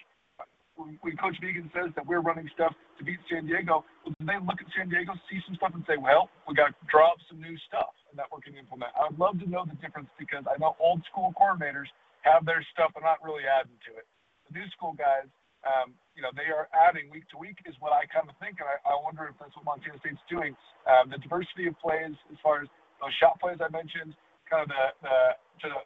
When, 0.74 0.98
Coach 1.22 1.38
Vigen 1.38 1.70
says 1.70 1.94
that 1.94 2.02
we're 2.02 2.18
running 2.18 2.50
stuff 2.50 2.74
to 2.98 3.06
beat 3.06 3.22
San 3.30 3.46
Diego, 3.46 3.86
well, 4.02 4.14
they 4.18 4.34
look 4.42 4.58
at 4.58 4.66
San 4.74 4.90
Diego, 4.90 5.14
see 5.30 5.38
some 5.46 5.54
stuff, 5.54 5.70
and 5.70 5.86
say, 5.86 5.94
well, 5.94 6.26
we 6.50 6.54
got 6.58 6.74
to 6.74 6.84
draw 6.90 7.14
up 7.14 7.22
some 7.30 7.38
new 7.38 7.54
stuff 7.70 7.94
and 8.10 8.18
that 8.18 8.26
we 8.34 8.42
can 8.42 8.58
implement? 8.58 8.90
I 8.98 9.06
would 9.06 9.18
love 9.18 9.38
to 9.38 9.46
know 9.46 9.62
the 9.62 9.78
difference 9.78 10.10
because 10.18 10.42
I 10.50 10.58
know 10.58 10.74
old 10.82 11.06
school 11.06 11.30
coordinators 11.38 11.86
have 12.24 12.48
their 12.48 12.64
stuff 12.72 12.96
and 12.96 13.04
not 13.04 13.20
really 13.20 13.44
adding 13.44 13.76
to 13.88 13.92
it. 14.00 14.08
The 14.48 14.58
new 14.58 14.68
school 14.72 14.96
guys, 14.96 15.28
um, 15.68 15.92
you 16.16 16.24
know, 16.24 16.32
they 16.32 16.48
are 16.48 16.68
adding 16.72 17.12
week 17.12 17.28
to 17.32 17.38
week 17.40 17.60
is 17.68 17.76
what 17.80 17.92
I 17.92 18.08
kind 18.08 18.28
of 18.28 18.36
think, 18.40 18.60
and 18.60 18.68
I, 18.68 18.76
I 18.84 18.96
wonder 19.00 19.28
if 19.28 19.36
that's 19.36 19.54
what 19.56 19.64
Montana 19.68 20.00
State's 20.00 20.20
doing. 20.28 20.56
Um, 20.88 21.12
the 21.12 21.20
diversity 21.20 21.68
of 21.68 21.76
plays, 21.80 22.16
as 22.32 22.38
far 22.40 22.64
as 22.64 22.68
those 23.00 23.12
shot 23.20 23.36
plays 23.40 23.60
I 23.60 23.68
mentioned, 23.72 24.16
kind 24.48 24.64
of 24.64 24.68
the, 24.72 24.84
the 25.04 25.16
to 25.64 25.66
the 25.72 25.80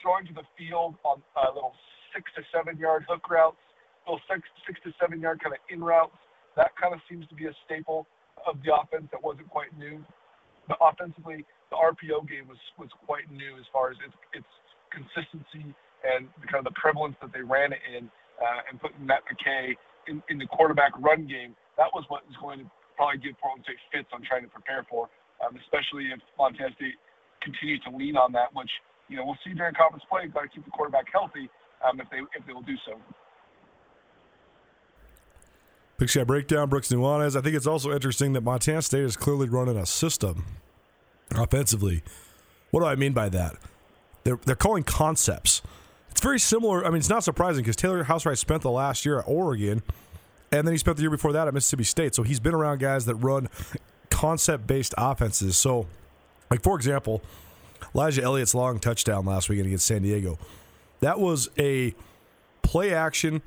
throwing 0.00 0.26
to 0.28 0.34
the 0.36 0.46
field 0.56 0.96
on 1.04 1.20
uh, 1.36 1.52
little 1.52 1.76
six 2.14 2.28
to 2.36 2.42
seven 2.52 2.76
yard 2.80 3.04
hook 3.08 3.28
routes, 3.28 3.60
little 4.08 4.20
six 4.28 4.44
six 4.64 4.80
to 4.84 4.92
seven 5.00 5.20
yard 5.20 5.40
kind 5.40 5.56
of 5.56 5.62
in 5.72 5.80
routes. 5.84 6.16
That 6.56 6.72
kind 6.80 6.96
of 6.96 7.00
seems 7.08 7.28
to 7.28 7.36
be 7.36 7.46
a 7.48 7.54
staple 7.64 8.08
of 8.48 8.56
the 8.64 8.72
offense 8.72 9.08
that 9.12 9.20
wasn't 9.20 9.48
quite 9.52 9.76
new. 9.76 10.00
But 10.68 10.78
offensively, 10.80 11.44
the 11.70 11.76
RPO 11.76 12.28
game 12.28 12.48
was 12.48 12.60
was 12.78 12.88
quite 13.04 13.28
new 13.30 13.56
as 13.60 13.66
far 13.72 13.90
as 13.92 13.98
its 14.04 14.16
its 14.32 14.50
consistency 14.92 15.74
and 16.04 16.28
kind 16.46 16.62
of 16.62 16.68
the 16.68 16.76
prevalence 16.78 17.16
that 17.20 17.32
they 17.32 17.42
ran 17.42 17.72
it 17.72 17.82
in, 17.86 18.06
uh, 18.38 18.68
and 18.70 18.80
putting 18.80 19.00
Matt 19.04 19.24
McKay 19.26 19.74
in, 20.06 20.22
in 20.28 20.38
the 20.38 20.46
quarterback 20.46 20.92
run 21.00 21.26
game. 21.26 21.56
That 21.76 21.90
was 21.92 22.04
what 22.08 22.26
was 22.26 22.36
going 22.40 22.64
to 22.64 22.66
probably 22.96 23.18
give 23.18 23.36
Portland 23.40 23.64
State 23.64 23.80
fits 23.92 24.08
on 24.12 24.22
trying 24.22 24.44
to 24.44 24.52
prepare 24.52 24.86
for, 24.88 25.08
um, 25.44 25.56
especially 25.60 26.08
if 26.14 26.20
Montana 26.38 26.72
State 26.76 26.96
continues 27.42 27.80
to 27.84 27.90
lean 27.94 28.16
on 28.16 28.32
that, 28.32 28.54
which 28.54 28.70
you 29.08 29.16
know 29.16 29.24
we'll 29.26 29.40
see 29.44 29.52
during 29.52 29.74
conference 29.74 30.04
play. 30.08 30.26
Got 30.28 30.48
to 30.48 30.48
keep 30.48 30.64
the 30.64 30.70
quarterback 30.72 31.06
healthy 31.12 31.50
um, 31.84 32.00
if 32.00 32.08
they 32.10 32.22
if 32.36 32.46
they 32.46 32.52
will 32.52 32.66
do 32.66 32.76
so. 32.86 32.96
Big 35.98 36.10
Sky 36.10 36.24
Breakdown, 36.24 36.68
Brooks 36.68 36.92
Nuanez. 36.92 37.36
I 37.36 37.40
think 37.40 37.56
it's 37.56 37.66
also 37.66 37.90
interesting 37.90 38.34
that 38.34 38.42
Montana 38.42 38.82
State 38.82 39.04
is 39.04 39.16
clearly 39.16 39.48
running 39.48 39.78
a 39.78 39.86
system 39.86 40.44
offensively. 41.34 42.02
What 42.70 42.80
do 42.80 42.86
I 42.86 42.96
mean 42.96 43.12
by 43.12 43.30
that? 43.30 43.56
They're, 44.26 44.40
they're 44.44 44.56
calling 44.56 44.82
concepts. 44.82 45.62
It's 46.10 46.20
very 46.20 46.40
similar. 46.40 46.84
I 46.84 46.88
mean, 46.88 46.98
it's 46.98 47.08
not 47.08 47.22
surprising 47.22 47.62
because 47.62 47.76
Taylor 47.76 48.02
Housewright 48.02 48.38
spent 48.38 48.62
the 48.62 48.72
last 48.72 49.06
year 49.06 49.20
at 49.20 49.24
Oregon, 49.28 49.84
and 50.50 50.66
then 50.66 50.72
he 50.74 50.78
spent 50.78 50.96
the 50.96 51.04
year 51.04 51.10
before 51.10 51.32
that 51.32 51.46
at 51.46 51.54
Mississippi 51.54 51.84
State. 51.84 52.12
So 52.16 52.24
he's 52.24 52.40
been 52.40 52.52
around 52.52 52.80
guys 52.80 53.06
that 53.06 53.14
run 53.14 53.48
concept 54.10 54.66
based 54.66 54.94
offenses. 54.98 55.56
So 55.56 55.86
like, 56.50 56.60
for 56.60 56.74
example, 56.74 57.22
Elijah 57.94 58.24
Elliott's 58.24 58.52
long 58.52 58.80
touchdown 58.80 59.24
last 59.24 59.48
weekend 59.48 59.68
against 59.68 59.86
San 59.86 60.02
Diego. 60.02 60.40
That 60.98 61.20
was 61.20 61.48
a 61.56 61.94
play 62.62 62.92
action 62.92 63.42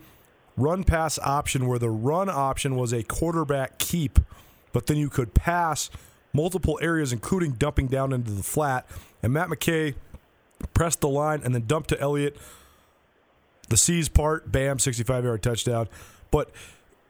run 0.55 0.85
pass 0.85 1.19
option 1.19 1.67
where 1.67 1.79
the 1.79 1.89
run 1.89 2.29
option 2.29 2.77
was 2.77 2.93
a 2.93 3.03
quarterback 3.03 3.79
keep, 3.79 4.17
but 4.71 4.85
then 4.85 4.95
you 4.95 5.09
could 5.09 5.33
pass 5.33 5.89
multiple 6.31 6.79
areas, 6.81 7.11
including 7.11 7.51
dumping 7.51 7.87
down 7.87 8.13
into 8.13 8.31
the 8.31 8.43
flat. 8.43 8.87
And 9.21 9.33
Matt 9.33 9.49
McKay 9.49 9.95
pressed 10.73 11.01
the 11.01 11.09
line 11.09 11.41
and 11.43 11.53
then 11.53 11.65
dumped 11.65 11.89
to 11.89 11.99
Elliott. 11.99 12.37
The 13.69 13.77
C's 13.77 14.09
part, 14.09 14.51
bam, 14.51 14.79
65 14.79 15.23
yard 15.23 15.43
touchdown. 15.43 15.87
But 16.31 16.51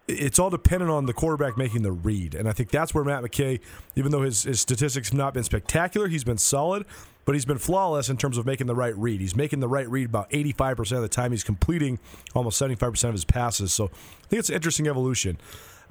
it's 0.08 0.40
all 0.40 0.50
dependent 0.50 0.90
on 0.90 1.06
the 1.06 1.14
quarterback 1.14 1.58
making 1.58 1.84
the 1.84 1.92
read. 1.92 2.34
And 2.34 2.50
I 2.50 2.52
think 2.52 2.72
that's 2.72 2.94
where 2.94 3.04
Matt 3.04 3.24
McKay, 3.24 3.60
even 3.96 4.12
though 4.12 4.24
his, 4.24 4.44
his 4.44 4.60
statistics 4.60 5.10
have 5.10 5.18
not 5.18 5.34
been 5.34 5.44
spectacular, 5.44 6.08
he's 6.08 6.24
been 6.24 6.38
solid, 6.38 6.86
but 7.26 7.36
he's 7.36 7.46
been 7.46 7.60
flawless 7.60 8.10
in 8.10 8.18
terms 8.18 8.38
of 8.38 8.46
making 8.46 8.68
the 8.68 8.76
right 8.76 8.98
read. 8.98 9.22
He's 9.22 9.36
making 9.36 9.60
the 9.60 9.68
right 9.68 9.88
read 9.88 10.08
about 10.08 10.30
85% 10.32 10.94
of 10.94 11.02
the 11.04 11.10
time. 11.10 11.32
He's 11.32 11.44
completing 11.44 12.00
almost 12.34 12.60
75% 12.60 13.04
of 13.04 13.14
his 13.14 13.26
passes. 13.26 13.72
So 13.72 13.86
I 13.86 14.28
think 14.28 14.40
it's 14.40 14.50
an 14.50 14.56
interesting 14.56 14.88
evolution 14.88 15.38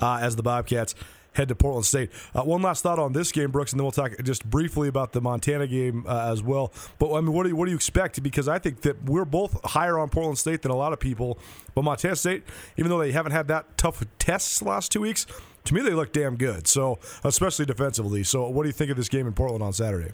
uh, 0.01 0.19
as 0.21 0.37
the 0.37 0.43
Bobcats 0.43 0.95
head 1.39 1.49
to 1.49 1.55
Portland 1.55 1.87
State. 1.87 2.11
Uh, 2.35 2.43
one 2.43 2.61
last 2.61 2.83
thought 2.83 2.99
on 2.99 3.15
this 3.15 3.33
game, 3.33 3.51
Brooks, 3.51 3.73
and 3.73 3.81
then 3.81 3.85
we'll 3.85 3.93
talk 3.93 4.13
just 4.23 4.45
briefly 4.49 4.89
about 4.89 5.13
the 5.13 5.23
Montana 5.23 5.67
game 5.67 6.05
uh, 6.07 6.31
as 6.31 6.43
well. 6.43 6.73
But 6.99 7.15
I 7.15 7.21
mean, 7.23 7.33
what 7.33 7.45
do 7.45 7.49
you, 7.49 7.57
what 7.57 7.65
do 7.65 7.71
you 7.71 7.77
expect? 7.77 8.23
Because 8.23 8.49
I 8.49 8.59
think 8.59 8.83
that 8.83 9.03
we're 9.05 9.25
both 9.25 9.59
higher 9.65 9.99
on 9.99 10.11
Portland 10.11 10.39
State 10.39 10.63
than 10.63 10.71
a 10.71 10.77
lot 10.77 10.93
of 10.93 11.01
people. 11.01 11.39
But 11.75 11.83
Montana 11.83 12.17
State, 12.17 12.43
even 12.77 12.91
though 12.91 12.99
they 12.99 13.13
haven't 13.13 13.33
had 13.33 13.49
that 13.49 13.79
tough 13.79 14.05
tests 14.19 14.61
last 14.61 14.93
two 14.93 15.01
weeks, 15.01 15.27
to 15.65 15.75
me 15.75 15.81
they 15.81 15.95
look 15.95 16.13
damn 16.13 16.37
good. 16.37 16.67
So 16.67 16.99
especially 17.25 17.65
defensively. 17.65 18.25
So 18.25 18.49
what 18.49 18.65
do 18.65 18.69
you 18.69 18.75
think 18.75 18.91
of 18.91 18.97
this 18.97 19.09
game 19.09 19.27
in 19.27 19.33
Portland 19.33 19.63
on 19.63 19.73
Saturday? 19.73 20.13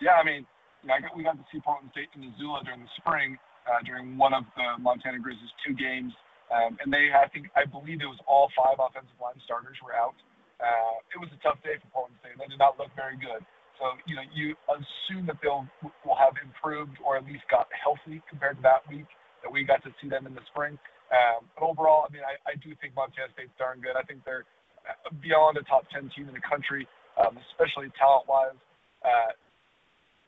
Yeah, 0.00 0.14
I 0.14 0.24
mean, 0.24 0.44
I 0.90 0.98
we 1.16 1.22
got 1.22 1.36
to 1.36 1.44
see 1.52 1.60
Portland 1.60 1.90
State 1.92 2.08
in 2.16 2.28
Missoula 2.28 2.62
during 2.64 2.80
the 2.80 2.88
spring 2.96 3.38
uh, 3.66 3.82
during 3.84 4.18
one 4.18 4.34
of 4.34 4.44
the 4.56 4.82
Montana 4.82 5.18
Grizzlies' 5.18 5.50
two 5.66 5.74
games. 5.74 6.12
Um, 6.52 6.76
and 6.84 6.92
they, 6.92 7.08
I 7.08 7.26
think, 7.32 7.48
I 7.56 7.64
believe 7.64 8.04
it 8.04 8.10
was 8.10 8.20
all 8.28 8.52
five 8.52 8.76
offensive 8.76 9.16
line 9.16 9.40
starters 9.48 9.80
were 9.80 9.96
out. 9.96 10.14
Uh, 10.60 11.00
it 11.10 11.18
was 11.18 11.32
a 11.32 11.40
tough 11.40 11.58
day 11.64 11.80
for 11.80 11.88
Portland 11.90 12.20
State. 12.20 12.36
They 12.36 12.46
did 12.46 12.60
not 12.60 12.76
look 12.76 12.92
very 12.94 13.16
good. 13.16 13.40
So, 13.80 13.98
you 14.06 14.14
know, 14.14 14.22
you 14.30 14.54
assume 14.68 15.26
that 15.26 15.40
they'll 15.42 15.66
will 16.04 16.14
have 16.14 16.38
improved 16.38 17.00
or 17.02 17.16
at 17.16 17.24
least 17.24 17.42
got 17.50 17.66
healthy 17.72 18.22
compared 18.30 18.60
to 18.60 18.62
that 18.62 18.86
week 18.86 19.08
that 19.42 19.50
we 19.50 19.64
got 19.64 19.82
to 19.82 19.90
see 19.98 20.06
them 20.06 20.28
in 20.28 20.36
the 20.36 20.44
spring. 20.54 20.78
Um, 21.10 21.50
but 21.58 21.66
overall, 21.66 22.06
I 22.06 22.12
mean, 22.12 22.22
I, 22.22 22.38
I 22.46 22.54
do 22.62 22.76
think 22.78 22.94
Montana 22.94 23.32
State's 23.34 23.52
darn 23.58 23.82
good. 23.82 23.98
I 23.98 24.04
think 24.06 24.22
they're 24.22 24.46
uh, 24.86 25.10
beyond 25.18 25.58
a 25.58 25.64
top 25.66 25.88
10 25.90 26.14
team 26.14 26.30
in 26.30 26.34
the 26.36 26.44
country, 26.46 26.86
um, 27.18 27.34
especially 27.50 27.90
talent-wise. 27.98 28.56
Uh, 29.02 29.34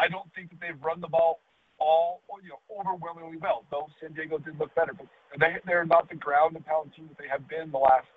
I 0.03 0.11
don't 0.11 0.27
think 0.35 0.51
that 0.51 0.59
they've 0.59 0.81
run 0.83 0.99
the 0.99 1.09
ball 1.09 1.39
all 1.79 2.21
you 2.43 2.51
know 2.51 2.61
overwhelmingly 2.71 3.39
well. 3.39 3.65
Though 3.71 3.87
San 4.01 4.13
Diego 4.13 4.39
did 4.39 4.59
look 4.59 4.75
better, 4.75 4.93
but 4.93 5.07
they 5.39 5.59
they're 5.67 5.87
not 5.87 6.09
the 6.09 6.17
ground 6.17 6.57
and 6.57 6.65
pound 6.65 6.93
team 6.97 7.09
that 7.09 7.19
they 7.19 7.29
have 7.29 7.49
been 7.49 7.71
the 7.71 7.83
last 7.83 8.09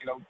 you 0.00 0.06
know 0.06 0.20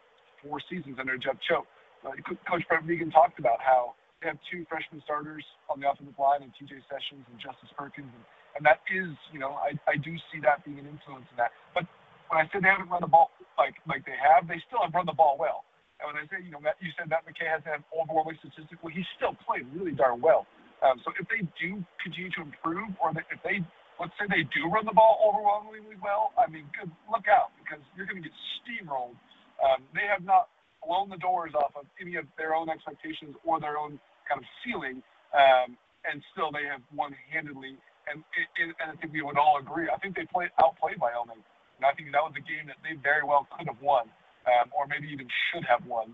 four 0.43 0.61
seasons 0.71 0.97
under 0.99 1.17
Jeff 1.17 1.37
Choate. 1.49 1.67
Uh, 2.05 2.13
Coach 2.45 2.63
Brent 2.69 2.85
Vigen 2.85 3.09
talked 3.11 3.39
about 3.41 3.59
how 3.65 3.97
they 4.21 4.29
have 4.29 4.39
two 4.53 4.65
freshman 4.69 5.01
starters 5.05 5.45
on 5.73 5.81
the 5.81 5.89
offensive 5.89 6.17
line, 6.21 6.45
and 6.45 6.53
T.J. 6.61 6.77
Sessions 6.89 7.25
and 7.33 7.37
Justice 7.41 7.73
Perkins, 7.73 8.13
and, 8.13 8.25
and 8.61 8.63
that 8.65 8.85
is 8.93 9.13
you 9.33 9.41
know 9.41 9.57
I 9.57 9.73
I 9.89 9.97
do 9.97 10.13
see 10.33 10.41
that 10.45 10.65
being 10.65 10.79
an 10.79 10.87
influence 10.87 11.27
in 11.33 11.37
that. 11.41 11.53
But 11.73 11.89
when 12.29 12.41
I 12.41 12.49
said 12.53 12.65
they 12.65 12.73
haven't 12.73 12.91
run 12.91 13.01
the 13.01 13.11
ball 13.11 13.31
like 13.57 13.79
like 13.89 14.05
they 14.05 14.19
have, 14.19 14.49
they 14.49 14.61
still 14.69 14.83
have 14.85 14.93
run 14.93 15.07
the 15.07 15.17
ball 15.17 15.37
well. 15.41 15.65
And 16.03 16.11
when 16.11 16.19
I 16.19 16.27
say, 16.27 16.43
you 16.43 16.51
know, 16.51 16.59
Matt, 16.59 16.75
you 16.83 16.91
said 16.99 17.07
Matt 17.07 17.23
McKay 17.23 17.47
has 17.47 17.63
had 17.63 17.81
overwhelming 17.95 18.35
statistics. 18.43 18.77
Well, 18.83 18.93
he 18.93 19.07
still 19.15 19.39
played 19.47 19.65
really 19.71 19.95
darn 19.95 20.19
well. 20.21 20.45
Um, 20.83 21.01
so 21.05 21.13
if 21.19 21.27
they 21.29 21.47
do 21.61 21.85
continue 22.03 22.31
to 22.39 22.43
improve, 22.43 22.91
or 22.99 23.15
if 23.15 23.41
they, 23.47 23.63
let's 24.01 24.13
say 24.19 24.27
they 24.27 24.45
do 24.51 24.67
run 24.69 24.85
the 24.85 24.97
ball 24.97 25.23
overwhelmingly 25.23 25.97
well, 26.03 26.35
I 26.35 26.51
mean, 26.51 26.67
good, 26.75 26.91
look 27.09 27.29
out 27.31 27.55
because 27.63 27.81
you're 27.95 28.07
going 28.09 28.21
to 28.21 28.27
get 28.27 28.37
steamrolled. 28.61 29.17
Um, 29.63 29.87
they 29.95 30.05
have 30.11 30.27
not 30.27 30.51
blown 30.85 31.09
the 31.09 31.21
doors 31.21 31.55
off 31.57 31.73
of 31.79 31.87
any 32.01 32.17
of 32.17 32.27
their 32.37 32.53
own 32.55 32.69
expectations 32.69 33.37
or 33.45 33.61
their 33.61 33.79
own 33.79 33.97
kind 34.29 34.41
of 34.43 34.47
ceiling, 34.61 35.01
um, 35.33 35.79
and 36.05 36.21
still 36.35 36.53
they 36.53 36.69
have 36.69 36.85
won 36.93 37.17
handedly. 37.33 37.79
And, 38.05 38.21
it, 38.37 38.77
and 38.85 38.93
I 38.93 38.97
think 39.01 39.17
we 39.17 39.25
would 39.25 39.41
all 39.41 39.57
agree. 39.57 39.89
I 39.89 39.97
think 40.05 40.13
they 40.13 40.29
played 40.29 40.53
outplayed 40.61 41.01
Wyoming, 41.01 41.41
and 41.81 41.85
I 41.89 41.97
think 41.97 42.13
that 42.13 42.21
was 42.21 42.37
a 42.37 42.45
game 42.45 42.69
that 42.69 42.77
they 42.85 43.01
very 43.01 43.25
well 43.25 43.49
could 43.57 43.65
have 43.65 43.81
won, 43.81 44.13
um, 44.45 44.69
or 44.77 44.85
maybe 44.85 45.09
even 45.09 45.25
should 45.49 45.65
have 45.65 45.81
won. 45.89 46.13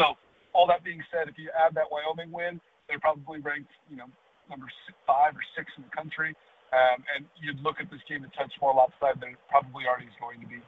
So 0.00 0.16
all 0.56 0.64
that 0.72 0.80
being 0.80 1.04
said, 1.12 1.28
if 1.28 1.36
you 1.36 1.52
add 1.52 1.76
that 1.76 1.92
Wyoming 1.92 2.32
win 2.32 2.56
they're 2.88 3.00
probably 3.00 3.40
ranked, 3.40 3.70
you 3.90 3.96
know, 3.96 4.06
number 4.50 4.66
five 5.06 5.34
or 5.34 5.44
six 5.56 5.70
in 5.76 5.84
the 5.84 5.94
country. 5.94 6.34
Um, 6.72 7.04
and 7.16 7.26
you'd 7.40 7.60
look 7.60 7.76
at 7.80 7.90
this 7.90 8.00
game 8.08 8.24
a 8.24 8.36
touch 8.36 8.52
more 8.60 8.74
lopsided 8.74 9.20
than 9.20 9.30
it 9.30 9.36
probably 9.48 9.84
already 9.86 10.06
is 10.06 10.12
going 10.20 10.40
to 10.40 10.46
be. 10.46 10.60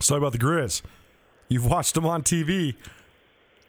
Talk 0.00 0.18
about 0.18 0.32
the 0.32 0.38
Grizz. 0.38 0.82
You've 1.48 1.66
watched 1.66 1.94
them 1.94 2.06
on 2.06 2.22
TV. 2.22 2.74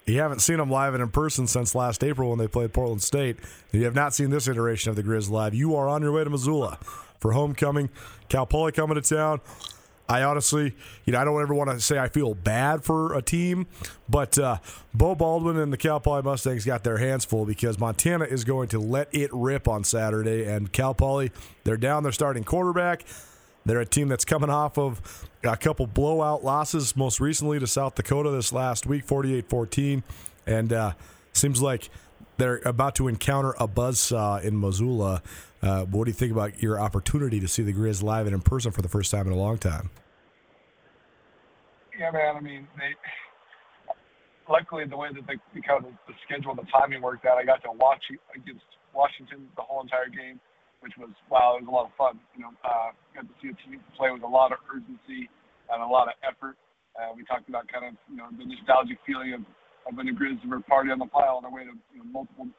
You 0.06 0.20
haven't 0.20 0.40
seen 0.40 0.58
them 0.58 0.70
live 0.70 0.94
and 0.94 1.02
in 1.02 1.10
person 1.10 1.48
since 1.48 1.76
last 1.76 2.04
April 2.04 2.30
when 2.30 2.40
they 2.40 2.48
played 2.48 2.74
Portland 2.74 3.02
State. 3.02 3.38
You 3.72 3.86
have 3.86 3.96
not 3.96 4.14
seen 4.14 4.30
this 4.30 4.48
iteration 4.48 4.90
of 4.90 4.96
the 4.96 5.04
Grizz 5.04 5.30
live. 5.30 5.54
You 5.54 5.76
are 5.76 5.88
on 5.88 6.02
your 6.02 6.12
way 6.12 6.24
to 6.24 6.30
Missoula 6.30 6.80
for 7.20 7.32
homecoming. 7.32 7.90
Cal 8.28 8.46
Poly 8.46 8.72
coming 8.72 8.96
to 8.96 9.02
town. 9.02 9.42
I 10.12 10.24
honestly, 10.24 10.76
you 11.06 11.14
know, 11.14 11.22
I 11.22 11.24
don't 11.24 11.42
ever 11.42 11.54
want 11.54 11.70
to 11.70 11.80
say 11.80 11.98
I 11.98 12.10
feel 12.10 12.34
bad 12.34 12.84
for 12.84 13.14
a 13.14 13.22
team, 13.22 13.66
but 14.10 14.38
uh, 14.38 14.58
Beau 14.94 15.16
Baldwin 15.16 15.56
and 15.56 15.72
the 15.72 15.78
Cal 15.78 16.02
Poly 16.02 16.22
Mustangs 16.22 16.66
got 16.66 16.84
their 16.84 16.98
hands 16.98 17.24
full 17.24 17.46
because 17.46 17.80
Montana 17.80 18.26
is 18.26 18.44
going 18.44 18.68
to 18.70 18.80
let 18.80 19.08
it 19.14 19.30
rip 19.32 19.70
on 19.70 19.86
Saturday, 19.86 20.44
and 20.44 20.70
Cal 20.74 20.94
Poly 20.94 21.32
they're 21.64 21.78
down 21.78 22.04
their 22.04 22.12
starting 22.12 22.44
quarterback. 22.44 23.06
They're 23.66 23.80
a 23.80 23.86
team 23.86 24.10
that's 24.10 24.26
coming 24.26 24.50
off 24.50 24.78
of 24.78 25.30
a 25.46 25.56
couple 25.56 25.88
blowout 25.88 26.44
losses, 26.44 26.94
most 26.98 27.22
recently 27.22 27.60
to 27.60 27.68
South 27.68 27.96
Dakota 27.96 28.32
this 28.32 28.52
last 28.52 28.86
week, 28.86 29.06
48 29.06 29.48
14. 29.48 30.04
And 30.46 30.74
uh, 30.74 30.92
seems 31.32 31.62
like 31.62 31.90
they're 32.36 32.60
about 32.66 32.96
to 32.96 33.08
encounter 33.08 33.54
a 33.62 33.68
buzzsaw 33.68 34.44
in 34.44 34.60
Missoula. 34.60 35.22
Uh, 35.62 35.86
what 35.86 36.04
do 36.04 36.10
you 36.10 36.16
think 36.16 36.34
about 36.34 36.62
your 36.62 36.82
opportunity 36.82 37.40
to 37.40 37.48
see 37.48 37.64
the 37.64 37.72
Grizz 37.72 38.04
live 38.04 38.26
and 38.26 38.36
in 38.36 38.42
person 38.42 38.74
for 38.74 38.82
the 38.82 38.90
first 38.90 39.10
time 39.10 39.26
in 39.26 39.32
a 39.32 39.38
long 39.38 39.58
time? 39.58 39.90
Yeah, 42.02 42.10
man. 42.10 42.34
I 42.34 42.42
mean, 42.42 42.66
they. 42.82 42.98
Luckily, 44.50 44.90
the 44.90 44.98
way 44.98 45.14
that 45.14 45.22
the, 45.30 45.62
kind 45.62 45.86
of 45.86 45.94
the 46.10 46.18
schedule, 46.26 46.58
the 46.58 46.66
timing 46.74 47.06
worked 47.06 47.30
out, 47.30 47.38
I 47.38 47.46
got 47.46 47.62
to 47.62 47.72
watch 47.78 48.02
against 48.34 48.66
Washington 48.90 49.46
the 49.54 49.62
whole 49.62 49.86
entire 49.86 50.10
game 50.10 50.42
which 50.82 50.98
was 50.98 51.14
wow, 51.30 51.56
it 51.56 51.64
was 51.64 51.70
a 51.70 51.74
lot 51.74 51.86
of 51.88 51.94
fun. 51.94 52.18
You 52.36 52.50
know, 52.50 52.54
uh, 52.66 52.90
got 53.14 53.26
to 53.30 53.36
see 53.40 53.54
a 53.54 53.58
team 53.64 53.80
play 53.96 54.10
with 54.10 54.26
a 54.26 54.28
lot 54.28 54.52
of 54.52 54.60
urgency 54.68 55.30
and 55.70 55.80
a 55.80 55.86
lot 55.86 56.10
of 56.10 56.18
effort. 56.26 56.58
Uh, 56.98 57.14
we 57.16 57.24
talked 57.24 57.48
about 57.48 57.70
kind 57.70 57.88
of 57.88 57.94
you 58.10 58.18
know 58.18 58.28
the 58.34 58.44
nostalgic 58.44 58.98
feeling 59.06 59.38
of, 59.38 59.46
of 59.88 59.96
when 59.96 60.10
the 60.10 60.16
Grizz 60.18 60.42
were 60.50 60.60
party 60.66 60.92
on 60.92 61.00
the 61.00 61.08
pile 61.08 61.40
on 61.40 61.46
their 61.46 61.54
way 61.54 61.64
to 61.64 61.78
you 61.94 62.02
know, 62.02 62.10
multiple 62.10 62.50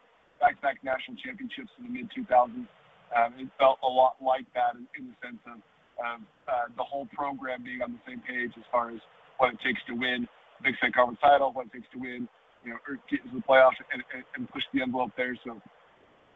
back-to-back 0.40 0.80
national 0.82 1.18
championships 1.22 1.70
in 1.78 1.86
the 1.86 1.92
mid 1.92 2.06
2000s. 2.14 2.66
Um, 3.12 3.30
it 3.36 3.50
felt 3.60 3.76
a 3.84 3.90
lot 3.90 4.16
like 4.24 4.48
that 4.56 4.78
in, 4.78 4.88
in 4.96 5.12
the 5.12 5.16
sense 5.20 5.42
of 5.44 5.60
um, 6.00 6.24
uh, 6.48 6.72
the 6.78 6.86
whole 6.86 7.04
program 7.12 7.60
being 7.60 7.82
on 7.82 7.92
the 7.92 8.02
same 8.08 8.22
page 8.24 8.54
as 8.56 8.64
far 8.72 8.88
as 8.88 9.02
what 9.38 9.54
it 9.54 9.60
takes 9.64 9.80
to 9.88 9.94
win 9.94 10.28
Big 10.62 10.76
Sky 10.76 10.90
Conference 10.90 11.20
title, 11.20 11.52
what 11.52 11.66
it 11.66 11.72
takes 11.72 11.88
to 11.92 11.98
win, 11.98 12.28
you 12.64 12.70
know, 12.70 12.78
or 12.88 12.98
get 13.10 13.20
into 13.24 13.36
the 13.36 13.42
playoffs 13.42 13.78
and, 13.92 14.02
and, 14.14 14.24
and 14.36 14.48
push 14.50 14.62
the 14.72 14.82
envelope 14.82 15.10
there. 15.16 15.36
So 15.44 15.60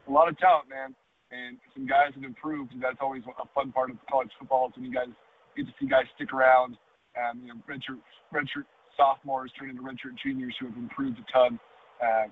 a 0.08 0.10
lot 0.10 0.28
of 0.28 0.38
talent, 0.38 0.68
man 0.68 0.94
and 1.30 1.58
some 1.74 1.86
guys 1.86 2.14
have 2.14 2.24
improved. 2.24 2.72
And 2.72 2.82
that's 2.82 2.98
always 3.00 3.22
a 3.26 3.46
fun 3.54 3.72
part 3.72 3.90
of 3.90 3.96
college 4.10 4.30
football. 4.38 4.68
Is 4.68 4.74
when 4.76 4.84
you 4.84 4.92
guys 4.92 5.08
get 5.56 5.66
to 5.66 5.72
see 5.80 5.86
guys 5.86 6.04
stick 6.14 6.32
around. 6.32 6.76
And 7.16 7.42
you 7.42 7.48
know, 7.48 7.60
redshirt, 7.68 8.00
redshirt 8.32 8.68
sophomores 8.96 9.50
turn 9.58 9.70
into 9.70 9.82
redshirt 9.82 10.16
juniors 10.22 10.54
who 10.60 10.66
have 10.66 10.76
improved 10.76 11.18
a 11.18 11.32
ton. 11.32 11.58
Uh, 12.02 12.28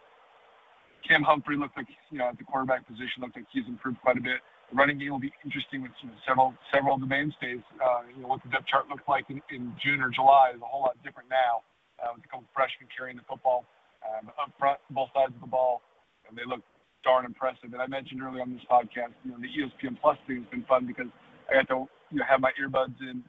Cam 1.07 1.23
Humphrey 1.23 1.57
looked 1.57 1.77
like 1.77 1.89
you 2.11 2.19
know 2.19 2.29
at 2.29 2.39
the 2.39 2.45
quarterback 2.45 2.87
position 2.87 3.21
looked 3.21 3.37
like 3.37 3.47
he's 3.53 3.67
improved 3.67 4.01
quite 4.01 4.17
a 4.17 4.21
bit. 4.21 4.41
The 4.71 4.77
running 4.77 4.99
game 4.99 5.11
will 5.11 5.23
be 5.23 5.33
interesting 5.45 5.83
with 5.83 5.93
you 6.03 6.09
know, 6.09 6.17
several 6.27 6.55
several 6.73 6.95
of 6.97 7.01
the 7.01 7.11
mainstays. 7.11 7.61
Uh, 7.77 8.09
you 8.15 8.23
know 8.23 8.29
what 8.29 8.43
the 8.43 8.51
depth 8.51 8.67
chart 8.67 8.89
looked 8.89 9.09
like 9.09 9.29
in, 9.29 9.41
in 9.51 9.75
June 9.85 10.01
or 10.01 10.11
July 10.11 10.53
is 10.55 10.61
a 10.61 10.65
whole 10.65 10.83
lot 10.83 10.97
different 11.05 11.29
now. 11.29 11.63
Uh, 12.03 12.11
with 12.17 12.25
a 12.25 12.29
couple 12.29 12.45
freshmen 12.51 12.91
carrying 12.91 13.17
the 13.17 13.23
football 13.29 13.65
um, 14.03 14.27
up 14.35 14.51
front, 14.59 14.79
both 14.91 15.09
sides 15.15 15.31
of 15.31 15.41
the 15.41 15.47
ball, 15.47 15.81
and 16.29 16.37
they 16.37 16.43
look 16.43 16.61
darn 17.05 17.25
impressive. 17.25 17.71
And 17.71 17.81
I 17.81 17.87
mentioned 17.87 18.21
earlier 18.21 18.43
on 18.43 18.51
this 18.51 18.65
podcast, 18.67 19.15
you 19.23 19.31
know, 19.31 19.39
the 19.39 19.47
ESPN 19.47 20.01
Plus 20.01 20.19
thing 20.27 20.43
has 20.43 20.51
been 20.51 20.65
fun 20.65 20.87
because 20.87 21.07
I 21.49 21.55
got 21.55 21.69
to 21.69 21.87
you 22.11 22.19
know 22.19 22.27
have 22.29 22.41
my 22.41 22.51
earbuds 22.59 22.99
in 23.01 23.23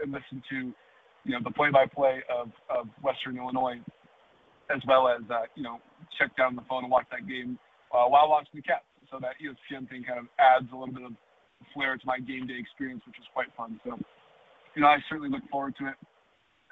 and 0.00 0.12
listen 0.12 0.42
to 0.50 0.72
you 1.24 1.32
know 1.32 1.40
the 1.44 1.50
play-by-play 1.50 2.22
of 2.30 2.50
of 2.70 2.88
Western 3.02 3.36
Illinois, 3.36 3.78
as 4.74 4.80
well 4.86 5.08
as 5.08 5.22
uh, 5.30 5.44
you 5.54 5.62
know 5.62 5.78
check 6.18 6.34
down 6.36 6.56
the 6.56 6.64
phone 6.68 6.84
and 6.84 6.90
watch 6.90 7.06
that 7.10 7.28
game 7.28 7.58
uh, 7.92 8.06
while 8.06 8.28
watching 8.28 8.54
the 8.54 8.62
Cats. 8.62 8.84
So 9.10 9.18
that 9.20 9.34
ESPN 9.42 9.88
thing 9.88 10.04
kind 10.04 10.18
of 10.18 10.26
adds 10.38 10.66
a 10.72 10.76
little 10.76 10.94
bit 10.94 11.04
of 11.04 11.12
flair 11.74 11.96
to 11.96 12.06
my 12.06 12.18
game 12.18 12.46
day 12.46 12.58
experience, 12.58 13.02
which 13.06 13.18
is 13.18 13.26
quite 13.34 13.48
fun. 13.56 13.80
So 13.84 13.98
you 14.74 14.82
know 14.82 14.88
I 14.88 14.98
certainly 15.08 15.30
look 15.30 15.42
forward 15.50 15.74
to 15.78 15.88
it. 15.88 15.94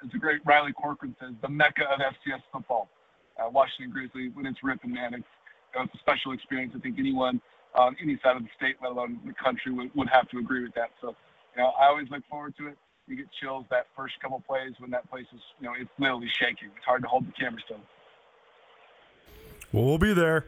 It's 0.03 0.15
a 0.15 0.17
great 0.17 0.39
Riley 0.45 0.71
Corcoran 0.71 1.15
says 1.19 1.33
the 1.41 1.49
mecca 1.49 1.83
of 1.91 1.99
FCS 1.99 2.41
football. 2.51 2.89
Uh, 3.37 3.49
Washington 3.49 3.91
Grizzly 3.91 4.31
when 4.33 4.45
it's 4.45 4.59
ripping, 4.63 4.93
man, 4.93 5.13
it's 5.13 5.27
know, 5.75 5.83
it's 5.83 5.93
a 5.93 5.97
special 5.99 6.31
experience. 6.31 6.73
I 6.75 6.79
think 6.79 6.97
anyone 6.99 7.41
on 7.75 7.95
any 8.01 8.19
side 8.23 8.35
of 8.35 8.43
the 8.43 8.49
state, 8.55 8.77
let 8.81 8.91
alone 8.91 9.19
the 9.25 9.33
country, 9.33 9.71
would, 9.71 9.93
would 9.95 10.09
have 10.09 10.27
to 10.29 10.37
agree 10.39 10.63
with 10.63 10.73
that. 10.75 10.89
So, 11.01 11.15
you 11.55 11.61
know, 11.61 11.71
I 11.79 11.87
always 11.87 12.09
look 12.09 12.23
forward 12.29 12.55
to 12.57 12.67
it. 12.67 12.77
You 13.07 13.15
get 13.15 13.27
chills 13.41 13.65
that 13.71 13.87
first 13.95 14.19
couple 14.21 14.41
plays 14.47 14.73
when 14.79 14.91
that 14.91 15.09
place 15.09 15.25
is, 15.33 15.41
you 15.59 15.67
know, 15.67 15.73
it's 15.79 15.89
literally 15.97 16.27
shaking. 16.27 16.69
It's 16.75 16.85
hard 16.85 17.01
to 17.01 17.07
hold 17.07 17.27
the 17.27 17.31
camera 17.31 17.59
still. 17.65 17.79
Well, 19.71 19.85
we'll 19.85 19.97
be 19.97 20.13
there 20.13 20.45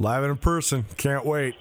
live 0.00 0.24
and 0.24 0.32
in 0.32 0.38
person. 0.38 0.86
Can't 0.96 1.24
wait. 1.24 1.54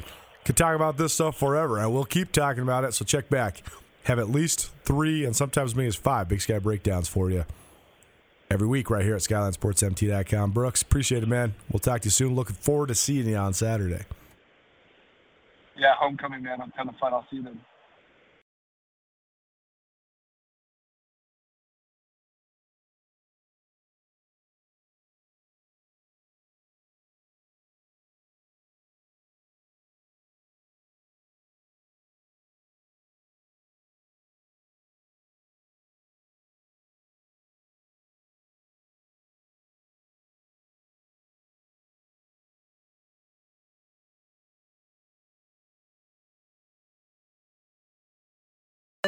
Could 0.45 0.57
talk 0.57 0.75
about 0.75 0.97
this 0.97 1.13
stuff 1.13 1.37
forever, 1.37 1.77
and 1.77 1.93
we'll 1.93 2.05
keep 2.05 2.31
talking 2.31 2.63
about 2.63 2.83
it. 2.83 2.95
So 2.95 3.05
check 3.05 3.29
back. 3.29 3.61
Have 4.05 4.17
at 4.17 4.29
least 4.29 4.71
three 4.83 5.25
and 5.25 5.35
sometimes 5.35 5.71
as 5.71 5.75
many 5.75 5.87
as 5.87 5.95
five 5.95 6.27
Big 6.27 6.41
Sky 6.41 6.57
breakdowns 6.57 7.07
for 7.07 7.29
you 7.29 7.45
every 8.49 8.67
week 8.67 8.89
right 8.89 9.03
here 9.03 9.15
at 9.15 9.21
SkylineSportsMT.com. 9.21 10.51
Brooks, 10.51 10.81
appreciate 10.81 11.21
it, 11.21 11.29
man. 11.29 11.53
We'll 11.71 11.79
talk 11.79 12.01
to 12.01 12.05
you 12.07 12.11
soon. 12.11 12.33
Looking 12.33 12.55
forward 12.55 12.87
to 12.87 12.95
seeing 12.95 13.27
you 13.27 13.35
on 13.35 13.53
Saturday. 13.53 14.05
Yeah, 15.77 15.93
homecoming, 15.97 16.41
man. 16.43 16.61
I'm 16.61 16.71
kind 16.71 16.89
of 16.89 16.95
fun. 16.95 17.13
I'll 17.13 17.27
see 17.29 17.37
you 17.37 17.43
then. 17.43 17.59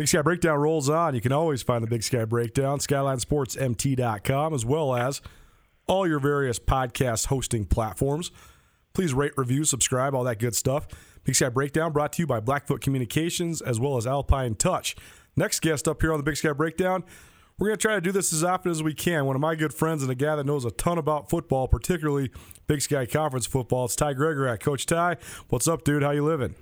Big 0.00 0.08
Sky 0.08 0.22
Breakdown 0.22 0.58
rolls 0.58 0.88
on. 0.88 1.14
You 1.14 1.20
can 1.20 1.30
always 1.30 1.62
find 1.62 1.84
the 1.84 1.86
Big 1.86 2.02
Sky 2.02 2.24
Breakdown, 2.24 2.78
SkylineSportsMT.com, 2.78 4.54
as 4.54 4.64
well 4.64 4.96
as 4.96 5.20
all 5.86 6.08
your 6.08 6.18
various 6.18 6.58
podcast 6.58 7.26
hosting 7.26 7.66
platforms. 7.66 8.30
Please 8.94 9.12
rate, 9.12 9.32
review, 9.36 9.64
subscribe, 9.64 10.14
all 10.14 10.24
that 10.24 10.38
good 10.38 10.54
stuff. 10.54 10.86
Big 11.24 11.34
Sky 11.34 11.50
Breakdown 11.50 11.92
brought 11.92 12.14
to 12.14 12.22
you 12.22 12.26
by 12.26 12.40
Blackfoot 12.40 12.80
Communications 12.80 13.60
as 13.60 13.78
well 13.78 13.98
as 13.98 14.06
Alpine 14.06 14.54
Touch. 14.54 14.96
Next 15.36 15.60
guest 15.60 15.86
up 15.86 16.00
here 16.00 16.14
on 16.14 16.18
the 16.18 16.24
Big 16.24 16.38
Sky 16.38 16.54
Breakdown, 16.54 17.04
we're 17.58 17.66
going 17.66 17.76
to 17.76 17.82
try 17.82 17.94
to 17.94 18.00
do 18.00 18.10
this 18.10 18.32
as 18.32 18.42
often 18.42 18.70
as 18.70 18.82
we 18.82 18.94
can. 18.94 19.26
One 19.26 19.36
of 19.36 19.42
my 19.42 19.54
good 19.54 19.74
friends 19.74 20.02
and 20.02 20.10
a 20.10 20.14
guy 20.14 20.34
that 20.34 20.46
knows 20.46 20.64
a 20.64 20.70
ton 20.70 20.96
about 20.96 21.28
football, 21.28 21.68
particularly 21.68 22.30
Big 22.66 22.80
Sky 22.80 23.04
Conference 23.04 23.44
football. 23.44 23.84
It's 23.84 23.96
Ty 23.96 24.14
Gregorak. 24.14 24.60
Coach 24.60 24.86
Ty, 24.86 25.18
what's 25.50 25.68
up, 25.68 25.84
dude? 25.84 26.02
How 26.02 26.12
you 26.12 26.24
living? 26.24 26.54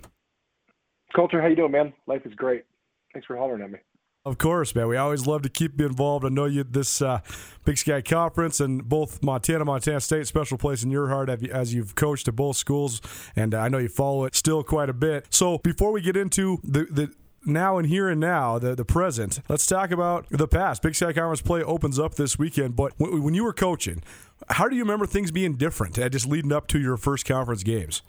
Colter, 1.15 1.41
how 1.41 1.47
you 1.47 1.55
doing, 1.55 1.71
man? 1.71 1.93
Life 2.05 2.25
is 2.25 2.33
great. 2.33 2.65
Thanks 3.13 3.25
for 3.25 3.37
hollering 3.37 3.63
at 3.63 3.71
me. 3.71 3.79
Of 4.25 4.37
course, 4.37 4.75
man. 4.75 4.87
We 4.87 4.97
always 4.97 5.25
love 5.25 5.43
to 5.43 5.49
keep 5.49 5.79
you 5.79 5.85
involved. 5.85 6.25
I 6.25 6.29
know 6.29 6.45
you 6.45 6.63
this 6.63 7.01
uh, 7.01 7.21
Big 7.63 7.77
Sky 7.77 8.01
Conference 8.01 8.59
and 8.59 8.87
both 8.87 9.23
Montana, 9.23 9.63
Montana 9.63 10.01
State, 10.01 10.27
special 10.27 10.57
place 10.57 10.83
in 10.83 10.91
your 10.91 11.07
heart 11.07 11.29
as 11.29 11.73
you've 11.73 11.95
coached 11.95 12.27
at 12.27 12.35
both 12.35 12.57
schools, 12.57 13.01
and 13.35 13.55
I 13.55 13.69
know 13.69 13.77
you 13.77 13.87
follow 13.87 14.25
it 14.25 14.35
still 14.35 14.61
quite 14.61 14.89
a 14.89 14.93
bit. 14.93 15.27
So 15.29 15.57
before 15.59 15.91
we 15.91 16.01
get 16.01 16.17
into 16.17 16.59
the 16.63 16.85
the 16.85 17.13
now 17.45 17.77
and 17.77 17.87
here 17.87 18.09
and 18.09 18.19
now, 18.19 18.59
the, 18.59 18.75
the 18.75 18.85
present. 18.85 19.39
Let's 19.47 19.65
talk 19.65 19.91
about 19.91 20.27
the 20.29 20.47
past. 20.47 20.81
Big 20.81 20.95
Sky 20.95 21.13
Conference 21.13 21.41
play 21.41 21.63
opens 21.63 21.97
up 21.97 22.15
this 22.15 22.37
weekend, 22.37 22.75
but 22.75 22.93
when, 22.97 23.23
when 23.23 23.33
you 23.33 23.45
were 23.45 23.53
coaching, 23.53 24.03
how 24.49 24.67
do 24.67 24.75
you 24.75 24.83
remember 24.83 25.05
things 25.05 25.31
being 25.31 25.55
different, 25.55 25.97
uh, 25.97 26.09
just 26.09 26.27
leading 26.27 26.51
up 26.51 26.67
to 26.67 26.79
your 26.79 26.97
first 26.97 27.25
conference 27.25 27.63
games? 27.63 28.01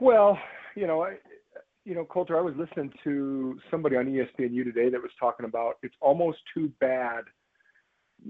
Well, 0.00 0.38
you 0.76 0.86
know, 0.86 1.02
I, 1.02 1.16
you 1.88 1.94
know, 1.94 2.04
Colter, 2.04 2.38
I 2.38 2.42
was 2.42 2.54
listening 2.58 2.92
to 3.04 3.58
somebody 3.70 3.96
on 3.96 4.04
ESPNU 4.04 4.62
today 4.62 4.90
that 4.90 5.00
was 5.00 5.10
talking 5.18 5.46
about 5.46 5.78
it's 5.82 5.94
almost 6.02 6.38
too 6.52 6.70
bad 6.80 7.24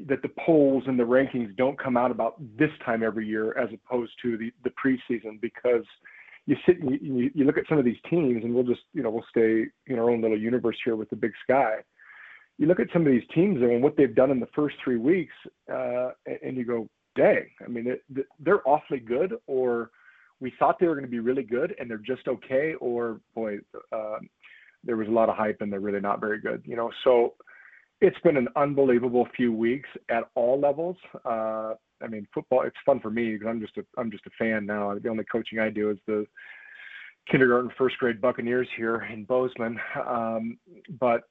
that 0.07 0.23
the 0.23 0.31
polls 0.47 0.85
and 0.87 0.99
the 0.99 1.03
rankings 1.03 1.57
don't 1.57 1.77
come 1.77 1.97
out 1.97 2.13
about 2.13 2.37
this 2.57 2.71
time 2.85 3.03
every 3.03 3.27
year 3.27 3.59
as 3.59 3.69
opposed 3.73 4.13
to 4.23 4.37
the, 4.39 4.53
the 4.63 4.71
preseason 4.71 5.41
because, 5.41 5.85
you 6.47 6.57
sit 6.65 6.81
and 6.81 6.99
you, 7.03 7.31
you 7.35 7.45
look 7.45 7.59
at 7.59 7.69
some 7.69 7.79
of 7.79 7.85
these 7.85 7.99
teams, 8.09 8.43
and 8.43 8.55
we'll 8.55 8.65
just 8.65 8.81
you 8.95 9.03
know 9.03 9.11
we'll 9.11 9.25
stay 9.29 9.65
in 9.87 9.99
our 9.99 10.09
own 10.09 10.23
little 10.23 10.39
universe 10.39 10.79
here 10.83 10.97
with 10.97 11.11
the 11.11 11.17
Big 11.17 11.33
Sky. 11.43 11.75
You 12.57 12.67
look 12.67 12.81
at 12.81 12.87
some 12.91 13.03
of 13.03 13.13
these 13.13 13.29
teams 13.35 13.61
and 13.61 13.83
what 13.83 13.99
they've 13.99 14.15
done 14.15 14.31
in 14.31 14.41
the 14.41 14.49
first 14.55 14.77
three 14.83 14.97
weeks, 14.97 15.35
uh, 15.71 16.13
and 16.43 16.57
you 16.57 16.65
go, 16.65 16.89
dang. 17.17 17.51
I 17.63 17.69
mean, 17.69 17.87
it, 17.87 18.27
they're 18.41 18.67
awfully 18.67 18.99
good, 18.99 19.35
or 19.47 19.91
we 20.41 20.53
thought 20.59 20.79
they 20.79 20.87
were 20.87 20.95
going 20.95 21.05
to 21.05 21.11
be 21.11 21.21
really 21.21 21.43
good, 21.43 21.75
and 21.79 21.91
they're 21.91 21.99
just 21.99 22.29
okay, 22.29 22.75
or 22.81 23.21
boy, 23.35 23.59
uh, 23.93 24.19
there 24.85 24.97
was 24.97 25.09
a 25.09 25.13
lot 25.13 25.29
of 25.29 25.37
hype 25.37 25.61
and 25.61 25.73
they're 25.73 25.81
really 25.81 26.01
not 26.01 26.21
very 26.21 26.41
good. 26.41 26.63
You 26.65 26.77
know, 26.77 26.91
so 27.05 27.35
it's 28.01 28.19
been 28.21 28.37
an 28.37 28.49
unbelievable 28.57 29.27
few 29.37 29.53
weeks 29.53 29.89
at 30.09 30.25
all 30.35 30.61
levels. 30.61 30.97
Uh, 31.25 31.75
I 32.01 32.07
mean, 32.09 32.27
football. 32.33 32.63
It's 32.63 32.77
fun 32.87 33.01
for 33.01 33.11
me 33.11 33.33
because 33.33 33.49
I'm 33.49 33.61
just 33.61 33.77
a 33.77 33.85
I'm 33.97 34.11
just 34.11 34.27
a 34.27 34.31
fan 34.39 34.67
now. 34.67 34.97
The 34.99 35.09
only 35.09 35.25
coaching 35.25 35.59
I 35.59 35.71
do 35.71 35.91
is 35.91 35.99
the 36.07 36.27
kindergarten, 37.31 37.71
first 37.77 37.99
grade 37.99 38.21
Buccaneers 38.21 38.69
here 38.77 39.07
in 39.13 39.25
Bozeman. 39.25 39.79
Um, 40.07 40.59
but 41.01 41.23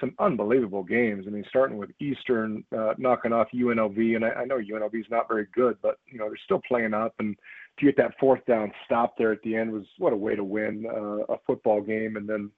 some 0.00 0.14
unbelievable 0.18 0.82
games. 0.82 1.26
I 1.26 1.30
mean, 1.30 1.44
starting 1.48 1.76
with 1.76 1.90
Eastern 2.00 2.64
uh, 2.76 2.94
knocking 2.98 3.32
off 3.32 3.48
UNLV, 3.54 4.16
and 4.16 4.24
I, 4.24 4.30
I 4.30 4.44
know 4.44 4.58
UNLV 4.58 4.98
is 4.98 5.06
not 5.10 5.28
very 5.28 5.46
good, 5.54 5.76
but 5.82 5.96
you 6.06 6.18
know 6.18 6.26
they're 6.26 6.38
still 6.44 6.62
playing 6.66 6.94
up. 6.94 7.14
And 7.18 7.36
to 7.78 7.86
get 7.86 7.96
that 7.96 8.14
fourth 8.18 8.44
down 8.46 8.72
stop 8.84 9.16
there 9.16 9.32
at 9.32 9.42
the 9.42 9.56
end 9.56 9.72
was 9.72 9.84
what 9.98 10.12
a 10.12 10.16
way 10.16 10.36
to 10.36 10.44
win 10.44 10.84
uh, 10.86 11.32
a 11.32 11.38
football 11.46 11.80
game. 11.80 12.16
And 12.16 12.28
then, 12.28 12.50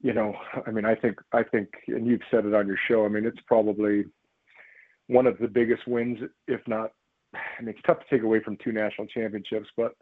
you 0.00 0.12
know, 0.12 0.34
I 0.66 0.70
mean, 0.70 0.84
I 0.84 0.94
think 0.94 1.18
I 1.32 1.42
think, 1.42 1.68
and 1.88 2.06
you've 2.06 2.20
said 2.30 2.46
it 2.46 2.54
on 2.54 2.66
your 2.66 2.78
show. 2.88 3.04
I 3.04 3.08
mean, 3.08 3.24
it's 3.24 3.40
probably 3.46 4.04
one 5.06 5.26
of 5.26 5.38
the 5.38 5.48
biggest 5.48 5.86
wins, 5.86 6.18
if 6.46 6.60
not. 6.66 6.92
I 7.34 7.62
mean, 7.62 7.70
it's 7.70 7.82
tough 7.86 7.98
to 8.00 8.04
take 8.10 8.22
away 8.24 8.42
from 8.42 8.56
two 8.62 8.72
national 8.72 9.06
championships, 9.08 9.68
but 9.76 9.94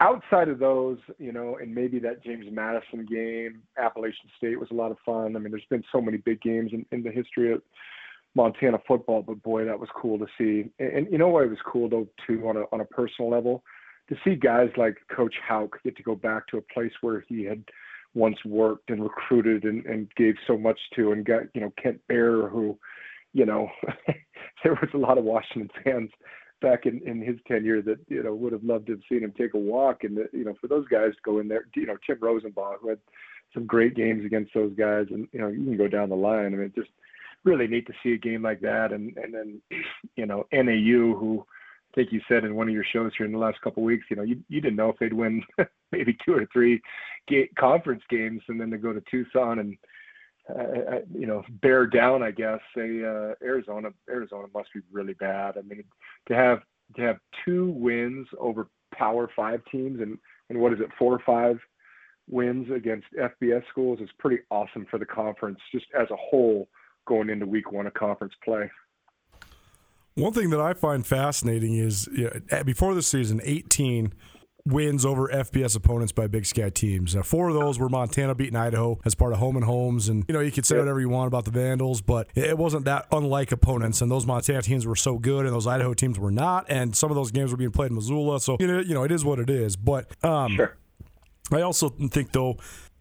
outside 0.00 0.48
of 0.48 0.58
those, 0.58 0.98
you 1.18 1.32
know, 1.32 1.58
and 1.60 1.74
maybe 1.74 1.98
that 2.00 2.22
James 2.22 2.46
Madison 2.50 3.06
game, 3.06 3.62
Appalachian 3.78 4.30
State 4.36 4.58
was 4.58 4.70
a 4.70 4.74
lot 4.74 4.90
of 4.90 4.98
fun. 5.04 5.36
I 5.36 5.38
mean, 5.38 5.50
there's 5.50 5.64
been 5.70 5.84
so 5.92 6.00
many 6.00 6.18
big 6.18 6.40
games 6.40 6.72
in, 6.72 6.84
in 6.92 7.02
the 7.02 7.10
history 7.10 7.52
of 7.52 7.62
Montana 8.36 8.78
football, 8.86 9.22
but 9.22 9.42
boy, 9.42 9.64
that 9.64 9.80
was 9.80 9.88
cool 9.96 10.18
to 10.18 10.26
see. 10.38 10.70
And, 10.78 10.92
and 10.92 11.06
you 11.10 11.16
know 11.18 11.28
what 11.28 11.44
It 11.44 11.50
was 11.50 11.58
cool 11.66 11.88
though 11.88 12.06
too 12.26 12.46
on 12.46 12.58
a 12.58 12.64
on 12.70 12.82
a 12.82 12.84
personal 12.84 13.30
level, 13.30 13.64
to 14.10 14.16
see 14.22 14.36
guys 14.36 14.68
like 14.76 14.98
Coach 15.10 15.34
Hauck 15.48 15.82
get 15.82 15.96
to 15.96 16.02
go 16.02 16.14
back 16.14 16.46
to 16.48 16.58
a 16.58 16.74
place 16.74 16.92
where 17.00 17.24
he 17.28 17.44
had 17.44 17.64
once 18.14 18.36
worked 18.44 18.90
and 18.90 19.02
recruited 19.02 19.64
and, 19.64 19.84
and 19.86 20.08
gave 20.16 20.34
so 20.46 20.56
much 20.56 20.78
to, 20.94 21.12
and 21.12 21.24
got 21.24 21.44
you 21.54 21.62
know 21.62 21.72
Kent 21.82 21.98
Baer 22.08 22.48
who, 22.48 22.78
you 23.32 23.46
know, 23.46 23.70
there 24.62 24.74
was 24.74 24.90
a 24.92 24.98
lot 24.98 25.18
of 25.18 25.24
Washington 25.24 25.70
fans 25.82 26.10
back 26.60 26.86
in, 26.86 27.00
in 27.06 27.20
his 27.22 27.36
tenure 27.48 27.80
that 27.82 27.98
you 28.08 28.22
know 28.22 28.34
would 28.34 28.52
have 28.52 28.64
loved 28.64 28.86
to 28.86 28.92
have 28.92 29.02
seen 29.08 29.24
him 29.24 29.32
take 29.36 29.54
a 29.54 29.58
walk. 29.58 30.04
And 30.04 30.18
you 30.32 30.44
know 30.44 30.54
for 30.60 30.68
those 30.68 30.86
guys 30.88 31.12
to 31.12 31.22
go 31.24 31.40
in 31.40 31.48
there 31.48 31.66
you 31.74 31.86
know 31.86 31.96
Timm 32.06 32.18
Rosenbach 32.18 32.80
who 32.82 32.90
had 32.90 32.98
some 33.54 33.64
great 33.64 33.94
games 33.94 34.26
against 34.26 34.52
those 34.52 34.74
guys 34.74 35.06
and 35.10 35.26
you 35.32 35.40
know 35.40 35.48
you 35.48 35.64
can 35.64 35.76
go 35.78 35.88
down 35.88 36.10
the 36.10 36.16
line. 36.16 36.52
I 36.52 36.56
mean 36.56 36.72
just 36.74 36.90
really 37.46 37.66
neat 37.66 37.86
to 37.86 37.92
see 38.02 38.12
a 38.12 38.18
game 38.18 38.42
like 38.42 38.60
that 38.60 38.92
and 38.92 39.16
and 39.16 39.32
then 39.32 39.62
you 40.16 40.26
know 40.26 40.44
NAU 40.52 41.16
who 41.18 41.44
I 41.92 41.94
think 41.94 42.12
you 42.12 42.20
said 42.28 42.44
in 42.44 42.54
one 42.54 42.68
of 42.68 42.74
your 42.74 42.84
shows 42.92 43.12
here 43.16 43.26
in 43.26 43.32
the 43.32 43.38
last 43.38 43.60
couple 43.62 43.82
of 43.82 43.86
weeks 43.86 44.06
you 44.10 44.16
know 44.16 44.22
you 44.22 44.38
you 44.48 44.60
didn't 44.60 44.76
know 44.76 44.90
if 44.90 44.98
they'd 44.98 45.12
win 45.12 45.42
maybe 45.92 46.16
two 46.24 46.34
or 46.34 46.46
three 46.52 46.80
ga- 47.28 47.50
conference 47.58 48.02
games 48.10 48.42
and 48.48 48.60
then 48.60 48.70
to 48.70 48.78
go 48.78 48.92
to 48.92 49.02
Tucson 49.10 49.60
and 49.60 49.76
uh, 50.48 51.00
you 51.12 51.26
know, 51.26 51.42
bear 51.60 51.86
down, 51.88 52.22
I 52.22 52.30
guess. 52.30 52.60
Say 52.76 53.02
uh, 53.02 53.34
Arizona, 53.42 53.88
Arizona 54.08 54.46
must 54.54 54.72
be 54.72 54.80
really 54.92 55.14
bad. 55.14 55.56
I 55.58 55.62
mean, 55.62 55.82
to 56.28 56.34
have 56.34 56.60
to 56.94 57.02
have 57.02 57.16
two 57.44 57.70
wins 57.70 58.28
over 58.38 58.68
Power 58.94 59.28
Five 59.34 59.60
teams 59.72 60.00
and 60.00 60.18
and 60.48 60.60
what 60.60 60.72
is 60.72 60.80
it, 60.80 60.88
four 60.98 61.12
or 61.12 61.22
five 61.26 61.58
wins 62.28 62.68
against 62.74 63.06
FBS 63.18 63.62
schools 63.70 64.00
is 64.00 64.08
pretty 64.18 64.42
awesome 64.50 64.86
for 64.90 64.98
the 64.98 65.06
conference, 65.06 65.58
just 65.72 65.86
as 65.98 66.08
a 66.10 66.16
whole, 66.16 66.68
going 67.06 67.30
into 67.30 67.46
Week 67.46 67.72
One 67.72 67.86
of 67.86 67.94
conference 67.94 68.34
play. 68.44 68.70
One 70.14 70.32
thing 70.32 70.50
that 70.50 70.60
I 70.60 70.72
find 70.72 71.06
fascinating 71.06 71.76
is 71.76 72.08
you 72.12 72.30
know, 72.50 72.64
before 72.64 72.94
the 72.94 73.02
season, 73.02 73.40
18 73.44 74.12
wins 74.66 75.04
over 75.06 75.28
FBS 75.28 75.76
opponents 75.76 76.12
by 76.12 76.26
Big 76.26 76.44
Sky 76.44 76.70
teams. 76.70 77.14
Uh, 77.14 77.22
four 77.22 77.48
of 77.48 77.54
those 77.54 77.78
were 77.78 77.88
Montana 77.88 78.34
beating 78.34 78.56
Idaho 78.56 78.98
as 79.04 79.14
part 79.14 79.32
of 79.32 79.38
home 79.38 79.56
and 79.56 79.64
homes, 79.64 80.08
and 80.08 80.24
you 80.28 80.34
know 80.34 80.40
you 80.40 80.50
could 80.50 80.66
say 80.66 80.78
whatever 80.78 81.00
you 81.00 81.08
want 81.08 81.28
about 81.28 81.44
the 81.44 81.50
Vandals, 81.50 82.00
but 82.00 82.28
it 82.34 82.58
wasn't 82.58 82.84
that 82.84 83.06
unlike 83.12 83.52
opponents. 83.52 84.00
And 84.02 84.10
those 84.10 84.26
Montana 84.26 84.62
teams 84.62 84.86
were 84.86 84.96
so 84.96 85.18
good, 85.18 85.46
and 85.46 85.54
those 85.54 85.66
Idaho 85.66 85.94
teams 85.94 86.18
were 86.18 86.32
not. 86.32 86.66
And 86.68 86.96
some 86.96 87.10
of 87.10 87.14
those 87.14 87.30
games 87.30 87.52
were 87.52 87.56
being 87.56 87.70
played 87.70 87.90
in 87.90 87.94
Missoula, 87.94 88.40
so 88.40 88.56
you 88.58 88.66
know 88.66 88.80
you 88.80 88.94
know 88.94 89.04
it 89.04 89.12
is 89.12 89.24
what 89.24 89.38
it 89.38 89.48
is. 89.48 89.76
But 89.76 90.12
um, 90.24 90.56
sure. 90.56 90.76
I 91.52 91.60
also 91.60 91.88
think 91.88 92.32
though 92.32 92.56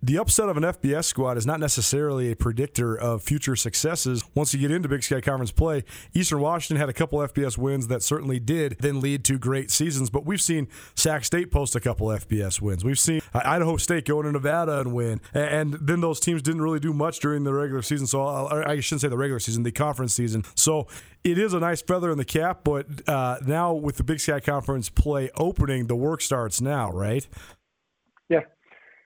the 0.06 0.20
upset 0.20 0.50
of 0.50 0.58
an 0.58 0.62
FBS 0.64 1.06
squad 1.06 1.36
is 1.36 1.48
not 1.48 1.60
necessarily 1.60 2.32
a 2.32 2.36
predictor 2.36 2.96
of 2.96 3.24
future 3.24 3.56
successes. 3.56 4.24
Once 4.36 4.54
you 4.54 4.60
get 4.60 4.70
into 4.70 4.88
Big 4.88 5.02
Sky 5.02 5.20
Conference 5.20 5.52
play, 5.52 5.84
Eastern 6.14 6.42
Washington 6.42 6.78
had 6.78 6.90
a 6.90 6.94
couple 6.94 7.18
FBS 7.20 7.58
wins 7.58 7.88
that 7.88 8.04
certainly 8.04 8.40
did 8.40 8.78
then 8.80 9.02
lead 9.02 9.24
to 9.26 9.40
great 9.40 9.72
seasons. 9.72 10.12
But 10.12 10.24
we've 10.24 10.42
seen 10.42 10.68
Sac 10.94 11.26
State 11.26 11.50
post 11.50 11.76
a 11.76 11.80
couple 11.80 12.08
FBS 12.08 12.62
wins. 12.62 12.86
We've 12.86 13.00
seen 13.00 13.22
Idaho 13.34 13.78
State 13.78 14.06
go 14.06 14.20
into 14.20 14.32
Nevada 14.32 14.80
and 14.80 14.94
win, 14.94 15.22
and 15.34 15.74
then 15.74 16.02
those 16.02 16.20
teams 16.20 16.44
didn't 16.44 16.62
really 16.62 16.80
do 16.80 16.94
much 16.94 17.20
during 17.20 17.44
the 17.44 17.54
regular 17.54 17.82
season. 17.82 18.06
So 18.06 18.22
I 18.24 18.80
shouldn't 18.82 19.02
say 19.02 19.08
the 19.08 19.18
regular 19.18 19.40
season, 19.40 19.64
the 19.64 19.72
conference 19.72 20.14
season. 20.14 20.44
So 20.54 20.88
it 21.24 21.40
is 21.40 21.54
a 21.54 21.60
nice 21.60 21.82
feather 21.82 22.12
in 22.12 22.20
the 22.20 22.26
cap. 22.26 22.60
But 22.64 22.86
uh, 23.10 23.38
now 23.46 23.74
with 23.74 23.98
the 23.98 24.04
Big 24.04 24.20
Sky 24.20 24.40
Conference 24.40 24.90
play 24.90 25.32
opening, 25.36 25.88
the 25.88 25.96
work 25.96 26.22
starts 26.22 26.62
now, 26.62 26.92
right? 26.92 27.28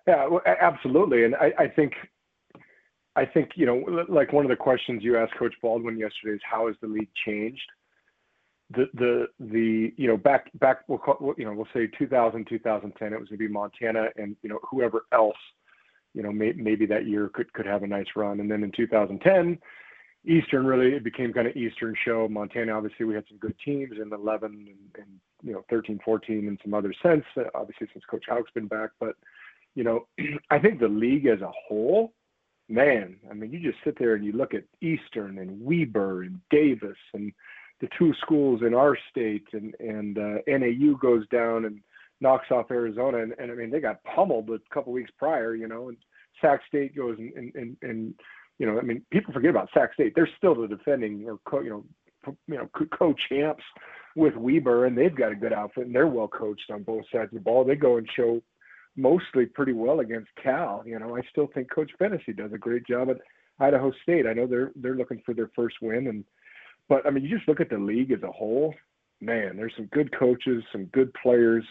Yeah, 0.09 0.27
yeah, 0.45 0.55
absolutely. 0.59 1.23
And 1.25 1.35
I, 1.35 1.51
I 1.59 1.67
think, 1.67 1.93
I 3.15 3.25
think 3.25 3.51
you 3.55 3.65
know, 3.67 4.05
like 4.07 4.33
one 4.33 4.43
of 4.43 4.49
the 4.49 4.55
questions 4.55 5.03
you 5.03 5.17
asked 5.17 5.35
Coach 5.37 5.53
Baldwin 5.61 5.97
yesterday 5.97 6.35
is 6.35 6.41
how 6.49 6.67
has 6.67 6.75
the 6.81 6.87
league 6.87 7.09
changed? 7.25 7.69
The 8.71 8.85
the 8.95 9.27
the 9.39 9.93
you 9.97 10.07
know 10.07 10.17
back 10.17 10.49
back 10.59 10.79
we'll 10.87 10.97
call, 10.99 11.33
you 11.37 11.45
know 11.45 11.53
we'll 11.53 11.67
say 11.73 11.87
2000 11.97 12.45
2010 12.47 13.13
it 13.13 13.19
was 13.19 13.29
going 13.29 13.39
to 13.39 13.47
be 13.47 13.47
Montana 13.47 14.07
and 14.15 14.35
you 14.43 14.49
know 14.49 14.59
whoever 14.69 15.05
else 15.11 15.37
you 16.13 16.21
know 16.21 16.31
may, 16.31 16.53
maybe 16.53 16.85
that 16.85 17.07
year 17.07 17.29
could 17.33 17.51
could 17.53 17.65
have 17.65 17.81
a 17.81 17.87
nice 17.87 18.05
run 18.15 18.39
and 18.39 18.49
then 18.51 18.63
in 18.63 18.71
2010 18.71 19.57
Eastern 20.23 20.67
really 20.67 20.93
it 20.93 21.03
became 21.03 21.33
kind 21.33 21.47
of 21.47 21.55
Eastern 21.55 21.95
show 22.05 22.27
Montana 22.29 22.77
obviously 22.77 23.07
we 23.07 23.15
had 23.15 23.23
some 23.27 23.39
good 23.39 23.55
teams 23.65 23.93
in 23.99 24.13
11 24.13 24.51
and, 24.51 25.03
and 25.03 25.19
you 25.41 25.53
know 25.53 25.65
13 25.71 25.99
14 26.05 26.47
and 26.47 26.59
some 26.63 26.75
other 26.75 26.93
sense 27.01 27.25
obviously 27.55 27.87
since 27.91 28.05
Coach 28.05 28.25
Hauck's 28.29 28.51
been 28.53 28.67
back 28.67 28.91
but 28.99 29.15
you 29.75 29.83
know, 29.83 30.07
I 30.49 30.59
think 30.59 30.79
the 30.79 30.87
league 30.87 31.25
as 31.25 31.41
a 31.41 31.51
whole, 31.67 32.13
man, 32.67 33.17
I 33.29 33.33
mean, 33.33 33.51
you 33.51 33.59
just 33.59 33.83
sit 33.83 33.97
there 33.97 34.15
and 34.15 34.23
you 34.23 34.31
look 34.31 34.53
at 34.53 34.63
Eastern 34.81 35.39
and 35.39 35.61
Weber 35.61 36.23
and 36.23 36.39
Davis 36.49 36.97
and 37.13 37.31
the 37.81 37.89
two 37.97 38.13
schools 38.21 38.61
in 38.65 38.73
our 38.73 38.97
state, 39.09 39.47
and 39.53 39.73
and 39.79 40.17
uh, 40.17 40.37
NAU 40.47 40.97
goes 40.97 41.27
down 41.29 41.65
and 41.65 41.79
knocks 42.21 42.47
off 42.51 42.71
Arizona, 42.71 43.19
and, 43.19 43.33
and 43.39 43.51
I 43.51 43.55
mean 43.55 43.71
they 43.71 43.79
got 43.79 44.03
pummeled 44.03 44.49
a 44.49 44.59
couple 44.73 44.91
weeks 44.91 45.11
prior, 45.17 45.55
you 45.55 45.67
know, 45.67 45.87
and 45.87 45.97
Sac 46.41 46.61
State 46.67 46.95
goes 46.95 47.17
and 47.17 47.33
and 47.33 47.55
and, 47.55 47.77
and 47.81 48.13
you 48.57 48.65
know, 48.65 48.77
I 48.77 48.81
mean, 48.81 49.03
people 49.11 49.33
forget 49.33 49.51
about 49.51 49.69
Sac 49.73 49.93
State. 49.93 50.13
They're 50.15 50.29
still 50.37 50.53
the 50.53 50.67
defending 50.67 51.25
or 51.25 51.39
co, 51.45 51.61
you 51.61 51.69
know, 51.69 52.35
you 52.47 52.57
know, 52.57 52.69
co-champs 52.97 53.63
with 54.15 54.35
Weber, 54.35 54.85
and 54.85 54.97
they've 54.97 55.15
got 55.15 55.31
a 55.31 55.35
good 55.35 55.53
outfit, 55.53 55.85
and 55.85 55.95
they're 55.95 56.07
well 56.07 56.27
coached 56.27 56.69
on 56.69 56.83
both 56.83 57.05
sides 57.11 57.31
of 57.31 57.35
the 57.35 57.39
ball. 57.39 57.63
They 57.63 57.75
go 57.75 57.97
and 57.97 58.07
show 58.15 58.41
mostly 58.99 59.45
pretty 59.45 59.73
well 59.73 60.01
against 60.01 60.29
Cal. 60.41 60.83
You 60.85 60.99
know, 60.99 61.15
I 61.15 61.21
still 61.31 61.47
think 61.53 61.71
Coach 61.71 61.91
Phenicie 61.97 62.33
does 62.33 62.51
a 62.53 62.57
great 62.57 62.85
job 62.85 63.09
at 63.09 63.17
Idaho 63.59 63.91
State. 64.03 64.27
I 64.27 64.33
know 64.33 64.47
they're 64.47 64.71
they're 64.75 64.95
looking 64.95 65.21
for 65.25 65.33
their 65.33 65.49
first 65.55 65.77
win, 65.81 66.07
and 66.07 66.23
but 66.87 67.05
I 67.05 67.09
mean, 67.09 67.23
you 67.23 67.35
just 67.35 67.47
look 67.47 67.61
at 67.61 67.69
the 67.69 67.77
league 67.77 68.11
as 68.11 68.23
a 68.23 68.31
whole. 68.31 68.73
Man, 69.21 69.57
there's 69.57 69.73
some 69.75 69.87
good 69.87 70.17
coaches, 70.17 70.63
some 70.71 70.85
good 70.85 71.13
players, 71.13 71.65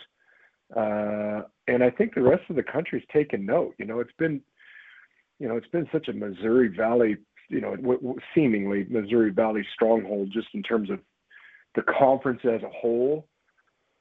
uh, 0.77 1.43
and 1.67 1.83
I 1.83 1.91
think 1.91 2.15
the 2.15 2.23
rest 2.23 2.43
of 2.51 2.57
the 2.57 2.63
country's 2.63 3.05
taken 3.13 3.47
note. 3.47 3.75
You 3.79 3.87
know, 3.87 4.01
it's 4.01 4.13
been, 4.19 4.43
you 5.39 5.49
know, 5.49 5.57
it's 5.57 5.69
been 5.69 5.89
such 5.91 6.09
a 6.09 6.13
Missouri 6.13 6.69
Valley, 6.69 7.17
you 7.49 7.63
know, 7.63 7.75
w- 7.77 8.01
w- 8.01 8.21
seemingly 8.35 8.87
Missouri 8.91 9.31
Valley 9.31 9.67
stronghold 9.73 10.31
just 10.31 10.49
in 10.53 10.63
terms 10.63 10.91
of 10.91 11.01
the 11.75 11.83
conference 11.83 12.41
as 12.45 12.63
a 12.63 12.69
whole 12.69 13.27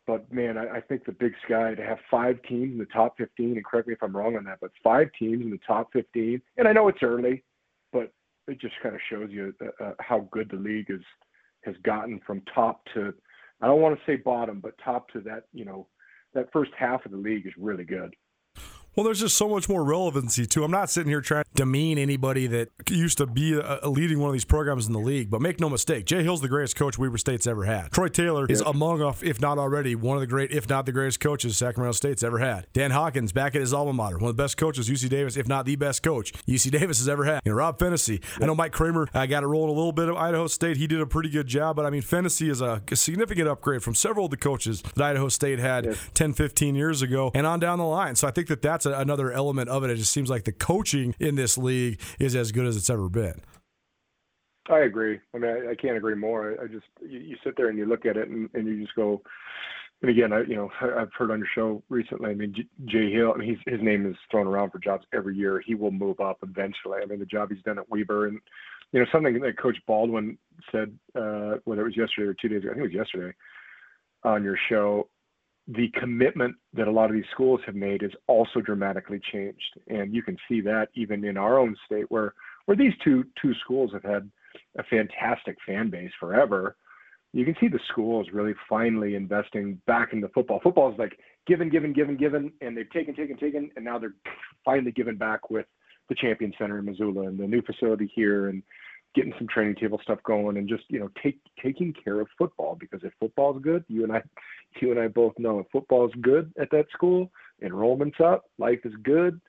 but 0.07 0.31
man, 0.33 0.57
I, 0.57 0.77
I 0.77 0.81
think 0.81 1.05
the 1.05 1.11
Big 1.11 1.33
Sky 1.45 1.75
to 1.75 1.83
have 1.83 1.99
five 2.09 2.41
teams 2.43 2.71
in 2.71 2.77
the 2.79 2.85
top 2.85 3.17
15, 3.17 3.51
and 3.51 3.65
correct 3.65 3.87
me 3.87 3.93
if 3.93 4.01
I'm 4.01 4.15
wrong 4.15 4.37
on 4.37 4.45
that, 4.45 4.59
but 4.61 4.71
five 4.81 5.09
teams 5.19 5.43
in 5.43 5.51
the 5.51 5.59
top 5.67 5.89
15, 5.93 6.41
and 6.57 6.67
I 6.67 6.71
know 6.71 6.87
it's 6.87 7.03
early, 7.03 7.43
but 7.91 8.11
it 8.47 8.59
just 8.59 8.75
kind 8.81 8.95
of 8.95 9.01
shows 9.09 9.29
you 9.29 9.53
uh, 9.61 9.83
uh, 9.83 9.93
how 9.99 10.27
good 10.31 10.49
the 10.49 10.57
league 10.57 10.89
is 10.89 11.01
has 11.63 11.75
gotten 11.83 12.21
from 12.25 12.41
top 12.53 12.81
to 12.93 13.13
I 13.59 13.65
don't 13.67 13.81
want 13.81 13.97
to 13.97 14.05
say 14.05 14.15
bottom, 14.15 14.59
but 14.59 14.73
top 14.83 15.09
to 15.09 15.19
that 15.21 15.45
you 15.53 15.65
know 15.65 15.87
that 16.33 16.51
first 16.53 16.71
half 16.77 17.05
of 17.05 17.11
the 17.11 17.17
league 17.17 17.45
is 17.45 17.53
really 17.57 17.83
good. 17.83 18.15
Well, 18.97 19.03
there's 19.03 19.19
just 19.19 19.37
so 19.37 19.47
much 19.47 19.69
more 19.69 19.83
relevancy 19.83 20.47
too. 20.47 20.63
I'm 20.63 20.71
not 20.71 20.89
sitting 20.89 21.11
here 21.11 21.21
trying 21.21 21.43
to 21.43 21.49
demean 21.53 21.99
anybody 21.99 22.47
that 22.47 22.69
used 22.89 23.19
to 23.19 23.27
be 23.27 23.53
a, 23.53 23.79
a 23.83 23.89
leading 23.89 24.17
one 24.17 24.29
of 24.29 24.33
these 24.33 24.43
programs 24.43 24.87
in 24.87 24.93
the 24.93 24.99
league, 24.99 25.29
but 25.29 25.39
make 25.39 25.59
no 25.59 25.69
mistake, 25.69 26.05
Jay 26.05 26.23
Hill's 26.23 26.41
the 26.41 26.47
greatest 26.47 26.75
coach 26.75 26.97
Weber 26.97 27.19
State's 27.19 27.45
ever 27.45 27.65
had. 27.65 27.91
Troy 27.91 28.07
Taylor 28.07 28.47
is 28.49 28.61
among, 28.61 28.99
if 29.21 29.39
not 29.39 29.59
already, 29.59 29.93
one 29.93 30.17
of 30.17 30.21
the 30.21 30.25
great, 30.25 30.49
if 30.49 30.67
not 30.67 30.87
the 30.87 30.91
greatest 30.91 31.19
coaches 31.19 31.55
Sacramento 31.55 31.91
State's 31.91 32.23
ever 32.23 32.39
had. 32.39 32.65
Dan 32.73 32.89
Hawkins 32.89 33.31
back 33.31 33.53
at 33.53 33.61
his 33.61 33.71
alma 33.71 33.93
mater, 33.93 34.17
one 34.17 34.31
of 34.31 34.35
the 34.35 34.41
best 34.41 34.57
coaches 34.57 34.89
UC 34.89 35.09
Davis, 35.09 35.37
if 35.37 35.47
not 35.47 35.67
the 35.67 35.75
best 35.75 36.01
coach 36.01 36.33
UC 36.47 36.71
Davis 36.71 36.97
has 36.97 37.07
ever 37.07 37.23
had. 37.23 37.41
You 37.45 37.51
know, 37.51 37.57
Rob 37.57 37.77
Phenicie. 37.77 38.19
I 38.41 38.47
know 38.47 38.55
Mike 38.55 38.71
Kramer 38.71 39.07
uh, 39.13 39.27
got 39.27 39.43
it 39.43 39.45
rolling 39.47 39.69
a 39.69 39.77
little 39.77 39.91
bit 39.91 40.09
of 40.09 40.15
Idaho 40.15 40.47
State. 40.47 40.77
He 40.77 40.87
did 40.87 41.01
a 41.01 41.05
pretty 41.05 41.29
good 41.29 41.45
job, 41.45 41.75
but 41.75 41.85
I 41.85 41.91
mean, 41.91 42.01
Phenicie 42.01 42.49
is 42.49 42.61
a, 42.61 42.81
a 42.91 42.95
significant 42.95 43.47
upgrade 43.47 43.83
from 43.83 43.93
several 43.93 44.25
of 44.25 44.31
the 44.31 44.37
coaches 44.37 44.81
that 44.81 45.03
Idaho 45.03 45.29
State 45.29 45.59
had 45.59 45.85
yes. 45.85 46.09
10, 46.15 46.33
15 46.33 46.73
years 46.73 47.03
ago, 47.03 47.29
and 47.35 47.45
on 47.45 47.59
down 47.59 47.77
the 47.77 47.85
line. 47.85 48.15
So 48.15 48.27
I 48.27 48.31
think 48.31 48.47
that 48.47 48.63
that's 48.63 48.86
a, 48.87 48.99
another 48.99 49.31
element 49.31 49.69
of 49.69 49.83
it. 49.83 49.89
It 49.89 49.95
just 49.95 50.11
seems 50.11 50.29
like 50.29 50.43
the 50.43 50.51
coaching 50.51 51.15
in 51.19 51.35
this 51.35 51.57
league 51.57 52.01
is 52.19 52.35
as 52.35 52.51
good 52.51 52.65
as 52.65 52.75
it's 52.77 52.89
ever 52.89 53.09
been. 53.09 53.41
I 54.69 54.79
agree. 54.79 55.19
I 55.33 55.37
mean, 55.37 55.51
I, 55.51 55.71
I 55.71 55.75
can't 55.75 55.97
agree 55.97 56.15
more. 56.15 56.51
I, 56.59 56.63
I 56.63 56.67
just 56.67 56.85
you, 57.01 57.19
you, 57.19 57.37
sit 57.43 57.55
there 57.55 57.69
and 57.69 57.77
you 57.77 57.85
look 57.85 58.05
at 58.05 58.17
it 58.17 58.27
and, 58.27 58.49
and 58.53 58.67
you 58.67 58.81
just 58.81 58.95
go. 58.95 59.21
And 60.01 60.11
again, 60.11 60.31
I 60.31 60.41
you 60.41 60.55
know 60.55 60.69
I've 60.81 61.13
heard 61.17 61.31
on 61.31 61.39
your 61.39 61.47
show 61.55 61.83
recently. 61.89 62.29
I 62.29 62.35
mean, 62.35 62.53
Jay 62.85 63.11
Hill. 63.11 63.31
I 63.33 63.39
mean, 63.39 63.49
he's, 63.49 63.73
his 63.73 63.81
name 63.81 64.05
is 64.05 64.15
thrown 64.29 64.47
around 64.47 64.71
for 64.71 64.79
jobs 64.79 65.05
every 65.13 65.35
year. 65.35 65.61
He 65.65 65.73
will 65.73 65.91
move 65.91 66.19
up 66.19 66.37
eventually. 66.43 66.99
I 67.01 67.05
mean, 67.05 67.19
the 67.19 67.25
job 67.25 67.49
he's 67.51 67.63
done 67.63 67.79
at 67.79 67.89
Weber, 67.89 68.27
and 68.27 68.39
you 68.91 68.99
know 68.99 69.05
something 69.11 69.39
that 69.39 69.57
Coach 69.57 69.77
Baldwin 69.87 70.37
said, 70.71 70.93
uh, 71.15 71.55
whether 71.63 71.81
it 71.81 71.85
was 71.85 71.97
yesterday 71.97 72.27
or 72.27 72.35
two 72.35 72.49
days 72.49 72.63
ago. 72.63 72.71
I 72.71 72.73
think 72.73 72.85
it 72.85 72.95
was 72.95 73.05
yesterday 73.07 73.33
on 74.23 74.43
your 74.43 74.57
show 74.69 75.07
the 75.67 75.89
commitment 75.99 76.55
that 76.73 76.87
a 76.87 76.91
lot 76.91 77.09
of 77.09 77.13
these 77.13 77.25
schools 77.31 77.59
have 77.65 77.75
made 77.75 78.01
is 78.01 78.11
also 78.27 78.61
dramatically 78.61 79.19
changed, 79.31 79.79
and 79.87 80.13
you 80.13 80.23
can 80.23 80.37
see 80.47 80.61
that 80.61 80.87
even 80.95 81.25
in 81.25 81.37
our 81.37 81.59
own 81.59 81.75
state, 81.85 82.09
where 82.09 82.33
where 82.65 82.77
these 82.77 82.93
two 83.03 83.25
two 83.41 83.53
schools 83.63 83.91
have 83.93 84.03
had 84.03 84.29
a 84.77 84.83
fantastic 84.83 85.57
fan 85.65 85.89
base 85.89 86.11
forever. 86.19 86.75
You 87.33 87.43
can 87.43 87.55
see 87.59 87.67
the 87.67 87.79
schools 87.91 88.27
really 88.31 88.53
finally 88.69 89.15
investing 89.15 89.79
back 89.85 90.13
into 90.13 90.29
football. 90.29 90.61
Football 90.63 90.93
is 90.93 90.97
like 90.97 91.19
given, 91.45 91.69
given, 91.69 91.91
given, 91.91 92.15
given, 92.15 92.51
and 92.61 92.75
they've 92.75 92.89
taken, 92.89 93.13
taken, 93.13 93.37
taken, 93.37 93.69
and 93.75 93.83
now 93.83 93.99
they're 93.99 94.15
finally 94.63 94.91
given 94.91 95.17
back 95.17 95.49
with 95.49 95.65
the 96.09 96.15
Champion 96.15 96.53
Center 96.57 96.79
in 96.79 96.85
Missoula 96.85 97.27
and 97.27 97.37
the 97.37 97.45
new 97.45 97.61
facility 97.61 98.09
here, 98.15 98.47
and 98.47 98.63
getting 99.15 99.33
some 99.37 99.47
training 99.47 99.75
table 99.75 99.99
stuff 100.03 100.19
going 100.23 100.57
and 100.57 100.69
just 100.69 100.83
you 100.89 100.99
know 100.99 101.09
take 101.21 101.39
taking 101.61 101.93
care 101.93 102.19
of 102.19 102.27
football 102.37 102.77
because 102.79 102.99
if 103.03 103.11
football 103.19 103.55
is 103.55 103.61
good 103.63 103.83
you 103.87 104.03
and 104.03 104.13
i 104.13 104.21
you 104.81 104.91
and 104.91 104.99
i 104.99 105.07
both 105.07 105.33
know 105.37 105.59
if 105.59 105.67
football 105.71 106.05
is 106.05 106.13
good 106.21 106.51
at 106.59 106.69
that 106.71 106.85
school 106.93 107.31
enrollment's 107.61 108.19
up 108.23 108.45
life 108.57 108.79
is 108.83 108.93
good 109.03 109.39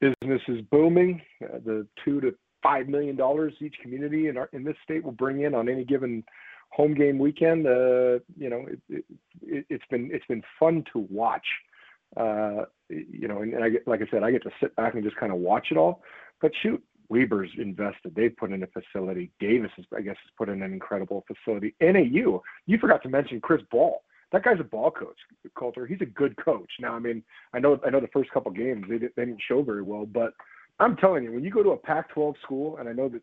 business 0.00 0.42
is 0.48 0.60
booming 0.70 1.20
uh, 1.44 1.58
the 1.64 1.86
two 2.04 2.20
to 2.20 2.34
five 2.62 2.88
million 2.88 3.16
dollars 3.16 3.54
each 3.60 3.76
community 3.82 4.28
in 4.28 4.36
our 4.36 4.48
in 4.52 4.64
this 4.64 4.76
state 4.84 5.02
will 5.02 5.12
bring 5.12 5.42
in 5.42 5.54
on 5.54 5.68
any 5.68 5.84
given 5.84 6.22
home 6.70 6.94
game 6.94 7.18
weekend 7.18 7.66
uh 7.66 8.18
you 8.36 8.50
know 8.50 8.66
it, 8.68 9.04
it, 9.42 9.66
it's 9.70 9.84
been 9.90 10.10
it's 10.12 10.26
been 10.26 10.42
fun 10.58 10.84
to 10.92 11.06
watch 11.10 11.46
uh 12.16 12.64
you 12.88 13.28
know 13.28 13.42
and 13.42 13.62
i 13.62 13.68
get 13.68 13.86
like 13.86 14.02
i 14.02 14.06
said 14.10 14.22
i 14.22 14.30
get 14.30 14.42
to 14.42 14.50
sit 14.60 14.74
back 14.76 14.94
and 14.94 15.04
just 15.04 15.16
kind 15.16 15.32
of 15.32 15.38
watch 15.38 15.68
it 15.70 15.76
all. 15.76 16.02
But 16.40 16.52
shoot 16.62 16.82
Weber's 17.08 17.50
invested. 17.58 18.14
They've 18.14 18.36
put 18.36 18.52
in 18.52 18.62
a 18.62 18.66
facility. 18.66 19.30
Davis, 19.40 19.70
is, 19.78 19.86
I 19.96 20.00
guess, 20.00 20.16
has 20.22 20.32
put 20.36 20.48
in 20.48 20.62
an 20.62 20.72
incredible 20.72 21.24
facility. 21.26 21.74
NAU, 21.80 22.42
you 22.66 22.78
forgot 22.78 23.02
to 23.02 23.08
mention 23.08 23.40
Chris 23.40 23.62
Ball. 23.70 24.02
That 24.32 24.44
guy's 24.44 24.60
a 24.60 24.64
ball 24.64 24.90
coach, 24.90 25.16
Colter. 25.56 25.86
He's 25.86 26.00
a 26.00 26.06
good 26.06 26.36
coach. 26.36 26.70
Now, 26.80 26.94
I 26.94 26.98
mean, 26.98 27.22
I 27.52 27.60
know, 27.60 27.78
I 27.86 27.90
know 27.90 28.00
the 28.00 28.08
first 28.08 28.30
couple 28.30 28.50
games 28.50 28.84
they, 28.88 28.98
did, 28.98 29.12
they 29.16 29.24
didn't 29.24 29.42
show 29.46 29.62
very 29.62 29.82
well, 29.82 30.04
but 30.04 30.32
I'm 30.80 30.96
telling 30.96 31.22
you, 31.24 31.32
when 31.32 31.44
you 31.44 31.50
go 31.50 31.62
to 31.62 31.70
a 31.70 31.76
Pac-12 31.76 32.34
school, 32.42 32.76
and 32.78 32.88
I 32.88 32.92
know 32.92 33.08
that 33.08 33.22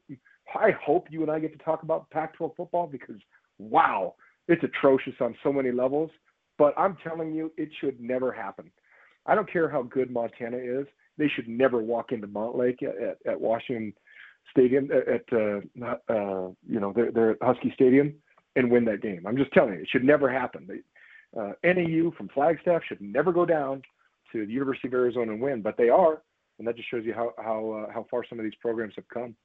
I 0.55 0.71
hope 0.71 1.07
you 1.09 1.21
and 1.21 1.31
I 1.31 1.39
get 1.39 1.51
to 1.57 1.63
talk 1.63 1.84
about 1.84 2.09
Pac-12 2.09 2.55
football 2.55 2.88
because 2.88 3.17
wow, 3.59 4.15
it's 4.47 4.63
atrocious 4.63 5.13
on 5.19 5.36
so 5.43 5.51
many 5.51 5.71
levels. 5.71 6.09
But 6.57 6.73
I'm 6.77 6.97
telling 7.03 7.34
you, 7.34 7.51
it 7.57 7.69
should 7.81 7.99
never 7.99 8.31
happen. 8.31 8.71
I 9.25 9.36
don't 9.36 9.51
care 9.51 9.69
how 9.69 9.84
good 9.84 10.11
Montana 10.11 10.57
is 10.57 10.86
they 11.18 11.28
should 11.28 11.47
never 11.47 11.82
walk 11.82 12.11
into 12.11 12.28
Montlake 12.28 12.84
at, 12.84 13.18
at 13.26 13.39
Washington 13.39 13.93
Stadium 14.51 14.89
at 14.91 15.24
uh, 15.32 15.59
uh, 16.09 16.49
you 16.68 16.80
know 16.80 16.91
their, 16.93 17.11
their 17.11 17.38
Husky 17.41 17.72
Stadium 17.74 18.14
and 18.55 18.70
win 18.70 18.86
that 18.86 19.01
game. 19.01 19.26
I'm 19.26 19.38
just 19.38 19.51
telling 19.53 19.74
you, 19.74 19.82
it 19.82 19.89
should 19.89 20.03
never 20.03 20.32
happen. 20.32 20.68
They, 20.68 21.39
uh, 21.39 21.53
NAU 21.64 22.11
from 22.11 22.30
Flagstaff 22.30 22.84
should 22.88 23.01
never 23.01 23.32
go 23.32 23.45
down 23.45 23.82
to 24.32 24.45
the 24.45 24.51
University 24.51 24.88
of 24.88 24.93
Arizona 24.93 25.32
and 25.32 25.41
win, 25.41 25.61
but 25.61 25.78
they 25.78 25.89
are, 25.89 26.22
and 26.59 26.68
that 26.68 26.76
just 26.76 26.89
shows 26.89 27.05
you 27.05 27.14
how 27.14 27.34
how 27.38 27.72
uh, 27.88 27.93
how 27.93 28.05
far 28.11 28.24
some 28.28 28.39
of 28.39 28.43
these 28.43 28.55
programs 28.61 28.93
have 28.95 29.07
come. 29.07 29.36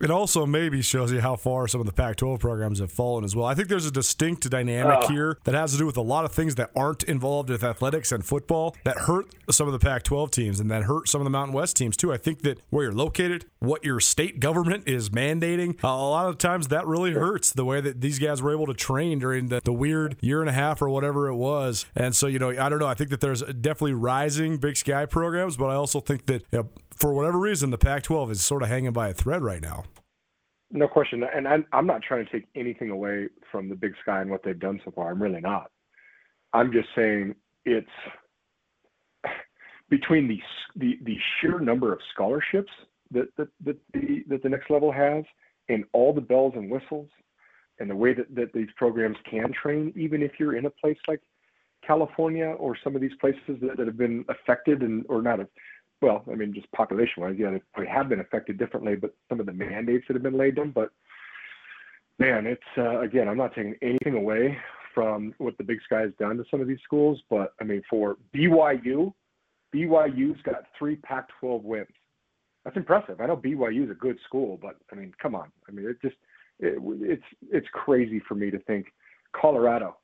It 0.00 0.10
also 0.10 0.46
maybe 0.46 0.82
shows 0.82 1.12
you 1.12 1.20
how 1.20 1.36
far 1.36 1.68
some 1.68 1.80
of 1.80 1.86
the 1.86 1.92
Pac 1.92 2.16
12 2.16 2.40
programs 2.40 2.80
have 2.80 2.92
fallen 2.92 3.24
as 3.24 3.36
well. 3.36 3.46
I 3.46 3.54
think 3.54 3.68
there's 3.68 3.86
a 3.86 3.90
distinct 3.90 4.48
dynamic 4.48 5.00
oh. 5.02 5.08
here 5.08 5.38
that 5.44 5.54
has 5.54 5.72
to 5.72 5.78
do 5.78 5.86
with 5.86 5.96
a 5.96 6.02
lot 6.02 6.24
of 6.24 6.32
things 6.32 6.54
that 6.56 6.70
aren't 6.74 7.02
involved 7.04 7.50
with 7.50 7.62
athletics 7.62 8.12
and 8.12 8.24
football 8.24 8.76
that 8.84 8.98
hurt 8.98 9.26
some 9.50 9.66
of 9.66 9.72
the 9.72 9.78
Pac 9.78 10.02
12 10.02 10.30
teams 10.30 10.60
and 10.60 10.70
that 10.70 10.84
hurt 10.84 11.08
some 11.08 11.20
of 11.20 11.24
the 11.24 11.30
Mountain 11.30 11.54
West 11.54 11.76
teams 11.76 11.96
too. 11.96 12.12
I 12.12 12.16
think 12.16 12.42
that 12.42 12.60
where 12.70 12.84
you're 12.84 12.92
located, 12.92 13.46
what 13.58 13.84
your 13.84 14.00
state 14.00 14.40
government 14.40 14.84
is 14.88 15.10
mandating, 15.10 15.82
a 15.82 15.86
lot 15.86 16.28
of 16.28 16.38
times 16.38 16.68
that 16.68 16.86
really 16.86 17.12
hurts 17.12 17.52
the 17.52 17.64
way 17.64 17.80
that 17.80 18.00
these 18.00 18.18
guys 18.18 18.42
were 18.42 18.52
able 18.52 18.66
to 18.66 18.74
train 18.74 19.18
during 19.18 19.48
the, 19.48 19.60
the 19.62 19.72
weird 19.72 20.16
year 20.20 20.40
and 20.40 20.48
a 20.48 20.52
half 20.52 20.82
or 20.82 20.88
whatever 20.88 21.28
it 21.28 21.36
was. 21.36 21.86
And 21.94 22.14
so, 22.14 22.26
you 22.26 22.38
know, 22.38 22.50
I 22.50 22.68
don't 22.68 22.78
know. 22.78 22.86
I 22.86 22.94
think 22.94 23.10
that 23.10 23.20
there's 23.20 23.42
definitely 23.42 23.94
rising 23.94 24.56
Big 24.56 24.76
Sky 24.76 25.06
programs, 25.06 25.56
but 25.56 25.66
I 25.66 25.74
also 25.74 26.00
think 26.00 26.26
that 26.26 26.42
you 26.50 26.58
know, 26.58 26.68
for 27.02 27.12
whatever 27.12 27.36
reason, 27.36 27.70
the 27.70 27.78
Pac-12 27.78 28.30
is 28.30 28.44
sort 28.44 28.62
of 28.62 28.68
hanging 28.68 28.92
by 28.92 29.08
a 29.08 29.12
thread 29.12 29.42
right 29.42 29.60
now. 29.60 29.82
No 30.70 30.86
question, 30.86 31.24
and 31.34 31.48
I'm, 31.48 31.84
not 31.84 32.00
trying 32.00 32.24
to 32.24 32.30
take 32.30 32.46
anything 32.54 32.90
away 32.90 33.28
from 33.50 33.68
the 33.68 33.74
Big 33.74 33.94
Sky 34.02 34.20
and 34.20 34.30
what 34.30 34.44
they've 34.44 34.58
done 34.58 34.80
so 34.84 34.92
far. 34.92 35.10
I'm 35.10 35.20
really 35.20 35.40
not. 35.40 35.72
I'm 36.52 36.70
just 36.72 36.86
saying 36.94 37.34
it's 37.64 37.88
between 39.90 40.28
the 40.28 40.38
the, 40.76 40.98
the 41.02 41.16
sheer 41.40 41.58
number 41.58 41.92
of 41.92 41.98
scholarships 42.14 42.70
that 43.10 43.26
that, 43.36 43.48
that 43.64 43.76
the 43.92 44.24
that 44.28 44.44
the 44.44 44.48
next 44.48 44.70
level 44.70 44.92
has, 44.92 45.24
and 45.68 45.84
all 45.92 46.14
the 46.14 46.20
bells 46.20 46.52
and 46.54 46.70
whistles, 46.70 47.08
and 47.80 47.90
the 47.90 47.96
way 47.96 48.14
that, 48.14 48.32
that 48.34 48.52
these 48.54 48.68
programs 48.76 49.16
can 49.28 49.52
train, 49.60 49.92
even 49.96 50.22
if 50.22 50.32
you're 50.38 50.56
in 50.56 50.66
a 50.66 50.70
place 50.70 50.98
like 51.08 51.20
California 51.84 52.54
or 52.58 52.76
some 52.82 52.94
of 52.94 53.02
these 53.02 53.14
places 53.20 53.60
that, 53.60 53.76
that 53.76 53.88
have 53.88 53.98
been 53.98 54.24
affected 54.28 54.82
and 54.82 55.04
or 55.08 55.20
not 55.20 55.40
well, 56.02 56.24
I 56.30 56.34
mean, 56.34 56.52
just 56.52 56.70
population 56.72 57.22
wise, 57.22 57.36
yeah, 57.38 57.56
they 57.78 57.86
have 57.86 58.08
been 58.08 58.20
affected 58.20 58.58
differently, 58.58 58.96
but 58.96 59.14
some 59.28 59.38
of 59.38 59.46
the 59.46 59.52
mandates 59.52 60.04
that 60.08 60.14
have 60.14 60.22
been 60.22 60.36
laid 60.36 60.56
down. 60.56 60.72
But 60.72 60.90
man, 62.18 62.44
it's 62.46 62.60
uh, 62.76 63.00
again, 63.00 63.28
I'm 63.28 63.38
not 63.38 63.54
taking 63.54 63.76
anything 63.80 64.14
away 64.14 64.58
from 64.94 65.32
what 65.38 65.56
the 65.56 65.64
Big 65.64 65.78
Sky 65.86 66.00
has 66.00 66.10
done 66.18 66.36
to 66.36 66.44
some 66.50 66.60
of 66.60 66.66
these 66.66 66.80
schools, 66.84 67.22
but 67.30 67.54
I 67.60 67.64
mean, 67.64 67.82
for 67.88 68.16
BYU, 68.34 69.14
BYU's 69.74 70.42
got 70.42 70.64
three 70.78 70.96
Pac-12 70.96 71.62
wins. 71.62 71.86
That's 72.64 72.76
impressive. 72.76 73.20
I 73.20 73.26
know 73.26 73.36
BYU 73.36 73.84
is 73.84 73.90
a 73.90 73.94
good 73.94 74.18
school, 74.26 74.58
but 74.60 74.76
I 74.92 74.96
mean, 74.96 75.12
come 75.22 75.34
on. 75.34 75.50
I 75.68 75.72
mean, 75.72 75.86
it 75.86 76.02
just 76.02 76.16
it, 76.58 76.78
it's 77.00 77.22
it's 77.50 77.66
crazy 77.72 78.20
for 78.26 78.34
me 78.34 78.50
to 78.50 78.58
think 78.60 78.86
Colorado. 79.40 79.96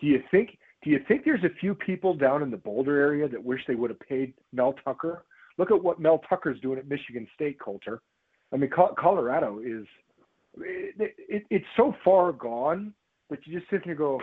Do 0.00 0.06
you 0.06 0.22
think 0.30 0.58
do 0.82 0.90
you 0.90 1.00
think 1.06 1.24
there's 1.24 1.44
a 1.44 1.54
few 1.60 1.74
people 1.74 2.14
down 2.14 2.42
in 2.42 2.50
the 2.50 2.56
Boulder 2.56 3.00
area 3.00 3.28
that 3.28 3.42
wish 3.42 3.60
they 3.66 3.74
would 3.74 3.90
have 3.90 4.00
paid 4.00 4.32
Mel 4.52 4.74
Tucker 4.84 5.24
Look 5.60 5.70
at 5.70 5.84
what 5.84 6.00
Mel 6.00 6.22
Tucker's 6.26 6.58
doing 6.60 6.78
at 6.78 6.88
Michigan 6.88 7.28
State, 7.34 7.60
Colter. 7.60 8.00
I 8.50 8.56
mean, 8.56 8.70
Colorado 8.98 9.58
is 9.58 9.84
it, 10.56 11.14
it, 11.18 11.42
it's 11.50 11.66
so 11.76 11.94
far 12.02 12.32
gone 12.32 12.94
that 13.28 13.46
you 13.46 13.58
just 13.58 13.70
sit 13.70 13.84
and 13.84 13.94
go, 13.94 14.22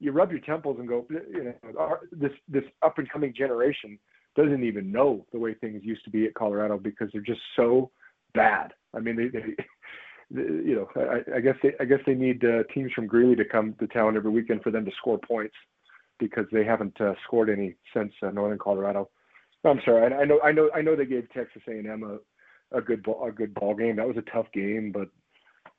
you 0.00 0.12
rub 0.12 0.30
your 0.30 0.40
temples 0.40 0.78
and 0.78 0.88
go, 0.88 1.06
you 1.10 1.44
know, 1.44 1.78
our, 1.78 2.00
this 2.10 2.32
this 2.48 2.64
up 2.80 2.96
and 2.96 3.10
coming 3.10 3.34
generation 3.36 3.98
doesn't 4.34 4.64
even 4.64 4.90
know 4.90 5.26
the 5.30 5.38
way 5.38 5.52
things 5.52 5.82
used 5.84 6.04
to 6.04 6.10
be 6.10 6.24
at 6.24 6.32
Colorado 6.32 6.78
because 6.78 7.10
they're 7.12 7.20
just 7.20 7.42
so 7.54 7.90
bad. 8.32 8.72
I 8.94 9.00
mean, 9.00 9.14
they, 9.14 9.28
they 9.28 9.44
you 10.30 10.74
know, 10.74 10.88
I, 10.96 11.36
I 11.36 11.40
guess 11.40 11.56
they 11.62 11.72
I 11.80 11.84
guess 11.84 12.00
they 12.06 12.14
need 12.14 12.42
uh, 12.46 12.62
teams 12.72 12.92
from 12.94 13.08
Greeley 13.08 13.36
to 13.36 13.44
come 13.44 13.74
to 13.78 13.86
town 13.88 14.16
every 14.16 14.30
weekend 14.30 14.62
for 14.62 14.70
them 14.70 14.86
to 14.86 14.90
score 14.96 15.18
points 15.18 15.54
because 16.18 16.46
they 16.50 16.64
haven't 16.64 16.98
uh, 16.98 17.12
scored 17.26 17.50
any 17.50 17.74
since 17.94 18.14
uh, 18.22 18.30
Northern 18.30 18.58
Colorado. 18.58 19.10
I'm 19.70 19.80
sorry. 19.84 20.12
I, 20.12 20.18
I 20.18 20.24
know. 20.24 20.40
I 20.42 20.52
know. 20.52 20.70
I 20.74 20.82
know 20.82 20.96
they 20.96 21.06
gave 21.06 21.30
Texas 21.32 21.62
A&M 21.68 22.02
a, 22.02 22.76
a 22.76 22.80
good 22.80 23.02
ball, 23.02 23.26
a 23.26 23.32
good 23.32 23.54
ball 23.54 23.74
game. 23.74 23.96
That 23.96 24.08
was 24.08 24.16
a 24.16 24.30
tough 24.30 24.46
game, 24.52 24.92
but 24.92 25.08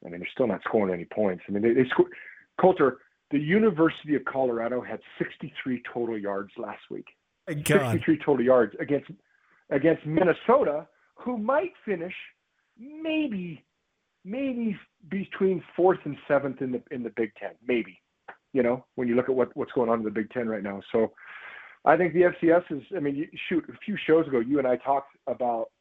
I 0.06 0.10
mean, 0.10 0.20
they're 0.20 0.30
still 0.34 0.48
not 0.48 0.62
scoring 0.68 0.94
any 0.94 1.06
points. 1.06 1.44
I 1.48 1.52
mean, 1.52 1.64
they, 1.64 1.74
they 1.74 1.88
scored. 1.90 2.12
Colter, 2.60 3.00
the 3.32 3.40
University 3.40 4.16
of 4.16 4.26
Colorado 4.26 4.82
had 4.82 5.00
63 5.18 5.84
total 5.94 6.18
yards 6.18 6.52
last 6.58 6.82
week. 6.90 7.06
63 7.92 8.20
total 8.26 8.46
yards 8.46 8.76
against 8.80 9.10
against 9.70 10.06
Minnesota, 10.06 10.88
who 11.16 11.38
might 11.38 11.72
finish 11.86 12.14
maybe 12.78 13.64
maybe 14.26 14.78
between 15.10 15.64
fourth 15.76 16.00
and 16.06 16.18
seventh 16.28 16.62
in 16.62 16.72
the 16.72 16.82
in 16.92 17.04
the 17.04 17.12
Big 17.16 17.32
Ten. 17.36 17.52
Maybe, 17.66 18.02
you 18.54 18.64
know, 18.64 18.86
when 18.96 19.08
you 19.08 19.16
look 19.16 19.30
at 19.30 19.36
what 19.36 19.56
what's 19.56 19.72
going 19.72 19.90
on 19.90 20.00
in 20.00 20.06
the 20.06 20.12
Big 20.12 20.30
Ten 20.32 20.48
right 20.48 20.64
now. 20.64 20.82
So 20.92 21.12
I 21.90 21.98
think 21.98 22.14
the 22.14 22.22
FCS 22.22 22.64
is. 22.70 22.84
I 22.96 23.00
mean, 23.00 23.28
shoot, 23.48 23.66
a 23.68 23.78
few 23.84 23.98
shows 24.06 24.28
ago, 24.28 24.40
you 24.40 24.60
and 24.60 24.68
I 24.68 24.76
talked 24.78 25.18
about 25.26 25.72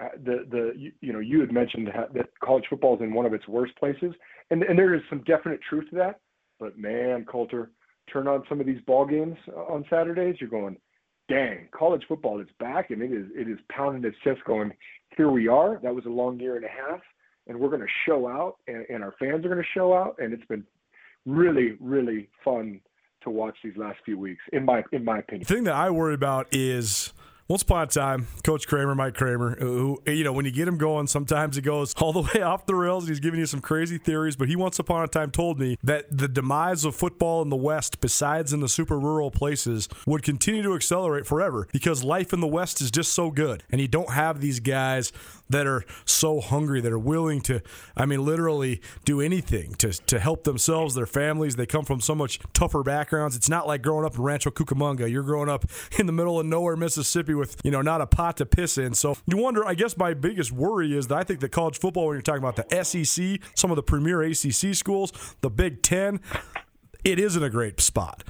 uh, 0.00 0.08
the 0.24 0.46
the 0.50 0.72
you, 0.76 0.92
you 1.02 1.12
know 1.12 1.18
you 1.18 1.40
had 1.40 1.52
mentioned 1.52 1.88
that 2.14 2.28
college 2.42 2.64
football 2.70 2.96
is 2.96 3.02
in 3.02 3.12
one 3.12 3.26
of 3.26 3.34
its 3.34 3.46
worst 3.46 3.76
places, 3.76 4.14
and 4.50 4.62
and 4.62 4.78
there 4.78 4.94
is 4.94 5.02
some 5.10 5.22
definite 5.24 5.60
truth 5.68 5.90
to 5.90 5.96
that. 5.96 6.20
But 6.58 6.78
man, 6.78 7.26
Colter, 7.26 7.70
turn 8.10 8.26
on 8.26 8.44
some 8.48 8.60
of 8.60 8.66
these 8.66 8.80
ball 8.86 9.04
games 9.04 9.36
on 9.54 9.84
Saturdays, 9.90 10.36
you're 10.40 10.48
going, 10.48 10.78
dang, 11.28 11.68
college 11.76 12.02
football 12.08 12.40
is 12.40 12.48
back, 12.58 12.90
and 12.90 13.02
it 13.02 13.12
is 13.12 13.26
it 13.34 13.48
is 13.48 13.58
pounding 13.70 14.04
its 14.04 14.16
chest, 14.24 14.40
going, 14.46 14.72
here 15.18 15.30
we 15.30 15.48
are. 15.48 15.80
That 15.82 15.94
was 15.94 16.06
a 16.06 16.10
long 16.10 16.40
year 16.40 16.56
and 16.56 16.64
a 16.64 16.68
half, 16.68 17.00
and 17.46 17.60
we're 17.60 17.68
going 17.68 17.82
to 17.82 17.86
show 18.06 18.26
out, 18.26 18.56
and, 18.68 18.86
and 18.88 19.04
our 19.04 19.14
fans 19.18 19.44
are 19.44 19.50
going 19.50 19.62
to 19.62 19.68
show 19.74 19.92
out, 19.92 20.16
and 20.18 20.32
it's 20.32 20.46
been 20.46 20.64
really 21.26 21.76
really 21.78 22.28
fun 22.42 22.80
to 23.24 23.30
watch 23.30 23.56
these 23.62 23.76
last 23.76 23.98
few 24.04 24.18
weeks, 24.18 24.42
in 24.52 24.64
my 24.64 24.82
in 24.92 25.04
my 25.04 25.18
opinion. 25.18 25.46
The 25.46 25.54
thing 25.54 25.64
that 25.64 25.74
I 25.74 25.90
worry 25.90 26.14
about 26.14 26.48
is 26.52 27.12
once 27.52 27.62
upon 27.62 27.82
a 27.82 27.86
time, 27.86 28.28
Coach 28.44 28.66
Kramer, 28.66 28.94
Mike 28.94 29.14
Kramer, 29.14 29.56
who, 29.58 30.00
you 30.06 30.24
know, 30.24 30.32
when 30.32 30.46
you 30.46 30.50
get 30.50 30.66
him 30.66 30.78
going, 30.78 31.06
sometimes 31.06 31.58
it 31.58 31.60
goes 31.60 31.92
all 31.94 32.12
the 32.12 32.22
way 32.34 32.40
off 32.40 32.64
the 32.64 32.74
rails 32.74 33.04
and 33.04 33.10
he's 33.10 33.20
giving 33.20 33.38
you 33.38 33.44
some 33.44 33.60
crazy 33.60 33.98
theories. 33.98 34.36
But 34.36 34.48
he 34.48 34.56
once 34.56 34.78
upon 34.78 35.04
a 35.04 35.06
time 35.06 35.30
told 35.30 35.58
me 35.58 35.76
that 35.82 36.06
the 36.16 36.28
demise 36.28 36.86
of 36.86 36.94
football 36.94 37.42
in 37.42 37.50
the 37.50 37.56
West, 37.56 38.00
besides 38.00 38.54
in 38.54 38.60
the 38.60 38.70
super 38.70 38.98
rural 38.98 39.30
places, 39.30 39.88
would 40.06 40.22
continue 40.22 40.62
to 40.62 40.74
accelerate 40.74 41.26
forever 41.26 41.68
because 41.72 42.02
life 42.02 42.32
in 42.32 42.40
the 42.40 42.46
West 42.46 42.80
is 42.80 42.90
just 42.90 43.12
so 43.12 43.30
good. 43.30 43.64
And 43.70 43.82
you 43.82 43.88
don't 43.88 44.12
have 44.12 44.40
these 44.40 44.60
guys 44.60 45.12
that 45.52 45.66
are 45.66 45.84
so 46.04 46.40
hungry, 46.40 46.80
that 46.80 46.92
are 46.92 46.98
willing 46.98 47.40
to, 47.42 47.62
I 47.96 48.06
mean, 48.06 48.24
literally 48.24 48.80
do 49.04 49.20
anything 49.20 49.74
to, 49.74 49.92
to 49.92 50.18
help 50.18 50.44
themselves, 50.44 50.94
their 50.94 51.06
families. 51.06 51.56
They 51.56 51.66
come 51.66 51.84
from 51.84 52.00
so 52.00 52.14
much 52.14 52.38
tougher 52.52 52.82
backgrounds. 52.82 53.36
It's 53.36 53.48
not 53.48 53.66
like 53.66 53.82
growing 53.82 54.04
up 54.04 54.16
in 54.16 54.22
Rancho 54.22 54.50
Cucamonga. 54.50 55.10
You're 55.10 55.22
growing 55.22 55.48
up 55.48 55.64
in 55.98 56.06
the 56.06 56.12
middle 56.12 56.38
of 56.40 56.46
nowhere, 56.46 56.76
Mississippi, 56.76 57.34
with, 57.34 57.60
you 57.64 57.70
know, 57.70 57.82
not 57.82 58.00
a 58.00 58.06
pot 58.06 58.36
to 58.38 58.46
piss 58.46 58.78
in. 58.78 58.94
So 58.94 59.16
you 59.26 59.36
wonder, 59.36 59.66
I 59.66 59.74
guess 59.74 59.96
my 59.96 60.14
biggest 60.14 60.52
worry 60.52 60.96
is 60.96 61.08
that 61.08 61.18
I 61.18 61.24
think 61.24 61.40
that 61.40 61.50
college 61.50 61.78
football, 61.78 62.06
when 62.06 62.14
you're 62.14 62.22
talking 62.22 62.42
about 62.42 62.56
the 62.56 62.84
SEC, 62.84 63.40
some 63.54 63.70
of 63.70 63.76
the 63.76 63.82
premier 63.82 64.22
ACC 64.22 64.74
schools, 64.74 65.12
the 65.40 65.50
Big 65.50 65.82
Ten, 65.82 66.20
it 67.04 67.18
isn't 67.18 67.42
a 67.42 67.50
great 67.50 67.80
spot. 67.80 68.24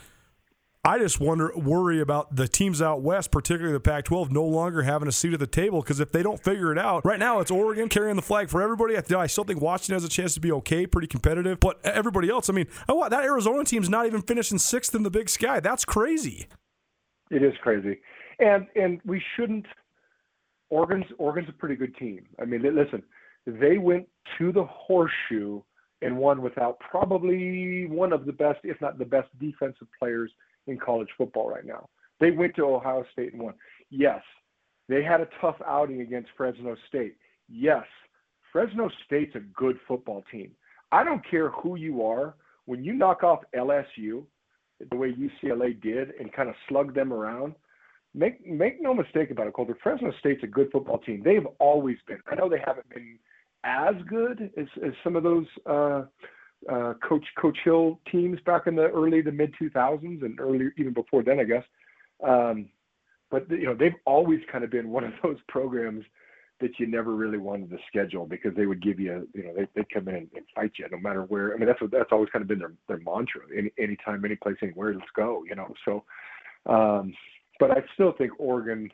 I 0.85 0.99
just 0.99 1.21
wonder, 1.21 1.53
worry 1.55 2.01
about 2.01 2.35
the 2.35 2.49
teams 2.49 2.83
out 2.83 3.03
west, 3.03 3.31
particularly 3.31 3.73
the 3.73 3.79
Pac-12, 3.79 4.33
no 4.33 4.43
longer 4.43 4.83
having 4.83 5.07
a 5.07 5.13
seat 5.13 5.33
at 5.33 5.39
the 5.39 5.47
table 5.47 5.81
because 5.81 6.01
if 6.01 6.11
they 6.11 6.25
don't 6.25 6.43
figure 6.43 6.73
it 6.73 6.79
out, 6.79 7.05
right 7.05 7.21
now 7.21 7.39
it's 7.39 7.53
Oregon 7.53 7.89
carrying 7.89 8.17
the 8.17 8.23
flag 8.23 8.51
for 8.51 8.61
everybody. 8.61 8.97
I 8.97 9.29
still 9.29 9.45
think 9.45 9.61
Washington 9.61 9.95
has 9.95 10.03
a 10.03 10.09
chance 10.09 10.35
to 10.35 10.41
be 10.41 10.51
okay, 10.51 10.89
pretty 10.89 11.07
competitive, 11.07 11.61
but 11.61 11.79
everybody 11.85 12.29
else, 12.31 12.51
I 12.51 12.53
mean, 12.53 12.67
that 12.89 13.13
Arizona 13.13 13.63
team's 13.63 13.89
not 13.89 14.07
even 14.07 14.23
finishing 14.23 14.59
sixth 14.59 14.93
in 14.93 15.05
the 15.05 15.11
Big 15.11 15.29
Sky. 15.29 15.61
That's 15.61 15.85
crazy. 15.85 16.49
It 17.31 17.45
is 17.45 17.55
crazy, 17.63 18.01
and 18.41 18.67
and 18.75 19.01
we 19.05 19.23
shouldn't. 19.37 19.67
Oregon's 20.69 21.07
Oregon's 21.17 21.49
a 21.49 21.53
pretty 21.53 21.77
good 21.77 21.97
team. 21.97 22.27
I 22.41 22.45
mean, 22.45 22.63
listen, 22.63 23.05
they 23.47 23.79
went 23.79 24.09
to 24.39 24.51
the 24.51 24.65
horseshoe 24.65 25.63
and 26.03 26.17
won 26.19 26.43
without 26.43 26.81
probably 26.81 27.87
one 27.87 28.13
of 28.13 28.27
the 28.27 28.33
best, 28.33 28.59
if 28.65 28.81
not 28.81 28.99
the 28.99 29.05
best, 29.05 29.29
defensive 29.39 29.87
players 29.97 30.33
in 30.67 30.79
college 30.79 31.09
football 31.17 31.49
right 31.51 31.65
now. 31.65 31.89
They 32.21 32.31
went 32.31 32.55
to 32.57 32.65
Ohio 32.65 33.05
State 33.13 33.33
and 33.33 33.43
won. 33.43 33.55
Yes, 33.91 34.23
they 34.89 35.03
had 35.03 35.21
a 35.21 35.29
tough 35.41 35.57
outing 35.67 36.01
against 36.01 36.31
Fresno 36.37 36.77
State. 36.89 37.17
Yes, 37.49 37.85
Fresno 38.53 38.91
State's 39.07 39.35
a 39.35 39.41
good 39.41 39.79
football 39.89 40.25
team. 40.31 40.53
I 40.91 41.05
don't 41.05 41.29
care 41.29 41.51
who 41.51 41.77
you 41.77 42.05
are. 42.05 42.35
When 42.67 42.85
you 42.85 42.93
knock 42.93 43.25
off 43.25 43.41
LSU, 43.57 44.25
the 44.91 44.97
way 44.97 45.13
UCLA 45.13 45.81
did, 45.81 46.13
and 46.21 46.33
kind 46.33 46.49
of 46.49 46.55
slug 46.69 46.95
them 46.95 47.13
around, 47.13 47.55
make 48.15 48.47
make 48.47 48.81
no 48.81 48.95
mistake 48.95 49.31
about 49.31 49.47
it, 49.47 49.55
Colter. 49.55 49.77
Fresno 49.83 50.13
State's 50.21 50.43
a 50.43 50.47
good 50.47 50.71
football 50.71 50.99
team. 50.99 51.23
They've 51.25 51.47
always 51.59 51.97
been. 52.07 52.19
I 52.31 52.35
know 52.35 52.49
they 52.49 52.63
haven't 52.65 52.89
been 52.91 53.19
as 53.65 53.95
good 54.09 54.51
as, 54.57 54.67
as 54.85 54.93
some 55.05 55.17
of 55.17 55.23
those 55.23 55.47
uh, 55.67 56.03
uh, 56.71 56.95
Coach 57.07 57.25
Coach 57.39 57.59
Hill 57.65 57.99
teams 58.11 58.39
back 58.47 58.67
in 58.67 58.77
the 58.77 58.89
early 58.89 59.23
to 59.23 59.33
mid 59.33 59.55
2000s 59.61 60.23
and 60.23 60.41
early 60.41 60.69
even 60.77 60.93
before 60.93 61.23
then, 61.23 61.41
I 61.41 61.45
guess. 61.45 61.65
Um, 62.27 62.69
but 63.31 63.51
you 63.51 63.65
know 63.65 63.75
they've 63.75 63.95
always 64.05 64.41
kind 64.51 64.65
of 64.65 64.71
been 64.71 64.91
one 64.91 65.05
of 65.05 65.13
those 65.23 65.39
programs 65.49 66.05
that 66.63 66.79
you 66.79 66.87
never 66.87 67.15
really 67.15 67.39
wanted 67.39 67.69
to 67.71 67.79
schedule 67.89 68.25
because 68.25 68.55
they 68.55 68.67
would 68.67 68.81
give 68.81 69.01
you, 69.01 69.29
you 69.35 69.43
know, 69.43 69.53
they 69.55 69.67
they 69.75 69.87
come 69.93 70.09
in 70.09 70.15
and, 70.15 70.29
fight 70.55 70.71
you 70.79 70.87
no 70.91 70.99
matter 70.99 71.23
where. 71.23 71.53
I 71.53 71.59
mean, 71.59 71.67
that's 71.67 71.81
what 71.81 71.91
that's 71.91 72.13
always 72.13 72.31
kind 72.31 72.43
of 72.43 72.49
been 72.49 72.61
their 72.61 72.73
their 72.89 73.01
mantra. 73.05 73.43
Any 73.57 73.71
anytime, 73.79 74.25
any 74.25 74.37
place, 74.37 74.57
anywhere, 74.63 74.95
let's 74.95 75.07
go. 75.15 75.43
You 75.49 75.57
know, 75.57 75.75
so. 75.85 76.05
Um, 76.65 77.13
but 77.59 77.73
I 77.73 77.83
still 77.95 78.13
think 78.17 78.33
Oregon 78.39 78.91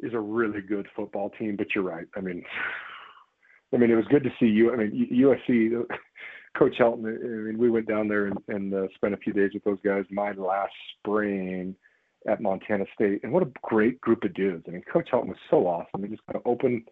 is 0.00 0.12
a 0.12 0.20
really 0.20 0.60
good 0.60 0.86
football 0.94 1.30
team. 1.38 1.56
But 1.56 1.68
you're 1.74 1.84
right. 1.84 2.06
I 2.16 2.20
mean, 2.20 2.44
I 3.74 3.78
mean, 3.78 3.90
it 3.90 3.96
was 3.96 4.06
good 4.10 4.22
to 4.24 4.30
see 4.38 4.46
you. 4.46 4.72
I 4.72 4.76
mean, 4.76 5.08
USC. 5.12 5.84
Coach 6.56 6.74
Helton, 6.78 7.04
I 7.06 7.26
mean, 7.46 7.58
we 7.58 7.70
went 7.70 7.88
down 7.88 8.08
there 8.08 8.26
and, 8.26 8.38
and 8.48 8.74
uh, 8.74 8.86
spent 8.94 9.14
a 9.14 9.18
few 9.18 9.32
days 9.32 9.50
with 9.54 9.64
those 9.64 9.78
guys 9.84 10.04
my 10.10 10.32
last 10.32 10.72
spring 10.98 11.74
at 12.28 12.40
Montana 12.40 12.84
State, 12.94 13.20
and 13.22 13.32
what 13.32 13.42
a 13.42 13.52
great 13.62 14.00
group 14.00 14.24
of 14.24 14.34
dudes. 14.34 14.64
I 14.66 14.70
mean, 14.70 14.82
Coach 14.90 15.08
Helton 15.12 15.28
was 15.28 15.36
so 15.50 15.66
awesome. 15.66 16.02
He 16.02 16.08
just 16.08 16.26
kind 16.26 16.36
of 16.36 16.42
opened 16.46 16.88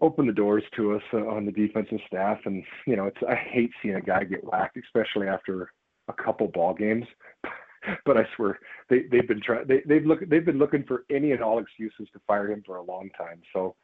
opened 0.00 0.28
the 0.28 0.32
doors 0.32 0.62
to 0.76 0.94
us 0.94 1.02
uh, 1.12 1.26
on 1.26 1.44
the 1.44 1.52
defensive 1.52 1.98
staff, 2.06 2.38
and 2.44 2.62
you 2.86 2.94
know, 2.94 3.06
it's 3.06 3.18
I 3.28 3.34
hate 3.34 3.70
seeing 3.82 3.96
a 3.96 4.00
guy 4.00 4.24
get 4.24 4.44
whacked, 4.44 4.76
especially 4.76 5.26
after 5.26 5.72
a 6.08 6.12
couple 6.12 6.46
ball 6.48 6.74
games. 6.74 7.06
but 8.04 8.16
I 8.16 8.24
swear 8.36 8.58
they 8.90 9.02
they've 9.10 9.26
been 9.26 9.40
trying 9.40 9.66
they 9.66 9.82
they've 9.86 10.04
look 10.04 10.20
they've 10.28 10.44
been 10.44 10.58
looking 10.58 10.84
for 10.84 11.04
any 11.10 11.32
and 11.32 11.42
all 11.42 11.58
excuses 11.58 12.08
to 12.12 12.20
fire 12.26 12.50
him 12.50 12.62
for 12.64 12.76
a 12.76 12.82
long 12.82 13.10
time. 13.16 13.40
So, 13.52 13.74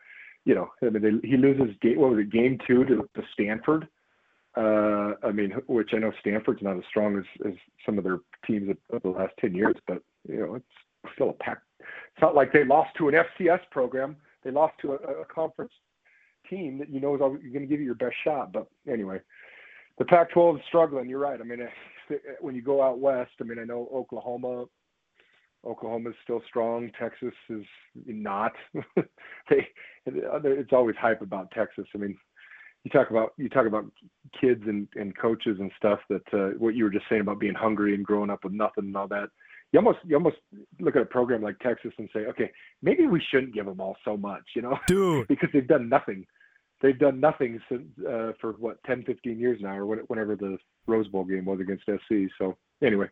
you 0.45 0.55
know, 0.55 0.69
I 0.83 0.91
mean, 0.91 1.03
they, 1.03 1.29
he 1.29 1.37
loses 1.37 1.75
game 1.81 1.99
what 1.99 2.11
was 2.11 2.21
it 2.21 2.31
game 2.31 2.59
two 2.67 2.85
to, 2.85 3.09
to 3.15 3.23
Stanford 3.33 3.89
uh, 4.57 5.15
I 5.23 5.33
mean, 5.33 5.53
which 5.67 5.91
I 5.95 5.99
know 5.99 6.13
Stanford's 6.21 6.63
not 6.63 6.77
as 6.77 6.85
strong 6.89 7.19
as, 7.19 7.25
as 7.47 7.55
some 7.85 7.99
of 7.99 8.05
their 8.05 8.19
teams 8.47 8.77
of, 8.93 9.03
the 9.03 9.09
last 9.09 9.33
10 9.41 9.55
years, 9.55 9.75
but, 9.87 10.03
you 10.29 10.39
know, 10.39 10.55
it's 10.55 10.65
still 11.15 11.31
a 11.31 11.45
pack. 11.45 11.59
It's 11.81 12.23
not 12.23 12.35
like 12.35 12.53
they 12.53 12.65
lost 12.65 12.91
to 12.99 13.09
an 13.09 13.15
FCS 13.15 13.61
program. 13.71 14.17
They 14.45 14.51
lost 14.51 14.75
to 14.83 14.93
a, 14.93 15.23
a 15.23 15.25
conference 15.25 15.73
team 16.49 16.79
that 16.79 16.91
you 16.91 17.01
know 17.01 17.15
is 17.15 17.21
going 17.21 17.41
to 17.41 17.67
give 17.67 17.81
you 17.81 17.87
your 17.87 17.95
best 17.95 18.15
shot. 18.23 18.53
But 18.53 18.67
anyway, 18.89 19.21
the 19.99 20.05
Pac-12 20.05 20.57
is 20.57 20.63
struggling. 20.69 21.09
You're 21.09 21.19
right. 21.19 21.41
I 21.41 21.45
mean, 21.45 21.67
when 22.41 22.55
you 22.55 22.63
go 22.63 22.83
out 22.83 23.01
west, 23.01 23.33
I 23.41 23.45
mean, 23.45 23.59
I 23.59 23.65
know 23.65 23.89
Oklahoma. 23.93 24.67
Oklahoma 25.67 26.11
is 26.11 26.17
still 26.23 26.43
strong. 26.47 26.91
Texas 26.99 27.33
is 27.49 27.65
not. 28.07 28.53
they, 29.51 29.67
it's 30.07 30.73
always 30.73 30.97
hype 30.97 31.23
about 31.23 31.51
Texas. 31.53 31.87
I 31.95 31.99
mean, 31.99 32.17
you 32.85 32.91
talk 32.91 33.11
about 33.11 33.33
you 33.37 33.49
talk 33.49 33.67
about 33.67 33.87
kids 34.39 34.63
and, 34.67 34.87
and 34.95 35.17
coaches 35.17 35.57
and 35.59 35.73
stuff 35.77 35.99
that 36.11 36.23
uh, 36.33 36.57
what 36.59 36.75
you 36.75 36.85
were 36.85 36.91
just 36.91 37.07
saying 37.09 37.23
about 37.23 37.41
being 37.41 37.55
hungry 37.55 37.95
and 37.95 38.05
growing 38.05 38.31
up 38.31 38.45
with 38.45 38.53
nothing 38.53 38.85
and 38.85 38.97
all 38.97 39.09
that. 39.09 39.29
You 39.73 39.79
almost 39.81 39.99
you 40.05 40.15
almost 40.15 40.37
look 40.79 40.95
at 40.95 41.03
a 41.03 41.07
program 41.07 41.43
like 41.43 41.59
Texas 41.59 41.93
and 41.99 42.09
say 42.13 42.21
okay 42.27 42.51
maybe 42.83 43.07
we 43.07 43.23
shouldn't 43.31 43.55
give 43.55 43.67
them 43.67 43.81
all 43.81 43.97
so 44.05 44.17
much 44.17 44.45
you 44.55 44.63
know? 44.63 44.79
Dude. 44.87 45.27
Because 45.29 45.49
they've 45.53 45.67
done 45.67 45.89
nothing. 45.89 46.27
They've 46.81 46.99
done 46.99 47.19
nothing 47.19 47.61
since 47.71 47.87
uh, 48.07 48.33
for 48.41 48.53
what 48.59 48.77
10 48.85 49.05
15 49.05 49.41
years 49.41 49.59
now 49.63 49.77
or 49.79 49.87
whenever 49.87 50.37
the 50.37 50.59
Rose 50.87 51.09
Bowl 51.09 51.25
game 51.25 51.47
was 51.47 51.61
against 51.61 51.85
SC 51.87 52.31
so 52.39 52.57
anyway 52.83 53.09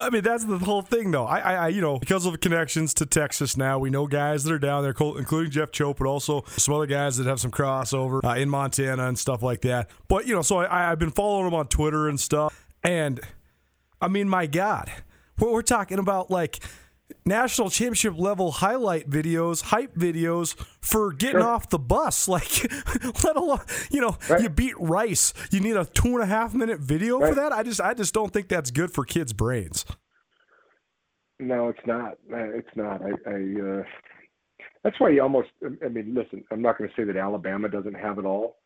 I 0.00 0.10
mean, 0.10 0.22
that's 0.22 0.44
the 0.44 0.58
whole 0.58 0.82
thing, 0.82 1.12
though. 1.12 1.24
I, 1.24 1.54
I, 1.54 1.68
you 1.68 1.80
know, 1.80 1.98
because 1.98 2.26
of 2.26 2.38
connections 2.40 2.92
to 2.94 3.06
Texas 3.06 3.56
now, 3.56 3.78
we 3.78 3.90
know 3.90 4.06
guys 4.06 4.44
that 4.44 4.52
are 4.52 4.58
down 4.58 4.82
there, 4.82 4.90
including 4.90 5.50
Jeff 5.50 5.70
Choate, 5.70 5.96
but 5.96 6.06
also 6.06 6.44
some 6.48 6.74
other 6.74 6.86
guys 6.86 7.16
that 7.16 7.26
have 7.26 7.40
some 7.40 7.52
crossover 7.52 8.22
uh, 8.24 8.34
in 8.34 8.50
Montana 8.50 9.06
and 9.06 9.18
stuff 9.18 9.42
like 9.42 9.60
that. 9.62 9.88
But 10.08 10.26
you 10.26 10.34
know, 10.34 10.42
so 10.42 10.58
I, 10.58 10.90
I've 10.90 10.98
been 10.98 11.12
following 11.12 11.44
them 11.44 11.54
on 11.54 11.68
Twitter 11.68 12.08
and 12.08 12.18
stuff, 12.18 12.66
and 12.82 13.20
I 14.00 14.08
mean, 14.08 14.28
my 14.28 14.46
God, 14.46 14.90
what 15.38 15.52
we're 15.52 15.62
talking 15.62 15.98
about, 15.98 16.30
like 16.30 16.58
national 17.24 17.70
championship 17.70 18.14
level 18.16 18.50
highlight 18.52 19.08
videos, 19.08 19.62
hype 19.62 19.94
videos 19.94 20.54
for 20.80 21.12
getting 21.12 21.40
sure. 21.40 21.48
off 21.48 21.68
the 21.68 21.78
bus. 21.78 22.28
Like, 22.34 22.64
let 23.22 23.36
alone, 23.36 23.60
you 23.90 24.00
know, 24.00 24.16
right. 24.28 24.42
you 24.42 24.48
beat 24.48 24.74
Rice. 24.78 25.32
You 25.52 25.60
need 25.60 25.76
a 25.76 25.84
two 25.84 26.14
and 26.14 26.22
a 26.22 26.26
half 26.26 26.52
minute 26.52 26.80
video 26.80 27.18
right. 27.20 27.28
for 27.28 27.34
that. 27.36 27.52
I 27.52 27.62
just, 27.62 27.80
I 27.80 27.94
just 27.94 28.12
don't 28.12 28.32
think 28.32 28.48
that's 28.48 28.72
good 28.72 28.90
for 28.90 29.04
kids' 29.04 29.32
brains. 29.32 29.84
No, 31.38 31.68
it's 31.68 31.86
not. 31.86 32.12
Uh, 32.32 32.50
it's 32.54 32.68
not. 32.74 33.02
I, 33.02 33.30
I 33.30 33.80
uh, 33.80 33.82
that's 34.82 34.98
why 34.98 35.10
you 35.10 35.22
almost. 35.22 35.50
I 35.84 35.88
mean, 35.88 36.14
listen. 36.14 36.44
I'm 36.50 36.62
not 36.62 36.78
going 36.78 36.90
to 36.90 36.96
say 36.96 37.04
that 37.04 37.16
Alabama 37.16 37.68
doesn't 37.68 37.94
have 37.94 38.18
it 38.18 38.24
all. 38.24 38.56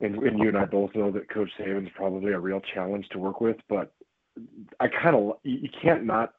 And, 0.00 0.16
and 0.16 0.38
you 0.38 0.48
and 0.48 0.56
I 0.56 0.64
both 0.64 0.94
know 0.94 1.10
that 1.12 1.28
Coach 1.28 1.50
Saban's 1.60 1.90
probably 1.94 2.32
a 2.32 2.38
real 2.38 2.60
challenge 2.74 3.08
to 3.10 3.18
work 3.18 3.40
with, 3.40 3.56
but 3.68 3.92
I 4.80 4.86
kind 4.88 5.16
of 5.16 5.32
you 5.42 5.68
can't 5.82 6.04
not 6.04 6.34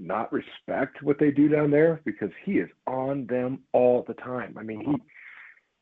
not 0.00 0.32
respect 0.32 1.02
what 1.02 1.18
they 1.18 1.30
do 1.30 1.48
down 1.48 1.70
there 1.70 2.00
because 2.04 2.30
he 2.44 2.52
is 2.52 2.68
on 2.86 3.26
them 3.26 3.60
all 3.72 4.04
the 4.06 4.14
time. 4.14 4.56
I 4.58 4.62
mean, 4.62 5.00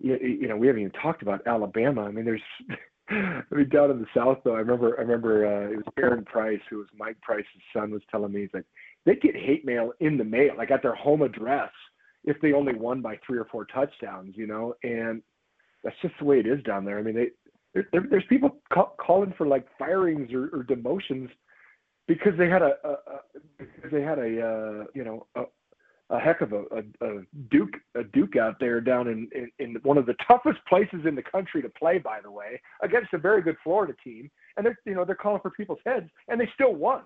he, 0.00 0.08
you 0.08 0.48
know, 0.48 0.56
we 0.56 0.66
haven't 0.66 0.82
even 0.82 0.92
talked 1.00 1.22
about 1.22 1.46
Alabama. 1.46 2.02
I 2.02 2.10
mean, 2.10 2.24
there's 2.24 2.42
I 3.10 3.42
mean, 3.50 3.68
down 3.70 3.90
in 3.90 4.00
the 4.00 4.06
South, 4.14 4.38
though, 4.44 4.54
I 4.54 4.58
remember, 4.58 4.98
I 4.98 5.02
remember 5.02 5.46
uh, 5.46 5.72
it 5.72 5.76
was 5.76 5.84
Aaron 5.98 6.24
Price, 6.24 6.60
who 6.68 6.78
was 6.78 6.88
Mike 6.96 7.16
Price's 7.22 7.46
son, 7.72 7.90
was 7.90 8.02
telling 8.10 8.32
me 8.32 8.42
he's 8.42 8.50
like 8.52 8.66
they 9.06 9.16
get 9.16 9.34
hate 9.34 9.64
mail 9.64 9.92
in 10.00 10.18
the 10.18 10.24
mail, 10.24 10.54
like 10.56 10.70
at 10.70 10.82
their 10.82 10.94
home 10.94 11.22
address, 11.22 11.70
if 12.24 12.38
they 12.42 12.52
only 12.52 12.74
won 12.74 13.00
by 13.00 13.18
three 13.26 13.38
or 13.38 13.46
four 13.46 13.64
touchdowns, 13.64 14.34
you 14.36 14.46
know, 14.46 14.74
and 14.82 15.22
that's 15.82 15.96
just 16.02 16.14
the 16.18 16.24
way 16.24 16.40
it 16.40 16.46
is 16.46 16.62
down 16.64 16.84
there. 16.84 16.98
I 16.98 17.02
mean, 17.02 17.14
they 17.14 17.28
there, 17.92 18.06
there's 18.10 18.24
people 18.28 18.56
call, 18.72 18.94
calling 18.98 19.32
for 19.38 19.46
like 19.46 19.66
firings 19.78 20.32
or, 20.32 20.48
or 20.52 20.64
demotions 20.64 21.28
because 22.08 22.32
they 22.38 22.48
had 22.48 22.62
a, 22.62 22.72
a, 22.82 22.90
a 22.90 23.20
because 23.58 23.92
they 23.92 24.02
had 24.02 24.18
a 24.18 24.42
uh, 24.42 24.84
you 24.94 25.04
know 25.04 25.26
a, 25.36 25.42
a 26.10 26.18
heck 26.18 26.40
of 26.40 26.52
a, 26.52 26.64
a, 27.02 27.20
Duke 27.50 27.74
a 27.94 28.02
Duke 28.02 28.36
out 28.36 28.56
there 28.58 28.80
down 28.80 29.06
in, 29.06 29.28
in, 29.34 29.50
in 29.58 29.76
one 29.82 29.98
of 29.98 30.06
the 30.06 30.14
toughest 30.26 30.58
places 30.68 31.00
in 31.06 31.14
the 31.14 31.22
country 31.22 31.62
to 31.62 31.68
play, 31.68 31.98
by 31.98 32.20
the 32.20 32.30
way, 32.30 32.60
against 32.82 33.12
a 33.12 33.18
very 33.18 33.42
good 33.42 33.56
Florida 33.62 33.94
team, 34.02 34.30
and 34.56 34.66
they're 34.66 34.78
you 34.84 34.94
know 34.94 35.04
they're 35.04 35.14
calling 35.14 35.40
for 35.40 35.50
people's 35.50 35.78
heads, 35.86 36.08
and 36.28 36.40
they 36.40 36.48
still 36.54 36.74
won. 36.74 37.02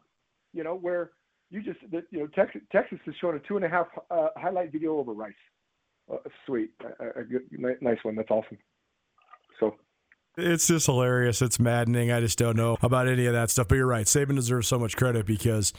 You 0.55 0.65
know 0.65 0.77
where 0.77 1.11
you 1.51 1.63
just 1.63 1.81
you 2.11 2.21
know 2.21 2.27
Texas 2.29 2.63
Texas 2.71 2.99
is 3.07 3.15
showing 3.21 3.37
a 3.37 3.41
two 3.41 3.57
and 3.57 3.65
a 3.65 3.69
half 3.69 3.89
uh, 4.11 4.29
highlight 4.37 4.73
video 4.73 4.97
over 4.97 5.13
Rice. 5.13 5.35
Uh, 6.13 6.17
sweet, 6.47 6.71
a, 7.01 7.21
a 7.21 7.25
good 7.25 7.43
nice 7.81 7.99
one. 8.03 8.15
That's 8.15 8.31
awesome. 8.31 8.59
It's 10.37 10.67
just 10.67 10.87
hilarious. 10.87 11.43
It's 11.43 11.61
maddening. 11.61 12.11
I 12.11 12.21
just 12.21 12.39
don't 12.39 12.57
know 12.57 12.79
about 12.83 13.07
any 13.07 13.27
of 13.27 13.35
that 13.35 13.51
stuff. 13.51 13.69
But 13.69 13.75
you're 13.75 13.87
right. 13.87 14.07
Saban 14.07 14.37
deserves 14.37 14.67
so 14.67 14.79
much 14.79 14.97
credit 14.97 15.27
because 15.27 15.73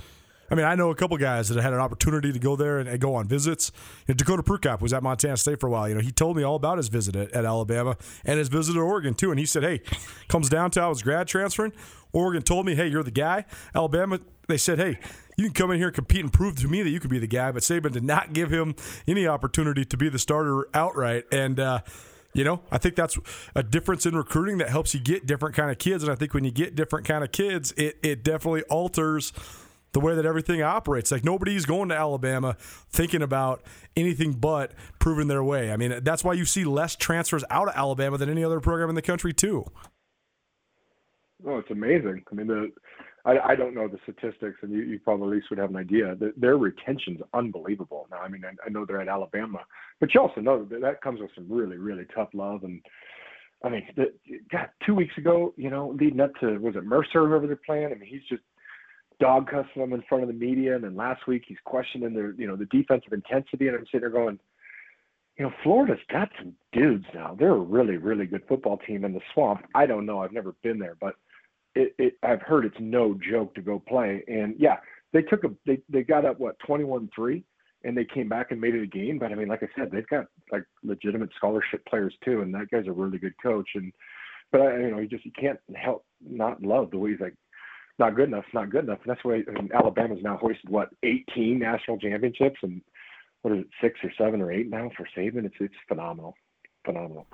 I 0.52 0.56
mean, 0.56 0.66
I 0.66 0.76
know 0.76 0.92
a 0.92 0.96
couple 0.96 1.18
guys 1.18 1.50
that 1.50 1.62
had 1.62 1.74
an 1.74 1.80
opportunity 1.80 2.32
to 2.32 2.38
go 2.38 2.56
there 2.56 2.78
and, 2.78 2.88
and 2.88 3.00
go 3.00 3.16
on 3.16 3.28
visits. 3.28 3.72
You 4.08 4.14
know, 4.14 4.18
Dakota 4.18 4.44
Prukop 4.44 4.82
was 4.82 4.94
at 4.94 5.02
Montana 5.02 5.38
State 5.38 5.60
for 5.60 5.68
a 5.68 5.72
while. 5.72 5.90
You 5.90 5.96
know, 5.96 6.02
he 6.02 6.12
told 6.12 6.38
me 6.38 6.44
all 6.44 6.56
about 6.56 6.78
his 6.78 6.90
visit 6.90 7.16
at, 7.16 7.32
at 7.32 7.46
Alabama 7.46 7.98
and 8.26 8.38
his 8.38 8.50
visit 8.50 8.74
to 8.74 8.80
Oregon 8.80 9.16
too. 9.16 9.32
And 9.32 9.40
he 9.40 9.48
said, 9.48 9.64
"Hey, 9.64 9.82
comes 10.28 10.50
down 10.50 10.70
to 10.72 10.82
I 10.82 10.88
was 10.88 11.02
grad 11.02 11.28
transferring. 11.28 11.74
Oregon 12.14 12.44
told 12.44 12.66
me, 12.66 12.76
hey, 12.76 12.88
you're 12.88 13.04
the 13.04 13.12
guy. 13.12 13.46
Alabama, 13.74 14.20
they 14.48 14.58
said, 14.58 14.78
hey, 14.78 15.00
you 15.36 15.46
can 15.46 15.54
come 15.54 15.72
in 15.72 15.78
here 15.78 15.88
and 15.88 15.96
compete 15.96 16.22
and 16.22 16.32
prove 16.32 16.56
to 16.58 16.68
me 16.68 16.84
that 16.84 16.90
you 16.92 17.00
could 17.00 17.10
be 17.10 17.18
the 17.18 17.28
guy. 17.28 17.52
But 17.52 17.64
Saban 17.64 17.92
did 17.92 18.04
not 18.04 18.34
give 18.34 18.52
him 18.52 18.76
any 19.08 19.26
opportunity 19.26 19.84
to 19.84 19.98
be 19.98 20.10
the 20.10 20.20
starter 20.20 20.68
outright. 20.76 21.26
And 21.32 21.60
uh, 21.60 21.80
you 22.34 22.44
know, 22.44 22.62
I 22.72 22.78
think 22.78 22.96
that's 22.96 23.18
a 23.56 23.64
difference 23.64 24.06
in 24.06 24.16
recruiting 24.16 24.58
that 24.58 24.70
helps 24.70 24.94
you 24.94 25.00
get 25.00 25.26
different 25.26 25.56
kind 25.56 25.72
of 25.72 25.78
kids. 25.78 26.04
And 26.04 26.12
I 26.12 26.16
think 26.16 26.34
when 26.34 26.44
you 26.44 26.52
get 26.52 26.76
different 26.76 27.06
kind 27.06 27.24
of 27.24 27.32
kids, 27.32 27.74
it, 27.78 27.98
it 28.04 28.24
definitely 28.24 28.64
alters 28.64 29.34
the 29.94 30.00
way 30.00 30.16
that 30.16 30.26
everything 30.26 30.62
operates. 30.62 31.12
Like 31.12 31.24
nobody's 31.24 31.66
going 31.66 31.90
to 31.90 31.96
Alabama 31.96 32.56
thinking 32.90 33.22
about 33.22 33.64
anything 33.96 34.34
but 34.34 34.72
proving 35.00 35.28
their 35.28 35.44
way. 35.44 35.72
I 35.72 35.78
mean, 35.78 36.00
that's 36.04 36.24
why 36.24 36.34
you 36.34 36.46
see 36.46 36.66
less 36.66 36.96
transfers 36.96 37.44
out 37.50 37.68
of 37.68 37.76
Alabama 37.76 38.18
than 38.18 38.30
any 38.30 38.44
other 38.44 38.60
program 38.60 38.90
in 38.90 38.96
the 38.96 39.02
country, 39.02 39.34
too. 39.34 39.66
Oh, 41.46 41.58
it's 41.58 41.72
amazing. 41.72 42.24
I 42.32 42.36
mean, 42.36 42.48
the 42.48 42.72
I, 43.26 43.40
I 43.40 43.56
don't 43.56 43.74
know 43.74 43.88
the 43.88 44.00
statistics, 44.04 44.58
and 44.62 44.72
you, 44.72 44.82
you 44.82 45.00
probably 45.00 45.28
at 45.28 45.34
least 45.36 45.50
would 45.50 45.60
have 45.60 45.70
an 45.70 45.78
idea. 45.78 46.16
The, 46.16 46.34
their 46.36 46.58
retention's 46.58 47.22
unbelievable. 47.34 48.08
Now, 48.12 48.18
I 48.18 48.28
mean, 48.28 48.44
I, 48.46 48.52
I 48.66 48.70
know 48.70 48.86
they're 48.86 49.02
at 49.02 49.08
Alabama, 49.08 49.60
but 50.00 50.14
you 50.14 50.20
also 50.20 50.42
know 50.42 50.66
that 50.66 50.82
that 50.82 51.02
comes 51.02 51.22
with 51.22 51.32
some 51.34 51.48
really, 51.50 51.78
really 51.78 52.06
tough 52.14 52.30
love. 52.34 52.64
And 52.64 52.82
I 53.64 53.70
mean, 53.70 53.88
the, 53.96 54.14
God, 54.52 54.70
two 54.86 54.94
weeks 54.94 55.18
ago, 55.18 55.54
you 55.56 55.70
know, 55.70 55.96
leading 56.00 56.20
up 56.20 56.36
to 56.42 56.58
was 56.58 56.76
it 56.76 56.84
Mercer, 56.84 57.28
whoever 57.28 57.48
they're 57.48 57.56
playing? 57.56 57.86
I 57.86 57.96
mean, 57.96 58.10
he's 58.10 58.28
just 58.28 58.44
dog 59.20 59.50
cussing 59.50 59.82
them 59.82 59.94
in 59.94 60.04
front 60.10 60.24
of 60.24 60.28
the 60.28 60.34
media, 60.34 60.76
and 60.76 60.84
then 60.84 60.96
last 60.96 61.26
week 61.28 61.44
he's 61.48 61.58
questioning 61.64 62.14
their, 62.14 62.32
you 62.34 62.48
know, 62.48 62.58
the 62.58 62.66
defensive 62.66 63.14
intensity, 63.14 63.68
and 63.68 63.78
I'm 63.78 63.86
sitting 63.86 64.02
there 64.02 64.10
going, 64.10 64.38
you 65.38 65.46
know, 65.46 65.52
Florida's 65.64 66.00
got 66.12 66.30
some 66.38 66.54
dudes 66.74 67.06
now. 67.14 67.36
They're 67.40 67.52
a 67.52 67.58
really, 67.58 67.98
really 67.98 68.26
good 68.26 68.44
football 68.48 68.78
team 68.78 69.06
in 69.06 69.14
the 69.14 69.22
swamp. 69.34 69.66
I 69.74 69.86
don't 69.86 70.06
know. 70.06 70.22
I've 70.22 70.34
never 70.34 70.54
been 70.62 70.78
there, 70.78 70.96
but 71.00 71.16
it, 71.76 71.94
it 71.98 72.14
I've 72.24 72.42
heard 72.42 72.66
it's 72.66 72.76
no 72.80 73.18
joke 73.30 73.56
to 73.56 73.62
go 73.62 73.80
play. 73.80 74.24
And 74.28 74.56
yeah, 74.58 74.78
they 75.12 75.22
took 75.22 75.44
a 75.44 75.52
they 75.66 75.80
they 75.90 76.04
got 76.04 76.26
up 76.26 76.40
what 76.40 76.58
twenty 76.66 76.84
one 76.84 77.10
three, 77.16 77.44
and 77.84 77.98
they 77.98 78.06
came 78.06 78.30
back 78.30 78.52
and 78.52 78.62
made 78.62 78.76
it 78.76 78.84
a 78.84 78.88
game. 78.88 79.20
But 79.20 79.32
I 79.32 79.36
mean, 79.36 79.48
like 79.48 79.64
I 79.64 79.68
said, 79.78 79.92
they've 79.92 80.08
got 80.08 80.26
like 80.52 80.64
legitimate 80.84 81.30
scholarship 81.36 81.86
players 81.86 82.16
too, 82.24 82.42
and 82.42 82.54
that 82.54 82.70
guy's 82.72 82.88
a 82.88 82.92
really 82.92 83.18
good 83.18 83.36
coach. 83.42 83.70
And 83.76 83.92
but 84.52 84.62
I, 84.62 84.78
you 84.78 84.92
know, 84.92 85.00
you 85.00 85.08
just 85.08 85.26
you 85.26 85.32
can't 85.40 85.60
help 85.76 86.06
not 86.22 86.62
love 86.62 86.92
the 86.92 86.98
way 86.98 87.12
he's 87.12 87.20
like 87.20 87.36
not 88.00 88.16
good 88.16 88.28
enough, 88.28 88.46
not 88.54 88.70
good 88.70 88.86
enough. 88.86 89.00
And 89.04 89.12
that's 89.12 89.24
why 89.24 89.44
I 89.48 89.52
mean, 89.52 89.70
Alabama's 89.74 90.24
now 90.24 90.38
hoisted 90.38 90.70
what 90.70 90.90
18 91.04 91.60
national 91.60 92.00
championships 92.00 92.58
and 92.64 92.82
what 93.42 93.54
is 93.54 93.62
it, 93.62 93.68
six 93.82 94.00
or 94.04 94.12
seven 94.18 94.42
or 94.42 94.52
eight 94.52 94.70
now 94.70 94.90
for 94.98 95.08
Saban. 95.18 95.46
It's 95.46 95.56
it's 95.60 95.74
phenomenal, 95.88 96.36
phenomenal. 96.86 97.28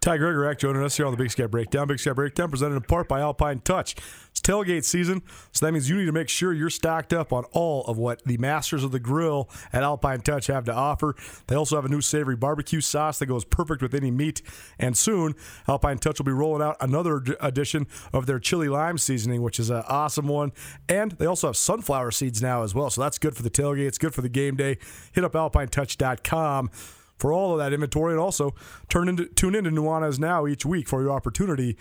Ty 0.00 0.18
Gregorak 0.18 0.58
joining 0.58 0.84
us 0.84 0.96
here 0.96 1.06
on 1.06 1.12
the 1.12 1.16
Big 1.16 1.32
Sky 1.32 1.46
Breakdown. 1.46 1.88
Big 1.88 1.98
Sky 1.98 2.12
Breakdown 2.12 2.48
presented 2.50 2.76
in 2.76 2.82
part 2.82 3.08
by 3.08 3.20
Alpine 3.20 3.58
Touch. 3.58 3.96
It's 4.30 4.40
tailgate 4.40 4.84
season, 4.84 5.22
so 5.50 5.66
that 5.66 5.72
means 5.72 5.90
you 5.90 5.96
need 5.96 6.06
to 6.06 6.12
make 6.12 6.28
sure 6.28 6.52
you're 6.52 6.70
stocked 6.70 7.12
up 7.12 7.32
on 7.32 7.44
all 7.50 7.84
of 7.86 7.98
what 7.98 8.22
the 8.24 8.38
masters 8.38 8.84
of 8.84 8.92
the 8.92 9.00
grill 9.00 9.50
at 9.72 9.82
Alpine 9.82 10.20
Touch 10.20 10.46
have 10.46 10.64
to 10.66 10.72
offer. 10.72 11.16
They 11.48 11.56
also 11.56 11.74
have 11.74 11.84
a 11.84 11.88
new 11.88 12.00
savory 12.00 12.36
barbecue 12.36 12.80
sauce 12.80 13.18
that 13.18 13.26
goes 13.26 13.44
perfect 13.44 13.82
with 13.82 13.92
any 13.92 14.12
meat. 14.12 14.40
And 14.78 14.96
soon, 14.96 15.34
Alpine 15.66 15.98
Touch 15.98 16.18
will 16.18 16.26
be 16.26 16.32
rolling 16.32 16.62
out 16.62 16.76
another 16.80 17.20
edition 17.40 17.88
of 18.12 18.26
their 18.26 18.38
chili 18.38 18.68
lime 18.68 18.98
seasoning, 18.98 19.42
which 19.42 19.58
is 19.58 19.68
an 19.68 19.82
awesome 19.88 20.28
one. 20.28 20.52
And 20.88 21.12
they 21.12 21.26
also 21.26 21.48
have 21.48 21.56
sunflower 21.56 22.12
seeds 22.12 22.40
now 22.40 22.62
as 22.62 22.72
well, 22.72 22.88
so 22.88 23.00
that's 23.00 23.18
good 23.18 23.34
for 23.34 23.42
the 23.42 23.50
tailgate. 23.50 23.88
It's 23.88 23.98
good 23.98 24.14
for 24.14 24.22
the 24.22 24.28
game 24.28 24.54
day. 24.54 24.78
Hit 25.12 25.24
up 25.24 25.32
alpinetouch.com 25.32 26.70
for 27.18 27.32
all 27.32 27.52
of 27.52 27.58
that 27.58 27.72
inventory 27.72 28.12
and 28.12 28.20
also 28.20 28.54
turn 28.88 29.08
into 29.08 29.26
tune 29.26 29.54
into 29.54 29.70
Nuanez 29.70 30.18
now 30.18 30.46
each 30.46 30.64
week 30.64 30.88
for 30.88 31.02
your 31.02 31.12
opportunity 31.12 31.76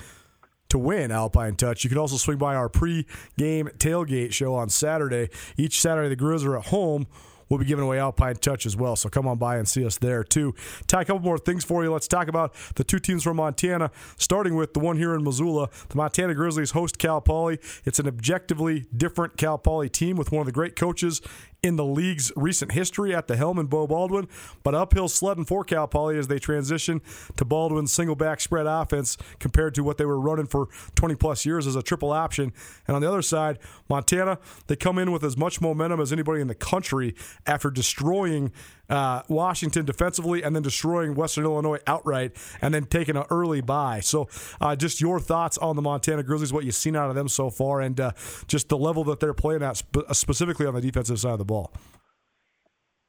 to 0.70 0.78
win 0.78 1.12
Alpine 1.12 1.56
Touch. 1.56 1.84
You 1.84 1.90
can 1.90 1.98
also 1.98 2.18
swing 2.18 2.38
by 2.38 2.56
our 2.56 2.68
pre-game 2.70 3.70
tailgate 3.78 4.34
show 4.34 4.54
on 4.56 4.70
Saturday. 4.70 5.30
Each 5.56 5.80
Saturday 5.80 6.10
the 6.10 6.22
Grizz 6.22 6.46
are 6.46 6.58
at 6.58 6.66
home 6.66 7.08
we'll 7.50 7.60
be 7.60 7.66
giving 7.66 7.84
away 7.84 8.00
Alpine 8.00 8.36
Touch 8.36 8.66
as 8.66 8.76
well. 8.76 8.96
So 8.96 9.10
come 9.10 9.28
on 9.28 9.38
by 9.38 9.58
and 9.58 9.68
see 9.68 9.86
us 9.86 9.98
there 9.98 10.24
too. 10.24 10.54
Ty, 10.88 11.02
a 11.02 11.06
couple 11.06 11.22
more 11.22 11.38
things 11.38 11.64
for 11.64 11.84
you. 11.84 11.92
Let's 11.92 12.08
talk 12.08 12.28
about 12.28 12.54
the 12.76 12.84
two 12.84 13.00
teams 13.00 13.24
from 13.24 13.38
Montana, 13.38 13.92
starting 14.18 14.56
with 14.56 14.74
the 14.74 14.80
one 14.80 14.98
here 14.98 15.16
in 15.16 15.24
Missoula. 15.24 15.70
The 15.90 15.96
Montana 15.96 16.34
Grizzlies 16.34 16.72
host 16.72 16.98
Cal 16.98 17.22
Poly. 17.22 17.60
It's 17.86 18.00
an 18.00 18.08
objectively 18.08 18.86
different 18.96 19.38
Cal 19.38 19.58
Poly 19.58 19.90
team 19.90 20.18
with 20.18 20.32
one 20.32 20.42
of 20.42 20.46
the 20.46 20.52
great 20.52 20.76
coaches 20.76 21.22
in 21.64 21.76
the 21.76 21.86
league's 21.86 22.32
recent 22.36 22.72
history 22.72 23.16
at 23.16 23.28
the 23.28 23.36
helm 23.36 23.58
in 23.58 23.66
Beau 23.66 23.88
Baldwin, 23.88 24.28
but 24.64 24.76
uphill 24.76 25.08
sledding 25.08 25.46
for 25.46 25.64
Cal 25.64 25.88
Poly 25.88 26.18
as 26.18 26.28
they 26.28 26.40
transition 26.40 27.02
to 27.36 27.46
Baldwin's 27.46 27.92
single 27.92 28.16
back 28.16 28.40
spread 28.40 28.68
offense 28.68 29.18
compared 29.40 29.74
to 29.76 29.84
what 29.84 29.98
they 29.98 30.06
were 30.06 30.20
running 30.20 30.46
for 30.46 30.68
20 30.96 31.16
plus 31.16 31.46
years 31.46 31.66
as 31.66 31.76
a 31.76 31.82
triple 31.82 32.12
option. 32.12 32.54
And 32.88 32.96
on 32.96 33.02
the 33.02 33.08
other 33.08 33.24
side, 33.24 33.60
Montana, 33.90 34.40
they 34.68 34.76
come 34.76 34.98
in 35.00 35.12
with 35.12 35.24
as 35.24 35.36
much 35.36 35.60
momentum 35.60 36.00
as 36.00 36.14
anybody 36.14 36.42
in 36.42 36.48
the 36.48 36.56
country 36.56 37.16
after 37.46 37.72
destroying 37.72 38.52
uh, 38.90 39.22
Washington 39.28 39.86
defensively 39.86 40.44
and 40.44 40.56
then 40.56 40.64
destroying 40.64 41.16
Western 41.16 41.44
Illinois 41.46 41.80
outright 41.88 42.32
and 42.62 42.74
then 42.74 42.86
taking 42.86 43.18
an 43.18 43.26
early 43.30 43.62
bye. 43.62 44.00
So, 44.00 44.30
uh, 44.62 44.76
just 44.76 45.02
your 45.02 45.20
thoughts 45.20 45.58
on 45.58 45.76
the 45.76 45.82
Montana 45.82 46.24
Grizzlies, 46.24 46.54
what 46.54 46.64
you've 46.64 46.76
seen 46.76 46.96
out 46.96 47.10
of 47.10 47.16
them 47.16 47.28
so 47.28 47.50
far, 47.50 47.82
and 47.82 48.00
uh, 48.00 48.12
just 48.48 48.70
the 48.70 48.78
level 48.78 49.04
that 49.06 49.20
they're 49.20 49.34
playing 49.34 49.64
at, 49.64 49.78
sp- 49.84 50.08
specifically 50.14 50.66
on 50.66 50.74
the 50.74 50.82
defensive 50.82 51.20
side 51.20 51.34
of 51.34 51.40
the 51.40 51.46
ball. 51.48 51.72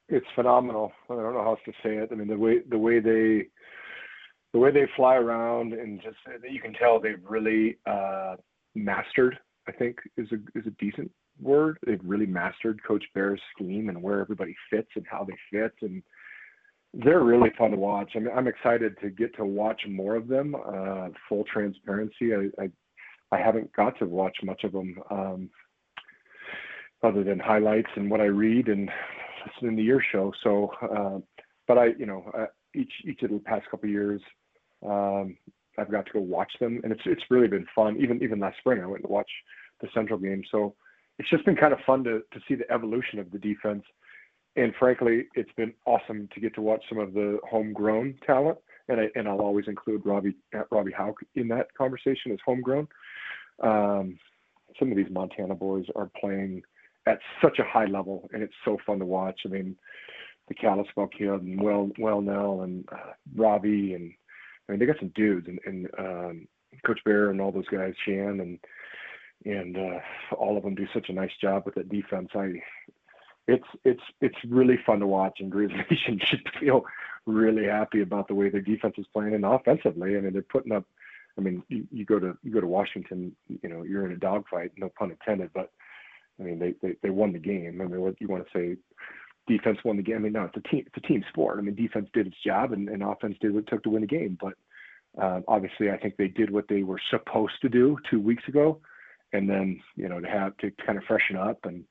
It's 0.08 0.26
phenomenal. 0.34 0.92
I 1.10 1.14
don't 1.14 1.34
know 1.34 1.42
how 1.42 1.50
else 1.50 1.60
to 1.66 1.72
say 1.82 1.96
it. 1.96 2.08
I 2.10 2.14
mean, 2.14 2.28
the 2.28 2.38
way 2.38 2.60
the 2.68 2.78
way 2.78 2.98
they 3.00 3.48
the 4.52 4.58
way 4.58 4.70
they 4.70 4.86
fly 4.96 5.16
around 5.16 5.74
and 5.74 6.00
just 6.00 6.16
you 6.50 6.60
can 6.60 6.72
tell 6.72 6.98
they've 6.98 7.22
really 7.28 7.76
uh, 7.86 8.36
mastered. 8.74 9.38
I 9.68 9.72
think 9.72 9.98
is 10.16 10.28
a 10.32 10.58
is 10.58 10.66
a 10.66 10.70
decent 10.82 11.10
word. 11.40 11.78
They've 11.86 12.00
really 12.02 12.26
mastered 12.26 12.80
Coach 12.86 13.04
Baer's 13.14 13.40
scheme 13.54 13.90
and 13.90 14.02
where 14.02 14.20
everybody 14.20 14.54
fits 14.70 14.88
and 14.96 15.04
how 15.08 15.24
they 15.24 15.36
fit, 15.52 15.74
and 15.82 16.02
they're 16.94 17.22
really 17.22 17.50
fun 17.58 17.72
to 17.72 17.76
watch. 17.76 18.12
I 18.14 18.20
mean, 18.20 18.30
I'm 18.34 18.48
excited 18.48 18.96
to 19.02 19.10
get 19.10 19.36
to 19.36 19.44
watch 19.44 19.82
more 19.88 20.16
of 20.16 20.26
them. 20.26 20.54
Uh, 20.54 21.08
full 21.28 21.44
transparency, 21.52 22.34
I, 22.34 22.62
I, 22.62 22.70
I 23.30 23.38
haven't 23.38 23.70
got 23.74 23.98
to 23.98 24.06
watch 24.06 24.36
much 24.42 24.64
of 24.64 24.72
them 24.72 24.98
um, 25.10 25.50
other 27.02 27.22
than 27.24 27.38
highlights 27.38 27.90
and 27.96 28.10
what 28.10 28.20
I 28.20 28.24
read 28.24 28.68
and 28.68 28.90
listen 29.46 29.70
to 29.70 29.76
the 29.76 29.82
year 29.82 30.02
show. 30.12 30.32
So, 30.42 30.72
uh, 30.82 31.18
but 31.66 31.78
I, 31.78 31.86
you 31.98 32.06
know, 32.06 32.24
uh, 32.36 32.46
each 32.74 32.92
each 33.04 33.22
of 33.22 33.30
the 33.30 33.38
past 33.38 33.66
couple 33.70 33.88
years, 33.88 34.20
um, 34.84 35.36
I've 35.78 35.90
got 35.90 36.06
to 36.06 36.12
go 36.12 36.20
watch 36.20 36.52
them, 36.60 36.80
and 36.82 36.92
it's 36.92 37.02
it's 37.04 37.22
really 37.30 37.48
been 37.48 37.66
fun. 37.74 37.96
Even 38.00 38.22
even 38.22 38.40
last 38.40 38.58
spring, 38.58 38.82
I 38.82 38.86
went 38.86 39.02
to 39.02 39.08
watch 39.08 39.30
the 39.80 39.88
Central 39.94 40.18
game. 40.18 40.42
So 40.50 40.74
it's 41.18 41.30
just 41.30 41.44
been 41.44 41.56
kind 41.56 41.72
of 41.72 41.78
fun 41.86 42.04
to 42.04 42.20
to 42.32 42.40
see 42.46 42.54
the 42.54 42.70
evolution 42.72 43.18
of 43.18 43.30
the 43.30 43.38
defense. 43.38 43.84
And 44.56 44.74
frankly, 44.78 45.26
it's 45.34 45.52
been 45.56 45.72
awesome 45.86 46.28
to 46.34 46.40
get 46.40 46.54
to 46.54 46.62
watch 46.62 46.82
some 46.88 46.98
of 46.98 47.12
the 47.12 47.38
homegrown 47.48 48.16
talent, 48.26 48.58
and 48.88 49.00
I 49.00 49.08
and 49.14 49.28
I'll 49.28 49.40
always 49.40 49.68
include 49.68 50.04
Robbie 50.04 50.36
Robbie 50.70 50.92
Hauck 50.92 51.16
in 51.36 51.48
that 51.48 51.72
conversation 51.74 52.32
as 52.32 52.38
homegrown. 52.44 52.88
Um, 53.62 54.18
some 54.78 54.90
of 54.90 54.96
these 54.96 55.10
Montana 55.10 55.54
boys 55.54 55.86
are 55.96 56.10
playing 56.20 56.62
at 57.08 57.20
such 57.42 57.58
a 57.58 57.64
high 57.64 57.86
level, 57.86 58.28
and 58.32 58.42
it's 58.42 58.54
so 58.64 58.78
fun 58.86 58.98
to 58.98 59.06
watch. 59.06 59.40
I 59.44 59.48
mean, 59.48 59.76
the 60.48 60.54
Kalispell 60.54 61.08
kid 61.08 61.28
and 61.28 61.60
Well 61.60 61.90
Wellnell 61.98 62.64
and 62.64 62.88
uh, 62.90 63.12
Robbie 63.34 63.94
and 63.94 64.12
I 64.68 64.72
mean, 64.72 64.80
they 64.80 64.86
got 64.86 64.98
some 64.98 65.12
dudes, 65.14 65.48
and, 65.48 65.58
and 65.64 65.88
um, 65.98 66.48
Coach 66.84 67.00
Baer 67.04 67.30
and 67.30 67.40
all 67.40 67.52
those 67.52 67.68
guys, 67.68 67.94
Shan 68.04 68.40
and 68.40 68.58
and 69.44 69.76
uh, 69.76 70.34
all 70.34 70.56
of 70.56 70.64
them 70.64 70.74
do 70.74 70.86
such 70.92 71.08
a 71.08 71.12
nice 71.12 71.30
job 71.40 71.62
with 71.64 71.74
that 71.76 71.88
defense. 71.88 72.28
I, 72.34 72.54
it's 73.46 73.66
it's 73.84 74.02
it's 74.20 74.36
really 74.46 74.78
fun 74.84 75.00
to 75.00 75.06
watch, 75.06 75.40
and 75.40 75.50
Grizzlies 75.50 75.98
should 76.24 76.48
feel 76.60 76.84
really 77.24 77.66
happy 77.66 78.02
about 78.02 78.28
the 78.28 78.34
way 78.34 78.48
their 78.48 78.60
defense 78.60 78.94
is 78.98 79.06
playing 79.12 79.34
and 79.34 79.44
offensively. 79.44 80.16
I 80.16 80.20
mean, 80.20 80.32
they're 80.32 80.42
putting 80.42 80.72
up. 80.72 80.84
I 81.36 81.40
mean, 81.40 81.62
you, 81.68 81.86
you 81.92 82.04
go 82.04 82.18
to 82.18 82.36
you 82.42 82.52
go 82.52 82.60
to 82.60 82.66
Washington, 82.66 83.34
you 83.48 83.68
know, 83.68 83.84
you're 83.84 84.04
in 84.04 84.12
a 84.12 84.16
dogfight, 84.16 84.72
no 84.76 84.90
pun 84.98 85.12
intended, 85.12 85.50
but 85.54 85.70
I 86.38 86.42
mean, 86.42 86.58
they, 86.58 86.74
they 86.82 86.96
they 87.02 87.10
won 87.10 87.32
the 87.32 87.38
game. 87.38 87.80
I 87.80 87.84
mean, 87.86 88.00
what 88.00 88.20
you 88.20 88.28
want 88.28 88.46
to 88.46 88.58
say? 88.58 88.76
Defense 89.46 89.78
won 89.84 89.96
the 89.96 90.02
game. 90.02 90.16
I 90.16 90.20
mean, 90.20 90.32
no, 90.32 90.44
it's 90.44 90.56
a 90.56 90.68
team. 90.68 90.84
It's 90.86 91.04
a 91.04 91.08
team 91.08 91.24
sport. 91.30 91.58
I 91.58 91.62
mean, 91.62 91.74
defense 91.74 92.08
did 92.12 92.26
its 92.26 92.36
job, 92.44 92.72
and, 92.72 92.88
and 92.88 93.02
offense 93.02 93.36
did 93.40 93.54
what 93.54 93.64
it 93.64 93.68
took 93.68 93.82
to 93.84 93.90
win 93.90 94.02
the 94.02 94.06
game. 94.06 94.38
But 94.40 94.54
um, 95.22 95.44
obviously, 95.48 95.90
I 95.90 95.96
think 95.96 96.16
they 96.16 96.28
did 96.28 96.50
what 96.50 96.66
they 96.68 96.82
were 96.82 97.00
supposed 97.10 97.54
to 97.62 97.68
do 97.68 97.96
two 98.10 98.20
weeks 98.20 98.44
ago, 98.46 98.80
and 99.32 99.48
then 99.48 99.80
you 99.96 100.08
know 100.08 100.20
to 100.20 100.28
have 100.28 100.56
to 100.58 100.70
kind 100.84 100.98
of 100.98 101.04
freshen 101.04 101.36
up 101.36 101.58
and 101.64 101.84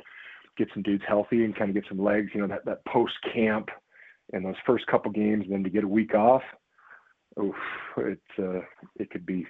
get 0.57 0.69
some 0.73 0.83
dudes 0.83 1.03
healthy 1.07 1.43
and 1.43 1.55
kind 1.55 1.69
of 1.69 1.75
get 1.75 1.89
some 1.89 2.03
legs. 2.03 2.29
You 2.33 2.41
know 2.41 2.47
that 2.47 2.65
that 2.65 2.85
post 2.85 3.15
camp 3.33 3.69
and 4.33 4.45
those 4.45 4.55
first 4.65 4.85
couple 4.87 5.11
games, 5.11 5.45
and 5.45 5.53
then 5.53 5.63
to 5.63 5.69
get 5.69 5.83
a 5.83 5.87
week 5.87 6.13
off. 6.13 6.43
Oof, 7.39 7.55
it's 7.97 8.39
uh, 8.39 8.61
it 8.95 9.09
could 9.09 9.25
be 9.25 9.45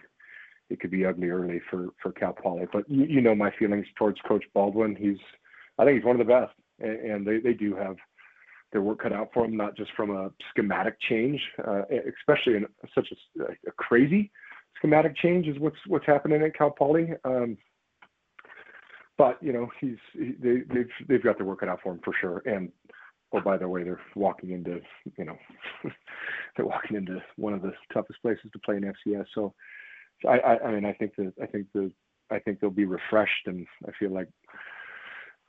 it 0.70 0.80
could 0.80 0.92
be 0.92 1.06
ugly 1.06 1.30
early 1.30 1.62
for 1.70 1.90
for 2.02 2.12
Cal 2.12 2.34
Poly. 2.34 2.66
But 2.72 2.90
you, 2.90 3.06
you 3.06 3.22
know 3.22 3.36
my 3.36 3.52
feelings 3.58 3.86
towards 3.98 4.20
Coach 4.28 4.46
Baldwin. 4.54 4.96
He's 4.96 5.18
I 5.78 5.86
think 5.86 5.98
he's 5.98 6.06
one 6.06 6.20
of 6.20 6.26
the 6.26 6.34
best, 6.34 6.54
and, 6.80 7.12
and 7.12 7.28
they 7.28 7.40
they 7.40 7.54
do 7.54 7.76
have 7.76 7.96
their 8.72 8.82
work 8.82 9.02
cut 9.02 9.14
out 9.14 9.30
for 9.34 9.44
them, 9.44 9.56
not 9.56 9.78
just 9.78 9.92
from 9.96 10.12
a 10.12 10.30
schematic 10.50 10.98
change, 11.10 11.42
uh, 11.66 11.84
especially 12.20 12.58
in 12.58 12.66
such 12.94 13.08
a, 13.40 13.44
a, 13.44 13.72
crazy 13.78 14.30
schematic 14.78 15.16
change 15.18 15.48
is 15.48 15.58
what's 15.60 15.78
what's 15.88 16.06
happening 16.06 16.42
at 16.42 16.56
Cal 16.56 16.72
Poly. 16.72 17.10
Um, 17.24 17.58
but 19.18 19.42
you 19.42 19.52
know 19.52 19.70
he's 19.80 19.98
he, 20.14 20.34
they, 20.40 20.62
they've 20.74 20.90
they've 21.08 21.24
got 21.24 21.38
their 21.38 21.46
work 21.46 21.62
cut 21.62 21.70
out 21.70 21.80
for 21.82 21.94
him 21.94 22.02
for 22.04 22.14
sure. 22.20 22.44
And 22.46 22.72
oh 23.34 23.42
by 23.42 23.58
the 23.58 23.68
way, 23.68 23.84
they're 23.84 24.00
walking 24.16 24.52
into 24.52 24.82
you 25.18 25.26
know 25.26 25.38
they're 26.56 26.66
walking 26.66 26.98
into 26.98 27.22
one 27.36 27.54
of 27.54 27.62
the 27.62 27.74
toughest 27.94 28.22
places 28.22 28.52
to 28.54 28.60
play 28.60 28.78
in 28.78 28.94
FCS. 29.08 29.26
So 29.34 29.54
I, 30.26 30.38
I, 30.40 30.68
I 30.68 30.72
mean, 30.72 30.86
I 30.86 30.94
think 30.94 31.16
that 31.18 31.34
I 31.42 31.46
think 31.46 31.68
the 31.74 31.92
I 32.32 32.40
think 32.40 32.60
they'll 32.60 32.70
be 32.70 32.86
refreshed, 32.86 33.48
and 33.48 33.66
I 33.88 33.92
feel 34.00 34.14
like 34.14 34.28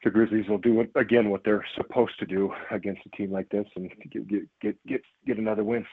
the 0.05 0.11
Grizzlies 0.11 0.49
will 0.49 0.59
do 0.59 0.75
what, 0.75 0.89
again 0.95 1.31
what 1.31 1.43
they're 1.45 1.65
supposed 1.77 2.19
to 2.21 2.27
do 2.27 2.53
against 2.71 3.01
a 3.07 3.17
team 3.17 3.33
like 3.33 3.49
this, 3.51 3.67
and 3.77 3.91
get 4.11 4.29
get 4.29 4.49
get 4.61 4.77
get, 4.87 5.01
get 5.27 5.39
another 5.39 5.65
win. 5.65 5.87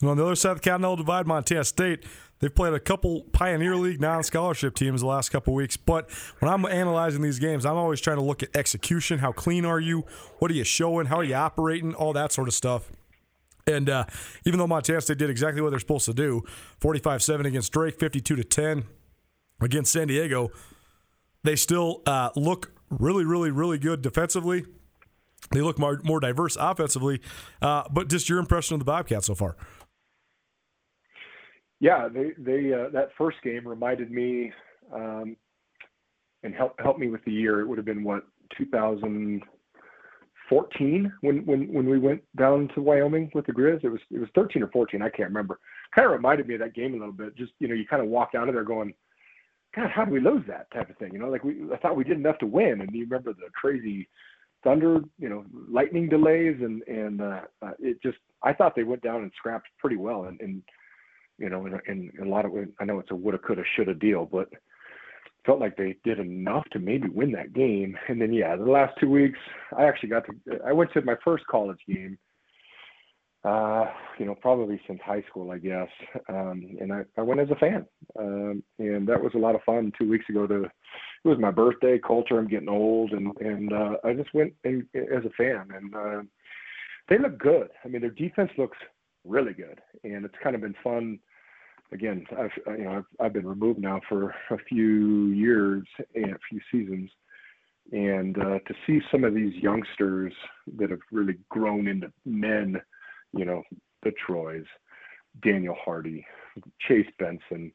And 0.00 0.10
on 0.10 0.16
the 0.16 0.24
other 0.24 0.36
side 0.36 0.52
of 0.52 0.60
the 0.60 0.70
Continental 0.70 0.96
Divide, 0.96 1.26
Montana 1.26 1.64
State, 1.64 2.04
they've 2.38 2.54
played 2.54 2.72
a 2.72 2.78
couple 2.78 3.22
Pioneer 3.32 3.74
League 3.74 4.00
non-scholarship 4.00 4.76
teams 4.76 5.00
the 5.00 5.08
last 5.08 5.30
couple 5.30 5.54
weeks. 5.54 5.76
But 5.76 6.08
when 6.38 6.52
I'm 6.52 6.64
analyzing 6.66 7.20
these 7.20 7.40
games, 7.40 7.66
I'm 7.66 7.76
always 7.76 8.00
trying 8.00 8.18
to 8.18 8.22
look 8.22 8.44
at 8.44 8.54
execution. 8.54 9.18
How 9.18 9.32
clean 9.32 9.64
are 9.64 9.80
you? 9.80 10.04
What 10.38 10.52
are 10.52 10.54
you 10.54 10.62
showing? 10.62 11.06
How 11.06 11.16
are 11.16 11.24
you 11.24 11.34
operating? 11.34 11.94
All 11.94 12.12
that 12.12 12.30
sort 12.30 12.46
of 12.46 12.54
stuff. 12.54 12.92
And 13.68 13.90
uh, 13.90 14.06
even 14.46 14.58
though 14.58 14.66
Montana 14.66 15.00
State 15.00 15.18
did 15.18 15.30
exactly 15.30 15.60
what 15.60 15.70
they're 15.70 15.78
supposed 15.78 16.06
to 16.06 16.14
do 16.14 16.42
45 16.80 17.22
7 17.22 17.46
against 17.46 17.72
Drake, 17.72 17.98
52 17.98 18.36
to 18.36 18.44
10 18.44 18.84
against 19.60 19.92
San 19.92 20.08
Diego, 20.08 20.50
they 21.44 21.54
still 21.54 22.02
uh, 22.06 22.30
look 22.34 22.72
really, 22.90 23.24
really, 23.24 23.50
really 23.50 23.78
good 23.78 24.00
defensively. 24.02 24.64
They 25.50 25.60
look 25.60 25.78
more, 25.78 26.00
more 26.02 26.18
diverse 26.18 26.56
offensively. 26.58 27.20
Uh, 27.60 27.84
but 27.92 28.08
just 28.08 28.28
your 28.28 28.38
impression 28.38 28.74
of 28.74 28.80
the 28.80 28.84
Bobcats 28.84 29.26
so 29.26 29.34
far? 29.34 29.56
Yeah, 31.80 32.08
they, 32.08 32.32
they 32.38 32.72
uh, 32.72 32.88
that 32.92 33.10
first 33.16 33.36
game 33.44 33.68
reminded 33.68 34.10
me 34.10 34.52
um, 34.92 35.36
and 36.42 36.54
helped 36.54 36.80
help 36.80 36.98
me 36.98 37.08
with 37.08 37.24
the 37.24 37.30
year. 37.30 37.60
It 37.60 37.68
would 37.68 37.78
have 37.78 37.84
been 37.84 38.02
what 38.02 38.24
2000- 38.60 39.42
14 40.48 41.12
when 41.20 41.44
when 41.46 41.72
when 41.72 41.88
we 41.88 41.98
went 41.98 42.22
down 42.36 42.68
to 42.74 42.80
Wyoming 42.80 43.30
with 43.34 43.46
the 43.46 43.52
Grizz. 43.52 43.84
It 43.84 43.90
was 43.90 44.00
it 44.10 44.18
was 44.18 44.28
13 44.34 44.62
or 44.62 44.68
14. 44.68 45.02
I 45.02 45.10
can't 45.10 45.28
remember. 45.28 45.58
Kind 45.94 46.06
of 46.06 46.12
reminded 46.12 46.48
me 46.48 46.54
of 46.54 46.60
that 46.60 46.74
game 46.74 46.94
a 46.94 46.98
little 46.98 47.12
bit. 47.12 47.36
Just 47.36 47.52
you 47.58 47.68
know, 47.68 47.74
you 47.74 47.86
kind 47.86 48.02
of 48.02 48.08
walk 48.08 48.30
out 48.34 48.48
of 48.48 48.54
there 48.54 48.64
going, 48.64 48.94
God, 49.74 49.90
how 49.90 50.04
do 50.04 50.12
we 50.12 50.20
lose 50.20 50.44
that 50.48 50.70
type 50.72 50.90
of 50.90 50.96
thing? 50.96 51.12
You 51.12 51.18
know, 51.18 51.28
like 51.28 51.44
we 51.44 51.56
I 51.72 51.76
thought 51.76 51.96
we 51.96 52.04
did 52.04 52.18
enough 52.18 52.38
to 52.38 52.46
win, 52.46 52.80
and 52.80 52.90
you 52.92 53.04
remember 53.04 53.32
the 53.32 53.50
crazy 53.54 54.08
thunder, 54.64 55.00
you 55.18 55.28
know, 55.28 55.44
lightning 55.70 56.08
delays, 56.08 56.56
and 56.60 56.82
and 56.82 57.20
uh, 57.20 57.40
uh, 57.62 57.72
it 57.78 58.02
just 58.02 58.18
I 58.42 58.52
thought 58.52 58.74
they 58.74 58.84
went 58.84 59.02
down 59.02 59.22
and 59.22 59.32
scrapped 59.36 59.68
pretty 59.78 59.96
well, 59.96 60.24
and, 60.24 60.40
and 60.40 60.62
you 61.38 61.48
know, 61.48 61.66
in, 61.66 61.80
in, 61.86 62.10
in 62.18 62.26
a 62.26 62.30
lot 62.30 62.44
of 62.44 62.52
I 62.80 62.84
know 62.84 62.98
it's 62.98 63.10
a 63.10 63.14
woulda, 63.14 63.38
coulda, 63.38 63.62
shoulda 63.76 63.94
deal, 63.94 64.26
but 64.26 64.48
felt 65.48 65.60
like 65.60 65.78
they 65.78 65.96
did 66.04 66.18
enough 66.18 66.64
to 66.72 66.78
maybe 66.78 67.08
win 67.08 67.32
that 67.32 67.54
game. 67.54 67.96
And 68.08 68.20
then 68.20 68.34
yeah, 68.34 68.54
the 68.54 68.64
last 68.64 68.92
two 69.00 69.08
weeks, 69.08 69.38
I 69.76 69.84
actually 69.84 70.10
got 70.10 70.24
to 70.26 70.60
I 70.64 70.74
went 70.74 70.92
to 70.92 71.00
my 71.02 71.14
first 71.24 71.46
college 71.46 71.78
game. 71.88 72.18
Uh, 73.44 73.86
you 74.18 74.26
know, 74.26 74.34
probably 74.34 74.78
since 74.86 75.00
high 75.02 75.22
school, 75.30 75.52
I 75.52 75.58
guess. 75.58 75.88
Um, 76.28 76.76
and 76.80 76.92
I, 76.92 77.04
I 77.16 77.22
went 77.22 77.40
as 77.40 77.48
a 77.50 77.54
fan. 77.54 77.86
Um, 78.18 78.62
and 78.78 79.08
that 79.08 79.22
was 79.22 79.32
a 79.34 79.38
lot 79.38 79.54
of 79.54 79.62
fun 79.64 79.90
two 79.98 80.10
weeks 80.10 80.26
ago 80.28 80.46
to 80.46 80.64
it 80.64 81.28
was 81.28 81.38
my 81.38 81.50
birthday, 81.50 81.98
culture, 81.98 82.38
I'm 82.38 82.48
getting 82.48 82.68
old 82.68 83.12
and, 83.12 83.34
and 83.40 83.72
uh 83.72 83.94
I 84.04 84.12
just 84.12 84.34
went 84.34 84.52
in, 84.64 84.86
as 84.94 85.24
a 85.24 85.30
fan 85.30 85.68
and 85.74 85.94
uh 85.94 86.22
they 87.08 87.18
look 87.18 87.38
good. 87.38 87.68
I 87.84 87.88
mean 87.88 88.02
their 88.02 88.10
defense 88.10 88.50
looks 88.58 88.78
really 89.24 89.54
good 89.54 89.80
and 90.04 90.24
it's 90.24 90.34
kind 90.42 90.54
of 90.54 90.62
been 90.62 90.76
fun 90.84 91.18
again, 91.92 92.26
I've 92.32 92.50
uh, 92.66 92.72
you 92.72 92.84
know 92.84 92.96
I've, 92.98 93.26
I've 93.26 93.32
been 93.32 93.46
removed 93.46 93.78
now 93.78 94.00
for 94.08 94.34
a 94.50 94.58
few 94.68 95.26
years 95.28 95.84
and 96.14 96.32
a 96.32 96.38
few 96.48 96.60
seasons, 96.70 97.10
and 97.92 98.36
uh, 98.38 98.58
to 98.66 98.74
see 98.86 99.00
some 99.10 99.24
of 99.24 99.34
these 99.34 99.54
youngsters 99.54 100.32
that 100.76 100.90
have 100.90 101.00
really 101.10 101.38
grown 101.48 101.88
into 101.88 102.12
men, 102.24 102.80
you 103.32 103.44
know, 103.44 103.62
the 104.02 104.12
Troys, 104.26 104.66
Daniel 105.42 105.76
Hardy, 105.84 106.24
Chase 106.86 107.08
Benson. 107.18 107.72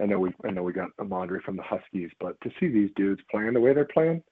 I 0.00 0.06
know 0.06 0.18
we 0.18 0.32
I 0.44 0.50
know 0.50 0.62
we 0.62 0.72
got 0.72 0.96
Amandre 0.98 1.42
from 1.42 1.56
the 1.56 1.62
Huskies, 1.62 2.10
but 2.20 2.40
to 2.42 2.50
see 2.58 2.68
these 2.68 2.90
dudes 2.96 3.20
playing 3.30 3.52
the 3.52 3.60
way 3.60 3.74
they're 3.74 3.84
playing, 3.84 4.22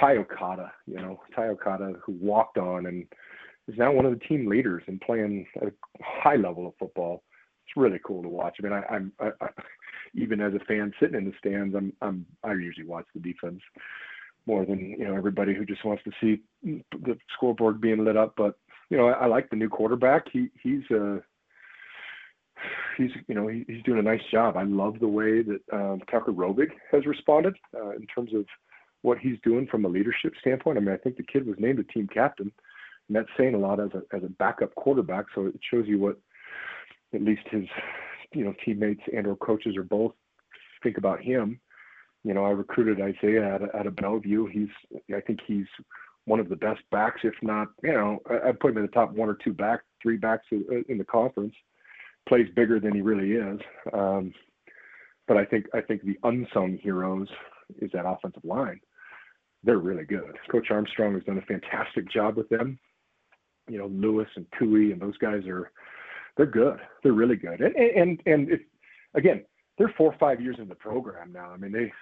Ty 0.00 0.16
Okada, 0.16 0.72
you 0.86 0.96
know, 0.96 1.20
Ty 1.34 1.48
Okada 1.48 1.94
who 2.04 2.12
walked 2.20 2.58
on 2.58 2.86
and 2.86 3.06
is 3.68 3.78
now 3.78 3.92
one 3.92 4.06
of 4.06 4.12
the 4.12 4.24
team 4.26 4.48
leaders 4.48 4.82
and 4.86 5.00
playing 5.00 5.46
at 5.60 5.68
a 5.68 5.72
high 6.02 6.36
level 6.36 6.66
of 6.66 6.74
football 6.78 7.22
it's 7.66 7.76
really 7.76 8.00
cool 8.04 8.22
to 8.22 8.28
watch. 8.28 8.56
I 8.58 8.62
mean, 8.62 8.72
I, 8.72 9.24
I, 9.24 9.48
even 10.14 10.40
as 10.40 10.54
a 10.54 10.64
fan 10.64 10.92
sitting 11.00 11.16
in 11.16 11.24
the 11.24 11.32
stands, 11.38 11.74
I'm 11.74 11.92
I'm 12.00 12.26
I 12.44 12.52
usually 12.52 12.86
watch 12.86 13.06
the 13.14 13.20
defense 13.20 13.60
more 14.46 14.64
than 14.64 14.78
you 14.78 15.04
know 15.04 15.16
everybody 15.16 15.54
who 15.54 15.64
just 15.64 15.84
wants 15.84 16.04
to 16.04 16.12
see 16.20 16.40
the 16.62 17.18
scoreboard 17.34 17.80
being 17.80 18.04
lit 18.04 18.16
up. 18.16 18.34
But 18.36 18.56
you 18.88 18.96
know, 18.96 19.08
I, 19.08 19.24
I 19.24 19.26
like 19.26 19.50
the 19.50 19.56
new 19.56 19.68
quarterback. 19.68 20.24
He 20.32 20.48
he's 20.62 20.82
uh 20.90 21.18
he's 22.96 23.10
you 23.26 23.34
know 23.34 23.48
he, 23.48 23.64
he's 23.66 23.82
doing 23.82 23.98
a 23.98 24.02
nice 24.02 24.22
job. 24.30 24.56
I 24.56 24.62
love 24.62 25.00
the 25.00 25.08
way 25.08 25.42
that 25.42 25.60
um, 25.72 26.00
Tucker 26.10 26.32
Rovig 26.32 26.70
has 26.92 27.04
responded 27.04 27.56
uh, 27.74 27.90
in 27.90 28.06
terms 28.06 28.32
of 28.32 28.44
what 29.02 29.18
he's 29.18 29.38
doing 29.42 29.66
from 29.66 29.84
a 29.84 29.88
leadership 29.88 30.34
standpoint. 30.40 30.78
I 30.78 30.80
mean, 30.80 30.94
I 30.94 30.98
think 30.98 31.16
the 31.16 31.22
kid 31.22 31.46
was 31.46 31.56
named 31.58 31.78
a 31.80 31.84
team 31.84 32.08
captain, 32.12 32.50
and 33.08 33.16
that's 33.16 33.28
saying 33.36 33.54
a 33.54 33.58
lot 33.58 33.80
as 33.80 33.90
a 33.92 34.16
as 34.16 34.22
a 34.22 34.28
backup 34.28 34.74
quarterback. 34.76 35.26
So 35.34 35.46
it 35.46 35.60
shows 35.70 35.86
you 35.86 35.98
what 35.98 36.18
at 37.14 37.22
least 37.22 37.42
his 37.50 37.64
you 38.32 38.44
know 38.44 38.54
teammates 38.64 39.02
and 39.14 39.26
or 39.26 39.36
coaches 39.36 39.76
or 39.76 39.82
both 39.82 40.12
think 40.82 40.98
about 40.98 41.20
him. 41.20 41.60
You 42.24 42.34
know, 42.34 42.44
I 42.44 42.50
recruited 42.50 43.00
Isaiah 43.00 43.44
out 43.44 43.62
of, 43.62 43.70
out 43.74 43.86
of 43.86 43.96
Bellevue. 43.96 44.46
He's 44.46 44.68
I 45.14 45.20
think 45.20 45.40
he's 45.46 45.66
one 46.24 46.40
of 46.40 46.48
the 46.48 46.56
best 46.56 46.80
backs, 46.90 47.20
if 47.24 47.34
not 47.42 47.68
you 47.82 47.92
know 47.92 48.18
I, 48.28 48.48
I'd 48.48 48.60
put 48.60 48.70
him 48.72 48.78
in 48.78 48.82
the 48.82 48.92
top 48.92 49.12
one 49.12 49.28
or 49.28 49.38
two 49.42 49.52
back, 49.52 49.80
three 50.02 50.16
backs 50.16 50.46
in 50.50 50.98
the 50.98 51.04
conference. 51.04 51.54
Plays 52.28 52.48
bigger 52.56 52.80
than 52.80 52.92
he 52.92 53.02
really 53.02 53.32
is. 53.32 53.60
Um, 53.92 54.32
but 55.28 55.36
I 55.36 55.44
think 55.44 55.66
I 55.74 55.80
think 55.80 56.02
the 56.02 56.18
unsung 56.24 56.78
heroes 56.82 57.28
is 57.80 57.90
that 57.92 58.06
offensive 58.06 58.44
line. 58.44 58.80
They're 59.64 59.78
really 59.78 60.04
good. 60.04 60.36
Coach 60.50 60.68
Armstrong 60.70 61.14
has 61.14 61.24
done 61.24 61.38
a 61.38 61.42
fantastic 61.42 62.10
job 62.12 62.36
with 62.36 62.48
them. 62.48 62.78
You 63.68 63.78
know, 63.78 63.86
Lewis 63.86 64.28
and 64.36 64.46
Tui 64.58 64.92
and 64.92 65.00
those 65.00 65.18
guys 65.18 65.44
are 65.46 65.72
they're 66.36 66.46
good. 66.46 66.78
They're 67.02 67.12
really 67.12 67.36
good. 67.36 67.60
And 67.60 67.74
and 67.76 68.22
and 68.26 68.50
if 68.50 68.60
again, 69.14 69.44
they're 69.78 69.92
four 69.96 70.12
or 70.12 70.18
five 70.18 70.40
years 70.40 70.56
in 70.58 70.68
the 70.68 70.74
program 70.74 71.32
now. 71.32 71.50
I 71.50 71.56
mean, 71.56 71.72
they 71.72 71.92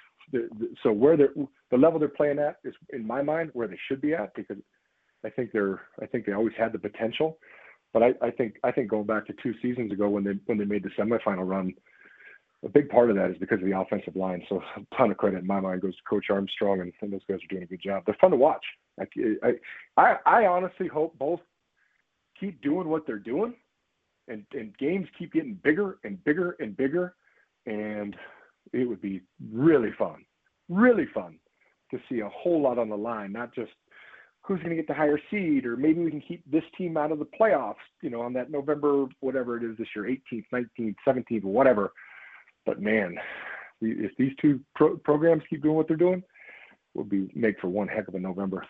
so 0.82 0.92
where 0.92 1.16
they're 1.16 1.34
the 1.70 1.76
level 1.76 1.98
they're 1.98 2.08
playing 2.08 2.38
at 2.38 2.56
is 2.64 2.74
in 2.92 3.06
my 3.06 3.22
mind 3.22 3.50
where 3.52 3.68
they 3.68 3.78
should 3.88 4.00
be 4.00 4.14
at 4.14 4.34
because 4.34 4.56
I 5.24 5.30
think 5.30 5.52
they're 5.52 5.82
I 6.00 6.06
think 6.06 6.26
they 6.26 6.32
always 6.32 6.54
had 6.58 6.72
the 6.72 6.78
potential. 6.78 7.38
But 7.92 8.02
I, 8.02 8.14
I 8.22 8.30
think 8.30 8.56
I 8.64 8.72
think 8.72 8.90
going 8.90 9.06
back 9.06 9.26
to 9.26 9.34
two 9.42 9.54
seasons 9.62 9.92
ago 9.92 10.08
when 10.08 10.24
they 10.24 10.32
when 10.46 10.58
they 10.58 10.64
made 10.64 10.82
the 10.82 10.90
semifinal 10.98 11.48
run, 11.48 11.72
a 12.64 12.68
big 12.68 12.88
part 12.88 13.10
of 13.10 13.16
that 13.16 13.30
is 13.30 13.38
because 13.38 13.60
of 13.60 13.66
the 13.66 13.78
offensive 13.78 14.16
line. 14.16 14.42
So 14.48 14.60
a 14.76 14.96
ton 14.96 15.12
of 15.12 15.16
credit 15.16 15.38
in 15.38 15.46
my 15.46 15.60
mind 15.60 15.82
goes 15.82 15.94
to 15.94 16.02
Coach 16.08 16.26
Armstrong 16.30 16.80
and, 16.80 16.92
and 17.02 17.12
those 17.12 17.20
guys 17.28 17.38
are 17.38 17.48
doing 17.48 17.62
a 17.62 17.66
good 17.66 17.82
job. 17.82 18.02
They're 18.04 18.16
fun 18.20 18.32
to 18.32 18.36
watch. 18.36 18.64
I, 18.98 19.52
I 19.96 20.16
I 20.26 20.46
honestly 20.46 20.88
hope 20.88 21.16
both 21.18 21.40
keep 22.38 22.60
doing 22.62 22.88
what 22.88 23.06
they're 23.06 23.18
doing 23.18 23.54
and 24.28 24.44
and 24.52 24.76
games 24.78 25.06
keep 25.18 25.32
getting 25.32 25.58
bigger 25.62 25.98
and 26.04 26.22
bigger 26.24 26.56
and 26.60 26.76
bigger, 26.76 27.14
and 27.66 28.16
it 28.72 28.88
would 28.88 29.00
be 29.00 29.20
really 29.52 29.90
fun, 29.98 30.24
really 30.68 31.06
fun 31.12 31.38
to 31.90 31.98
see 32.08 32.20
a 32.20 32.28
whole 32.28 32.60
lot 32.60 32.78
on 32.78 32.88
the 32.88 32.96
line, 32.96 33.32
not 33.32 33.54
just 33.54 33.72
who's 34.42 34.58
going 34.58 34.70
to 34.70 34.76
get 34.76 34.86
the 34.86 34.94
higher 34.94 35.18
seed, 35.30 35.64
or 35.64 35.76
maybe 35.76 36.04
we 36.04 36.10
can 36.10 36.20
keep 36.20 36.42
this 36.50 36.64
team 36.76 36.96
out 36.96 37.10
of 37.10 37.18
the 37.18 37.28
playoffs, 37.40 37.76
you 38.02 38.10
know, 38.10 38.20
on 38.20 38.32
that 38.34 38.50
November, 38.50 39.06
whatever 39.20 39.56
it 39.56 39.64
is 39.64 39.76
this 39.78 39.88
year, 39.96 40.04
18th, 40.04 40.44
19th, 40.52 40.94
17th, 41.06 41.44
whatever. 41.44 41.92
But 42.66 42.80
man, 42.80 43.16
if 43.80 44.12
these 44.18 44.32
two 44.40 44.60
pro- 44.74 44.98
programs 44.98 45.42
keep 45.48 45.62
doing 45.62 45.76
what 45.76 45.88
they're 45.88 45.96
doing, 45.96 46.22
we'll 46.92 47.06
be 47.06 47.30
made 47.34 47.56
for 47.60 47.68
one 47.68 47.88
heck 47.88 48.06
of 48.06 48.14
a 48.14 48.20
November. 48.20 48.66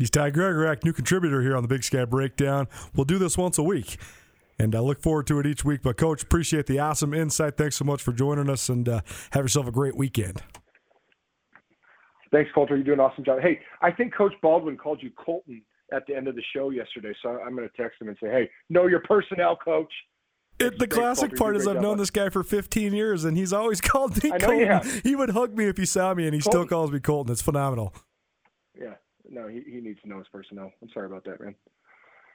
He's 0.00 0.08
Ty 0.08 0.30
Gregorak, 0.30 0.82
new 0.82 0.94
contributor 0.94 1.42
here 1.42 1.54
on 1.54 1.60
the 1.60 1.68
Big 1.68 1.84
Sky 1.84 2.06
Breakdown. 2.06 2.68
We'll 2.96 3.04
do 3.04 3.18
this 3.18 3.36
once 3.36 3.58
a 3.58 3.62
week. 3.62 3.98
And 4.58 4.74
I 4.74 4.78
look 4.78 5.02
forward 5.02 5.26
to 5.26 5.38
it 5.40 5.46
each 5.46 5.62
week. 5.62 5.82
But, 5.82 5.98
Coach, 5.98 6.22
appreciate 6.22 6.66
the 6.66 6.78
awesome 6.78 7.12
insight. 7.12 7.58
Thanks 7.58 7.76
so 7.76 7.84
much 7.84 8.00
for 8.00 8.14
joining 8.14 8.48
us 8.48 8.70
and 8.70 8.88
uh, 8.88 9.02
have 9.32 9.44
yourself 9.44 9.66
a 9.66 9.70
great 9.70 9.94
weekend. 9.94 10.42
Thanks, 12.32 12.50
Colter. 12.54 12.76
You're 12.76 12.84
doing 12.84 12.98
an 12.98 13.04
awesome 13.04 13.24
job. 13.24 13.40
Hey, 13.42 13.60
I 13.82 13.90
think 13.90 14.14
Coach 14.14 14.32
Baldwin 14.40 14.78
called 14.78 15.02
you 15.02 15.10
Colton 15.22 15.60
at 15.92 16.06
the 16.06 16.16
end 16.16 16.28
of 16.28 16.34
the 16.34 16.42
show 16.56 16.70
yesterday. 16.70 17.12
So 17.22 17.38
I'm 17.46 17.54
going 17.54 17.68
to 17.68 17.82
text 17.82 18.00
him 18.00 18.08
and 18.08 18.16
say, 18.22 18.30
hey, 18.30 18.48
know 18.70 18.86
your 18.86 19.00
personnel, 19.00 19.58
coach. 19.62 19.92
It, 20.58 20.78
the 20.78 20.88
classic 20.88 21.36
part 21.36 21.56
is 21.56 21.66
I've 21.66 21.82
known 21.82 21.98
this 21.98 22.10
guy 22.10 22.30
for 22.30 22.42
15 22.42 22.94
years, 22.94 23.26
and 23.26 23.36
he's 23.36 23.52
always 23.52 23.80
called 23.82 24.22
me 24.24 24.30
Colton. 24.30 24.80
He 25.04 25.14
would 25.14 25.30
hug 25.30 25.58
me 25.58 25.66
if 25.66 25.76
he 25.76 25.84
saw 25.84 26.14
me, 26.14 26.24
and 26.24 26.34
he 26.34 26.40
Colton. 26.40 26.60
still 26.60 26.66
calls 26.68 26.90
me 26.90 27.00
Colton. 27.00 27.32
It's 27.32 27.42
phenomenal. 27.42 27.94
Yeah, 28.80 28.94
no, 29.30 29.48
he, 29.48 29.62
he 29.66 29.80
needs 29.80 30.00
to 30.02 30.08
know 30.08 30.18
his 30.18 30.28
personnel. 30.32 30.72
I'm 30.82 30.88
sorry 30.92 31.06
about 31.06 31.24
that, 31.24 31.40
man. 31.40 31.54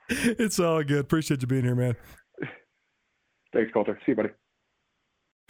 It's 0.10 0.60
all 0.60 0.84
good. 0.84 1.00
Appreciate 1.00 1.41
you 1.41 1.48
being 1.48 1.64
here, 1.64 1.74
man. 1.74 1.96
Thanks, 3.54 3.72
Colter. 3.74 3.98
See 4.06 4.12
you, 4.12 4.16
buddy. 4.16 4.30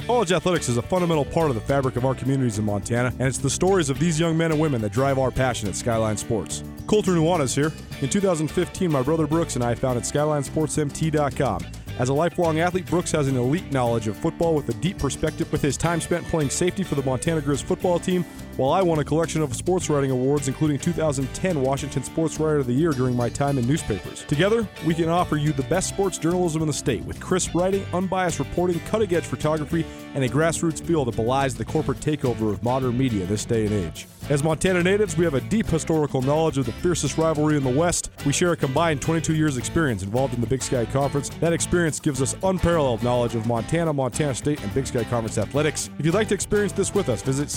College 0.06 0.32
athletics 0.32 0.70
is 0.70 0.78
a 0.78 0.82
fundamental 0.82 1.26
part 1.26 1.50
of 1.50 1.56
the 1.56 1.62
fabric 1.62 1.96
of 1.96 2.06
our 2.06 2.14
communities 2.14 2.60
in 2.60 2.66
Montana, 2.66 3.10
and 3.18 3.24
it's 3.24 3.40
the 3.40 3.50
stories 3.50 3.90
of 3.90 3.98
these 3.98 4.20
young 4.20 4.38
men 4.38 4.52
and 4.52 4.62
women 4.62 4.80
that 4.82 4.92
drive 4.92 5.18
our 5.18 5.32
passion 5.32 5.68
at 5.68 5.76
Skyline 5.76 6.16
Sports. 6.16 6.64
Colter 6.86 7.14
Nuanez 7.14 7.56
here. 7.56 7.74
In 8.02 8.10
2015, 8.10 8.92
my 8.92 9.02
brother 9.02 9.26
Brooks 9.26 9.56
and 9.56 9.64
I 9.64 9.74
founded 9.74 10.04
SkylineSportsMT.com. 10.04 11.66
As 11.98 12.10
a 12.10 12.14
lifelong 12.14 12.60
athlete, 12.60 12.86
Brooks 12.86 13.12
has 13.14 13.28
an 13.30 13.38
elite 13.38 13.72
knowledge 13.72 14.08
of 14.08 14.18
football 14.18 14.54
with 14.54 14.68
a 14.70 14.74
deep 14.74 15.00
perspective 15.00 15.50
with 15.52 15.62
his 15.62 15.78
time 15.78 16.02
spent 16.02 16.28
playing 16.28 16.50
safety 16.50 16.84
for 16.84 16.96
the 16.96 17.04
Montana 17.04 17.42
Grizz 17.42 17.64
football 17.64 18.00
team, 18.00 18.26
while 18.58 18.72
I 18.72 18.82
won 18.82 19.00
a 19.00 19.04
collection 19.04 19.42
of 19.42 19.56
sports 19.56 19.90
writing 19.90 20.12
awards, 20.12 20.48
including 20.48 20.80
2010 20.80 21.62
Washington 21.62 22.04
Sports 22.04 22.40
Writer 22.40 22.60
of 22.60 22.68
the 22.68 22.74
Year 22.74 22.92
during 22.92 23.16
my 23.16 23.30
time 23.30 23.58
in 23.58 23.68
newspapers. 23.68 24.24
Together, 24.24 24.68
we 24.86 24.94
can 24.94 25.10
offer 25.10 25.36
you 25.36 25.52
the 25.52 25.64
best 25.64 25.90
sports 25.90 26.18
journalism 26.18 26.62
in 26.62 26.68
the 26.68 26.74
state 26.74 27.04
with 27.04 27.20
crisp 27.20 27.54
writing, 27.54 27.86
unbiased 27.94 28.40
reporting, 28.40 28.80
cutting 28.82 29.14
edge 29.14 29.26
photography, 29.26 29.86
and 30.14 30.24
a 30.24 30.30
grassroots 30.30 30.82
feel 30.82 31.04
that 31.06 31.16
belies 31.16 31.56
the 31.56 31.66
corporate 31.66 32.00
takeover 32.00 32.52
of 32.52 32.64
modern 32.64 32.98
media 32.98 33.26
this 33.26 33.44
day 33.44 33.66
and 33.66 33.74
age. 33.74 34.08
As 34.28 34.44
Montana 34.44 34.82
natives, 34.82 35.16
we 35.16 35.24
have 35.24 35.36
a 35.36 35.42
deep 35.42 35.68
historical 35.68 36.20
knowledge 36.24 36.58
of 36.58 36.66
the 36.66 36.72
fiercest 36.72 37.16
rivalry 37.16 37.58
in 37.58 37.64
the 37.64 37.70
West. 37.70 38.10
We 38.26 38.34
share 38.34 38.54
a 38.54 38.58
combined 38.58 39.00
22 39.00 39.36
years' 39.36 39.58
experience 39.58 40.02
involved 40.02 40.34
in 40.34 40.42
the 40.42 40.48
Big 40.48 40.64
Sky 40.64 40.84
Conference. 40.86 41.30
That 41.42 41.54
experience 41.54 42.00
gives 42.00 42.24
us 42.24 42.36
unparalleled 42.42 43.04
knowledge 43.04 43.36
of 43.36 43.46
Montana, 43.46 43.94
Montana 43.94 44.34
State, 44.34 44.64
and 44.64 44.74
Big 44.74 44.88
Sky 44.88 45.04
Conference 45.04 45.38
athletics. 45.38 45.92
If 46.00 46.08
you'd 46.08 46.16
like 46.16 46.28
to 46.30 46.34
experience 46.34 46.72
this 46.72 46.92
with 46.96 47.08
us, 47.08 47.22
visit 47.22 47.52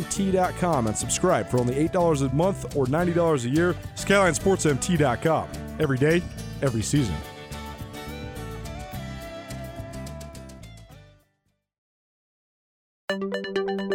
SkylineSportsMT.com 0.00 0.86
and 0.86 0.96
subscribe 0.96 1.48
for 1.48 1.58
only 1.58 1.88
$8 1.88 2.30
a 2.30 2.34
month 2.34 2.76
or 2.76 2.86
$90 2.86 3.44
a 3.44 3.48
year. 3.48 3.74
SkylineSportsMT.com. 3.96 5.48
Every 5.78 5.98
day, 5.98 6.22
every 6.62 6.82
season. 6.82 7.16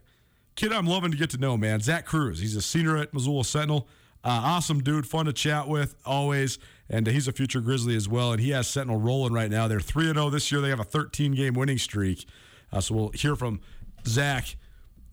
kid 0.55 0.72
I'm 0.72 0.88
loving 0.88 1.11
to 1.11 1.18
get 1.18 1.30
to 1.31 1.38
know, 1.38 1.57
man, 1.57 1.80
Zach 1.80 2.05
Cruz. 2.05 2.39
He's 2.39 2.55
a 2.55 2.61
senior 2.61 2.97
at 2.97 3.14
Missoula 3.14 3.43
Sentinel. 3.43 3.88
Uh, 4.26 4.39
awesome 4.43 4.81
dude, 4.81 5.05
fun 5.05 5.26
to 5.26 5.34
chat 5.34 5.68
with 5.68 5.95
always. 6.05 6.57
And 6.89 7.07
he's 7.07 7.27
a 7.27 7.31
future 7.34 7.60
Grizzly 7.60 7.95
as 7.95 8.07
well. 8.07 8.31
And 8.31 8.41
he 8.41 8.51
has 8.51 8.68
Sentinel 8.68 8.99
rolling 8.99 9.34
right 9.34 9.49
now. 9.49 9.68
They're 9.68 9.80
3 9.80 10.05
and 10.05 10.15
0 10.15 10.30
this 10.30 10.51
year. 10.51 10.61
They 10.61 10.69
have 10.69 10.80
a 10.80 10.85
13 10.85 11.34
game 11.34 11.55
winning 11.55 11.77
streak. 11.77 12.26
Uh, 12.72 12.81
so 12.81 12.95
we'll 12.95 13.10
hear 13.10 13.35
from 13.35 13.60
Zach 14.07 14.55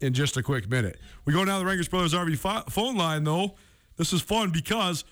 in 0.01 0.15
just 0.15 0.37
a 0.37 0.43
quick 0.43 0.69
minute. 0.69 0.99
We 1.25 1.33
go 1.33 1.45
down 1.45 1.61
the 1.61 1.67
Rangers 1.67 1.89
Brothers 1.89 2.15
RV 2.15 2.71
phone 2.71 2.97
line, 2.97 3.25
though. 3.25 3.57
This 3.97 4.13
is 4.13 4.23
fun 4.23 4.51
because 4.51 5.05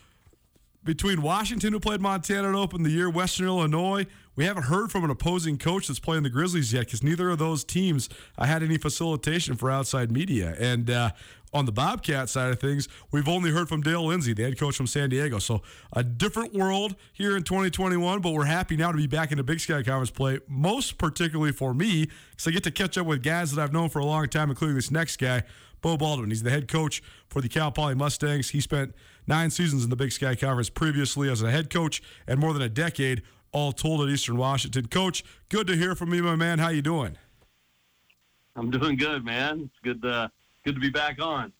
between 0.85 1.20
Washington, 1.20 1.73
who 1.73 1.81
played 1.81 2.01
Montana 2.01 2.52
to 2.52 2.59
open 2.59 2.82
the 2.82 2.90
year, 2.90 3.10
Western 3.10 3.47
Illinois, 3.47 4.06
we 4.39 4.44
haven't 4.44 4.62
heard 4.62 4.93
from 4.93 5.02
an 5.02 5.10
opposing 5.10 5.59
coach 5.59 5.89
that's 5.89 5.98
playing 5.98 6.23
the 6.23 6.31
Grizzlies 6.31 6.73
yet 6.73 6.85
because 6.85 7.02
neither 7.02 7.28
of 7.31 7.39
those 7.39 7.65
teams 7.65 8.09
uh, 8.39 8.44
had 8.44 8.62
any 8.62 8.78
facilitation 8.78 9.56
for 9.56 9.69
outside 9.69 10.12
media. 10.12 10.55
And 10.60 10.89
uh, 10.89 11.10
on 11.52 11.66
the 11.66 11.73
Bobcat 11.73 12.28
side 12.28 12.52
of 12.52 12.60
things, 12.60 12.89
we've 13.10 13.28
only 13.28 13.51
heard 13.51 13.69
from 13.69 13.81
Dale 13.81 14.06
Lindsey, 14.06 14.32
the 14.32 14.44
head 14.44 14.56
coach 14.56 14.77
from 14.77 14.86
San 14.86 15.10
Diego. 15.10 15.40
So 15.40 15.62
a 15.93 16.05
different 16.05 16.55
world 16.55 16.94
here 17.12 17.36
in 17.36 17.43
2021, 17.43 18.20
but 18.20 18.31
we're 18.31 18.44
happy 18.44 18.77
now 18.77 18.93
to 18.93 18.97
be 18.97 19.09
back 19.09 19.32
in 19.32 19.39
the 19.39 19.43
Big 19.43 19.59
Sky 19.59 19.82
Conference 19.82 20.12
play, 20.12 20.39
most 20.47 20.98
particularly 20.98 21.51
for 21.51 21.74
me, 21.74 22.09
because 22.31 22.47
I 22.47 22.52
get 22.52 22.62
to 22.62 22.70
catch 22.70 22.97
up 22.97 23.06
with 23.06 23.24
guys 23.24 23.51
that 23.51 23.60
I've 23.60 23.73
known 23.73 23.89
for 23.89 23.98
a 23.98 24.05
long 24.05 24.28
time, 24.28 24.51
including 24.51 24.77
this 24.77 24.93
next 24.93 25.16
guy, 25.16 25.43
Beau 25.82 25.97
Baldwin. 25.97 26.31
He's 26.31 26.44
the 26.44 26.51
head 26.51 26.69
coach 26.69 27.02
for 27.27 27.43
the 27.43 27.48
Cal 27.48 27.73
Poly 27.73 27.97
Mustangs. 27.97 28.51
He 28.51 28.60
spent 28.60 28.94
nine 29.27 29.51
seasons 29.51 29.82
in 29.82 29.90
the 29.90 29.97
Big 29.97 30.12
Sky 30.12 30.36
Conference 30.36 30.70
previously 30.70 31.28
as 31.28 31.43
a 31.43 31.51
head 31.51 31.70
coach 31.70 32.01
and 32.28 32.39
more 32.39 32.52
than 32.52 32.62
a 32.62 32.69
decade 32.69 33.23
all 33.52 33.72
told 33.72 34.02
at 34.02 34.08
Eastern 34.08 34.36
Washington. 34.36 34.86
Coach, 34.86 35.24
good 35.48 35.66
to 35.66 35.76
hear 35.76 35.94
from 35.94 36.12
you, 36.14 36.22
my 36.22 36.36
man. 36.36 36.58
How 36.58 36.68
you 36.68 36.82
doing? 36.82 37.16
I'm 38.56 38.70
doing 38.70 38.96
good, 38.96 39.24
man. 39.24 39.70
It's 39.70 39.80
good 39.82 40.02
to 40.02 40.30
good 40.64 40.74
to 40.74 40.80
be 40.80 40.90
back 40.90 41.20
on. 41.20 41.52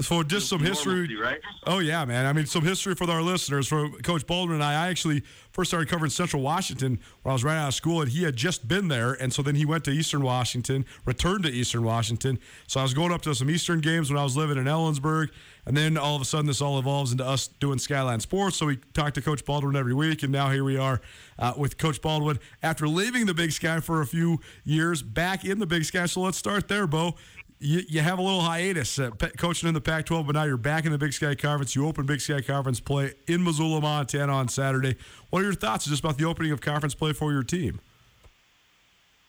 So 0.00 0.22
just 0.22 0.48
some 0.48 0.60
history, 0.60 1.16
right? 1.16 1.40
Oh 1.66 1.78
yeah, 1.78 2.04
man. 2.04 2.26
I 2.26 2.32
mean, 2.32 2.46
some 2.46 2.64
history 2.64 2.94
for 2.94 3.08
our 3.10 3.22
listeners. 3.22 3.68
For 3.68 3.88
Coach 4.02 4.26
Baldwin 4.26 4.56
and 4.56 4.64
I, 4.64 4.86
I 4.86 4.88
actually 4.88 5.22
first 5.52 5.70
started 5.70 5.88
covering 5.88 6.10
Central 6.10 6.42
Washington 6.42 6.98
when 7.22 7.30
I 7.30 7.32
was 7.32 7.44
right 7.44 7.56
out 7.56 7.68
of 7.68 7.74
school, 7.74 8.02
and 8.02 8.10
he 8.10 8.24
had 8.24 8.34
just 8.34 8.66
been 8.66 8.88
there, 8.88 9.12
and 9.12 9.32
so 9.32 9.42
then 9.42 9.54
he 9.54 9.64
went 9.64 9.84
to 9.84 9.92
Eastern 9.92 10.22
Washington, 10.22 10.84
returned 11.04 11.44
to 11.44 11.50
Eastern 11.50 11.84
Washington. 11.84 12.38
So 12.66 12.80
I 12.80 12.82
was 12.82 12.92
going 12.92 13.12
up 13.12 13.22
to 13.22 13.34
some 13.34 13.48
Eastern 13.48 13.80
games 13.80 14.10
when 14.10 14.18
I 14.18 14.24
was 14.24 14.36
living 14.36 14.58
in 14.58 14.64
Ellensburg, 14.64 15.30
and 15.64 15.76
then 15.76 15.96
all 15.96 16.16
of 16.16 16.22
a 16.22 16.24
sudden 16.24 16.46
this 16.46 16.60
all 16.60 16.78
evolves 16.78 17.12
into 17.12 17.24
us 17.24 17.46
doing 17.46 17.78
Skyline 17.78 18.20
Sports. 18.20 18.56
So 18.56 18.66
we 18.66 18.78
talked 18.94 19.14
to 19.14 19.22
Coach 19.22 19.44
Baldwin 19.44 19.76
every 19.76 19.94
week, 19.94 20.22
and 20.22 20.32
now 20.32 20.50
here 20.50 20.64
we 20.64 20.76
are 20.76 21.00
uh, 21.38 21.52
with 21.56 21.78
Coach 21.78 22.02
Baldwin 22.02 22.38
after 22.62 22.88
leaving 22.88 23.26
the 23.26 23.34
Big 23.34 23.52
Sky 23.52 23.80
for 23.80 24.00
a 24.00 24.06
few 24.06 24.40
years, 24.64 25.02
back 25.02 25.44
in 25.44 25.60
the 25.60 25.66
Big 25.66 25.84
Sky. 25.84 26.06
So 26.06 26.20
let's 26.20 26.38
start 26.38 26.68
there, 26.68 26.86
Beau 26.86 27.14
you, 27.58 27.82
you 27.88 28.00
have 28.00 28.18
a 28.18 28.22
little 28.22 28.40
hiatus 28.40 28.98
uh, 28.98 29.10
coaching 29.38 29.68
in 29.68 29.74
the 29.74 29.80
Pac 29.80 30.06
12, 30.06 30.26
but 30.26 30.34
now 30.34 30.44
you're 30.44 30.56
back 30.56 30.84
in 30.84 30.92
the 30.92 30.98
Big 30.98 31.12
Sky 31.12 31.34
Conference. 31.34 31.74
You 31.74 31.86
open 31.86 32.06
Big 32.06 32.20
Sky 32.20 32.40
Conference 32.40 32.80
play 32.80 33.14
in 33.26 33.42
Missoula, 33.42 33.80
Montana 33.80 34.32
on 34.32 34.48
Saturday. 34.48 34.96
What 35.30 35.40
are 35.40 35.44
your 35.44 35.54
thoughts 35.54 35.86
just 35.86 36.00
about 36.00 36.18
the 36.18 36.24
opening 36.24 36.52
of 36.52 36.60
conference 36.60 36.94
play 36.94 37.12
for 37.12 37.32
your 37.32 37.42
team? 37.42 37.80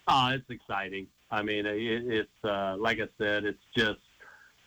Oh, 0.08 0.28
it's 0.28 0.48
exciting. 0.50 1.06
I 1.30 1.42
mean, 1.42 1.66
it, 1.66 1.76
it's 1.76 2.44
uh, 2.44 2.76
like 2.78 2.98
I 3.00 3.08
said, 3.18 3.44
it's 3.44 3.62
just 3.76 3.98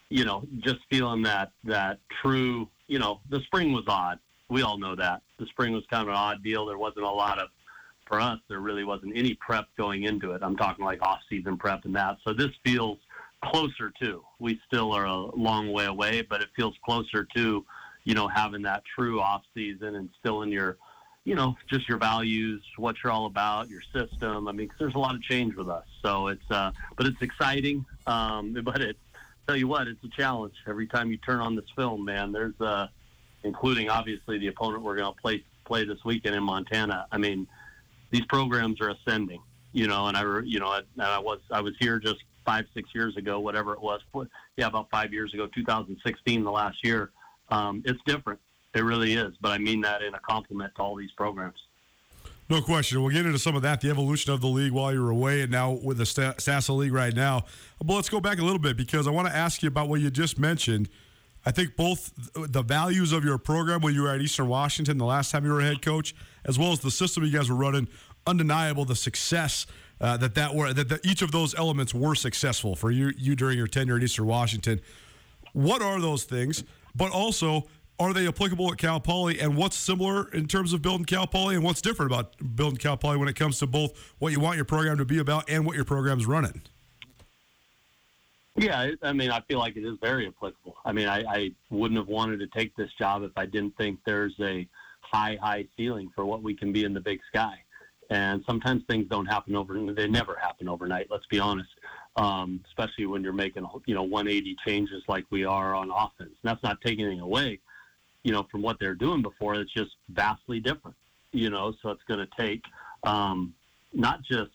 you 0.10 0.26
know, 0.26 0.44
just 0.60 0.80
feeling 0.90 1.22
that 1.24 1.52
that 1.64 2.00
true. 2.22 2.68
You 2.88 3.00
know, 3.00 3.22
the 3.30 3.40
spring 3.42 3.72
was 3.72 3.84
odd. 3.88 4.20
We 4.50 4.64
all 4.64 4.80
know 4.80 4.96
that 4.96 5.22
the 5.38 5.46
spring 5.46 5.74
was 5.74 5.84
kind 5.90 6.02
of 6.02 6.10
an 6.10 6.16
odd 6.16 6.44
deal. 6.44 6.66
There 6.66 6.78
wasn't 6.78 7.06
a 7.06 7.10
lot 7.10 7.40
of 7.40 7.50
for 8.08 8.20
us. 8.20 8.40
There 8.50 8.60
really 8.60 8.84
wasn't 8.84 9.16
any 9.16 9.36
prep 9.36 9.68
going 9.78 10.04
into 10.04 10.32
it. 10.32 10.42
I'm 10.42 10.58
talking 10.58 10.84
like 10.84 11.02
off-season 11.04 11.58
prep 11.58 11.86
and 11.86 11.96
that. 11.96 12.18
So 12.26 12.34
this 12.34 12.50
feels 12.66 12.98
closer 13.44 13.92
to. 14.02 14.24
We 14.40 14.60
still 14.68 14.92
are 14.94 15.06
a 15.06 15.36
long 15.36 15.72
way 15.72 15.86
away, 15.86 16.22
but 16.22 16.42
it 16.42 16.50
feels 16.56 16.76
closer 16.84 17.28
to, 17.36 17.66
you 18.04 18.14
know, 18.14 18.28
having 18.28 18.62
that 18.64 18.84
true 18.96 19.22
off 19.22 19.44
season 19.54 19.96
and 19.96 20.10
still 20.20 20.42
in 20.42 20.52
your, 20.52 20.78
you 21.26 21.36
know, 21.36 21.56
just 21.70 21.88
your 21.88 21.98
values, 21.98 22.64
what 22.78 22.96
you're 23.04 23.12
all 23.12 23.26
about, 23.26 23.70
your 23.70 23.82
system. 23.94 24.48
I 24.48 24.52
mean, 24.52 24.68
cause 24.68 24.78
there's 24.80 24.96
a 24.96 25.00
lot 25.00 25.16
of 25.16 25.22
change 25.22 25.56
with 25.56 25.70
us. 25.70 25.86
So 26.04 26.28
it's, 26.28 26.50
uh, 26.50 26.72
but 26.98 27.06
it's 27.06 27.22
exciting. 27.22 27.86
Um, 28.08 28.58
but 28.64 28.82
it, 28.82 28.98
tell 29.48 29.58
you 29.58 29.68
what, 29.68 29.88
it's 29.88 30.04
a 30.04 30.10
challenge 30.10 30.56
every 30.68 30.88
time 30.88 31.12
you 31.12 31.18
turn 31.18 31.40
on 31.40 31.56
this 31.56 31.66
film, 31.76 32.06
man. 32.06 32.32
There's, 32.32 32.60
uh, 32.60 32.88
including 33.44 33.90
obviously 33.90 34.38
the 34.38 34.48
opponent 34.48 34.84
we're 34.84 34.98
going 34.98 35.14
to 35.14 35.22
play 35.22 35.44
play 35.66 35.86
this 35.86 36.04
weekend 36.04 36.36
in 36.36 36.44
Montana. 36.44 37.06
I 37.12 37.18
mean, 37.18 37.48
these 38.10 38.26
programs 38.26 38.82
are 38.82 38.90
ascending, 38.90 39.42
you 39.72 39.88
know, 39.88 40.08
and 40.08 40.18
I, 40.18 40.24
you 40.44 40.60
know, 40.60 40.74
and 40.74 41.02
I 41.02 41.20
was 41.20 41.40
I 41.52 41.62
was 41.62 41.74
here 41.80 42.00
just 42.00 42.24
five, 42.50 42.66
six 42.74 42.90
years 42.96 43.16
ago, 43.16 43.40
whatever 43.40 43.74
it 43.74 43.82
was. 43.82 44.02
Yeah, 44.58 44.68
about 44.68 44.90
five 44.90 45.14
years 45.14 45.36
ago, 45.36 45.48
2016, 45.54 46.44
the 46.44 46.50
last 46.50 46.78
year. 46.84 47.12
Um, 47.50 47.84
it's 47.86 48.00
different. 48.08 48.40
It 48.74 48.84
really 48.84 49.14
is. 49.14 49.36
But 49.40 49.52
I 49.52 49.60
mean 49.60 49.82
that 49.82 50.02
in 50.02 50.16
a 50.16 50.20
compliment 50.20 50.74
to 50.78 50.82
all 50.82 50.96
these 50.96 51.12
programs. 51.12 51.58
No 52.50 52.60
question. 52.64 53.04
We'll 53.04 53.14
get 53.14 53.28
into 53.28 53.38
some 53.38 53.56
of 53.56 53.62
that, 53.62 53.82
the 53.82 53.92
evolution 53.92 54.34
of 54.34 54.42
the 54.42 54.48
league 54.48 54.72
while 54.72 54.92
you're 54.92 55.12
away, 55.12 55.42
and 55.42 55.52
now 55.52 55.74
with 55.84 56.00
the 56.00 56.06
SASA 56.40 56.74
League 56.74 56.92
right 56.92 57.16
now. 57.16 57.44
But 57.84 57.94
let's 57.94 58.10
go 58.10 58.20
back 58.20 58.40
a 58.40 58.44
little 58.44 58.58
bit 58.58 58.76
because 58.76 59.08
I 59.08 59.12
want 59.12 59.28
to 59.28 59.36
ask 59.36 59.62
you 59.62 59.68
about 59.68 59.88
what 59.88 60.02
you 60.02 60.10
just 60.10 60.40
mentioned. 60.40 60.90
I 61.46 61.52
think 61.52 61.76
both 61.76 62.12
the 62.34 62.64
values 62.64 63.12
of 63.12 63.24
your 63.24 63.38
program 63.38 63.82
when 63.82 63.94
you 63.94 64.02
were 64.02 64.10
at 64.10 64.22
Eastern 64.22 64.48
Washington 64.48 64.98
the 64.98 65.06
last 65.06 65.30
time 65.30 65.46
you 65.46 65.52
were 65.52 65.60
a 65.60 65.66
head 65.66 65.84
coach, 65.84 66.16
as 66.46 66.58
well 66.58 66.72
as 66.72 66.80
the 66.80 66.90
system 66.90 67.24
you 67.24 67.32
guys 67.32 67.48
were 67.48 67.56
running, 67.56 67.88
undeniable 68.26 68.86
the 68.86 68.96
success 68.96 69.68
uh, 70.02 70.18
that 70.18 70.36
that 70.36 70.56
were 70.56 70.74
that 70.74 71.06
each 71.06 71.22
of 71.22 71.32
those 71.32 71.54
elements 71.56 71.94
were 71.94 72.16
successful 72.16 72.76
for 72.76 72.92
you 72.92 73.12
you 73.18 73.36
during 73.36 73.58
your 73.58 73.68
tenure 73.68 73.98
at 73.98 74.04
Eastern 74.04 74.26
Washington. 74.26 74.80
What 75.54 75.82
are 75.82 76.00
those 76.00 76.24
things? 76.24 76.64
But 76.96 77.12
also, 77.12 77.68
are 78.00 78.14
they 78.14 78.28
applicable 78.28 78.72
at 78.72 78.78
Cal 78.78 79.00
Poly? 79.00 79.40
And 79.40 79.56
what's 79.56 79.76
similar 79.76 80.32
in 80.32 80.48
terms 80.48 80.74
of 80.74 80.82
building 80.82 81.06
Cal 81.06 81.28
Poly, 81.28 81.56
and 81.56 81.64
what's 81.64 81.82
different 81.82 82.12
about 82.12 82.56
building 82.56 82.78
Cal 82.78 82.98
Poly 82.98 83.18
when 83.18 83.28
it 83.28 83.36
comes 83.36 83.60
to 83.60 83.68
both 83.68 84.14
what 84.20 84.32
you 84.32 84.40
want 84.40 84.56
your 84.56 84.66
program 84.66 84.98
to 84.98 85.06
be 85.06 85.20
about 85.20 85.50
and 85.50 85.66
what 85.66 85.76
your 85.76 85.86
program's 85.86 86.26
running? 86.26 86.62
Yeah, 88.56 88.92
I 89.04 89.14
mean, 89.14 89.32
I 89.32 89.40
feel 89.42 89.60
like 89.60 89.78
it 89.78 89.86
is 89.86 89.98
very 90.02 90.28
applicable. 90.28 90.76
I 90.84 90.92
mean, 90.92 91.08
I, 91.08 91.24
I 91.24 91.52
wouldn't 91.70 91.98
have 91.98 92.08
wanted 92.08 92.40
to 92.40 92.48
take 92.48 92.76
this 92.76 92.92
job 92.98 93.24
if 93.24 93.32
I 93.38 93.46
didn't 93.46 93.78
think 93.78 94.00
there's 94.06 94.36
a 94.42 94.68
high, 95.02 95.38
high 95.42 95.66
ceiling 95.78 96.10
for 96.14 96.26
what 96.26 96.44
we 96.44 96.54
can 96.54 96.74
be 96.74 96.84
in 96.84 96.94
the 96.94 97.00
big 97.00 97.22
sky 97.30 97.64
and 98.10 98.44
sometimes 98.46 98.84
things 98.88 99.08
don't 99.10 99.26
happen 99.26 99.56
over. 99.56 99.80
They 99.94 100.08
never 100.08 100.36
happen 100.36 100.68
overnight. 100.68 101.08
Let's 101.10 101.28
be 101.28 101.40
honest. 101.40 101.70
Um, 102.16 102.62
especially 102.68 103.06
when 103.06 103.24
you're 103.24 103.34
making 103.34 103.66
you 103.86 103.96
know 103.96 104.04
180 104.04 104.56
changes 104.66 105.04
like 105.08 105.26
we 105.30 105.46
are 105.46 105.76
on 105.76 105.92
offense. 105.92 106.32
And 106.42 106.44
that's 106.44 106.64
not 106.64 106.82
taking 106.82 107.06
anything 107.06 107.22
away, 107.22 107.60
you 108.24 108.32
know, 108.32 108.48
from 108.52 108.62
what 108.62 108.80
they're 108.80 108.96
doing 108.96 109.22
before. 109.22 109.56
It's 109.56 109.72
just 109.72 109.92
vastly 110.10 110.60
different. 110.60 110.98
You 111.32 111.52
know, 111.52 111.74
so 111.82 111.90
it's 111.90 112.04
going 112.08 112.20
to 112.20 112.30
take 112.38 112.64
um, 113.04 113.54
not 113.94 114.24
just 114.24 114.52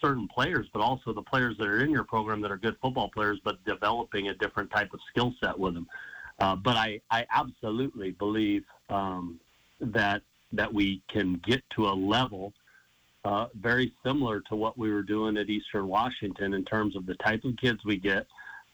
certain 0.00 0.28
players, 0.28 0.66
but 0.72 0.80
also 0.80 1.12
the 1.12 1.22
players 1.22 1.56
that 1.58 1.66
are 1.66 1.82
in 1.82 1.90
your 1.90 2.04
program 2.04 2.40
that 2.42 2.50
are 2.50 2.58
good 2.58 2.76
football 2.82 3.08
players, 3.08 3.40
but 3.44 3.62
developing 3.64 4.28
a 4.28 4.34
different 4.34 4.70
type 4.70 4.92
of 4.92 5.00
skill 5.10 5.34
set 5.42 5.58
with 5.58 5.74
them. 5.74 5.86
Uh, 6.38 6.56
but 6.56 6.76
I, 6.76 7.00
I 7.10 7.26
absolutely 7.34 8.12
believe 8.12 8.64
um, 8.88 9.40
that 9.80 10.22
that 10.52 10.72
we 10.72 11.00
can 11.08 11.40
get 11.46 11.62
to 11.70 11.86
a 11.86 11.94
level 11.94 12.52
uh, 13.24 13.46
very 13.60 13.92
similar 14.04 14.40
to 14.40 14.56
what 14.56 14.78
we 14.78 14.90
were 14.90 15.02
doing 15.02 15.36
at 15.36 15.50
Eastern 15.50 15.86
Washington 15.88 16.54
in 16.54 16.64
terms 16.64 16.96
of 16.96 17.06
the 17.06 17.14
type 17.16 17.44
of 17.44 17.56
kids 17.56 17.80
we 17.84 17.96
get, 17.96 18.26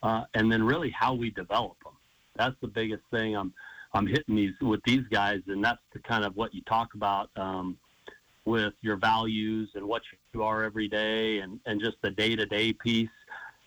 uh, 0.02 0.22
and 0.34 0.50
then 0.50 0.62
really 0.62 0.90
how 0.90 1.14
we 1.14 1.30
develop 1.30 1.76
them. 1.84 1.94
That's 2.36 2.56
the 2.60 2.68
biggest 2.68 3.02
thing 3.10 3.36
I'm 3.36 3.52
I'm 3.92 4.06
hitting 4.06 4.36
these 4.36 4.52
with 4.60 4.82
these 4.84 5.04
guys, 5.10 5.40
and 5.46 5.64
that's 5.64 5.80
the 5.92 5.98
kind 6.00 6.24
of 6.24 6.36
what 6.36 6.54
you 6.54 6.60
talk 6.62 6.94
about 6.94 7.30
um, 7.36 7.78
with 8.44 8.74
your 8.82 8.96
values 8.96 9.70
and 9.74 9.86
what 9.86 10.02
you 10.32 10.42
are 10.42 10.62
every 10.62 10.86
day, 10.86 11.38
and 11.38 11.58
and 11.66 11.80
just 11.80 11.96
the 12.02 12.10
day 12.10 12.36
to 12.36 12.46
day 12.46 12.72
piece. 12.72 13.08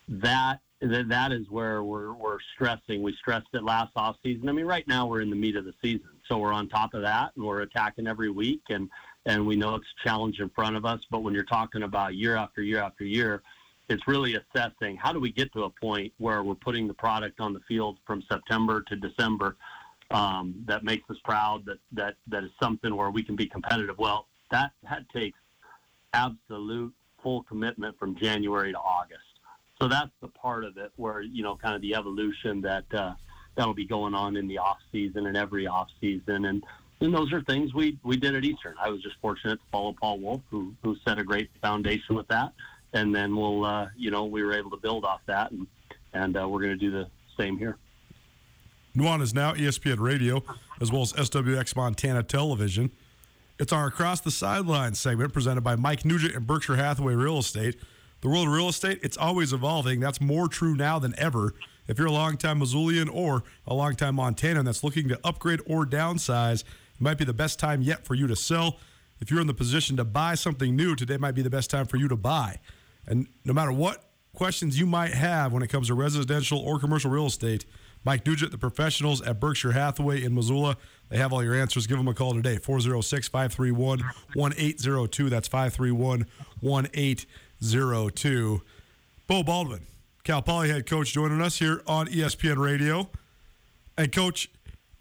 That 0.08 0.60
that 0.82 1.32
is 1.32 1.50
where 1.50 1.84
we're 1.84 2.14
we're 2.14 2.38
stressing. 2.54 3.02
We 3.02 3.14
stressed 3.20 3.48
it 3.54 3.64
last 3.64 3.92
off 3.96 4.16
season. 4.24 4.48
I 4.48 4.54
mean, 4.54 4.66
right 4.66 4.88
now 4.88 5.08
we're 5.08 5.22
in 5.22 5.30
the 5.30 5.36
meat 5.36 5.56
of 5.56 5.66
the 5.66 5.74
season, 5.82 6.10
so 6.28 6.38
we're 6.38 6.54
on 6.54 6.70
top 6.70 6.94
of 6.94 7.02
that, 7.02 7.32
and 7.36 7.44
we're 7.44 7.62
attacking 7.62 8.08
every 8.08 8.30
week 8.30 8.62
and 8.70 8.90
and 9.26 9.46
we 9.46 9.56
know 9.56 9.76
it's 9.76 9.86
a 10.00 10.08
challenge 10.08 10.40
in 10.40 10.50
front 10.50 10.76
of 10.76 10.86
us. 10.86 11.00
But 11.12 11.24
when 11.24 11.34
you're 11.34 11.44
talking 11.44 11.84
about 11.84 12.16
year 12.16 12.36
after 12.36 12.62
year 12.62 12.82
after 12.82 13.04
year, 13.04 13.42
it's 13.90 14.08
really 14.08 14.36
assessing 14.36 14.98
how 14.98 15.12
do 15.12 15.20
we 15.20 15.32
get 15.32 15.52
to 15.54 15.64
a 15.64 15.70
point 15.70 16.14
where 16.18 16.44
we're 16.44 16.56
putting 16.56 16.88
the 16.88 16.94
product 16.94 17.40
on 17.40 17.54
the 17.54 17.60
field 17.68 17.98
from 18.06 18.24
September 18.32 18.82
to 18.82 18.96
December 18.96 19.58
um, 20.12 20.56
that 20.66 20.84
makes 20.84 21.10
us 21.10 21.18
proud, 21.24 21.66
that, 21.66 21.80
that, 21.92 22.16
that 22.28 22.44
is 22.44 22.52
something 22.62 22.96
where 22.96 23.10
we 23.10 23.24
can 23.24 23.36
be 23.36 23.48
competitive. 23.48 23.98
Well, 23.98 24.28
that, 24.52 24.72
that 24.84 25.10
takes 25.10 25.38
absolute 26.14 26.94
full 27.22 27.44
commitment 27.44 27.98
from 28.00 28.16
January 28.16 28.72
to 28.72 28.80
August. 28.80 29.22
So 29.82 29.88
that's 29.88 30.12
the 30.22 30.28
part 30.28 30.66
of 30.66 30.78
it 30.78 30.92
where, 30.96 31.22
you 31.22 31.44
know, 31.44 31.56
kind 31.56 31.76
of 31.76 31.82
the 31.82 31.96
evolution 31.96 32.62
that, 32.62 32.86
uh, 32.94 33.14
that'll 33.56 33.74
be 33.74 33.86
going 33.86 34.14
on 34.14 34.36
in 34.36 34.48
the 34.48 34.58
off 34.58 34.78
season 34.92 35.28
and 35.28 35.38
every 35.38 35.68
off 35.68 35.90
season. 36.00 36.46
And, 36.46 36.64
and 37.02 37.14
those 37.14 37.32
are 37.32 37.42
things 37.42 37.74
we, 37.74 37.98
we 38.04 38.18
did 38.18 38.36
at 38.36 38.44
Eastern. 38.44 38.76
I 38.80 38.90
was 38.90 39.02
just 39.02 39.16
fortunate 39.22 39.56
to 39.56 39.66
follow 39.72 39.94
Paul 39.94 40.20
Wulff, 40.20 40.42
who, 40.50 40.74
who 40.84 40.96
set 41.06 41.18
a 41.18 41.24
great 41.24 41.50
foundation 41.62 42.16
with 42.16 42.28
that. 42.28 42.54
And 42.94 43.16
then 43.16 43.36
we'll, 43.36 43.66
uh, 43.66 43.88
you 43.98 44.12
know, 44.12 44.26
we 44.26 44.44
were 44.44 44.54
able 44.54 44.72
to 44.72 44.78
build 44.78 45.06
off 45.06 45.22
that, 45.28 45.52
and, 45.52 45.68
and 46.14 46.36
uh, 46.36 46.48
we're 46.48 46.62
going 46.62 46.78
to 46.78 46.78
do 46.78 46.92
the 46.92 47.08
same 47.38 47.58
here. 47.58 47.78
Nuanez 48.98 49.34
Now 49.34 49.54
ESPN 49.54 50.00
Radio, 50.00 50.44
as 50.82 50.92
well 50.92 51.04
as 51.04 51.14
SWX 51.14 51.76
Montana 51.76 52.24
Television. 52.24 52.92
It's 53.60 53.72
our 53.72 53.88
Across 53.88 54.22
the 54.22 54.32
Sidelines 54.32 55.00
segment 55.00 55.34
presented 55.34 55.62
by 55.62 55.76
Mike 55.76 56.04
Nugent 56.04 56.34
and 56.34 56.48
Berkshire 56.48 56.78
Hathaway 56.78 57.14
Real 57.14 57.38
Estate. 57.38 57.76
The 58.22 58.28
world 58.28 58.48
of 58.48 58.54
real 58.54 58.68
estate, 58.68 59.00
it's 59.02 59.16
always 59.16 59.54
evolving. 59.54 60.02
That's 60.02 60.20
more 60.20 60.50
true 60.50 60.76
now 60.76 61.00
than 61.00 61.18
ever. 61.18 61.54
If 61.88 61.98
you're 61.98 62.08
a 62.08 62.12
longtime 62.12 62.60
Missoulian 62.60 63.10
or 63.12 63.44
a 63.66 63.74
longtime 63.74 64.18
Montanan 64.18 64.66
that's 64.66 64.84
looking 64.84 65.08
to 65.08 65.20
upgrade 65.24 65.62
or 65.66 65.86
downsize, 65.86 66.66
might 67.02 67.18
be 67.18 67.26
the 67.26 67.34
best 67.34 67.60
time 67.60 67.82
yet 67.82 68.06
for 68.06 68.16
you 68.16 68.28
to 68.28 68.36
sell. 68.36 68.78
If 69.20 69.30
you're 69.30 69.42
in 69.42 69.48
the 69.48 69.54
position 69.54 69.98
to 69.98 70.06
buy 70.06 70.36
something 70.36 70.76
new, 70.76 70.96
today 70.96 71.18
might 71.18 71.36
be 71.36 71.42
the 71.42 71.50
best 71.50 71.70
time 71.70 71.86
for 71.86 71.98
you 71.98 72.08
to 72.08 72.16
buy. 72.16 72.60
And 73.06 73.28
no 73.44 73.54
matter 73.54 73.72
what 73.72 74.06
questions 74.34 74.80
you 74.80 74.86
might 74.86 75.14
have 75.14 75.52
when 75.52 75.64
it 75.64 75.68
comes 75.68 75.88
to 75.88 75.94
residential 75.94 76.60
or 76.60 76.80
commercial 76.80 77.12
real 77.12 77.26
estate, 77.26 77.66
Mike 78.06 78.26
Nugent, 78.26 78.52
the 78.52 78.58
professionals 78.58 79.22
at 79.22 79.40
Berkshire 79.40 79.74
Hathaway 79.74 80.24
in 80.24 80.34
Missoula, 80.34 80.78
they 81.10 81.18
have 81.18 81.34
all 81.34 81.44
your 81.44 81.56
answers. 81.56 81.86
Give 81.86 81.98
them 81.98 82.08
a 82.08 82.14
call 82.14 82.34
today, 82.34 82.58
406 82.58 83.28
531 83.28 84.00
1802. 84.34 85.30
That's 85.30 85.50
531 85.50 86.26
1802. 86.62 88.62
Beau 89.28 89.44
Baldwin, 89.44 89.86
Cal 90.24 90.42
Poly 90.42 90.70
head 90.70 90.86
coach, 90.86 91.12
joining 91.12 91.42
us 91.42 91.60
here 91.60 91.84
on 91.86 92.08
ESPN 92.08 92.58
Radio. 92.58 93.10
And, 93.98 94.12
coach, 94.12 94.50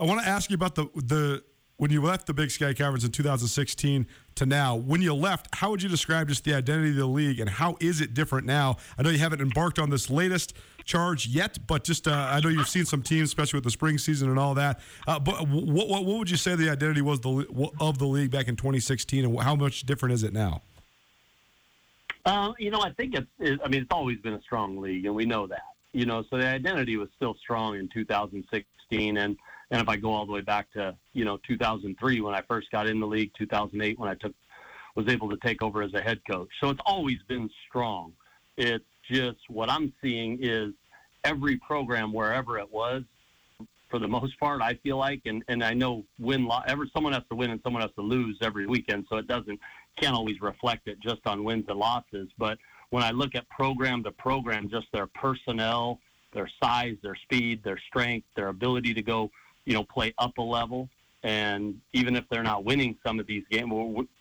I 0.00 0.04
want 0.04 0.20
to 0.20 0.28
ask 0.28 0.50
you 0.50 0.54
about 0.54 0.74
the, 0.74 0.88
the 0.96 1.44
when 1.78 1.92
you 1.92 2.02
left 2.02 2.26
the 2.26 2.34
Big 2.34 2.50
Sky 2.50 2.74
Conference 2.74 3.04
in 3.04 3.12
2016 3.12 4.06
to 4.34 4.46
now, 4.46 4.74
when 4.74 5.00
you 5.00 5.14
left, 5.14 5.54
how 5.54 5.70
would 5.70 5.80
you 5.80 5.88
describe 5.88 6.28
just 6.28 6.44
the 6.44 6.52
identity 6.52 6.90
of 6.90 6.96
the 6.96 7.06
league 7.06 7.38
and 7.38 7.48
how 7.48 7.76
is 7.80 8.00
it 8.00 8.14
different 8.14 8.46
now? 8.46 8.76
I 8.98 9.02
know 9.02 9.10
you 9.10 9.18
haven't 9.18 9.40
embarked 9.40 9.78
on 9.78 9.88
this 9.88 10.10
latest 10.10 10.54
charge 10.84 11.28
yet, 11.28 11.56
but 11.68 11.84
just 11.84 12.08
uh, 12.08 12.30
I 12.32 12.40
know 12.40 12.48
you've 12.48 12.68
seen 12.68 12.84
some 12.84 13.00
teams, 13.00 13.28
especially 13.28 13.58
with 13.58 13.64
the 13.64 13.70
spring 13.70 13.96
season 13.96 14.28
and 14.28 14.40
all 14.40 14.54
that. 14.54 14.80
Uh, 15.06 15.20
but 15.20 15.48
what, 15.48 15.88
what, 15.88 16.04
what 16.04 16.18
would 16.18 16.30
you 16.30 16.36
say 16.36 16.56
the 16.56 16.68
identity 16.68 17.00
was 17.00 17.20
the, 17.20 17.70
of 17.80 17.98
the 17.98 18.06
league 18.06 18.32
back 18.32 18.48
in 18.48 18.56
2016, 18.56 19.24
and 19.24 19.40
how 19.40 19.54
much 19.54 19.82
different 19.82 20.14
is 20.14 20.24
it 20.24 20.32
now? 20.32 20.62
Uh, 22.24 22.52
you 22.58 22.70
know, 22.70 22.80
I 22.80 22.90
think 22.90 23.14
it's. 23.14 23.26
It, 23.38 23.60
I 23.64 23.68
mean, 23.68 23.82
it's 23.82 23.92
always 23.92 24.18
been 24.18 24.34
a 24.34 24.42
strong 24.42 24.78
league, 24.78 25.06
and 25.06 25.14
we 25.14 25.24
know 25.24 25.46
that. 25.46 25.62
You 25.92 26.06
know, 26.06 26.24
so 26.28 26.38
the 26.38 26.46
identity 26.46 26.96
was 26.96 27.08
still 27.16 27.34
strong 27.34 27.76
in 27.76 27.88
2016, 27.88 29.16
and 29.16 29.36
and 29.70 29.80
if 29.80 29.88
I 29.88 29.96
go 29.96 30.12
all 30.12 30.26
the 30.26 30.32
way 30.32 30.40
back 30.40 30.70
to 30.72 30.96
you 31.12 31.24
know 31.24 31.38
2003 31.46 32.20
when 32.20 32.34
I 32.34 32.42
first 32.42 32.70
got 32.70 32.86
in 32.86 33.00
the 33.00 33.06
league, 33.06 33.32
2008 33.38 33.98
when 33.98 34.08
I 34.08 34.14
took 34.14 34.34
was 34.94 35.08
able 35.08 35.30
to 35.30 35.36
take 35.36 35.62
over 35.62 35.82
as 35.82 35.94
a 35.94 36.00
head 36.00 36.20
coach. 36.28 36.48
So 36.60 36.70
it's 36.70 36.80
always 36.84 37.18
been 37.28 37.48
strong. 37.68 38.12
It's 38.56 38.84
just 39.08 39.38
what 39.48 39.70
I'm 39.70 39.92
seeing 40.02 40.38
is 40.42 40.72
every 41.22 41.56
program 41.58 42.12
wherever 42.12 42.58
it 42.58 42.70
was, 42.70 43.04
for 43.88 43.98
the 43.98 44.08
most 44.08 44.38
part, 44.40 44.60
I 44.60 44.74
feel 44.74 44.96
like, 44.96 45.22
and 45.26 45.42
and 45.48 45.62
I 45.62 45.74
know 45.74 46.04
win 46.18 46.48
ever 46.66 46.86
someone 46.92 47.12
has 47.12 47.22
to 47.30 47.36
win 47.36 47.50
and 47.50 47.60
someone 47.62 47.82
has 47.82 47.92
to 47.96 48.02
lose 48.02 48.38
every 48.42 48.66
weekend, 48.66 49.06
so 49.08 49.16
it 49.16 49.26
doesn't 49.26 49.58
can't 50.00 50.14
always 50.14 50.40
reflect 50.40 50.86
it 50.88 51.00
just 51.00 51.26
on 51.26 51.44
wins 51.44 51.64
and 51.68 51.78
losses. 51.78 52.28
But 52.38 52.58
when 52.90 53.02
I 53.02 53.10
look 53.10 53.34
at 53.34 53.48
program 53.50 54.02
to 54.04 54.12
program, 54.12 54.68
just 54.68 54.86
their 54.92 55.06
personnel, 55.06 56.00
their 56.32 56.48
size, 56.62 56.96
their 57.02 57.16
speed, 57.16 57.62
their 57.64 57.78
strength, 57.88 58.26
their 58.36 58.48
ability 58.48 58.94
to 58.94 59.02
go 59.02 59.30
you 59.68 59.74
know, 59.74 59.84
play 59.84 60.14
up 60.16 60.38
a 60.38 60.42
level. 60.42 60.88
And 61.22 61.78
even 61.92 62.16
if 62.16 62.24
they're 62.30 62.42
not 62.42 62.64
winning 62.64 62.96
some 63.06 63.20
of 63.20 63.26
these 63.26 63.44
games, 63.50 63.70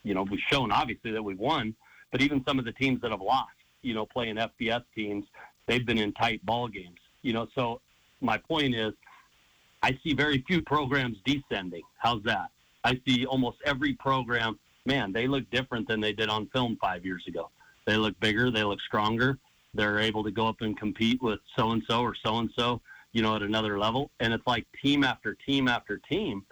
you 0.04 0.14
know, 0.14 0.22
we've 0.24 0.40
shown 0.52 0.70
obviously 0.70 1.10
that 1.12 1.22
we've 1.22 1.38
won, 1.38 1.74
but 2.12 2.20
even 2.20 2.44
some 2.46 2.58
of 2.58 2.66
the 2.66 2.72
teams 2.72 3.00
that 3.00 3.12
have 3.12 3.22
lost, 3.22 3.48
you 3.80 3.94
know, 3.94 4.04
playing 4.04 4.36
FBS 4.36 4.84
teams, 4.94 5.24
they've 5.66 5.86
been 5.86 5.96
in 5.96 6.12
tight 6.12 6.44
ball 6.44 6.68
games. 6.68 6.98
You 7.22 7.32
know, 7.32 7.48
so 7.54 7.80
my 8.20 8.36
point 8.36 8.74
is, 8.74 8.92
I 9.82 9.98
see 10.04 10.12
very 10.12 10.44
few 10.46 10.60
programs 10.60 11.16
descending. 11.24 11.82
How's 11.96 12.22
that? 12.24 12.48
I 12.84 13.00
see 13.06 13.24
almost 13.24 13.56
every 13.64 13.94
program. 13.94 14.58
Man, 14.84 15.12
they 15.12 15.28
look 15.28 15.48
different 15.50 15.88
than 15.88 16.00
they 16.00 16.12
did 16.12 16.28
on 16.28 16.48
film 16.48 16.76
five 16.78 17.06
years 17.06 17.24
ago. 17.26 17.48
They 17.86 17.96
look 17.96 18.20
bigger. 18.20 18.50
They 18.50 18.64
look 18.64 18.80
stronger. 18.82 19.38
They're 19.72 19.98
able 19.98 20.24
to 20.24 20.30
go 20.30 20.46
up 20.46 20.60
and 20.60 20.78
compete 20.78 21.22
with 21.22 21.40
so 21.56 21.70
and 21.70 21.82
so 21.88 22.02
or 22.02 22.14
so 22.22 22.38
and 22.38 22.50
so 22.54 22.82
you 23.18 23.24
know, 23.24 23.34
at 23.34 23.42
another 23.42 23.80
level. 23.80 24.12
And 24.20 24.32
it's 24.32 24.46
like 24.46 24.64
team 24.80 25.02
after 25.02 25.34
team 25.34 25.66
after 25.66 25.98
team, 25.98 26.44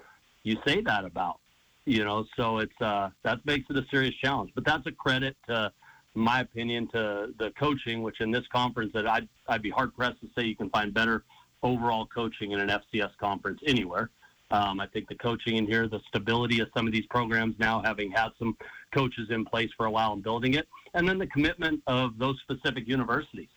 you 0.43 0.57
say 0.67 0.81
that 0.81 1.05
about, 1.05 1.39
you 1.85 2.05
know, 2.05 2.27
so 2.37 2.59
it's, 2.59 2.81
uh, 2.81 3.11
that 3.23 3.47
makes 3.47 3.71
it 3.71 3.77
a 3.77 3.87
serious 3.89 4.17
challenge. 4.17 4.51
But 4.53 4.65
that's 4.65 4.85
a 4.89 4.91
credit 4.91 5.37
to, 5.47 5.71
my 6.15 6.41
opinion, 6.41 6.89
to 6.89 7.33
the 7.39 7.53
coaching, 7.57 8.03
which 8.03 8.21
in 8.21 8.33
this 8.33 8.49
conference 8.49 8.93
that 8.95 9.07
I'd, 9.07 9.29
I'd 9.47 9.63
be 9.63 9.71
hard 9.71 9.95
pressed 9.97 10.21
to 10.23 10.29
say 10.37 10.45
you 10.45 10.57
can 10.57 10.69
find 10.71 10.93
better 10.93 11.23
overall 11.63 12.05
coaching 12.05 12.51
in 12.51 12.59
an 12.59 12.69
FCS 12.69 13.17
conference 13.21 13.61
anywhere. 13.65 14.11
Um, 14.51 14.81
I 14.81 14.89
think 14.89 15.09
the 15.09 15.15
coaching 15.15 15.59
in 15.59 15.69
here, 15.69 15.87
the 15.87 16.01
stability 16.09 16.59
of 16.59 16.69
some 16.77 16.89
of 16.89 16.93
these 16.93 17.07
programs 17.07 17.55
now, 17.61 17.81
having 17.81 18.11
had 18.11 18.31
some 18.41 18.57
coaches 18.93 19.29
in 19.31 19.45
place 19.45 19.71
for 19.77 19.87
a 19.87 19.91
while 19.91 20.15
and 20.15 20.23
building 20.23 20.55
it, 20.55 20.67
and 20.95 21.09
then 21.09 21.19
the 21.19 21.29
commitment 21.29 21.81
of 21.87 22.19
those 22.19 22.41
specific 22.41 22.89
universities 22.89 23.51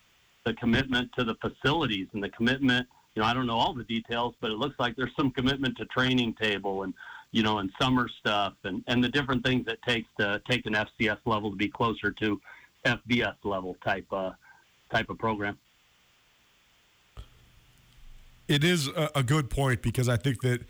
the 0.46 0.54
commitment 0.56 1.12
to 1.18 1.24
the 1.24 1.36
facilities 1.36 2.08
and 2.14 2.24
the 2.24 2.30
commitment. 2.30 2.88
You 3.16 3.22
know, 3.22 3.28
I 3.28 3.34
don't 3.34 3.48
know 3.48 3.58
all 3.58 3.74
the 3.74 3.84
details, 3.84 4.36
but 4.40 4.52
it 4.52 4.58
looks 4.58 4.76
like 4.80 4.96
there's 4.96 5.16
some 5.18 5.32
commitment 5.32 5.78
to 5.78 5.86
training 5.86 6.36
table 6.40 6.84
and 6.84 6.94
you 7.32 7.44
know, 7.44 7.60
and 7.60 7.70
summer 7.80 8.10
stuff 8.20 8.54
and, 8.64 8.84
and 8.88 9.04
the 9.04 9.10
different 9.10 9.46
things 9.46 9.68
it 9.68 9.80
takes 9.88 10.08
to 10.20 10.42
take 10.50 10.66
an 10.66 10.74
FCS 10.74 11.20
level 11.26 11.52
to 11.52 11.56
be 11.56 11.68
closer 11.68 12.12
to 12.12 12.42
FBS 12.86 13.36
level 13.44 13.76
type 13.84 14.06
uh, 14.12 14.32
type 14.92 15.10
of 15.10 15.18
program. 15.18 15.58
It 18.48 18.64
is 18.64 18.88
a, 18.88 19.12
a 19.16 19.24
good 19.24 19.50
point 19.50 19.84
because 19.84 20.10
I 20.10 20.18
think 20.18 20.42
that 20.42 20.62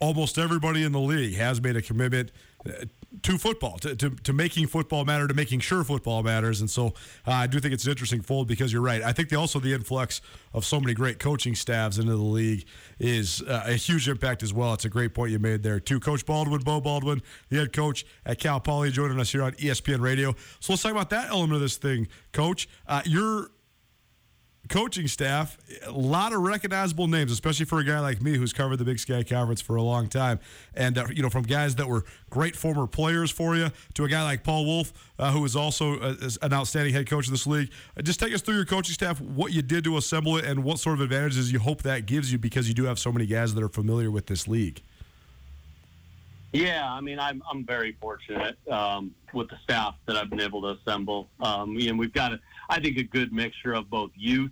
almost 0.00 0.36
everybody 0.36 0.82
in 0.82 0.90
the 0.90 1.00
league 1.00 1.36
has 1.36 1.60
made 1.62 1.76
a 1.76 1.82
commitment 1.82 2.32
uh, 2.66 2.86
to 3.22 3.38
football, 3.38 3.78
to, 3.78 3.94
to, 3.96 4.10
to, 4.10 4.32
making 4.32 4.66
football 4.66 5.04
matter, 5.04 5.26
to 5.26 5.34
making 5.34 5.60
sure 5.60 5.84
football 5.84 6.22
matters. 6.22 6.60
And 6.60 6.70
so 6.70 6.88
uh, 7.26 7.32
I 7.32 7.46
do 7.46 7.60
think 7.60 7.74
it's 7.74 7.84
an 7.84 7.90
interesting 7.90 8.20
fold 8.20 8.48
because 8.48 8.72
you're 8.72 8.82
right. 8.82 9.02
I 9.02 9.12
think 9.12 9.28
the, 9.28 9.36
also 9.36 9.58
the 9.58 9.72
influx 9.72 10.20
of 10.52 10.64
so 10.64 10.80
many 10.80 10.94
great 10.94 11.18
coaching 11.18 11.54
staffs 11.54 11.98
into 11.98 12.12
the 12.12 12.22
league 12.22 12.66
is 12.98 13.42
uh, 13.42 13.64
a 13.66 13.74
huge 13.74 14.08
impact 14.08 14.42
as 14.42 14.52
well. 14.52 14.74
It's 14.74 14.84
a 14.84 14.90
great 14.90 15.14
point 15.14 15.32
you 15.32 15.38
made 15.38 15.62
there, 15.62 15.80
too. 15.80 16.00
Coach 16.00 16.26
Baldwin, 16.26 16.62
Beau 16.62 16.80
Baldwin, 16.80 17.22
the 17.48 17.58
head 17.58 17.72
coach 17.72 18.04
at 18.26 18.38
Cal 18.38 18.60
Poly, 18.60 18.90
joining 18.90 19.20
us 19.20 19.32
here 19.32 19.42
on 19.42 19.52
ESPN 19.52 20.00
Radio. 20.00 20.34
So 20.60 20.72
let's 20.72 20.82
talk 20.82 20.92
about 20.92 21.10
that 21.10 21.30
element 21.30 21.54
of 21.54 21.60
this 21.60 21.76
thing, 21.76 22.08
Coach. 22.32 22.68
Uh, 22.86 23.02
you're 23.04 23.48
coaching 24.68 25.08
staff, 25.08 25.58
a 25.86 25.90
lot 25.90 26.32
of 26.32 26.40
recognizable 26.40 27.06
names, 27.06 27.30
especially 27.30 27.66
for 27.66 27.80
a 27.80 27.84
guy 27.84 28.00
like 28.00 28.22
me 28.22 28.36
who's 28.36 28.52
covered 28.52 28.76
the 28.76 28.84
Big 28.84 28.98
Sky 28.98 29.22
Conference 29.22 29.60
for 29.60 29.76
a 29.76 29.82
long 29.82 30.08
time. 30.08 30.40
And, 30.74 30.96
uh, 30.96 31.06
you 31.12 31.22
know, 31.22 31.30
from 31.30 31.42
guys 31.42 31.74
that 31.76 31.86
were 31.86 32.04
great 32.30 32.56
former 32.56 32.86
players 32.86 33.30
for 33.30 33.56
you 33.56 33.70
to 33.94 34.04
a 34.04 34.08
guy 34.08 34.22
like 34.22 34.42
Paul 34.42 34.64
Wulff, 34.64 34.92
uh, 35.18 35.30
who 35.32 35.44
is 35.44 35.54
also 35.54 35.98
a, 36.00 36.10
uh, 36.10 36.30
an 36.42 36.52
outstanding 36.52 36.94
head 36.94 37.08
coach 37.08 37.26
in 37.26 37.32
this 37.32 37.46
league. 37.46 37.70
Uh, 37.96 38.02
just 38.02 38.20
take 38.20 38.32
us 38.32 38.40
through 38.42 38.56
your 38.56 38.64
coaching 38.64 38.94
staff, 38.94 39.20
what 39.20 39.52
you 39.52 39.62
did 39.62 39.84
to 39.84 39.96
assemble 39.96 40.36
it, 40.38 40.44
and 40.44 40.64
what 40.64 40.78
sort 40.78 40.94
of 40.94 41.02
advantages 41.02 41.52
you 41.52 41.58
hope 41.58 41.82
that 41.82 42.06
gives 42.06 42.32
you 42.32 42.38
because 42.38 42.68
you 42.68 42.74
do 42.74 42.84
have 42.84 42.98
so 42.98 43.12
many 43.12 43.26
guys 43.26 43.54
that 43.54 43.62
are 43.62 43.68
familiar 43.68 44.10
with 44.10 44.26
this 44.26 44.48
league. 44.48 44.82
Yeah, 46.54 46.88
I 46.88 47.00
mean, 47.00 47.18
I'm 47.18 47.42
I'm 47.50 47.64
very 47.64 47.96
fortunate 48.00 48.56
um, 48.70 49.12
with 49.32 49.50
the 49.50 49.56
staff 49.64 49.96
that 50.06 50.16
I've 50.16 50.30
been 50.30 50.40
able 50.40 50.62
to 50.62 50.80
assemble. 50.80 51.28
Um, 51.40 51.76
and 51.76 51.98
we've 51.98 52.12
got, 52.12 52.32
a, 52.32 52.40
I 52.68 52.80
think, 52.80 52.98
a 52.98 53.02
good 53.02 53.32
mixture 53.32 53.74
of 53.74 53.90
both 53.90 54.10
youth, 54.14 54.50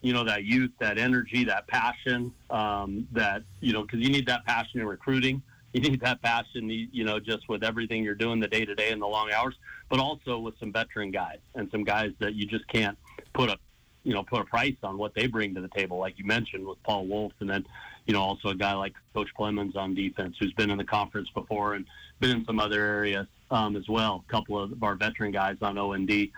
you 0.00 0.12
know, 0.12 0.24
that 0.24 0.44
youth, 0.44 0.70
that 0.80 0.98
energy, 0.98 1.44
that 1.44 1.66
passion, 1.68 2.32
um, 2.50 3.06
that 3.12 3.42
you 3.60 3.72
know, 3.72 3.82
because 3.82 4.00
you 4.00 4.10
need 4.10 4.26
that 4.26 4.44
passion 4.44 4.80
in 4.80 4.86
recruiting. 4.86 5.42
You 5.72 5.80
need 5.80 6.00
that 6.02 6.20
passion, 6.20 6.68
you 6.68 7.04
know, 7.04 7.18
just 7.18 7.48
with 7.48 7.64
everything 7.64 8.04
you're 8.04 8.14
doing 8.14 8.40
the 8.40 8.48
day 8.48 8.66
to 8.66 8.74
day 8.74 8.92
and 8.92 9.00
the 9.00 9.06
long 9.06 9.32
hours, 9.32 9.54
but 9.88 10.00
also 10.00 10.38
with 10.38 10.58
some 10.60 10.70
veteran 10.70 11.10
guys 11.10 11.38
and 11.54 11.70
some 11.70 11.82
guys 11.82 12.12
that 12.18 12.34
you 12.34 12.44
just 12.44 12.68
can't 12.68 12.98
put 13.32 13.48
a, 13.48 13.56
you 14.04 14.12
know, 14.12 14.22
put 14.22 14.42
a 14.42 14.44
price 14.44 14.76
on 14.82 14.98
what 14.98 15.14
they 15.14 15.26
bring 15.26 15.54
to 15.54 15.62
the 15.62 15.68
table, 15.68 15.96
like 15.96 16.18
you 16.18 16.26
mentioned 16.26 16.66
with 16.66 16.82
Paul 16.82 17.06
Wulff, 17.06 17.32
and 17.40 17.48
then 17.48 17.64
you 18.06 18.12
know, 18.12 18.20
also 18.20 18.48
a 18.48 18.54
guy 18.54 18.74
like 18.74 18.94
Coach 19.14 19.28
Clemens 19.34 19.76
on 19.76 19.94
defense, 19.94 20.36
who's 20.38 20.52
been 20.54 20.70
in 20.70 20.78
the 20.78 20.84
conference 20.84 21.30
before 21.30 21.74
and 21.74 21.86
been 22.20 22.30
in 22.30 22.44
some 22.44 22.58
other 22.58 22.84
areas 22.84 23.26
um, 23.50 23.76
as 23.76 23.88
well. 23.88 24.24
A 24.28 24.30
couple 24.30 24.58
of 24.58 24.82
our 24.82 24.94
veteran 24.94 25.30
guys 25.30 25.56
on 25.62 25.78
O 25.78 25.92
and 25.92 26.06
D. 26.06 26.32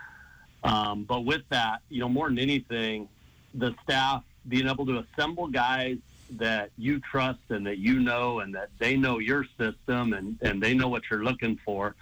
Um, 0.65 1.03
but 1.03 1.25
with 1.25 1.43
that, 1.49 1.81
you 1.89 1.99
know, 1.99 2.09
more 2.09 2.27
than 2.27 2.39
anything, 2.39 3.07
the 3.53 3.73
staff 3.83 4.23
being 4.47 4.67
able 4.67 4.85
to 4.87 4.99
assemble 4.99 5.47
guys 5.47 5.97
that 6.31 6.71
you 6.77 6.99
trust 6.99 7.39
and 7.49 7.65
that 7.67 7.77
you 7.77 7.99
know 7.99 8.39
and 8.39 8.53
that 8.55 8.69
they 8.79 8.97
know 8.97 9.19
your 9.19 9.45
system 9.57 10.13
and, 10.13 10.37
and 10.41 10.61
they 10.61 10.73
know 10.73 10.87
what 10.87 11.03
you're 11.09 11.23
looking 11.23 11.59
for. 11.63 11.95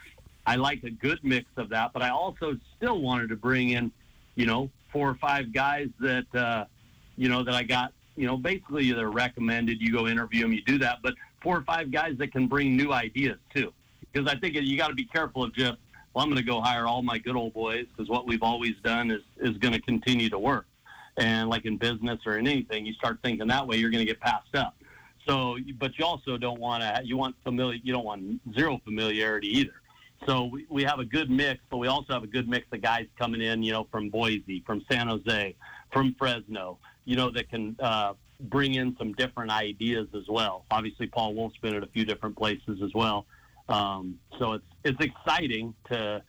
I 0.45 0.56
like 0.56 0.84
a 0.84 0.90
good 0.90 1.19
mix 1.23 1.45
of 1.57 1.69
that, 1.69 1.91
but 1.94 2.02
I 2.02 2.10
also 2.10 2.57
still 2.77 3.02
wanted 3.02 3.30
to 3.30 3.35
bring 3.35 3.69
in, 3.69 3.91
you 4.35 4.45
know, 4.45 4.69
four 4.91 5.10
or 5.10 5.15
five 5.15 5.53
guys 5.53 5.90
that, 5.99 6.34
uh, 6.34 6.65
you 7.18 7.30
know, 7.30 7.44
that 7.44 7.53
I 7.53 7.64
got 7.64 7.94
you 8.15 8.27
know, 8.27 8.38
basically 8.38 8.91
they're 8.91 9.10
recommended. 9.10 9.81
You 9.81 9.91
go 9.91 10.07
interview 10.07 10.41
them, 10.41 10.53
you 10.53 10.61
do 10.61 10.77
that. 10.80 10.99
But 11.02 11.15
four 11.41 11.57
or 11.57 11.64
five 11.64 11.91
guys 11.91 12.18
that 12.18 12.31
can 12.31 12.48
bring 12.48 12.76
new 12.76 12.91
ideas 12.91 13.38
too, 13.53 13.73
because 14.11 14.27
I 14.31 14.38
think 14.38 14.56
you 14.56 14.77
got 14.77 14.90
to 14.90 14.94
be 14.94 15.06
careful 15.06 15.44
of 15.44 15.53
just, 15.53 15.77
well, 16.14 16.23
I'm 16.23 16.30
going 16.30 16.38
to 16.38 16.48
go 16.48 16.61
hire 16.61 16.85
all 16.85 17.02
my 17.02 17.18
good 17.18 17.35
old 17.35 17.53
boys 17.53 17.85
because 17.88 18.10
what 18.10 18.27
we've 18.27 18.44
always 18.44 18.76
done 18.84 19.11
is 19.11 19.22
is 19.38 19.57
going 19.57 19.73
to 19.73 19.81
continue 19.81 20.30
to 20.30 20.40
work. 20.40 20.65
And 21.18 21.49
like 21.49 21.65
in 21.65 21.77
business 21.77 22.19
or 22.26 22.38
in 22.38 22.48
anything, 22.48 22.85
you 22.85 22.94
start 22.94 23.19
thinking 23.23 23.48
that 23.48 23.68
way, 23.68 23.77
you're 23.77 23.91
going 23.91 24.06
to 24.06 24.11
get 24.11 24.19
passed 24.19 24.56
up. 24.56 24.76
So, 25.27 25.57
but 25.80 25.98
you 25.98 26.06
also 26.06 26.38
don't 26.38 26.60
want 26.60 26.84
to. 26.84 27.02
You 27.03 27.18
want 27.18 27.35
familiar. 27.44 27.80
You 27.84 27.94
don't 27.94 28.06
want 28.06 28.41
zero 28.56 28.81
familiarity 28.84 29.48
either. 29.60 29.73
So 30.26 30.45
we, 30.45 30.65
we 30.69 30.84
have 30.84 30.99
a 30.99 31.06
good 31.06 31.30
mix, 31.30 31.61
but 31.69 31.77
we 31.77 31.88
also 31.88 32.14
have 32.14 32.23
a 32.23 32.27
good 32.27 32.48
mix 32.48 32.65
of 32.72 32.81
guys 32.81 33.07
coming 33.18 33.41
in, 33.41 33.61
you 33.61 33.73
know, 33.73 33.88
from 33.91 34.10
Boise, 34.10 34.64
from 34.65 34.84
San 34.90 35.07
Jose, 35.07 35.56
from 35.91 36.15
Fresno, 36.18 36.77
you 37.06 37.15
know, 37.15 37.30
that 37.31 37.49
can 37.49 37.76
uh, 37.80 38.14
bring 38.40 38.76
in 38.76 38.95
some 38.98 39.14
different 39.14 39.52
ideas 39.52 40.07
as 40.15 40.27
well. 40.30 40.65
Obviously, 40.72 41.07
Paul 41.07 41.34
Wulff's 41.34 41.57
been 41.57 41.76
at 41.76 41.84
a 41.84 41.88
few 41.88 42.06
different 42.06 42.38
places 42.38 42.81
as 42.81 42.94
well. 42.94 43.26
Um, 43.69 44.19
so 44.40 44.53
it's 44.53 44.65
it's 44.84 44.99
exciting 44.99 45.73
to 45.90 46.22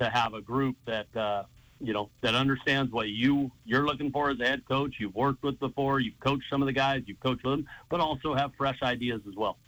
to 0.00 0.08
have 0.08 0.34
a 0.34 0.40
group 0.40 0.76
that 0.86 1.14
uh, 1.14 1.44
you 1.80 1.92
know 1.92 2.10
that 2.22 2.34
understands 2.34 2.90
what 2.92 3.08
you 3.08 3.50
you're 3.64 3.86
looking 3.86 4.10
for 4.10 4.30
as 4.30 4.40
a 4.40 4.46
head 4.46 4.62
coach. 4.66 4.96
You've 4.98 5.14
worked 5.14 5.42
with 5.42 5.58
before. 5.60 6.00
You've 6.00 6.18
coached 6.20 6.44
some 6.50 6.62
of 6.62 6.66
the 6.66 6.72
guys. 6.72 7.02
You've 7.06 7.20
coached 7.20 7.42
them, 7.42 7.66
but 7.88 8.00
also 8.00 8.34
have 8.34 8.52
fresh 8.56 8.78
ideas 8.82 9.20
as 9.28 9.34
well. 9.36 9.58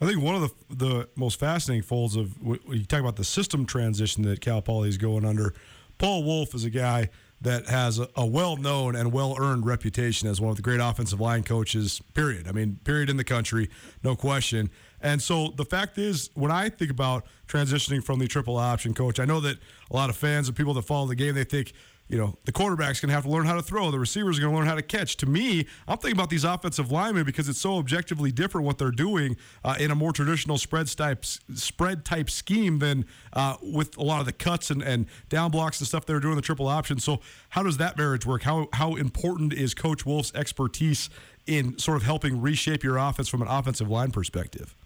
I 0.00 0.06
think 0.06 0.20
one 0.20 0.34
of 0.34 0.42
the 0.68 0.74
the 0.74 1.08
most 1.14 1.38
fascinating 1.38 1.82
folds 1.82 2.16
of 2.16 2.36
you 2.42 2.84
talk 2.84 3.00
about 3.00 3.16
the 3.16 3.24
system 3.24 3.66
transition 3.66 4.24
that 4.24 4.40
Cal 4.40 4.60
Poly 4.60 4.88
is 4.88 4.98
going 4.98 5.24
under. 5.24 5.54
Paul 5.98 6.24
Wulff 6.24 6.54
is 6.54 6.64
a 6.64 6.70
guy 6.70 7.10
that 7.42 7.66
has 7.66 7.98
a, 7.98 8.08
a 8.16 8.26
well 8.26 8.56
known 8.56 8.96
and 8.96 9.12
well 9.12 9.36
earned 9.38 9.66
reputation 9.66 10.28
as 10.28 10.40
one 10.40 10.50
of 10.50 10.56
the 10.56 10.62
great 10.62 10.80
offensive 10.80 11.20
line 11.20 11.42
coaches, 11.42 12.00
period. 12.14 12.48
I 12.48 12.52
mean, 12.52 12.78
period 12.84 13.10
in 13.10 13.16
the 13.16 13.24
country, 13.24 13.68
no 14.02 14.16
question. 14.16 14.70
And 15.02 15.20
so 15.20 15.48
the 15.56 15.64
fact 15.64 15.98
is, 15.98 16.30
when 16.34 16.50
I 16.50 16.68
think 16.68 16.90
about 16.90 17.26
transitioning 17.48 18.02
from 18.02 18.20
the 18.20 18.28
triple 18.28 18.56
option 18.56 18.94
coach, 18.94 19.18
I 19.18 19.24
know 19.24 19.40
that 19.40 19.58
a 19.90 19.96
lot 19.96 20.08
of 20.10 20.16
fans 20.16 20.48
and 20.48 20.56
people 20.56 20.74
that 20.74 20.82
follow 20.82 21.06
the 21.06 21.16
game, 21.16 21.34
they 21.34 21.44
think, 21.44 21.72
you 22.08 22.18
know, 22.18 22.36
the 22.44 22.52
quarterback's 22.52 23.00
going 23.00 23.08
to 23.08 23.14
have 23.14 23.24
to 23.24 23.30
learn 23.30 23.46
how 23.46 23.54
to 23.54 23.62
throw. 23.62 23.90
The 23.90 23.98
receivers 23.98 24.38
going 24.38 24.52
to 24.52 24.56
learn 24.56 24.66
how 24.66 24.74
to 24.74 24.82
catch. 24.82 25.16
To 25.18 25.26
me, 25.26 25.66
I'm 25.88 25.96
thinking 25.96 26.18
about 26.18 26.28
these 26.28 26.44
offensive 26.44 26.92
linemen 26.92 27.24
because 27.24 27.48
it's 27.48 27.58
so 27.58 27.78
objectively 27.78 28.30
different 28.30 28.66
what 28.66 28.76
they're 28.76 28.90
doing 28.90 29.36
uh, 29.64 29.76
in 29.80 29.90
a 29.90 29.94
more 29.94 30.12
traditional 30.12 30.58
spread 30.58 30.88
type 30.88 31.24
spread 31.24 32.04
type 32.04 32.28
scheme 32.28 32.80
than 32.80 33.06
uh, 33.32 33.56
with 33.62 33.96
a 33.96 34.02
lot 34.02 34.20
of 34.20 34.26
the 34.26 34.32
cuts 34.32 34.70
and, 34.70 34.82
and 34.82 35.06
down 35.30 35.50
blocks 35.50 35.80
and 35.80 35.88
stuff 35.88 36.04
they're 36.04 36.20
doing 36.20 36.36
the 36.36 36.42
triple 36.42 36.68
option. 36.68 36.98
So, 36.98 37.20
how 37.48 37.62
does 37.62 37.78
that 37.78 37.96
marriage 37.96 38.26
work? 38.26 38.42
How 38.42 38.68
how 38.74 38.94
important 38.94 39.54
is 39.54 39.72
Coach 39.72 40.04
Wulff's 40.04 40.34
expertise 40.34 41.08
in 41.46 41.78
sort 41.78 41.96
of 41.96 42.02
helping 42.02 42.42
reshape 42.42 42.84
your 42.84 42.98
offense 42.98 43.28
from 43.28 43.40
an 43.40 43.48
offensive 43.48 43.88
line 43.88 44.10
perspective? 44.10 44.76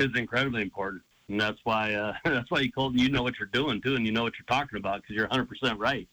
It's 0.00 0.18
incredibly 0.18 0.62
important 0.62 1.02
and 1.30 1.40
that's 1.40 1.58
why 1.64 1.94
uh, 1.94 2.12
that's 2.24 2.50
why 2.50 2.60
you. 2.60 2.70
You 2.94 3.08
know 3.08 3.22
what 3.22 3.38
you're 3.38 3.48
doing 3.48 3.80
too, 3.80 3.94
and 3.94 4.04
you 4.04 4.12
know 4.12 4.22
what 4.22 4.34
you're 4.38 4.58
talking 4.58 4.78
about 4.78 5.02
because 5.02 5.14
you're 5.14 5.28
100 5.28 5.48
percent 5.48 5.78
right. 5.78 6.08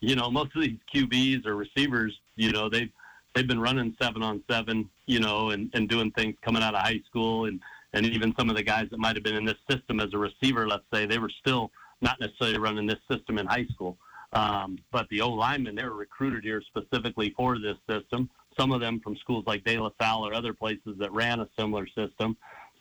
You 0.00 0.16
know, 0.16 0.30
most 0.30 0.56
of 0.56 0.62
these 0.62 0.78
QBs 0.92 1.46
or 1.46 1.54
receivers, 1.54 2.18
you 2.34 2.50
know, 2.50 2.68
they've 2.68 2.90
they've 3.34 3.46
been 3.46 3.60
running 3.60 3.94
seven 4.00 4.22
on 4.22 4.42
seven, 4.50 4.88
you 5.06 5.20
know, 5.20 5.50
and 5.50 5.70
and 5.74 5.88
doing 5.88 6.10
things 6.12 6.34
coming 6.42 6.62
out 6.62 6.74
of 6.74 6.80
high 6.80 7.00
school, 7.06 7.44
and 7.44 7.60
and 7.92 8.06
even 8.06 8.34
some 8.38 8.50
of 8.50 8.56
the 8.56 8.62
guys 8.62 8.88
that 8.90 8.98
might 8.98 9.14
have 9.14 9.22
been 9.22 9.36
in 9.36 9.44
this 9.44 9.58
system 9.70 10.00
as 10.00 10.12
a 10.14 10.18
receiver, 10.18 10.66
let's 10.66 10.84
say, 10.92 11.06
they 11.06 11.18
were 11.18 11.30
still 11.40 11.70
not 12.00 12.18
necessarily 12.18 12.58
running 12.58 12.86
this 12.86 12.98
system 13.10 13.38
in 13.38 13.46
high 13.46 13.66
school. 13.66 13.96
Um, 14.32 14.78
but 14.90 15.06
the 15.10 15.20
O 15.20 15.28
linemen, 15.28 15.74
they 15.74 15.84
were 15.84 15.94
recruited 15.94 16.42
here 16.42 16.62
specifically 16.62 17.34
for 17.36 17.58
this 17.58 17.76
system. 17.88 18.30
Some 18.58 18.72
of 18.72 18.80
them 18.80 18.98
from 19.00 19.16
schools 19.16 19.44
like 19.46 19.62
De 19.64 19.78
La 19.78 19.90
Salle 20.00 20.26
or 20.26 20.34
other 20.34 20.54
places 20.54 20.96
that 20.98 21.12
ran 21.12 21.40
a 21.40 21.48
similar 21.58 21.86
system. 21.86 22.36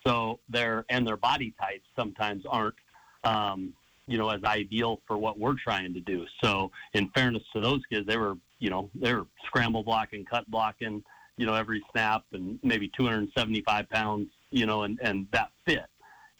So 0.05 0.39
their 0.49 0.85
and 0.89 1.05
their 1.05 1.17
body 1.17 1.53
types 1.59 1.85
sometimes 1.95 2.43
aren't, 2.49 2.75
um, 3.23 3.73
you 4.07 4.17
know, 4.17 4.29
as 4.29 4.43
ideal 4.43 5.01
for 5.07 5.17
what 5.17 5.39
we're 5.39 5.55
trying 5.61 5.93
to 5.93 5.99
do. 5.99 6.25
So 6.43 6.71
in 6.93 7.09
fairness 7.09 7.43
to 7.53 7.61
those 7.61 7.81
kids, 7.91 8.07
they 8.07 8.17
were, 8.17 8.35
you 8.59 8.69
know, 8.69 8.89
they 8.95 9.13
were 9.13 9.27
scramble 9.45 9.83
blocking, 9.83 10.25
cut 10.25 10.49
blocking, 10.49 11.03
you 11.37 11.45
know, 11.45 11.53
every 11.53 11.83
snap, 11.91 12.23
and 12.33 12.59
maybe 12.63 12.89
275 12.97 13.89
pounds, 13.89 14.29
you 14.49 14.65
know, 14.65 14.83
and 14.83 14.99
and 15.01 15.27
that 15.31 15.51
fit. 15.65 15.85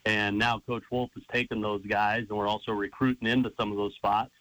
And 0.06 0.38
now 0.38 0.60
Coach 0.60 0.84
Wulff 0.92 1.12
has 1.14 1.24
taken 1.32 1.62
those 1.62 1.86
guys, 1.86 2.26
and 2.30 2.38
we're 2.38 2.48
also 2.48 2.72
recruiting 2.72 3.28
into 3.28 3.52
some 3.60 3.72
of 3.72 3.78
those 3.78 3.94
spots 3.96 4.32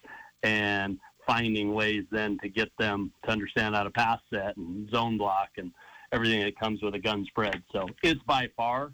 and 0.43 0.99
finding 1.27 1.75
ways 1.75 2.05
then 2.11 2.39
to 2.43 2.49
get 2.49 2.71
them 2.79 3.13
to 3.25 3.31
understand 3.31 3.75
how 3.75 3.83
to 3.83 3.91
pass 3.91 4.19
set 4.33 4.57
and 4.57 4.91
zone 4.91 5.19
block 5.19 5.51
and 5.59 5.71
everything 6.13 6.41
that 6.41 6.59
comes 6.59 6.83
with 6.83 6.95
a 6.95 6.99
gun 6.99 7.25
spread. 7.27 7.63
So 7.73 7.87
it's 8.03 8.23
by 8.23 8.49
far 8.57 8.93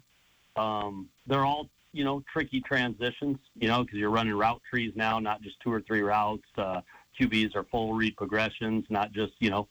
um, 0.57 1.09
they're 1.25 1.45
all 1.45 1.69
you 1.93 2.03
know 2.03 2.23
tricky 2.31 2.61
transitions, 2.61 3.37
you 3.55 3.67
know, 3.67 3.83
because 3.83 3.99
you're 3.99 4.11
running 4.11 4.33
route 4.33 4.61
trees 4.69 4.93
now, 4.95 5.19
not 5.19 5.41
just 5.41 5.59
two 5.61 5.71
or 5.71 5.81
three 5.81 6.01
routes. 6.01 6.43
Uh, 6.57 6.81
QBs 7.19 7.55
are 7.55 7.63
full 7.65 7.93
read 7.93 8.15
progressions, 8.15 8.85
not 8.89 9.11
just 9.11 9.33
you 9.39 9.49
know 9.49 9.67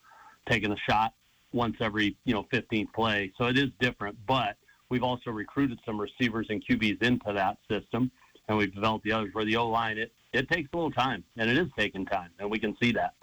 taking 0.49 0.73
a 0.73 0.77
shot 0.89 1.13
once 1.53 1.77
every 1.81 2.17
you 2.25 2.35
know 2.35 2.47
15th 2.53 2.93
play. 2.95 3.33
So 3.39 3.47
it 3.47 3.59
is 3.59 3.71
different, 3.81 4.17
but 4.27 4.57
we've 4.89 5.03
also 5.03 5.31
recruited 5.31 5.79
some 5.85 6.01
receivers 6.01 6.47
and 6.51 6.65
QBs 6.65 7.03
into 7.03 7.33
that 7.33 7.59
system, 7.71 8.11
and 8.49 8.59
we've 8.59 8.75
developed 8.75 9.05
the 9.05 9.13
others. 9.13 9.31
Where 9.33 9.45
the 9.45 9.57
O 9.57 9.69
line, 9.69 9.99
it 9.99 10.13
it 10.33 10.49
takes 10.51 10.69
a 10.73 10.77
little 10.77 10.93
time, 10.93 11.25
and 11.37 11.51
it 11.51 11.57
is 11.57 11.69
taking 11.79 12.05
time, 12.07 12.31
and 12.39 12.51
we 12.51 12.59
can 12.59 12.77
see 12.81 12.93
that. 12.93 13.15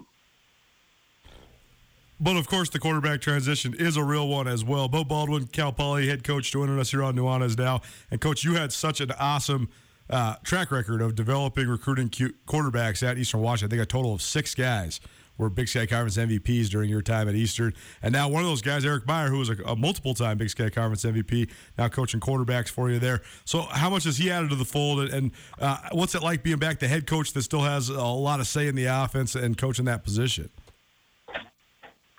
But 2.24 2.36
of 2.36 2.48
course, 2.48 2.70
the 2.70 2.78
quarterback 2.78 3.20
transition 3.20 3.74
is 3.74 3.98
a 3.98 4.02
real 4.02 4.26
one 4.26 4.48
as 4.48 4.64
well. 4.64 4.88
Beau 4.88 5.04
Baldwin, 5.04 5.46
Cal 5.48 5.72
Poly 5.72 6.08
head 6.08 6.24
coach, 6.24 6.50
joining 6.50 6.78
us 6.78 6.90
here 6.90 7.02
on 7.02 7.14
Nuanez 7.14 7.58
Now. 7.58 7.82
And 8.10 8.18
coach, 8.18 8.44
you 8.44 8.54
had 8.54 8.72
such 8.72 9.02
an 9.02 9.12
awesome 9.20 9.68
uh, 10.08 10.36
track 10.42 10.70
record 10.70 11.02
of 11.02 11.14
developing, 11.16 11.68
recruiting 11.68 12.08
quarterbacks 12.08 13.06
at 13.06 13.18
Eastern 13.18 13.42
Washington. 13.42 13.76
I 13.76 13.82
think 13.82 13.90
a 13.90 13.92
total 13.92 14.14
of 14.14 14.22
six 14.22 14.54
guys 14.54 15.02
were 15.36 15.50
Big 15.50 15.68
Sky 15.68 15.84
Conference 15.84 16.16
MVPs 16.16 16.70
during 16.70 16.88
your 16.88 17.02
time 17.02 17.28
at 17.28 17.34
Eastern. 17.34 17.74
And 18.00 18.14
now 18.14 18.30
one 18.30 18.42
of 18.42 18.48
those 18.48 18.62
guys, 18.62 18.86
Erik 18.86 19.06
Meyer, 19.06 19.28
who 19.28 19.40
was 19.40 19.50
a, 19.50 19.56
a 19.66 19.76
multiple 19.76 20.14
time 20.14 20.38
Big 20.38 20.48
Sky 20.48 20.70
Conference 20.70 21.04
MVP, 21.04 21.50
now 21.76 21.88
coaching 21.88 22.20
quarterbacks 22.20 22.70
for 22.70 22.88
you 22.88 22.98
there. 22.98 23.20
So 23.44 23.60
how 23.60 23.90
much 23.90 24.04
has 24.04 24.16
he 24.16 24.30
added 24.30 24.48
to 24.48 24.56
the 24.56 24.64
fold? 24.64 25.10
And 25.10 25.30
uh, 25.58 25.76
what's 25.92 26.14
it 26.14 26.22
like 26.22 26.42
being 26.42 26.58
back 26.58 26.78
the 26.78 26.88
head 26.88 27.06
coach 27.06 27.34
that 27.34 27.42
still 27.42 27.64
has 27.64 27.90
a 27.90 28.02
lot 28.02 28.40
of 28.40 28.46
say 28.46 28.66
in 28.66 28.76
the 28.76 28.86
offense 28.86 29.34
and 29.34 29.58
coaching 29.58 29.84
that 29.84 30.04
position? 30.04 30.48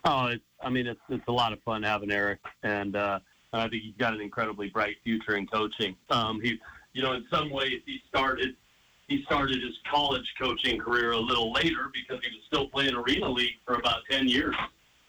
Oh, 0.05 0.27
it's, 0.27 0.43
I 0.61 0.69
mean, 0.69 0.85
it's 0.85 0.99
it's 1.09 1.27
a 1.27 1.31
lot 1.31 1.51
of 1.51 1.61
fun 1.63 1.81
having 1.81 2.11
Erik, 2.11 2.39
and 2.61 2.95
uh, 2.95 3.19
I 3.53 3.67
think 3.67 3.83
he's 3.83 3.95
got 3.97 4.13
an 4.13 4.21
incredibly 4.21 4.69
bright 4.69 4.97
future 5.03 5.35
in 5.35 5.47
coaching. 5.47 5.95
Um, 6.11 6.39
he, 6.41 6.59
you 6.93 7.01
know, 7.01 7.13
in 7.13 7.25
some 7.31 7.49
ways, 7.49 7.81
he 7.85 8.01
started 8.07 8.55
he 9.07 9.23
started 9.23 9.61
his 9.61 9.73
college 9.89 10.25
coaching 10.39 10.79
career 10.79 11.11
a 11.11 11.17
little 11.17 11.51
later 11.51 11.91
because 11.93 12.23
he 12.23 12.29
was 12.29 12.43
still 12.45 12.67
playing 12.67 12.95
arena 12.95 13.29
league 13.29 13.55
for 13.65 13.75
about 13.75 14.01
ten 14.09 14.27
years. 14.27 14.55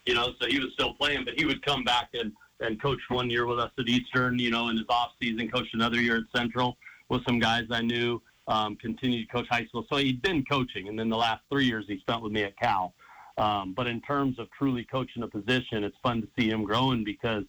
You 0.07 0.15
know, 0.15 0.33
so 0.41 0.47
he 0.47 0.59
was 0.59 0.73
still 0.73 0.95
playing, 0.95 1.25
but 1.25 1.35
he 1.39 1.45
would 1.45 1.65
come 1.65 1.85
back 1.85 2.09
and 2.15 2.33
and 2.61 2.81
coach 2.81 3.01
one 3.09 3.29
year 3.29 3.45
with 3.45 3.59
us 3.59 3.71
at 3.79 3.89
Eastern. 3.89 4.39
You 4.39 4.51
know, 4.51 4.69
in 4.71 4.79
his 4.79 4.87
off 4.89 5.13
season, 5.21 5.51
coached 5.51 5.75
another 5.75 6.01
year 6.01 6.17
at 6.19 6.39
Central 6.39 6.79
with 7.11 7.23
some 7.27 7.39
guys 7.39 7.65
I 7.71 7.83
knew. 7.83 8.23
Um, 8.49 8.77
continued 8.77 9.27
to 9.27 9.33
coach 9.33 9.49
high 9.51 9.67
school, 9.67 9.85
so 9.91 9.97
he'd 9.97 10.23
been 10.23 10.45
coaching, 10.45 10.87
and 10.87 10.97
then 10.97 11.09
the 11.09 11.17
last 11.17 11.43
three 11.51 11.67
years 11.67 11.85
he 11.89 11.99
spent 11.99 12.23
with 12.23 12.31
me 12.31 12.45
at 12.45 12.57
Cal. 12.57 12.95
Um, 13.39 13.75
but 13.75 13.87
in 13.87 14.01
terms 14.01 14.39
of 14.39 14.49
truly 14.51 14.85
coaching 14.85 15.23
a 15.23 15.29
position, 15.29 15.85
it's 15.85 15.97
fun 16.03 16.23
to 16.23 16.29
see 16.39 16.49
him 16.49 16.65
growing 16.65 17.05
because 17.05 17.45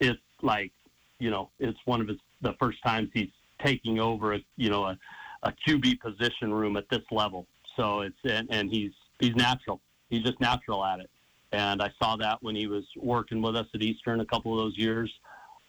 it's 0.00 0.20
like, 0.42 0.72
you 1.18 1.30
know, 1.30 1.50
it's 1.58 1.78
one 1.84 2.00
of 2.00 2.08
his 2.08 2.18
the 2.40 2.54
first 2.60 2.82
times 2.82 3.08
he's 3.14 3.30
taking 3.64 3.98
over 3.98 4.34
a 4.34 4.40
you 4.56 4.70
know 4.70 4.84
a, 4.84 4.98
a 5.42 5.52
QB 5.66 6.00
position 6.00 6.52
room 6.52 6.76
at 6.76 6.88
this 6.88 7.02
level. 7.10 7.46
So 7.76 8.02
it's 8.02 8.16
and, 8.24 8.48
and 8.50 8.70
he's 8.70 8.92
he's 9.18 9.34
natural. 9.34 9.80
He's 10.10 10.22
just 10.22 10.40
natural 10.40 10.84
at 10.84 11.00
it. 11.00 11.10
And 11.52 11.82
I 11.82 11.90
saw 12.00 12.16
that 12.16 12.42
when 12.42 12.54
he 12.54 12.66
was 12.66 12.84
working 12.96 13.40
with 13.40 13.56
us 13.56 13.66
at 13.74 13.82
Eastern 13.82 14.20
a 14.20 14.26
couple 14.26 14.52
of 14.52 14.64
those 14.64 14.76
years. 14.78 15.12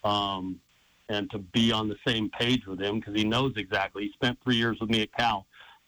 Um, 0.04 0.60
and 1.10 1.30
to 1.32 1.38
be 1.38 1.72
on 1.72 1.88
the 1.88 1.98
same 2.06 2.30
page 2.30 2.66
with 2.66 2.82
him 2.82 3.00
because 3.00 3.16
he 3.16 3.24
knows 3.24 3.54
exactly. 3.58 4.06
He 4.06 4.12
spent 4.14 4.38
three 4.44 4.56
years 4.56 4.80
with 4.80 4.90
me 4.90 5.04
at 5.04 5.14
Cal, 5.14 5.46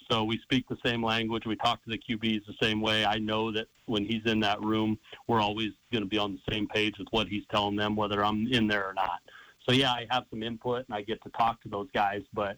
so 0.09 0.23
we 0.23 0.39
speak 0.39 0.67
the 0.69 0.77
same 0.85 1.03
language. 1.03 1.45
We 1.45 1.55
talk 1.55 1.83
to 1.83 1.89
the 1.89 1.97
QBs 1.97 2.45
the 2.45 2.55
same 2.61 2.81
way. 2.81 3.05
I 3.05 3.17
know 3.17 3.51
that 3.51 3.67
when 3.85 4.05
he's 4.05 4.25
in 4.25 4.39
that 4.41 4.61
room, 4.61 4.97
we're 5.27 5.41
always 5.41 5.71
going 5.91 6.03
to 6.03 6.09
be 6.09 6.17
on 6.17 6.33
the 6.33 6.53
same 6.53 6.67
page 6.67 6.95
with 6.97 7.07
what 7.11 7.27
he's 7.27 7.43
telling 7.51 7.75
them, 7.75 7.95
whether 7.95 8.23
I'm 8.23 8.47
in 8.47 8.67
there 8.67 8.85
or 8.85 8.93
not. 8.93 9.19
So 9.67 9.73
yeah, 9.73 9.91
I 9.91 10.07
have 10.09 10.23
some 10.29 10.43
input 10.43 10.85
and 10.87 10.95
I 10.95 11.01
get 11.01 11.21
to 11.23 11.29
talk 11.31 11.61
to 11.63 11.69
those 11.69 11.87
guys, 11.93 12.21
but 12.33 12.57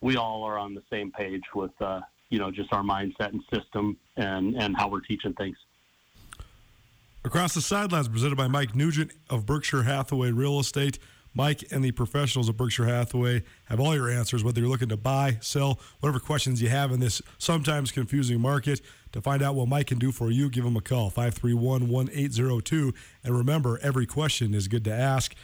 we 0.00 0.16
all 0.16 0.44
are 0.44 0.58
on 0.58 0.74
the 0.74 0.82
same 0.90 1.10
page 1.10 1.42
with 1.54 1.72
uh, 1.80 2.00
you 2.30 2.38
know 2.38 2.50
just 2.50 2.72
our 2.72 2.82
mindset 2.82 3.32
and 3.32 3.42
system 3.52 3.96
and 4.16 4.54
and 4.56 4.76
how 4.76 4.88
we're 4.88 5.00
teaching 5.00 5.32
things. 5.34 5.56
Across 7.24 7.54
the 7.54 7.62
sidelines, 7.62 8.06
presented 8.06 8.36
by 8.36 8.48
Mike 8.48 8.74
Nugent 8.74 9.10
of 9.30 9.46
Berkshire 9.46 9.84
Hathaway 9.84 10.30
Real 10.30 10.60
Estate. 10.60 10.98
Mike 11.34 11.64
and 11.72 11.84
the 11.84 11.90
professionals 11.92 12.48
of 12.48 12.56
Berkshire 12.56 12.86
Hathaway 12.86 13.42
have 13.64 13.80
all 13.80 13.94
your 13.94 14.08
answers, 14.08 14.44
whether 14.44 14.60
you're 14.60 14.70
looking 14.70 14.88
to 14.88 14.96
buy, 14.96 15.38
sell, 15.40 15.80
whatever 16.00 16.20
questions 16.20 16.62
you 16.62 16.68
have 16.68 16.92
in 16.92 17.00
this 17.00 17.20
sometimes 17.38 17.90
confusing 17.90 18.40
market. 18.40 18.80
To 19.12 19.20
find 19.20 19.42
out 19.42 19.54
what 19.54 19.68
Mike 19.68 19.88
can 19.88 19.98
do 19.98 20.10
for 20.10 20.30
you, 20.30 20.50
give 20.50 20.64
him 20.64 20.76
a 20.76 20.80
call, 20.80 21.10
531 21.10 21.88
1802. 21.88 22.94
And 23.22 23.36
remember, 23.36 23.78
every 23.82 24.06
question 24.06 24.54
is 24.54 24.66
good 24.66 24.84
to 24.84 24.92
ask. 24.92 25.34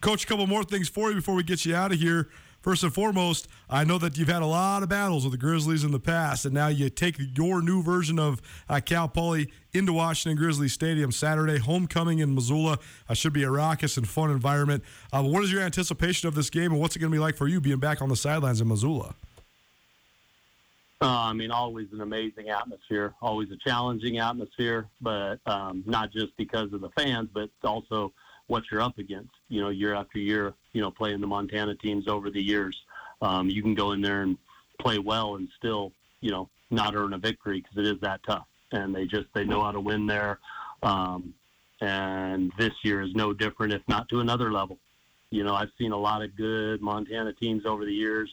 Coach, 0.00 0.24
a 0.24 0.26
couple 0.26 0.46
more 0.46 0.64
things 0.64 0.88
for 0.88 1.10
you 1.10 1.16
before 1.16 1.34
we 1.34 1.42
get 1.42 1.64
you 1.64 1.74
out 1.74 1.92
of 1.92 1.98
here. 1.98 2.28
First 2.60 2.82
and 2.82 2.92
foremost, 2.92 3.48
I 3.70 3.84
know 3.84 3.96
that 3.98 4.18
you've 4.18 4.28
had 4.28 4.42
a 4.42 4.46
lot 4.46 4.82
of 4.82 4.90
battles 4.90 5.24
with 5.24 5.32
the 5.32 5.38
Grizzlies 5.38 5.82
in 5.82 5.92
the 5.92 5.98
past, 6.00 6.44
and 6.44 6.52
now 6.52 6.68
you 6.68 6.90
take 6.90 7.16
your 7.34 7.62
new 7.62 7.82
version 7.82 8.18
of 8.18 8.42
uh, 8.68 8.80
Cal 8.84 9.08
Poly 9.08 9.50
into 9.72 9.94
Washington 9.94 10.36
Grizzlies 10.36 10.74
Stadium 10.74 11.10
Saturday, 11.10 11.56
homecoming 11.56 12.18
in 12.18 12.34
Missoula. 12.34 12.78
Uh, 13.08 13.14
should 13.14 13.32
be 13.32 13.44
a 13.44 13.50
raucous 13.50 13.96
and 13.96 14.06
fun 14.06 14.30
environment. 14.30 14.84
Uh, 15.10 15.22
what 15.22 15.42
is 15.42 15.50
your 15.50 15.62
anticipation 15.62 16.28
of 16.28 16.34
this 16.34 16.50
game, 16.50 16.72
and 16.72 16.80
what's 16.80 16.94
it 16.94 16.98
going 16.98 17.10
to 17.10 17.14
be 17.14 17.20
like 17.20 17.34
for 17.34 17.48
you 17.48 17.62
being 17.62 17.78
back 17.78 18.02
on 18.02 18.10
the 18.10 18.16
sidelines 18.16 18.60
in 18.60 18.68
Missoula? 18.68 19.14
Uh, 21.02 21.06
I 21.06 21.32
mean, 21.32 21.50
always 21.50 21.86
an 21.94 22.02
amazing 22.02 22.50
atmosphere, 22.50 23.14
always 23.22 23.50
a 23.50 23.56
challenging 23.56 24.18
atmosphere, 24.18 24.86
but 25.00 25.38
um, 25.46 25.82
not 25.86 26.12
just 26.12 26.36
because 26.36 26.74
of 26.74 26.82
the 26.82 26.90
fans, 26.90 27.30
but 27.32 27.48
also 27.64 28.12
what 28.50 28.64
you're 28.70 28.82
up 28.82 28.98
against. 28.98 29.32
You 29.48 29.60
know, 29.60 29.68
year 29.68 29.94
after 29.94 30.18
year, 30.18 30.54
you 30.72 30.80
know, 30.80 30.90
playing 30.90 31.20
the 31.20 31.26
Montana 31.26 31.74
teams 31.74 32.08
over 32.08 32.30
the 32.30 32.42
years, 32.42 32.76
um, 33.22 33.48
you 33.48 33.62
can 33.62 33.74
go 33.74 33.92
in 33.92 34.00
there 34.00 34.22
and 34.22 34.36
play 34.80 34.98
well 34.98 35.36
and 35.36 35.48
still, 35.56 35.92
you 36.20 36.30
know, 36.30 36.48
not 36.70 36.94
earn 36.94 37.12
a 37.12 37.18
victory 37.18 37.60
because 37.60 37.78
it 37.78 37.86
is 37.86 38.00
that 38.00 38.20
tough. 38.26 38.46
And 38.72 38.94
they 38.94 39.06
just 39.06 39.26
they 39.34 39.44
know 39.44 39.62
how 39.62 39.72
to 39.72 39.80
win 39.80 40.06
there. 40.06 40.38
Um, 40.82 41.34
and 41.80 42.52
this 42.58 42.72
year 42.82 43.02
is 43.02 43.14
no 43.14 43.32
different, 43.32 43.72
if 43.72 43.82
not 43.88 44.08
to 44.10 44.20
another 44.20 44.52
level. 44.52 44.78
You 45.30 45.44
know, 45.44 45.54
I've 45.54 45.70
seen 45.78 45.92
a 45.92 45.98
lot 45.98 46.22
of 46.22 46.36
good 46.36 46.80
Montana 46.80 47.32
teams 47.32 47.64
over 47.64 47.84
the 47.84 47.92
years 47.92 48.30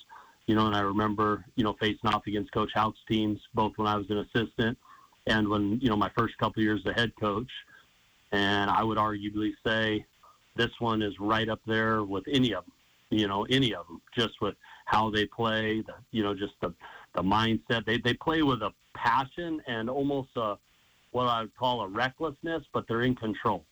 you 0.48 0.56
know, 0.56 0.66
and 0.66 0.76
I 0.76 0.80
remember, 0.80 1.46
you 1.56 1.64
know, 1.64 1.76
facing 1.80 2.10
off 2.10 2.26
against 2.26 2.54
Coach 2.54 2.72
Hauck's 2.74 3.00
teams, 3.08 3.40
both 3.54 3.74
when 3.76 3.88
I 3.88 3.98
was 3.98 4.10
an 4.10 4.20
assistant 4.20 4.78
and 5.28 5.48
when, 5.50 5.78
you 5.82 5.90
know, 5.90 5.98
my 5.98 6.10
first 6.18 6.38
couple 6.38 6.64
years 6.64 6.82
as 6.86 6.92
a 6.92 6.96
head 6.96 7.12
coach. 7.20 7.52
And 8.32 8.70
I 8.70 8.84
would 8.84 8.98
arguably 8.98 9.52
say 9.66 10.06
this 10.56 10.72
one 10.80 11.02
is 11.02 11.14
right 11.20 11.48
up 11.48 11.62
there 11.66 12.04
with 12.04 12.26
any 12.28 12.54
of 12.54 12.66
them, 12.66 12.74
you 13.10 13.28
know, 13.28 13.46
any 13.50 13.74
of 13.74 13.88
them, 13.88 14.02
just 14.18 14.42
with 14.42 14.56
how 14.86 15.10
they 15.10 15.26
play, 15.26 15.82
the, 15.82 15.94
you 16.12 16.24
know, 16.24 16.34
just 16.34 16.54
the, 16.62 16.74
the 17.16 17.22
mindset. 17.22 17.86
They, 17.86 17.98
they 18.00 18.14
play 18.14 18.42
with 18.42 18.62
a 18.62 18.72
passion 18.94 19.62
and 19.68 19.90
almost 19.90 20.30
a, 20.36 20.58
what 21.12 21.28
I 21.28 21.42
would 21.42 21.56
call 21.56 21.82
a 21.82 21.88
recklessness, 21.88 22.64
but 22.74 22.86
they're 22.88 23.04
in 23.04 23.16
control. 23.16 23.64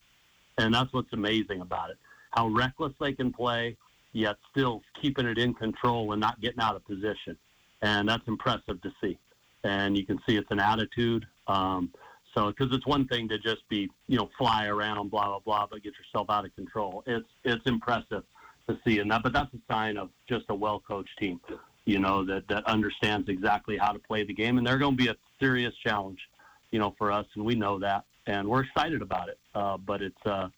And 0.58 0.74
that's 0.74 0.92
what's 0.94 1.12
amazing 1.12 1.62
about 1.62 1.90
it. 1.90 1.98
How 2.32 2.48
reckless 2.48 2.94
they 3.00 3.14
can 3.14 3.34
play, 3.34 3.78
yet 4.14 4.38
still 4.52 4.82
keeping 5.02 5.26
it 5.26 5.38
in 5.38 5.54
control 5.54 6.14
and 6.14 6.22
not 6.22 6.40
getting 6.40 6.62
out 6.62 6.76
of 6.76 6.86
position. 6.86 7.38
And 7.82 8.08
that's 8.08 8.28
impressive 8.28 8.82
to 8.82 8.92
see. 9.02 9.18
And 9.64 9.98
you 9.98 10.06
can 10.06 10.20
see 10.28 10.38
it's 10.38 10.52
an 10.52 10.60
attitude. 10.60 11.26
Um, 11.48 11.92
so, 12.36 12.48
because 12.48 12.76
it's 12.76 12.86
one 12.86 13.08
thing 13.08 13.30
to 13.30 13.40
just 13.40 13.68
be, 13.70 13.90
you 14.08 14.18
know, 14.18 14.30
fly 14.38 14.66
around, 14.68 15.10
blah 15.10 15.28
blah 15.28 15.40
blah, 15.40 15.68
but 15.72 15.82
get 15.82 15.94
yourself 15.98 16.30
out 16.30 16.46
of 16.46 16.54
control. 16.56 17.02
It's 17.08 17.30
it's 17.46 17.66
impressive 17.66 18.24
to 18.68 18.78
see, 18.86 19.00
and 19.00 19.10
that, 19.10 19.24
but 19.24 19.32
that's 19.32 19.54
a 19.54 19.74
sign 19.74 19.98
of 19.98 20.10
just 20.28 20.46
a 20.50 20.56
well-coached 20.56 21.18
team, 21.20 21.40
you 21.86 22.00
know, 22.00 22.26
that 22.26 22.48
that 22.50 22.66
understands 22.66 23.30
exactly 23.30 23.78
how 23.78 23.92
to 23.92 24.00
play 24.00 24.26
the 24.26 24.34
game, 24.34 24.58
and 24.58 24.68
they're 24.68 24.78
going 24.78 24.98
to 24.98 25.04
be 25.04 25.10
a 25.10 25.16
serious 25.40 25.74
challenge, 25.84 26.20
you 26.72 26.80
know, 26.80 26.94
for 26.98 27.12
us, 27.12 27.26
and 27.36 27.46
we 27.46 27.56
know 27.56 27.80
that, 27.80 28.04
and 28.28 28.48
we're 28.48 28.64
excited 28.64 29.02
about 29.02 29.30
it. 29.30 29.40
Uh, 29.54 29.78
but 29.78 30.02
it's, 30.02 30.26
uh, 30.26 30.50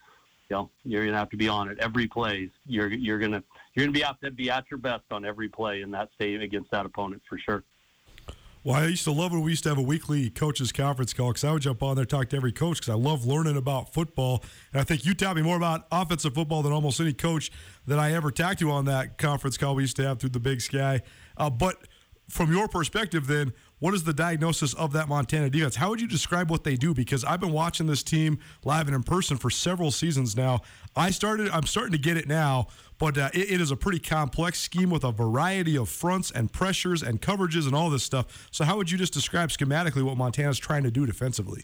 you 0.50 0.56
know, 0.56 0.70
you're 0.84 1.02
going 1.02 1.12
to 1.12 1.20
have 1.20 1.30
to 1.30 1.38
be 1.38 1.50
on 1.50 1.70
it 1.70 1.78
every 1.80 2.08
play. 2.08 2.50
You're 2.66 2.92
you're 2.92 3.20
gonna 3.20 3.44
you're 3.76 3.86
gonna 3.86 3.94
be 3.94 4.04
out 4.04 4.20
to 4.22 4.32
be 4.32 4.50
at 4.50 4.66
your 4.72 4.80
best 4.80 5.04
on 5.12 5.26
every 5.26 5.50
play 5.50 5.82
in 5.82 5.92
that 5.92 6.10
state 6.16 6.42
against 6.42 6.72
that 6.72 6.86
opponent 6.86 7.22
for 7.30 7.38
sure. 7.38 7.64
Well, 8.68 8.76
I 8.76 8.88
used 8.88 9.06
to 9.06 9.14
love 9.14 9.32
when 9.32 9.44
we 9.44 9.52
used 9.52 9.64
to 9.64 9.70
have 9.70 9.78
a 9.78 9.82
weekly 9.82 10.30
coaches 10.30 10.74
conference 10.74 11.14
call 11.14 11.30
because 11.30 11.46
I 11.46 11.54
would 11.54 11.62
jump 11.62 11.82
on 11.82 11.96
there 11.96 12.04
talk 12.04 12.28
to 12.32 12.36
every 12.36 12.52
coach 12.52 12.82
because 12.82 12.90
I 12.90 12.98
love 12.98 13.26
learning 13.26 13.56
about 13.56 13.94
football. 13.94 14.44
And 14.74 14.82
I 14.82 14.84
think 14.84 15.06
you 15.06 15.14
taught 15.14 15.38
me 15.38 15.42
more 15.42 15.56
about 15.56 15.88
offensive 15.90 16.34
football 16.34 16.64
than 16.64 16.74
almost 16.74 17.00
any 17.00 17.14
coach 17.14 17.50
that 17.86 17.98
I 17.98 18.12
ever 18.12 18.30
talked 18.30 18.60
to 18.60 18.70
on 18.70 18.84
that 18.84 19.18
conference 19.18 19.58
call 19.58 19.74
we 19.74 19.84
used 19.84 19.96
to 19.96 20.04
have 20.04 20.20
through 20.20 20.32
the 20.32 20.42
Big 20.42 20.60
Sky. 20.60 21.02
Uh, 21.38 21.50
but 21.50 21.78
from 22.28 22.52
your 22.52 22.68
perspective, 22.68 23.28
then, 23.28 23.54
what 23.80 23.94
is 23.94 24.04
the 24.04 24.14
diagnosis 24.14 24.74
of 24.74 24.94
that 24.94 25.08
Montana 25.08 25.50
defense? 25.50 25.76
How 25.76 25.90
would 25.90 26.02
you 26.02 26.08
describe 26.08 26.50
what 26.50 26.64
they 26.64 26.76
do? 26.76 26.94
Because 26.94 27.24
I've 27.24 27.40
been 27.40 27.52
watching 27.52 27.86
this 27.86 28.02
team 28.02 28.40
live 28.64 28.88
and 28.88 28.96
in 28.96 29.04
person 29.04 29.38
for 29.38 29.50
several 29.50 29.92
seasons 29.92 30.36
now. 30.36 30.62
I 30.96 31.12
started, 31.12 31.50
I'm 31.50 31.64
starting 31.64 31.92
to 31.92 32.00
get 32.00 32.18
it 32.18 32.28
now, 32.28 32.68
but 32.98 33.18
uh, 33.18 33.30
it, 33.34 33.52
it 33.52 33.62
is 33.62 33.70
a 33.70 33.76
pretty 33.76 34.00
complex 34.00 34.60
scheme 34.60 34.90
with 34.90 35.04
a 35.04 35.12
variety 35.12 35.78
of 35.78 35.90
fronts 35.90 36.32
and 36.32 36.52
pressures 36.52 37.04
and 37.04 37.22
coverages 37.22 37.68
and 37.68 37.76
all 37.76 37.90
this 37.92 38.04
stuff. 38.04 38.48
So, 38.52 38.66
how 38.66 38.78
would 38.78 38.90
you 38.90 38.98
just 38.98 39.14
describe 39.14 39.50
schematically 39.50 40.02
what 40.02 40.18
Montana's 40.18 40.58
trying 40.58 40.84
to 40.84 40.92
do 40.92 41.06
defensively? 41.06 41.64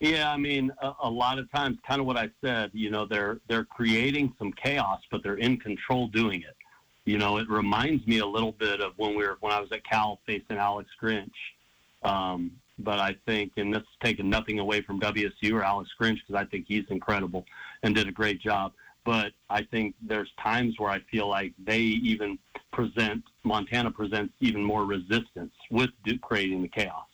Yeah, 0.00 0.30
I 0.30 0.36
mean, 0.36 0.72
a, 0.82 0.92
a, 1.04 1.10
lot 1.10 1.38
of 1.38 1.50
times, 1.52 1.78
kind 1.86 2.00
of 2.00 2.06
what 2.06 2.16
I 2.16 2.28
said. 2.42 2.70
You 2.74 2.90
know, 2.90 3.06
they're 3.06 3.40
they're 3.48 3.64
creating 3.64 4.34
some 4.38 4.52
chaos, 4.52 5.00
but 5.10 5.22
they're 5.22 5.36
in 5.36 5.58
control 5.58 6.08
doing 6.08 6.42
it. 6.42 6.56
You 7.04 7.18
know, 7.18 7.36
it 7.36 7.48
reminds 7.50 8.06
me 8.06 8.18
a 8.18 8.26
little 8.26 8.52
bit 8.52 8.80
of 8.80 8.92
when 8.96 9.10
we 9.10 9.26
were 9.26 9.36
when 9.40 9.52
I 9.52 9.60
was 9.60 9.70
at 9.72 9.84
Cal 9.84 10.20
facing 10.26 10.56
Alex 10.56 10.90
Grinch. 11.00 11.30
Um, 12.02 12.52
but 12.78 12.98
I 12.98 13.16
think, 13.26 13.52
and 13.56 13.72
this 13.72 13.82
is 13.82 13.88
taking 14.02 14.28
nothing 14.28 14.58
away 14.58 14.80
from 14.80 15.00
WSU 15.00 15.52
or 15.52 15.62
Alex 15.62 15.90
Grinch 16.00 16.18
because 16.26 16.34
I 16.34 16.44
think 16.46 16.66
he's 16.66 16.84
incredible 16.88 17.44
and 17.82 17.94
did 17.94 18.08
a 18.08 18.12
great 18.12 18.40
job. 18.40 18.72
But 19.04 19.32
I 19.50 19.62
think 19.64 19.94
there's 20.02 20.30
times 20.42 20.74
where 20.78 20.90
I 20.90 21.00
feel 21.10 21.28
like 21.28 21.52
they 21.62 21.78
even 21.78 22.38
present 22.72 23.22
Montana 23.44 23.90
presents 23.90 24.32
even 24.40 24.64
more 24.64 24.86
resistance 24.86 25.52
with 25.70 25.90
creating 26.22 26.62
the 26.62 26.68
chaos. 26.68 27.04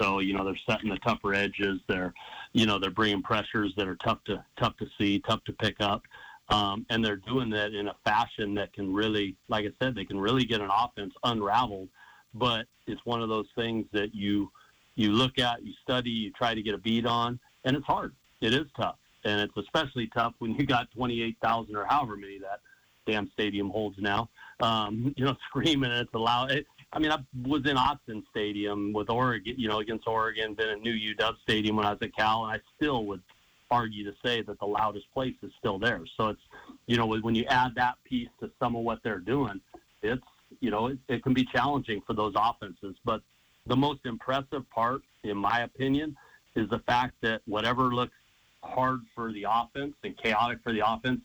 So 0.00 0.20
you 0.20 0.34
know 0.34 0.44
they're 0.44 0.58
setting 0.68 0.90
the 0.90 0.98
tougher 0.98 1.34
edges. 1.34 1.80
They're 1.88 2.14
you 2.52 2.66
know 2.66 2.78
they're 2.78 2.90
bringing 2.90 3.22
pressures 3.22 3.72
that 3.76 3.88
are 3.88 3.96
tough 3.96 4.22
to 4.24 4.44
tough 4.58 4.76
to 4.76 4.86
see, 4.98 5.20
tough 5.20 5.42
to 5.44 5.52
pick 5.54 5.76
up. 5.80 6.02
Um, 6.50 6.86
and 6.88 7.04
they're 7.04 7.16
doing 7.16 7.50
that 7.50 7.74
in 7.74 7.88
a 7.88 7.94
fashion 8.04 8.54
that 8.54 8.72
can 8.72 8.92
really, 8.92 9.36
like 9.48 9.66
I 9.66 9.70
said, 9.84 9.94
they 9.94 10.04
can 10.04 10.18
really 10.18 10.44
get 10.44 10.60
an 10.60 10.70
offense 10.72 11.12
unraveled. 11.22 11.88
But 12.34 12.66
it's 12.86 13.04
one 13.04 13.22
of 13.22 13.28
those 13.28 13.46
things 13.54 13.86
that 13.92 14.14
you 14.14 14.50
you 14.94 15.12
look 15.12 15.38
at, 15.38 15.64
you 15.64 15.72
study, 15.82 16.10
you 16.10 16.32
try 16.32 16.54
to 16.54 16.62
get 16.62 16.74
a 16.74 16.78
beat 16.78 17.06
on, 17.06 17.38
and 17.64 17.76
it's 17.76 17.86
hard. 17.86 18.14
It 18.40 18.52
is 18.52 18.66
tough, 18.76 18.96
and 19.24 19.40
it's 19.40 19.56
especially 19.56 20.08
tough 20.08 20.34
when 20.40 20.54
you 20.54 20.66
got 20.66 20.90
28,000 20.90 21.76
or 21.76 21.84
however 21.84 22.16
many 22.16 22.38
that 22.40 22.60
damn 23.06 23.30
stadium 23.30 23.70
holds 23.70 23.96
now. 23.98 24.28
Um, 24.60 25.14
you 25.16 25.24
know, 25.24 25.36
screaming 25.48 25.92
and 25.92 26.00
it's 26.00 26.14
loud. 26.14 26.50
It, 26.50 26.66
I 26.92 26.98
mean, 26.98 27.12
I 27.12 27.18
was 27.44 27.64
in 27.66 27.76
Autzen 27.76 28.24
Stadium 28.30 28.92
with 28.92 29.10
Oregon, 29.10 29.54
you 29.56 29.68
know, 29.68 29.78
against 29.78 30.08
Oregon, 30.08 30.54
been 30.54 30.68
at 30.68 30.80
new 30.80 30.94
UW 31.14 31.36
Stadium 31.42 31.76
when 31.76 31.86
I 31.86 31.90
was 31.90 31.98
at 32.02 32.16
Cal, 32.16 32.46
and 32.46 32.52
I 32.52 32.60
still 32.76 33.04
would 33.06 33.22
argue 33.70 34.04
to 34.04 34.16
say 34.24 34.42
that 34.42 34.58
the 34.58 34.66
loudest 34.66 35.06
place 35.12 35.34
is 35.42 35.50
still 35.58 35.78
there. 35.78 36.02
So 36.16 36.28
it's, 36.28 36.40
you 36.86 36.96
know, 36.96 37.06
when 37.06 37.34
you 37.34 37.44
add 37.44 37.74
that 37.76 37.94
piece 38.04 38.28
to 38.40 38.50
some 38.58 38.76
of 38.76 38.82
what 38.82 39.00
they're 39.02 39.18
doing, 39.18 39.60
it's, 40.02 40.22
you 40.60 40.70
know, 40.70 40.86
it, 40.86 40.98
it 41.08 41.22
can 41.22 41.34
be 41.34 41.44
challenging 41.44 42.02
for 42.06 42.14
those 42.14 42.34
offenses. 42.36 42.96
But 43.04 43.22
the 43.66 43.76
most 43.76 44.00
impressive 44.04 44.68
part, 44.70 45.02
in 45.24 45.36
my 45.36 45.60
opinion, 45.60 46.16
is 46.56 46.68
the 46.70 46.78
fact 46.80 47.14
that 47.22 47.42
whatever 47.46 47.94
looks 47.94 48.14
hard 48.62 49.00
for 49.14 49.32
the 49.32 49.46
offense 49.48 49.94
and 50.02 50.16
chaotic 50.16 50.58
for 50.64 50.72
the 50.72 50.82
offense 50.84 51.20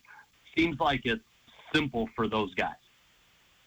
seems 0.55 0.79
like 0.79 1.01
it's 1.05 1.23
simple 1.73 2.07
for 2.15 2.27
those 2.27 2.53
guys. 2.55 2.75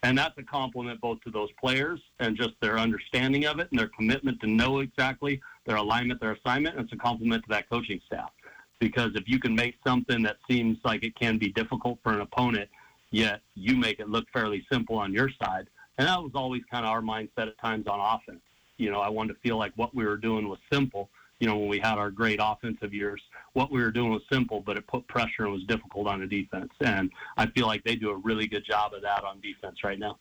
And 0.03 0.17
that's 0.17 0.37
a 0.39 0.43
compliment 0.43 1.01
both 1.01 1.21
to 1.23 1.31
those 1.31 1.49
players 1.59 2.01
and 2.21 2.37
just 2.37 2.53
their 2.61 2.79
understanding 2.79 3.47
of 3.47 3.59
it 3.59 3.69
and 3.71 3.81
their 3.81 3.89
commitment 3.89 4.41
to 4.43 4.47
know 4.47 4.79
exactly 4.81 5.41
their 5.65 5.77
alignment, 5.77 6.21
their 6.21 6.33
assignment. 6.33 6.77
And 6.77 6.85
it's 6.85 6.93
a 6.93 6.97
compliment 6.97 7.43
to 7.45 7.49
that 7.49 7.69
coaching 7.69 8.01
staff 8.07 8.31
because 8.79 9.13
if 9.15 9.25
you 9.27 9.39
can 9.39 9.55
make 9.55 9.77
something 9.87 10.23
that 10.23 10.37
seems 10.49 10.79
like 10.85 11.03
it 11.03 11.15
can 11.19 11.39
be 11.39 11.49
difficult 11.53 11.99
for 12.03 12.13
an 12.13 12.21
opponent, 12.21 12.69
yet 13.11 13.41
you 13.55 13.77
make 13.77 14.01
it 14.01 14.09
look 14.09 14.27
fairly 14.33 14.67
simple 14.71 14.97
on 14.99 15.13
your 15.13 15.31
side. 15.43 15.69
And 15.99 16.07
that 16.07 16.23
was 16.23 16.33
always 16.35 16.63
kind 16.71 16.85
of 16.85 16.91
our 16.91 17.01
mindset 17.01 17.49
at 17.49 17.59
times 17.59 17.87
on 17.87 18.01
offense. 18.01 18.43
You 18.77 18.91
know, 18.91 19.01
I 19.01 19.09
wanted 19.09 19.35
to 19.35 19.41
feel 19.41 19.57
like 19.57 19.73
what 19.77 19.95
we 19.95 20.05
were 20.05 20.19
doing 20.19 20.49
was 20.49 20.59
simple. 20.71 21.09
You 21.41 21.47
know, 21.47 21.57
when 21.57 21.69
we 21.69 21.79
had 21.79 21.99
our 21.99 22.11
great 22.11 22.39
offensive 22.43 22.93
years, 22.93 23.21
what 23.55 23.71
we 23.71 23.81
were 23.81 23.91
doing 23.91 24.11
was 24.11 24.23
simple, 24.31 24.61
but 24.61 24.77
it 24.77 24.87
put 24.87 25.07
pressure 25.07 25.45
and 25.45 25.53
was 25.53 25.65
difficult 25.65 26.07
on 26.09 26.21
the 26.21 26.27
defense. 26.27 26.71
And 26.81 27.11
I 27.37 27.47
feel 27.47 27.67
like 27.67 27.85
they 27.85 27.97
do 27.97 28.11
a 28.11 28.17
really 28.17 28.47
good 28.47 28.65
job 28.65 28.93
of 28.95 29.03
that 29.03 29.25
on 29.25 29.41
defense 29.41 29.85
right 29.85 29.99
now. 29.99 30.19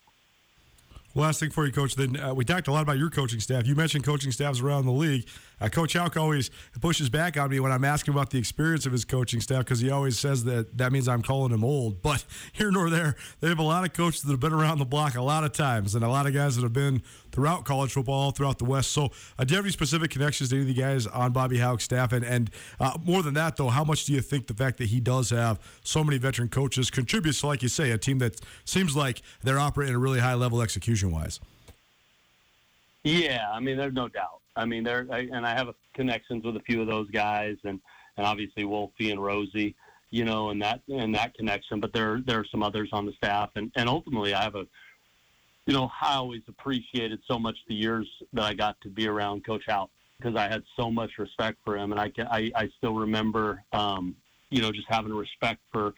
Last 1.17 1.39
thing 1.39 1.49
for 1.49 1.65
you, 1.65 1.71
Coach. 1.71 1.95
Then 1.95 2.19
uh, 2.19 2.33
we 2.33 2.43
talked 2.43 2.67
a 2.67 2.73
lot 2.73 2.81
about 2.81 2.97
your 2.97 3.09
coaching 3.09 3.39
staff. 3.39 3.65
You 3.65 3.73
mentioned 3.73 4.03
coaching 4.03 4.33
staffs 4.33 4.59
around 4.59 4.85
the 4.85 4.91
league. 4.91 5.25
Uh, 5.61 5.69
Coach 5.69 5.93
Hauck 5.93 6.17
always 6.17 6.51
pushes 6.81 7.07
back 7.09 7.37
on 7.37 7.49
me 7.49 7.61
when 7.61 7.71
I'm 7.71 7.85
asking 7.85 8.13
about 8.13 8.31
the 8.31 8.37
experience 8.37 8.85
of 8.85 8.91
his 8.91 9.05
coaching 9.05 9.39
staff 9.39 9.59
because 9.59 9.79
he 9.79 9.89
always 9.89 10.19
says 10.19 10.43
that 10.43 10.77
that 10.77 10.91
means 10.91 11.07
I'm 11.07 11.21
calling 11.21 11.53
him 11.53 11.63
old. 11.63 12.01
But 12.05 12.23
here 12.53 12.69
nor 12.69 12.89
there, 12.89 13.15
they 13.39 13.47
have 13.47 13.59
a 13.59 13.63
lot 13.63 13.83
of 13.83 13.93
coaches 13.93 14.21
that 14.23 14.31
have 14.31 14.39
been 14.39 14.53
around 14.53 14.77
the 14.77 14.85
block 14.85 15.15
a 15.15 15.21
lot 15.21 15.43
of 15.43 15.53
times 15.53 15.95
and 15.95 16.03
a 16.03 16.09
lot 16.09 16.27
of 16.27 16.33
guys 16.33 16.55
that 16.55 16.61
have 16.61 16.73
been 16.73 17.01
throughout 17.35 17.65
college 17.65 17.91
football, 17.91 18.31
throughout 18.31 18.57
the 18.57 18.65
West. 18.65 18.91
So, 18.91 19.11
uh, 19.37 19.43
do 19.43 19.51
you 19.53 19.57
have 19.57 19.65
any 19.65 19.71
specific 19.71 20.09
connections 20.09 20.49
to 20.49 20.55
any 20.55 20.61
of 20.61 20.67
the 20.67 20.81
guys 20.81 21.05
on 21.05 21.33
Bobby 21.33 21.59
Hauck's 21.59 21.83
staff? 21.83 22.13
And, 22.13 22.25
and 22.25 22.49
uh, 22.79 22.97
more 23.03 23.21
than 23.21 23.33
that, 23.35 23.57
though, 23.57 23.67
how 23.67 23.83
much 23.83 24.05
do 24.05 24.13
you 24.13 24.21
think 24.21 24.47
the 24.47 24.53
fact 24.53 24.77
that 24.77 24.85
he 24.85 24.99
does 24.99 25.29
have 25.29 25.59
so 25.83 26.03
many 26.03 26.17
veteran 26.17 26.47
coaches 26.47 26.89
contributes 26.89 27.41
to, 27.41 27.47
like 27.47 27.61
you 27.61 27.69
say, 27.69 27.91
a 27.91 27.97
team 27.97 28.19
that 28.19 28.39
seems 28.63 28.95
like 28.95 29.21
they're 29.43 29.59
operating 29.59 29.93
at 29.93 29.97
a 29.97 29.99
really 29.99 30.19
high 30.19 30.33
level 30.33 30.61
execution 30.61 31.11
wise? 31.11 31.39
Yeah, 33.03 33.51
I 33.53 33.59
mean, 33.59 33.77
there's 33.77 33.93
no 33.93 34.07
doubt. 34.07 34.41
I 34.55 34.65
mean, 34.65 34.83
there, 34.83 35.05
and 35.11 35.45
I 35.45 35.53
have 35.53 35.67
connections 35.93 36.43
with 36.45 36.55
a 36.55 36.61
few 36.61 36.81
of 36.81 36.87
those 36.87 37.09
guys, 37.11 37.57
and 37.63 37.79
and 38.17 38.25
obviously 38.25 38.63
Wolfie 38.63 39.11
and 39.11 39.21
Rosie, 39.21 39.75
you 40.09 40.23
know, 40.23 40.49
and 40.49 40.61
that 40.61 40.81
and 40.87 41.13
that 41.15 41.35
connection. 41.35 41.79
But 41.79 41.93
there 41.93 42.21
there 42.25 42.39
are 42.39 42.45
some 42.49 42.63
others 42.63 42.89
on 42.93 43.05
the 43.05 43.11
staff, 43.13 43.49
and 43.55 43.71
and 43.75 43.89
ultimately 43.89 44.33
I 44.33 44.41
have 44.41 44.55
a, 44.55 44.65
you 45.65 45.73
know, 45.73 45.91
I 46.01 46.15
always 46.15 46.41
appreciated 46.47 47.19
so 47.27 47.39
much 47.39 47.57
the 47.67 47.75
years 47.75 48.07
that 48.33 48.43
I 48.43 48.53
got 48.53 48.79
to 48.81 48.89
be 48.89 49.07
around 49.07 49.45
Coach 49.45 49.63
Hauck 49.67 49.89
because 50.17 50.35
I 50.35 50.43
had 50.47 50.63
so 50.77 50.91
much 50.91 51.11
respect 51.17 51.57
for 51.65 51.77
him, 51.77 51.91
and 51.91 51.99
I 51.99 52.09
can, 52.09 52.27
I, 52.27 52.51
I 52.55 52.69
still 52.77 52.93
remember, 52.93 53.63
um, 53.73 54.15
you 54.49 54.61
know, 54.61 54.71
just 54.71 54.87
having 54.89 55.13
respect 55.13 55.59
for 55.71 55.93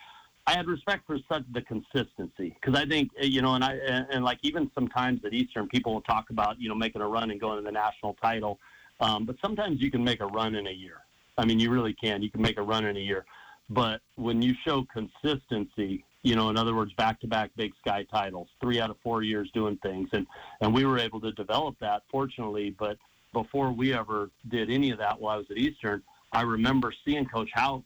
I 0.48 0.56
had 0.56 0.68
respect 0.68 1.06
for 1.06 1.18
such 1.30 1.44
the 1.52 1.62
consistency 1.62 2.56
because 2.60 2.80
I 2.80 2.86
think 2.86 3.12
eh, 3.20 3.26
you 3.26 3.42
know, 3.42 3.56
and 3.56 3.64
I 3.64 3.74
and, 3.74 4.08
and, 4.10 4.24
like 4.24 4.40
even 4.44 4.72
sometimes 4.74 5.20
at 5.26 5.34
Eastern, 5.34 5.68
people 5.68 5.94
will 5.94 6.02
talk 6.02 6.30
about 6.30 6.60
you 6.60 6.70
know 6.70 6.76
making 6.76 7.02
a 7.02 7.08
run 7.08 7.32
and 7.32 7.40
going 7.40 7.58
to 7.58 7.64
the 7.64 7.72
national 7.72 8.14
title, 8.14 8.58
um, 9.02 9.26
but 9.26 9.36
sometimes 9.42 9.82
you 9.82 9.92
can 9.92 10.02
make 10.02 10.22
a 10.22 10.26
run 10.26 10.56
in 10.56 10.68
a 10.68 10.72
year. 10.72 11.02
I 11.38 11.44
mean, 11.44 11.60
you 11.60 11.70
really 11.70 11.94
can. 11.94 12.22
You 12.22 12.32
can 12.32 12.42
make 12.42 12.58
a 12.58 12.62
run 12.62 12.86
in 12.86 12.96
a 12.96 13.02
year, 13.02 13.26
but 13.70 14.00
when 14.16 14.42
you 14.42 14.56
show 14.66 14.86
consistency, 14.92 16.06
you 16.24 16.36
know, 16.36 16.50
in 16.50 16.58
other 16.58 16.76
words, 16.76 16.94
back-to-back 16.94 17.52
Big 17.56 17.74
Sky 17.80 18.06
titles, 18.12 18.50
three 18.62 18.80
out 18.80 18.90
of 18.90 18.98
four 19.04 19.22
years 19.22 19.50
doing 19.54 19.78
things, 19.78 20.10
and 20.14 20.26
and 20.62 20.74
we 20.74 20.86
were 20.86 21.00
able 21.00 21.22
to 21.22 21.32
develop 21.34 21.76
that, 21.80 22.04
fortunately. 22.12 22.72
But 22.72 22.98
before 23.34 23.72
we 23.72 23.94
ever 23.94 24.30
did 24.50 24.70
any 24.70 24.92
of 24.92 24.98
that 25.00 25.20
while 25.20 25.36
I 25.36 25.38
was 25.38 25.52
at 25.52 25.58
Eastern, 25.58 26.02
I 26.32 26.42
remember 26.42 26.94
seeing 27.06 27.26
Coach 27.26 27.50
Hauck's 27.54 27.86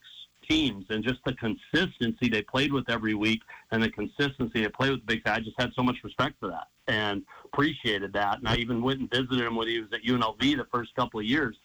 teams 0.49 0.85
and 0.89 1.03
just 1.03 1.19
the 1.25 1.33
consistency 1.33 2.29
they 2.29 2.41
played 2.41 2.73
with 2.73 2.89
every 2.89 3.13
week 3.13 3.41
and 3.71 3.81
the 3.81 3.89
consistency 3.89 4.61
they 4.61 4.69
played 4.69 4.91
with 4.91 5.01
the 5.01 5.05
Big 5.05 5.21
Sky. 5.21 5.35
I 5.35 5.39
just 5.39 5.59
had 5.59 5.71
so 5.75 5.83
much 5.83 5.97
respect 6.03 6.35
for 6.39 6.47
that 6.49 6.67
and 6.87 7.23
appreciated 7.45 8.13
that. 8.13 8.39
And 8.39 8.47
I 8.47 8.55
even 8.55 8.81
went 8.81 8.99
and 8.99 9.09
visited 9.09 9.41
him 9.41 9.55
when 9.55 9.67
he 9.67 9.79
was 9.79 9.89
at 9.93 10.03
UNLV 10.03 10.39
the 10.39 10.67
first 10.71 10.95
couple 10.95 11.19
of 11.19 11.25
years 11.25 11.55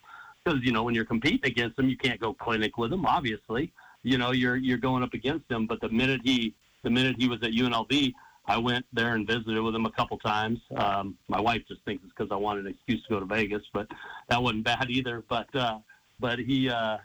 because 0.43 0.59
you 0.63 0.71
know 0.71 0.83
when 0.83 0.95
you're 0.95 1.05
competing 1.05 1.45
against 1.45 1.75
them, 1.75 1.89
you 1.89 1.97
can't 1.97 2.19
go 2.19 2.33
clinic 2.33 2.77
with 2.77 2.91
them, 2.91 3.05
Obviously, 3.05 3.73
you 4.03 4.17
know 4.17 4.31
you're 4.31 4.55
you're 4.55 4.77
going 4.77 5.03
up 5.03 5.13
against 5.13 5.49
him. 5.51 5.67
But 5.67 5.81
the 5.81 5.89
minute 5.89 6.21
he 6.23 6.53
the 6.83 6.89
minute 6.89 7.15
he 7.17 7.27
was 7.27 7.39
at 7.43 7.51
UNLV, 7.51 8.13
I 8.45 8.57
went 8.57 8.85
there 8.93 9.15
and 9.15 9.27
visited 9.27 9.61
with 9.61 9.75
him 9.75 9.85
a 9.85 9.91
couple 9.91 10.17
times. 10.17 10.59
Um, 10.75 11.17
my 11.27 11.39
wife 11.39 11.63
just 11.67 11.81
thinks 11.83 12.03
it's 12.05 12.13
because 12.17 12.31
I 12.31 12.37
wanted 12.37 12.65
an 12.65 12.71
excuse 12.71 13.03
to 13.03 13.09
go 13.09 13.19
to 13.19 13.25
Vegas, 13.25 13.63
but 13.73 13.87
that 14.29 14.41
wasn't 14.41 14.63
bad 14.63 14.89
either. 14.89 15.23
But 15.27 15.53
uh, 15.55 15.79
but 16.19 16.39
he 16.39 16.69
uh, 16.69 16.97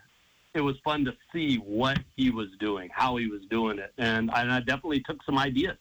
it 0.54 0.60
was 0.60 0.76
fun 0.84 1.04
to 1.06 1.14
see 1.32 1.56
what 1.56 1.98
he 2.16 2.30
was 2.30 2.48
doing, 2.60 2.90
how 2.92 3.16
he 3.16 3.26
was 3.26 3.40
doing 3.50 3.78
it, 3.78 3.92
and, 3.98 4.30
and 4.34 4.52
I 4.52 4.60
definitely 4.60 5.00
took 5.00 5.22
some 5.24 5.38
ideas. 5.38 5.78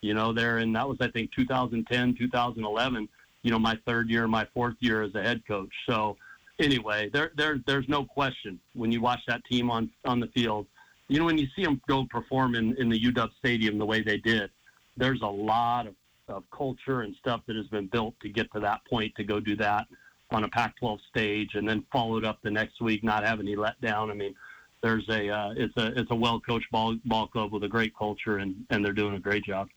You 0.00 0.14
know, 0.14 0.32
there 0.32 0.58
and 0.58 0.74
that 0.76 0.88
was 0.88 0.98
I 1.00 1.08
think 1.08 1.32
2010, 1.32 2.16
2011. 2.16 3.08
You 3.42 3.50
know, 3.50 3.58
my 3.58 3.78
third 3.86 4.10
year, 4.10 4.28
my 4.28 4.46
fourth 4.52 4.76
year 4.80 5.02
as 5.02 5.14
a 5.14 5.22
head 5.22 5.42
coach. 5.46 5.72
So 5.88 6.16
anyway, 6.58 7.10
there 7.12 7.32
there 7.36 7.60
there's 7.66 7.88
no 7.88 8.04
question 8.04 8.58
when 8.74 8.92
you 8.92 9.00
watch 9.00 9.20
that 9.28 9.44
team 9.44 9.70
on 9.70 9.90
on 10.04 10.20
the 10.20 10.28
field. 10.28 10.66
You 11.08 11.18
know, 11.18 11.24
when 11.24 11.38
you 11.38 11.46
see 11.56 11.64
them 11.64 11.80
go 11.88 12.06
perform 12.10 12.54
in 12.54 12.76
in 12.76 12.88
the 12.88 13.00
UW 13.00 13.30
Stadium 13.38 13.78
the 13.78 13.86
way 13.86 14.02
they 14.02 14.18
did, 14.18 14.50
there's 14.96 15.22
a 15.22 15.26
lot 15.26 15.86
of, 15.86 15.94
of 16.28 16.44
culture 16.50 17.02
and 17.02 17.14
stuff 17.16 17.40
that 17.46 17.56
has 17.56 17.66
been 17.68 17.86
built 17.86 18.14
to 18.20 18.28
get 18.28 18.52
to 18.52 18.60
that 18.60 18.80
point 18.88 19.14
to 19.16 19.24
go 19.24 19.40
do 19.40 19.56
that 19.56 19.86
on 20.30 20.44
a 20.44 20.48
Pac-12 20.48 20.98
stage, 21.08 21.54
and 21.54 21.66
then 21.66 21.82
followed 21.90 22.24
up 22.24 22.38
the 22.42 22.50
next 22.50 22.82
week, 22.82 23.02
not 23.02 23.24
have 23.24 23.40
any 23.40 23.56
letdown. 23.56 24.10
I 24.10 24.14
mean, 24.14 24.34
there's 24.82 25.08
a 25.08 25.28
uh, 25.28 25.54
it's 25.56 25.76
a 25.76 25.98
it's 25.98 26.10
a 26.10 26.14
well 26.14 26.40
coached 26.40 26.70
ball 26.70 26.96
ball 27.04 27.26
club 27.28 27.52
with 27.52 27.64
a 27.64 27.68
great 27.68 27.96
culture, 27.96 28.38
and 28.38 28.54
and 28.70 28.84
they're 28.84 28.92
doing 28.92 29.14
a 29.14 29.20
great 29.20 29.44
job. 29.44 29.68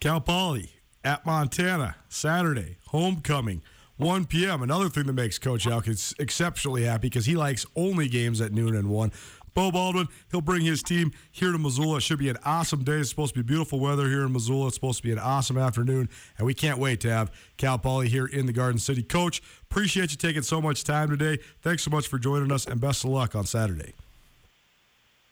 Cal 0.00 0.20
Poly 0.20 0.70
at 1.04 1.26
Montana 1.26 1.96
Saturday 2.08 2.78
homecoming. 2.86 3.62
1 4.00 4.24
p.m. 4.26 4.62
Another 4.62 4.88
thing 4.88 5.04
that 5.06 5.12
makes 5.12 5.38
Coach 5.38 5.66
Elkins 5.66 6.14
exceptionally 6.18 6.84
happy 6.84 7.08
because 7.08 7.26
he 7.26 7.36
likes 7.36 7.66
only 7.76 8.08
games 8.08 8.40
at 8.40 8.50
noon 8.50 8.74
and 8.74 8.88
1. 8.88 9.12
Beau 9.52 9.70
Baldwin, 9.70 10.08
he'll 10.30 10.40
bring 10.40 10.62
his 10.62 10.82
team 10.82 11.12
here 11.30 11.52
to 11.52 11.58
Missoula. 11.58 11.96
It 11.96 12.02
should 12.02 12.18
be 12.18 12.28
an 12.28 12.38
awesome 12.44 12.82
day. 12.82 12.94
It's 12.94 13.10
supposed 13.10 13.34
to 13.34 13.42
be 13.42 13.46
beautiful 13.46 13.78
weather 13.78 14.08
here 14.08 14.24
in 14.24 14.32
Missoula. 14.32 14.68
It's 14.68 14.76
supposed 14.76 14.98
to 14.98 15.02
be 15.02 15.12
an 15.12 15.18
awesome 15.18 15.58
afternoon, 15.58 16.08
and 16.38 16.46
we 16.46 16.54
can't 16.54 16.78
wait 16.78 17.00
to 17.00 17.10
have 17.10 17.30
Cal 17.58 17.76
Poly 17.76 18.08
here 18.08 18.26
in 18.26 18.46
the 18.46 18.52
Garden 18.52 18.78
City. 18.78 19.02
Coach, 19.02 19.42
appreciate 19.70 20.12
you 20.12 20.16
taking 20.16 20.42
so 20.42 20.62
much 20.62 20.84
time 20.84 21.10
today. 21.10 21.42
Thanks 21.60 21.82
so 21.82 21.90
much 21.90 22.06
for 22.06 22.18
joining 22.18 22.50
us, 22.52 22.64
and 22.66 22.80
best 22.80 23.04
of 23.04 23.10
luck 23.10 23.34
on 23.34 23.44
Saturday. 23.44 23.92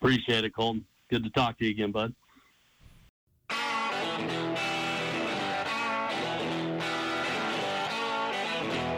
Appreciate 0.01 0.45
it, 0.45 0.55
Colton. 0.55 0.85
Good 1.09 1.25
to 1.25 1.31
talk 1.31 1.59
to 1.59 1.65
you 1.65 1.71
again, 1.71 1.93
bud. 1.93 2.13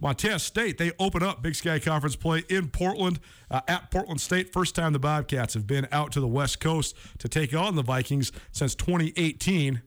Montana 0.00 0.38
State, 0.38 0.78
they 0.78 0.92
open 0.98 1.22
up 1.22 1.42
Big 1.42 1.54
Sky 1.54 1.78
Conference 1.78 2.16
play 2.16 2.44
in 2.48 2.68
Portland 2.68 3.20
uh, 3.50 3.60
at 3.68 3.90
Portland 3.90 4.20
State. 4.20 4.52
First 4.52 4.74
time 4.74 4.92
the 4.92 4.98
Bobcats 4.98 5.54
have 5.54 5.66
been 5.66 5.86
out 5.92 6.12
to 6.12 6.20
the 6.20 6.28
West 6.28 6.60
Coast 6.60 6.96
to 7.18 7.28
take 7.28 7.54
on 7.54 7.76
the 7.76 7.82
Vikings 7.82 8.32
since 8.52 8.74
2018. 8.74 9.82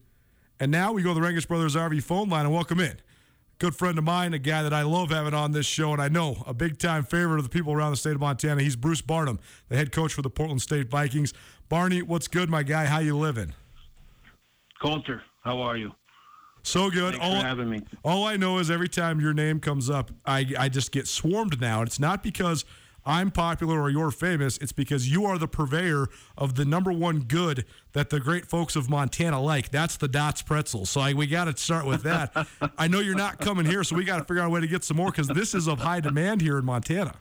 And 0.60 0.72
now 0.72 0.92
we 0.92 1.02
go 1.02 1.14
to 1.14 1.20
the 1.20 1.26
Rangish 1.26 1.46
Brothers 1.46 1.76
RV 1.76 2.02
phone 2.02 2.28
line 2.28 2.46
and 2.46 2.54
welcome 2.54 2.80
in. 2.80 2.98
Good 3.58 3.74
friend 3.74 3.98
of 3.98 4.04
mine, 4.04 4.34
a 4.34 4.38
guy 4.38 4.62
that 4.62 4.72
I 4.72 4.82
love 4.82 5.10
having 5.10 5.34
on 5.34 5.50
this 5.50 5.66
show, 5.66 5.92
and 5.92 6.00
I 6.00 6.08
know 6.08 6.44
a 6.46 6.54
big 6.54 6.78
time 6.78 7.02
favorite 7.02 7.38
of 7.38 7.42
the 7.42 7.50
people 7.50 7.72
around 7.72 7.90
the 7.90 7.96
state 7.96 8.12
of 8.12 8.20
Montana. 8.20 8.62
He's 8.62 8.76
Bruce 8.76 9.00
Barnum, 9.00 9.40
the 9.68 9.76
head 9.76 9.90
coach 9.90 10.12
for 10.14 10.22
the 10.22 10.30
Portland 10.30 10.62
State 10.62 10.88
Vikings. 10.88 11.34
Barney, 11.68 12.02
what's 12.02 12.28
good, 12.28 12.48
my 12.48 12.62
guy? 12.62 12.86
How 12.86 13.00
you 13.00 13.16
living? 13.16 13.54
Colter, 14.80 15.22
how 15.42 15.60
are 15.60 15.76
you? 15.76 15.92
So 16.62 16.90
good. 16.90 17.14
Thanks 17.14 17.26
all, 17.26 17.40
for 17.40 17.46
having 17.46 17.70
me. 17.70 17.82
All 18.04 18.26
I 18.26 18.36
know 18.36 18.58
is 18.58 18.70
every 18.70 18.88
time 18.88 19.20
your 19.20 19.34
name 19.34 19.60
comes 19.60 19.88
up, 19.88 20.10
I, 20.26 20.46
I 20.58 20.68
just 20.68 20.92
get 20.92 21.06
swarmed 21.06 21.60
now. 21.60 21.80
And 21.80 21.88
it's 21.88 22.00
not 22.00 22.22
because 22.22 22.64
I'm 23.08 23.30
popular 23.30 23.80
or 23.80 23.88
you're 23.88 24.10
famous. 24.10 24.58
It's 24.58 24.72
because 24.72 25.10
you 25.10 25.24
are 25.24 25.38
the 25.38 25.48
purveyor 25.48 26.08
of 26.36 26.56
the 26.56 26.66
number 26.66 26.92
one 26.92 27.20
good 27.20 27.64
that 27.92 28.10
the 28.10 28.20
great 28.20 28.46
folks 28.46 28.76
of 28.76 28.90
Montana 28.90 29.40
like. 29.40 29.70
That's 29.70 29.96
the 29.96 30.08
Dots 30.08 30.42
pretzel. 30.42 30.84
So 30.84 31.00
I, 31.00 31.14
we 31.14 31.26
got 31.26 31.44
to 31.44 31.56
start 31.56 31.86
with 31.86 32.02
that. 32.02 32.46
I 32.78 32.86
know 32.86 33.00
you're 33.00 33.16
not 33.16 33.38
coming 33.38 33.64
here, 33.64 33.82
so 33.82 33.96
we 33.96 34.04
got 34.04 34.18
to 34.18 34.24
figure 34.24 34.42
out 34.42 34.48
a 34.48 34.50
way 34.50 34.60
to 34.60 34.66
get 34.66 34.84
some 34.84 34.98
more 34.98 35.10
because 35.10 35.28
this 35.28 35.54
is 35.54 35.68
of 35.68 35.78
high 35.78 36.00
demand 36.00 36.42
here 36.42 36.58
in 36.58 36.66
Montana. 36.66 37.14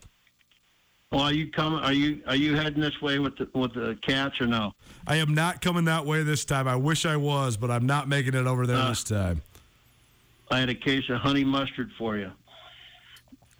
Well, 1.11 1.21
are 1.21 1.33
you 1.33 1.49
coming? 1.49 1.79
Are 1.79 1.93
you 1.93 2.21
are 2.27 2.35
you 2.35 2.55
heading 2.55 2.81
this 2.81 3.01
way 3.01 3.17
with 3.19 3.37
the 3.37 3.47
with 3.53 3.73
the 3.73 3.97
cats 4.01 4.41
or 4.41 4.47
no? 4.47 4.73
I 5.05 5.15
am 5.17 5.33
not 5.33 5.61
coming 5.61 5.85
that 5.85 6.05
way 6.05 6.23
this 6.23 6.43
time. 6.43 6.67
I 6.67 6.75
wish 6.75 7.05
I 7.05 7.15
was, 7.15 7.55
but 7.55 7.71
I'm 7.71 7.85
not 7.85 8.09
making 8.09 8.33
it 8.33 8.45
over 8.45 8.67
there 8.67 8.77
uh, 8.77 8.89
this 8.89 9.05
time. 9.05 9.41
I 10.51 10.59
had 10.59 10.69
a 10.69 10.75
case 10.75 11.09
of 11.09 11.19
honey 11.19 11.45
mustard 11.45 11.91
for 11.97 12.17
you. 12.17 12.31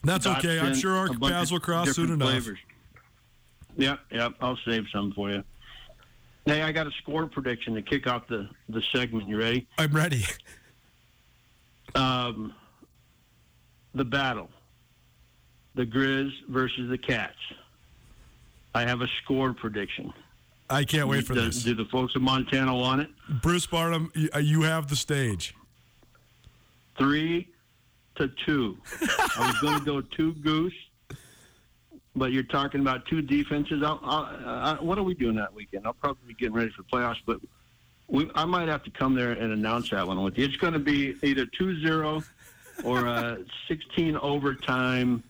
That's 0.04 0.26
Dots 0.26 0.46
okay. 0.46 0.60
I'm 0.60 0.76
sure 0.76 0.94
our 0.94 1.10
paths 1.10 1.52
will 1.52 1.60
cross 1.60 1.92
soon 1.96 2.12
enough. 2.12 2.30
Flavors. 2.30 2.60
Yep, 3.78 4.00
yep. 4.12 4.34
I'll 4.42 4.58
save 4.66 4.86
some 4.92 5.14
for 5.14 5.30
you. 5.30 5.44
Hey, 6.46 6.62
I 6.62 6.72
got 6.72 6.88
a 6.88 6.92
score 7.02 7.28
prediction 7.28 7.76
to 7.76 7.82
kick 7.82 8.08
off 8.08 8.28
the 8.28 8.50
the 8.68 8.82
segment. 8.94 9.30
You 9.30 9.38
ready? 9.38 9.68
I'm 9.78 9.94
ready. 9.94 10.26
Um, 11.96 12.54
the 13.96 14.06
battle 14.06 14.50
the 15.78 15.86
Grizz 15.86 16.32
versus 16.50 16.90
the 16.90 16.98
Cats. 16.98 17.38
I 18.76 18.82
have 18.82 19.02
a 19.02 19.08
score 19.24 19.54
prediction. 19.54 20.12
I 20.70 20.84
can't 20.84 21.08
wait 21.08 21.26
for 21.26 21.34
do, 21.34 21.42
this. 21.42 21.64
Do 21.64 21.76
the 21.76 21.86
folks 21.86 22.16
of 22.16 22.22
Montana 22.22 22.76
want 22.76 23.02
it? 23.02 23.10
Bruce 23.42 23.66
Barnum, 23.66 24.12
uh, 24.36 24.40
you 24.40 24.64
have 24.64 24.88
the 24.90 24.98
stage. 24.98 25.56
Three 26.98 27.48
to 28.16 28.30
two. 28.46 28.78
I 29.02 29.48
was 29.48 29.60
going 29.62 29.80
to 29.80 29.86
go 29.86 30.02
two 30.02 30.34
goose, 30.34 30.74
but 32.16 32.32
you're 32.32 32.44
talking 32.44 32.82
about 32.82 33.06
two 33.06 33.22
defenses. 33.22 33.82
I'll, 33.84 34.00
I'll, 34.04 34.26
I, 34.46 34.78
what 34.82 34.98
are 34.98 35.04
we 35.04 35.14
doing 35.14 35.36
that 35.36 35.54
weekend? 35.54 35.86
I'll 35.86 35.94
probably 35.94 36.28
be 36.28 36.34
getting 36.34 36.56
ready 36.56 36.72
for 36.72 36.84
playoffs, 36.84 37.22
but 37.26 37.40
we, 38.08 38.30
I 38.36 38.46
might 38.46 38.68
have 38.68 38.84
to 38.84 38.90
come 38.90 39.14
there 39.14 39.32
and 39.32 39.54
announce 39.54 39.92
that 39.92 40.06
one 40.06 40.22
with 40.24 40.38
you. 40.38 40.46
It's 40.46 40.58
going 40.58 40.74
to 40.74 40.80
be 40.80 41.16
either 41.24 41.46
2-0 41.46 42.26
or 42.84 43.06
a 43.06 43.38
16 43.68 44.18
overtime 44.18 45.24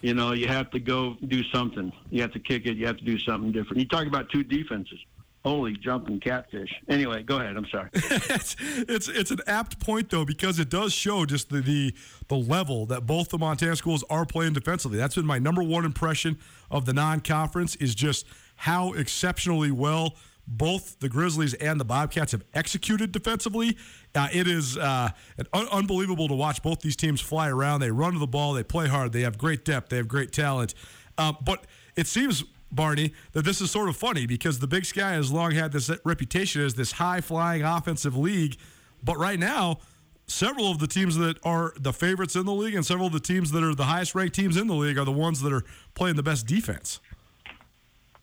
you 0.00 0.14
know, 0.14 0.32
you 0.32 0.48
have 0.48 0.70
to 0.70 0.78
go 0.78 1.16
do 1.26 1.42
something. 1.44 1.92
You 2.10 2.22
have 2.22 2.32
to 2.32 2.38
kick 2.38 2.66
it. 2.66 2.76
You 2.76 2.86
have 2.86 2.98
to 2.98 3.04
do 3.04 3.18
something 3.20 3.52
different. 3.52 3.78
You 3.78 3.88
talk 3.88 4.06
about 4.06 4.28
two 4.30 4.42
defenses. 4.42 4.98
Holy 5.44 5.76
jumping 5.76 6.18
catfish. 6.18 6.70
Anyway, 6.88 7.22
go 7.22 7.36
ahead. 7.36 7.56
I'm 7.56 7.66
sorry. 7.66 7.88
it's, 7.94 8.56
it's 8.60 9.08
it's 9.08 9.30
an 9.30 9.38
apt 9.46 9.78
point 9.78 10.10
though 10.10 10.24
because 10.24 10.58
it 10.58 10.68
does 10.68 10.92
show 10.92 11.24
just 11.24 11.50
the, 11.50 11.60
the 11.60 11.94
the 12.26 12.36
level 12.36 12.84
that 12.86 13.06
both 13.06 13.28
the 13.28 13.38
Montana 13.38 13.76
schools 13.76 14.02
are 14.10 14.26
playing 14.26 14.54
defensively. 14.54 14.98
That's 14.98 15.14
been 15.14 15.24
my 15.24 15.38
number 15.38 15.62
one 15.62 15.84
impression 15.84 16.38
of 16.68 16.84
the 16.84 16.92
non-conference 16.92 17.76
is 17.76 17.94
just 17.94 18.26
how 18.56 18.92
exceptionally 18.94 19.70
well 19.70 20.16
both 20.46 20.98
the 21.00 21.08
Grizzlies 21.08 21.54
and 21.54 21.80
the 21.80 21.84
Bobcats 21.84 22.32
have 22.32 22.44
executed 22.54 23.12
defensively. 23.12 23.76
Uh, 24.14 24.28
it 24.32 24.46
is 24.46 24.76
uh, 24.78 25.10
un- 25.52 25.68
unbelievable 25.72 26.28
to 26.28 26.34
watch 26.34 26.62
both 26.62 26.80
these 26.80 26.96
teams 26.96 27.20
fly 27.20 27.48
around. 27.48 27.80
They 27.80 27.90
run 27.90 28.12
to 28.12 28.18
the 28.18 28.26
ball, 28.26 28.52
they 28.52 28.62
play 28.62 28.86
hard, 28.86 29.12
they 29.12 29.22
have 29.22 29.38
great 29.38 29.64
depth, 29.64 29.88
they 29.88 29.96
have 29.96 30.08
great 30.08 30.32
talent. 30.32 30.74
Uh, 31.18 31.32
but 31.44 31.66
it 31.96 32.06
seems, 32.06 32.44
Barney, 32.70 33.12
that 33.32 33.44
this 33.44 33.60
is 33.60 33.70
sort 33.70 33.88
of 33.88 33.96
funny 33.96 34.26
because 34.26 34.58
the 34.58 34.66
Big 34.66 34.84
Sky 34.84 35.12
has 35.12 35.32
long 35.32 35.52
had 35.52 35.72
this 35.72 35.90
reputation 36.04 36.62
as 36.62 36.74
this 36.74 36.92
high 36.92 37.20
flying 37.20 37.62
offensive 37.62 38.16
league. 38.16 38.56
But 39.02 39.18
right 39.18 39.38
now, 39.38 39.78
several 40.26 40.70
of 40.70 40.78
the 40.78 40.86
teams 40.86 41.16
that 41.16 41.38
are 41.44 41.72
the 41.78 41.92
favorites 41.92 42.36
in 42.36 42.46
the 42.46 42.52
league 42.52 42.74
and 42.74 42.84
several 42.84 43.06
of 43.06 43.12
the 43.12 43.20
teams 43.20 43.52
that 43.52 43.62
are 43.62 43.74
the 43.74 43.84
highest 43.84 44.14
ranked 44.14 44.34
teams 44.34 44.56
in 44.56 44.66
the 44.66 44.74
league 44.74 44.98
are 44.98 45.04
the 45.04 45.12
ones 45.12 45.40
that 45.42 45.52
are 45.52 45.64
playing 45.94 46.16
the 46.16 46.22
best 46.22 46.46
defense. 46.46 47.00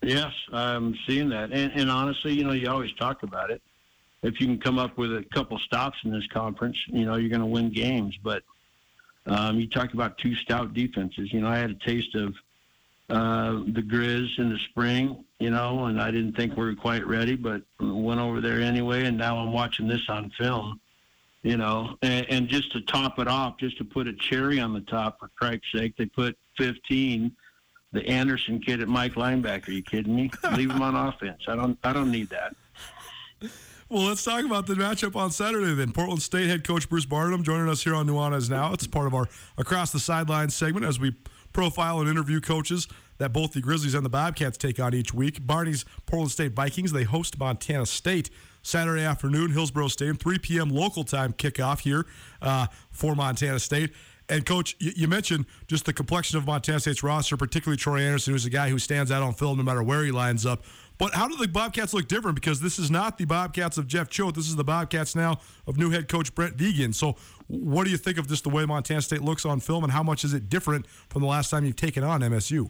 Yes, 0.04 0.34
I'm 0.52 0.96
seeing 1.08 1.30
that. 1.30 1.52
And, 1.52 1.72
and 1.74 1.90
honestly, 1.90 2.34
you 2.34 2.44
know, 2.44 2.52
you 2.52 2.70
always 2.70 2.94
talk 2.94 3.24
about 3.24 3.50
it. 3.50 3.62
If 4.22 4.40
you 4.40 4.48
can 4.48 4.60
come 4.60 4.78
up 4.78 4.98
with 4.98 5.16
a 5.16 5.24
couple 5.34 5.58
stops 5.60 5.98
in 6.04 6.12
this 6.12 6.28
conference, 6.28 6.78
you 6.88 7.06
know, 7.06 7.16
you're 7.16 7.30
going 7.30 7.42
to 7.42 7.48
win 7.48 7.72
games. 7.72 8.18
But 8.22 8.44
um, 9.26 9.60
you 9.60 9.68
talk 9.68 9.94
about 9.94 10.18
two 10.18 10.36
stout 10.36 10.74
defenses. 10.74 11.32
You 11.32 11.42
know, 11.42 11.48
I 11.48 11.58
had 11.58 11.72
a 11.72 11.76
taste 11.76 12.16
of 12.16 12.36
uh, 13.10 13.64
the 13.68 13.82
Grizz 13.82 14.40
in 14.40 14.50
the 14.50 14.60
spring, 14.70 15.24
you 15.40 15.50
know, 15.50 15.86
and 15.86 16.02
I 16.02 16.12
didn't 16.12 16.36
think 16.36 16.56
we 16.56 16.64
were 16.64 16.76
quite 16.76 17.06
ready, 17.06 17.36
but 17.36 17.62
went 17.80 18.20
over 18.20 18.42
there 18.42 18.62
anyway. 18.62 19.06
And 19.06 19.18
now 19.18 19.38
I'm 19.38 19.54
watching 19.54 19.88
this 19.88 20.08
on 20.10 20.32
film, 20.38 20.80
you 21.44 21.58
know, 21.58 21.98
and, 22.02 22.26
and 22.30 22.48
just 22.48 22.72
to 22.74 22.82
top 22.82 23.20
it 23.20 23.28
off, 23.28 23.58
just 23.58 23.78
to 23.78 23.86
put 23.86 24.08
a 24.08 24.14
cherry 24.14 24.60
on 24.60 24.74
the 24.74 24.82
top, 24.82 25.20
for 25.20 25.30
Christ's 25.36 25.68
sake, 25.74 25.96
they 25.98 26.06
put 26.06 26.38
15 26.58 27.36
the 27.94 28.06
Andersen 28.08 28.60
kid 28.60 28.82
at 28.82 28.88
Mike 28.88 29.14
linebacker. 29.14 29.70
Are 29.70 29.72
you 29.72 29.84
kidding 29.84 30.16
me? 30.16 30.32
Leave 30.56 30.72
him 30.72 30.82
on 30.82 30.96
offense. 30.96 31.44
I 31.48 31.56
don't. 31.56 31.78
I 31.84 31.94
don't 31.94 32.12
need 32.12 32.30
that. 32.30 32.56
Well, 33.90 34.04
let's 34.04 34.24
talk 34.24 34.44
about 34.44 34.66
the 34.66 34.74
matchup 34.74 35.16
on 35.16 35.30
Saturday 35.30 35.74
then. 35.76 35.92
Portland 35.92 36.22
State 36.22 36.50
head 36.50 36.64
coach 36.64 36.90
Bruce 36.90 37.06
Barnum 37.06 37.44
joining 37.44 37.70
us 37.70 37.84
here 37.84 37.94
on 37.94 38.08
Nuanez 38.08 38.50
Now. 38.50 38.74
It's 38.74 38.88
part 38.88 39.06
of 39.06 39.14
our 39.14 39.28
Across 39.58 39.92
the 39.92 40.00
Sidelines 40.00 40.56
segment 40.56 40.86
as 40.86 41.00
we 41.00 41.16
profile 41.52 42.00
and 42.00 42.10
interview 42.10 42.42
coaches 42.42 42.88
that 43.20 43.32
both 43.32 43.54
the 43.54 43.62
Grizzlies 43.62 43.94
and 43.94 44.04
the 44.04 44.10
Bobcats 44.10 44.58
take 44.58 44.80
on 44.80 44.96
each 44.96 45.14
week. 45.14 45.46
Barney's 45.46 45.86
Portland 46.08 46.32
State 46.32 46.54
Vikings, 46.54 46.92
they 46.92 47.04
host 47.04 47.38
Montana 47.38 47.86
State 47.86 48.32
Saturday 48.64 49.04
afternoon, 49.04 49.52
Hillsboro 49.52 49.90
Stadium, 49.90 50.18
3 50.18 50.40
p.m. 50.40 50.70
local 50.70 51.04
time 51.04 51.34
kickoff 51.34 51.82
here 51.82 52.06
uh, 52.42 52.68
for 52.90 53.14
Montana 53.14 53.60
State. 53.60 53.94
And 54.30 54.46
coach, 54.46 54.76
you, 54.80 55.08
mentioned 55.08 55.46
just 55.68 55.86
the 55.86 55.92
complexion 55.92 56.38
of 56.38 56.46
Montana 56.46 56.80
State's 56.80 57.04
roster, 57.04 57.36
particularly 57.36 57.78
Troy 57.78 58.02
Andersen, 58.02 58.34
who's 58.34 58.46
a 58.46 58.50
guy 58.50 58.70
who 58.70 58.80
stands 58.80 59.12
out 59.12 59.22
on 59.22 59.34
film 59.34 59.58
no 59.58 59.64
matter 59.64 59.84
where 59.84 60.04
he 60.04 60.12
lines 60.12 60.46
up. 60.46 60.64
But 60.98 61.14
how 61.14 61.28
do 61.28 61.36
the 61.36 61.48
Bobcats 61.48 61.94
look 61.94 62.08
different? 62.08 62.36
Because 62.36 62.62
this 62.62 62.80
is 62.80 62.90
not 62.90 63.18
the 63.18 63.26
Bobcats 63.26 63.78
of 63.78 63.88
Jeff 63.88 64.10
Choate. 64.10 64.36
This 64.36 64.48
is 64.48 64.56
the 64.56 64.64
Bobcats 64.64 65.16
now 65.16 65.40
of 65.68 65.78
new 65.78 65.90
head 65.90 66.08
coach 66.08 66.34
Brent 66.34 66.56
Vigen. 66.56 66.94
So, 66.94 67.18
what 67.48 67.84
do 67.84 67.92
you 67.92 67.98
think 67.98 68.18
of 68.18 68.28
just 68.28 68.44
the 68.44 68.50
way 68.50 68.66
Montana 68.66 69.02
State 69.02 69.22
looks 69.22 69.46
on 69.46 69.60
film, 69.60 69.84
and 69.84 69.92
how 69.92 70.04
much 70.04 70.24
is 70.24 70.34
it 70.34 70.50
different 70.50 70.88
from 71.10 71.22
the 71.22 71.28
last 71.28 71.50
time 71.50 71.66
you've 71.66 71.76
taken 71.76 72.04
on 72.04 72.22
MSU? 72.22 72.70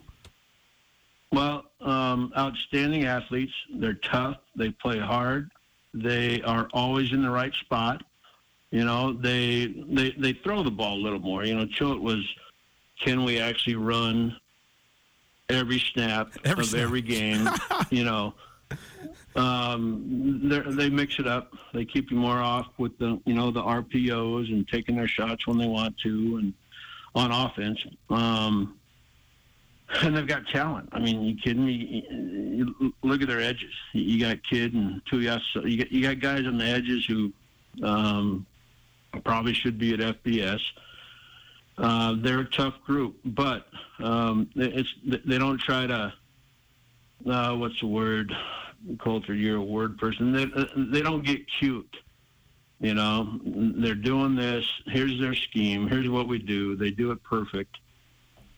Well, 1.32 1.64
um, 1.80 2.32
outstanding 2.36 3.04
athletes. 3.04 3.52
They're 3.72 3.94
tough. 3.94 4.38
They 4.56 4.70
play 4.70 4.98
hard. 4.98 5.50
They 5.92 6.42
are 6.42 6.68
always 6.72 7.12
in 7.12 7.22
the 7.22 7.30
right 7.30 7.54
spot. 7.54 8.02
You 8.74 8.84
know, 8.84 9.12
they 9.12 9.66
they 9.66 10.10
they 10.18 10.32
throw 10.32 10.64
the 10.64 10.70
ball 10.72 10.96
a 10.96 11.02
little 11.02 11.20
more. 11.20 11.44
You 11.44 11.54
know, 11.54 11.64
Choate 11.64 12.02
was, 12.02 12.28
can 13.00 13.22
we 13.22 13.38
actually 13.38 13.76
run 13.76 14.36
every 15.48 15.78
snap 15.78 16.32
every 16.44 16.64
of 16.64 16.70
snap. 16.70 16.82
every 16.82 17.00
game? 17.00 17.48
you 17.90 18.02
know, 18.02 18.34
um, 19.36 20.40
they 20.76 20.90
mix 20.90 21.20
it 21.20 21.28
up. 21.28 21.52
They 21.72 21.84
keep 21.84 22.10
you 22.10 22.16
more 22.16 22.38
off 22.38 22.66
with 22.76 22.98
the 22.98 23.20
you 23.26 23.34
know 23.34 23.52
the 23.52 23.62
RPOs 23.62 24.52
and 24.52 24.66
taking 24.66 24.96
their 24.96 25.06
shots 25.06 25.46
when 25.46 25.56
they 25.56 25.68
want 25.68 25.96
to, 25.98 26.38
and 26.38 26.52
on 27.14 27.30
offense. 27.30 27.78
Um, 28.10 28.76
and 30.02 30.16
they've 30.16 30.26
got 30.26 30.48
talent. 30.48 30.88
I 30.90 30.98
mean, 30.98 31.22
you 31.22 31.36
kidding 31.36 31.64
me? 31.64 32.08
You 32.10 32.92
look 33.04 33.22
at 33.22 33.28
their 33.28 33.40
edges. 33.40 33.72
You 33.92 34.18
got 34.18 34.38
Kid 34.42 34.74
and 34.74 35.00
Tuyas. 35.04 35.42
You 35.64 35.78
got 35.78 35.92
you 35.92 36.02
got 36.02 36.18
guys 36.18 36.44
on 36.44 36.58
the 36.58 36.64
edges 36.64 37.04
who 37.06 37.32
um, 37.84 38.44
probably 39.22 39.54
should 39.54 39.78
be 39.78 39.94
at 39.94 40.00
FBS. 40.00 40.60
Uh, 41.76 42.14
they're 42.18 42.40
a 42.40 42.50
tough 42.50 42.74
group, 42.86 43.16
but 43.24 43.66
um, 43.98 44.48
it's 44.54 44.88
they 45.04 45.38
don't 45.38 45.58
try 45.58 45.86
to. 45.86 46.12
Uh, 47.28 47.56
what's 47.56 47.78
the 47.80 47.86
word? 47.86 48.34
Colter, 48.98 49.34
you're 49.34 49.56
a 49.56 49.62
word 49.62 49.98
person. 49.98 50.32
They 50.32 50.46
they 50.76 51.02
don't 51.02 51.24
get 51.24 51.40
cute. 51.58 51.96
You 52.80 52.94
know, 52.94 53.40
they're 53.44 53.94
doing 53.94 54.36
this. 54.36 54.64
Here's 54.86 55.18
their 55.18 55.34
scheme. 55.34 55.88
Here's 55.88 56.08
what 56.08 56.28
we 56.28 56.38
do. 56.38 56.76
They 56.76 56.90
do 56.90 57.10
it 57.12 57.22
perfect 57.22 57.78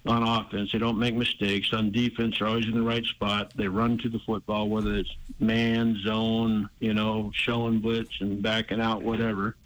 on 0.04 0.22
offense. 0.22 0.72
They 0.72 0.78
don't 0.78 0.98
make 0.98 1.14
mistakes. 1.14 1.72
On 1.72 1.92
defense, 1.92 2.38
they're 2.38 2.48
always 2.48 2.66
in 2.66 2.74
the 2.74 2.82
right 2.82 3.04
spot. 3.04 3.52
They 3.56 3.68
run 3.68 3.98
to 3.98 4.08
the 4.08 4.18
football, 4.20 4.68
whether 4.68 4.94
it's 4.94 5.14
man, 5.38 5.96
zone, 6.02 6.68
you 6.80 6.92
know, 6.92 7.30
showing 7.34 7.78
blitz 7.78 8.20
and 8.20 8.42
backing 8.42 8.80
out, 8.80 9.02
whatever 9.02 9.56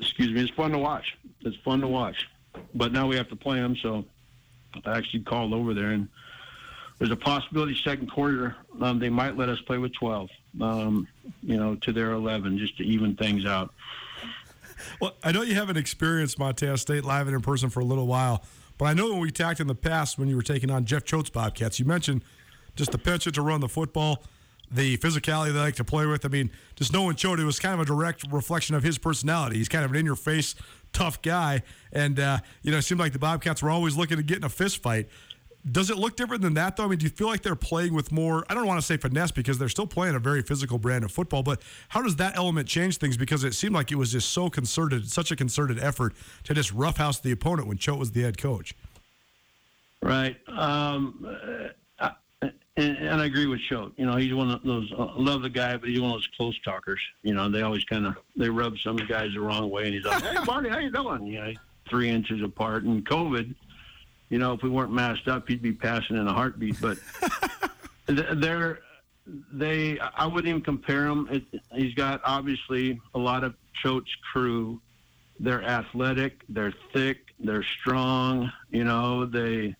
excuse 0.00 0.30
me, 0.30 0.40
it's 0.40 0.50
fun 0.50 0.70
to 0.72 0.78
watch. 0.78 1.16
It's 1.42 1.56
fun 1.58 1.80
to 1.80 1.88
watch. 1.88 2.28
But 2.74 2.92
now 2.92 3.06
we 3.06 3.16
have 3.16 3.28
to 3.28 3.36
play 3.36 3.60
them, 3.60 3.76
so 3.76 4.04
I 4.84 4.96
actually 4.98 5.22
called 5.22 5.52
over 5.52 5.74
there, 5.74 5.90
and 5.90 6.08
there's 6.98 7.10
a 7.10 7.16
possibility 7.16 7.78
second 7.82 8.10
quarter 8.10 8.56
um, 8.80 8.98
they 8.98 9.08
might 9.08 9.36
let 9.36 9.48
us 9.48 9.60
play 9.62 9.78
with 9.78 9.92
12, 9.94 10.28
um, 10.60 11.08
you 11.42 11.56
know, 11.56 11.76
to 11.76 11.92
their 11.92 12.12
11 12.12 12.58
just 12.58 12.76
to 12.78 12.84
even 12.84 13.16
things 13.16 13.46
out. 13.46 13.72
Well, 15.00 15.14
I 15.22 15.32
know 15.32 15.42
you 15.42 15.54
haven't 15.54 15.76
experienced 15.76 16.38
Montana 16.38 16.78
State 16.78 17.04
live 17.04 17.26
and 17.26 17.36
in 17.36 17.42
person 17.42 17.70
for 17.70 17.80
a 17.80 17.84
little 17.84 18.06
while, 18.06 18.44
but 18.78 18.86
I 18.86 18.94
know 18.94 19.10
when 19.10 19.20
we 19.20 19.30
talked 19.30 19.60
in 19.60 19.66
the 19.66 19.74
past 19.74 20.18
when 20.18 20.28
you 20.28 20.36
were 20.36 20.42
taking 20.42 20.70
on 20.70 20.84
Jeff 20.84 21.04
Choate's 21.04 21.30
Bobcats, 21.30 21.78
you 21.78 21.84
mentioned 21.84 22.22
just 22.76 22.92
the 22.92 22.98
penchant 22.98 23.34
to 23.34 23.42
run 23.42 23.60
the 23.60 23.68
football 23.68 24.22
the 24.70 24.96
physicality 24.98 25.52
they 25.52 25.58
like 25.58 25.76
to 25.76 25.84
play 25.84 26.06
with. 26.06 26.24
I 26.24 26.28
mean, 26.28 26.50
just 26.76 26.92
knowing 26.92 27.16
Choate 27.16 27.40
it 27.40 27.44
was 27.44 27.58
kind 27.58 27.74
of 27.74 27.80
a 27.80 27.84
direct 27.84 28.24
reflection 28.30 28.74
of 28.74 28.82
his 28.82 28.98
personality. 28.98 29.56
He's 29.56 29.68
kind 29.68 29.84
of 29.84 29.90
an 29.90 29.96
in 29.96 30.06
your 30.06 30.16
face, 30.16 30.54
tough 30.92 31.20
guy. 31.22 31.62
And, 31.92 32.20
uh, 32.20 32.38
you 32.62 32.70
know, 32.70 32.78
it 32.78 32.82
seemed 32.82 33.00
like 33.00 33.12
the 33.12 33.18
Bobcats 33.18 33.62
were 33.62 33.70
always 33.70 33.96
looking 33.96 34.16
to 34.16 34.22
get 34.22 34.38
in 34.38 34.44
a 34.44 34.48
fist 34.48 34.82
fight. 34.82 35.08
Does 35.70 35.90
it 35.90 35.98
look 35.98 36.16
different 36.16 36.40
than 36.40 36.54
that, 36.54 36.76
though? 36.76 36.84
I 36.84 36.88
mean, 36.88 36.98
do 36.98 37.04
you 37.04 37.10
feel 37.10 37.26
like 37.26 37.42
they're 37.42 37.54
playing 37.54 37.92
with 37.92 38.10
more, 38.10 38.46
I 38.48 38.54
don't 38.54 38.66
want 38.66 38.80
to 38.80 38.86
say 38.86 38.96
finesse 38.96 39.30
because 39.30 39.58
they're 39.58 39.68
still 39.68 39.86
playing 39.86 40.14
a 40.14 40.18
very 40.18 40.40
physical 40.40 40.78
brand 40.78 41.04
of 41.04 41.12
football, 41.12 41.42
but 41.42 41.60
how 41.90 42.00
does 42.00 42.16
that 42.16 42.34
element 42.38 42.66
change 42.66 42.96
things? 42.96 43.18
Because 43.18 43.44
it 43.44 43.52
seemed 43.52 43.74
like 43.74 43.92
it 43.92 43.96
was 43.96 44.12
just 44.12 44.30
so 44.30 44.48
concerted, 44.48 45.10
such 45.10 45.30
a 45.30 45.36
concerted 45.36 45.78
effort 45.78 46.14
to 46.44 46.54
just 46.54 46.72
roughhouse 46.72 47.20
the 47.20 47.30
opponent 47.30 47.68
when 47.68 47.76
Choate 47.76 47.98
was 47.98 48.12
the 48.12 48.22
head 48.22 48.38
coach. 48.38 48.74
Right. 50.02 50.38
Um, 50.48 51.26
and, 52.80 52.96
and 52.98 53.20
I 53.20 53.26
agree 53.26 53.46
with 53.46 53.60
Choate. 53.60 53.92
You 53.96 54.06
know, 54.06 54.16
he's 54.16 54.32
one 54.32 54.50
of 54.50 54.62
those. 54.62 54.92
Uh, 54.92 55.12
love 55.16 55.42
the 55.42 55.50
guy, 55.50 55.76
but 55.76 55.88
he's 55.88 56.00
one 56.00 56.10
of 56.10 56.16
those 56.16 56.28
close 56.36 56.58
talkers. 56.62 57.00
You 57.22 57.34
know, 57.34 57.48
they 57.50 57.62
always 57.62 57.84
kind 57.84 58.06
of 58.06 58.16
they 58.36 58.48
rub 58.48 58.78
some 58.78 58.96
guys 58.96 59.32
the 59.34 59.40
wrong 59.40 59.70
way, 59.70 59.84
and 59.84 59.94
he's 59.94 60.04
like, 60.04 60.22
"Hey, 60.22 60.44
Barney, 60.44 60.68
how 60.68 60.78
you 60.78 60.90
doing?" 60.90 61.26
You 61.26 61.40
know, 61.40 61.52
three 61.88 62.08
inches 62.08 62.42
apart. 62.42 62.84
And 62.84 63.04
COVID, 63.04 63.54
you 64.30 64.38
know, 64.38 64.52
if 64.52 64.62
we 64.62 64.70
weren't 64.70 64.92
masked 64.92 65.28
up, 65.28 65.48
he'd 65.48 65.62
be 65.62 65.72
passing 65.72 66.16
in 66.16 66.26
a 66.26 66.32
heartbeat. 66.32 66.80
But 66.80 66.98
they're 68.06 68.80
they. 69.52 69.98
I 69.98 70.26
wouldn't 70.26 70.48
even 70.48 70.62
compare 70.62 71.06
him. 71.06 71.28
It, 71.30 71.62
he's 71.72 71.94
got 71.94 72.20
obviously 72.24 73.00
a 73.14 73.18
lot 73.18 73.44
of 73.44 73.54
Choate's 73.82 74.14
crew. 74.32 74.80
They're 75.38 75.62
athletic. 75.62 76.42
They're 76.48 76.74
thick. 76.92 77.18
They're 77.38 77.62
strong. 77.62 78.52
You 78.70 78.84
know, 78.84 79.24
they 79.26 79.74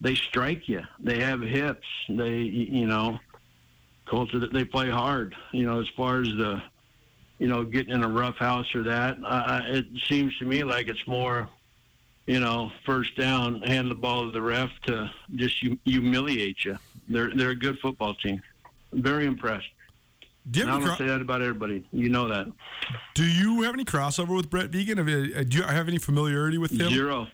they 0.00 0.14
strike 0.14 0.68
you. 0.68 0.82
They 1.00 1.20
have 1.20 1.40
hips. 1.40 1.86
They, 2.08 2.38
you 2.38 2.86
know, 2.86 3.18
culture 4.06 4.38
that 4.38 4.52
they 4.52 4.64
play 4.64 4.90
hard. 4.90 5.34
You 5.52 5.66
know, 5.66 5.80
as 5.80 5.88
far 5.96 6.20
as 6.20 6.28
the, 6.28 6.62
you 7.38 7.48
know, 7.48 7.64
getting 7.64 7.94
in 7.94 8.04
a 8.04 8.08
rough 8.08 8.36
house 8.36 8.74
or 8.74 8.82
that, 8.84 9.18
uh, 9.24 9.60
it 9.66 9.86
seems 10.08 10.36
to 10.38 10.44
me 10.44 10.64
like 10.64 10.88
it's 10.88 11.06
more, 11.06 11.48
you 12.26 12.40
know, 12.40 12.70
first 12.84 13.16
down, 13.16 13.62
hand 13.62 13.90
the 13.90 13.94
ball 13.94 14.26
to 14.26 14.30
the 14.30 14.42
ref 14.42 14.70
to 14.86 15.10
just 15.34 15.56
humiliate 15.84 16.64
you. 16.64 16.78
They're 17.08 17.30
they're 17.34 17.50
a 17.50 17.56
good 17.56 17.78
football 17.78 18.14
team. 18.14 18.42
Very 18.92 19.26
impressed. 19.26 19.68
Do 20.50 20.60
you 20.60 20.66
have 20.66 20.76
I 20.76 20.78
don't 20.78 20.88
cro- 20.88 20.96
say 20.96 21.06
that 21.06 21.20
about 21.20 21.42
everybody. 21.42 21.86
You 21.92 22.08
know 22.08 22.28
that. 22.28 22.46
Do 23.14 23.24
you 23.24 23.62
have 23.62 23.74
any 23.74 23.84
crossover 23.84 24.34
with 24.34 24.48
Brent 24.48 24.70
Vigen? 24.70 24.96
Have 24.96 25.08
you, 25.08 25.34
uh, 25.34 25.42
do 25.42 25.58
you 25.58 25.62
have 25.62 25.88
any 25.88 25.98
familiarity 25.98 26.56
with 26.58 26.70
him? 26.70 26.88
Zero. 26.88 27.28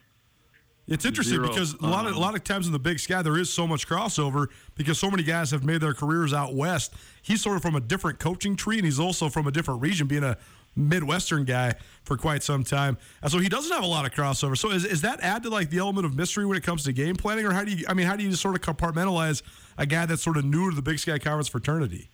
It's 0.86 1.04
interesting 1.06 1.36
Zero. 1.36 1.48
because 1.48 1.72
a 1.74 1.86
lot 1.86 2.06
of 2.06 2.14
a 2.14 2.18
lot 2.18 2.34
of 2.34 2.44
times 2.44 2.66
in 2.66 2.72
the 2.72 2.78
Big 2.78 2.98
Sky 2.98 3.22
there 3.22 3.38
is 3.38 3.50
so 3.50 3.66
much 3.66 3.88
crossover 3.88 4.48
because 4.74 4.98
so 4.98 5.10
many 5.10 5.22
guys 5.22 5.50
have 5.50 5.64
made 5.64 5.80
their 5.80 5.94
careers 5.94 6.34
out 6.34 6.54
west. 6.54 6.92
He's 7.22 7.40
sort 7.40 7.56
of 7.56 7.62
from 7.62 7.74
a 7.74 7.80
different 7.80 8.18
coaching 8.18 8.54
tree, 8.54 8.76
and 8.76 8.84
he's 8.84 9.00
also 9.00 9.30
from 9.30 9.46
a 9.46 9.50
different 9.50 9.80
region, 9.80 10.06
being 10.06 10.24
a 10.24 10.36
Midwestern 10.76 11.44
guy 11.44 11.74
for 12.02 12.18
quite 12.18 12.42
some 12.42 12.64
time. 12.64 12.98
And 13.22 13.30
so 13.30 13.38
he 13.38 13.48
doesn't 13.48 13.72
have 13.72 13.84
a 13.84 13.86
lot 13.86 14.04
of 14.04 14.12
crossover. 14.12 14.58
So 14.58 14.70
is, 14.72 14.84
is 14.84 15.00
that 15.02 15.20
add 15.22 15.42
to 15.44 15.48
like 15.48 15.70
the 15.70 15.78
element 15.78 16.04
of 16.04 16.16
mystery 16.16 16.44
when 16.44 16.58
it 16.58 16.62
comes 16.62 16.84
to 16.84 16.92
game 16.92 17.16
planning, 17.16 17.46
or 17.46 17.52
how 17.52 17.64
do 17.64 17.72
you? 17.72 17.86
I 17.88 17.94
mean, 17.94 18.06
how 18.06 18.16
do 18.16 18.22
you 18.22 18.30
just 18.30 18.42
sort 18.42 18.54
of 18.54 18.60
compartmentalize 18.60 19.42
a 19.78 19.86
guy 19.86 20.04
that's 20.04 20.22
sort 20.22 20.36
of 20.36 20.44
new 20.44 20.68
to 20.68 20.76
the 20.76 20.82
Big 20.82 20.98
Sky 20.98 21.18
Conference 21.18 21.48
fraternity? 21.48 22.10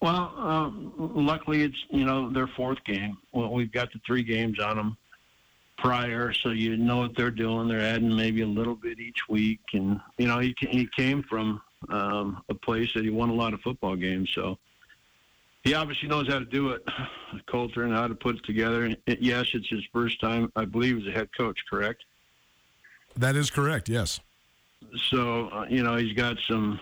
Well, 0.00 0.32
um, 0.38 0.92
luckily 0.96 1.62
it's 1.62 1.76
you 1.90 2.04
know 2.04 2.30
their 2.30 2.46
fourth 2.46 2.78
game. 2.84 3.18
Well, 3.32 3.52
we've 3.52 3.72
got 3.72 3.92
the 3.92 4.00
three 4.06 4.22
games 4.22 4.60
on 4.60 4.76
them 4.76 4.96
prior, 5.80 6.32
so 6.32 6.50
you 6.50 6.76
know 6.76 6.98
what 6.98 7.16
they're 7.16 7.30
doing. 7.30 7.68
They're 7.68 7.80
adding 7.80 8.14
maybe 8.14 8.42
a 8.42 8.46
little 8.46 8.74
bit 8.74 9.00
each 9.00 9.28
week, 9.28 9.60
and 9.72 10.00
you 10.18 10.26
know 10.26 10.38
he 10.38 10.54
he 10.58 10.88
came 10.94 11.22
from 11.22 11.60
um, 11.88 12.42
a 12.48 12.54
place 12.54 12.92
that 12.94 13.04
he 13.04 13.10
won 13.10 13.30
a 13.30 13.34
lot 13.34 13.54
of 13.54 13.60
football 13.62 13.96
games, 13.96 14.30
so 14.34 14.58
he 15.64 15.74
obviously 15.74 16.08
knows 16.08 16.28
how 16.28 16.38
to 16.38 16.44
do 16.44 16.70
it, 16.70 16.86
Colter, 17.46 17.84
and 17.84 17.94
how 17.94 18.06
to 18.06 18.14
put 18.14 18.36
it 18.36 18.44
together. 18.44 18.94
It, 19.06 19.20
yes, 19.20 19.48
it's 19.54 19.68
his 19.68 19.84
first 19.92 20.20
time, 20.20 20.52
I 20.54 20.64
believe, 20.66 20.98
as 20.98 21.06
a 21.06 21.12
head 21.12 21.28
coach. 21.36 21.58
Correct? 21.68 22.04
That 23.16 23.36
is 23.36 23.50
correct. 23.50 23.88
Yes. 23.88 24.20
So 25.10 25.48
uh, 25.48 25.66
you 25.68 25.82
know 25.82 25.96
he's 25.96 26.14
got 26.14 26.36
some 26.46 26.78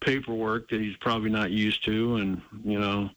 paperwork 0.00 0.68
that 0.70 0.80
he's 0.80 0.96
probably 0.96 1.30
not 1.30 1.50
used 1.50 1.84
to, 1.86 2.16
and 2.16 2.42
you 2.62 2.78
know 2.78 3.10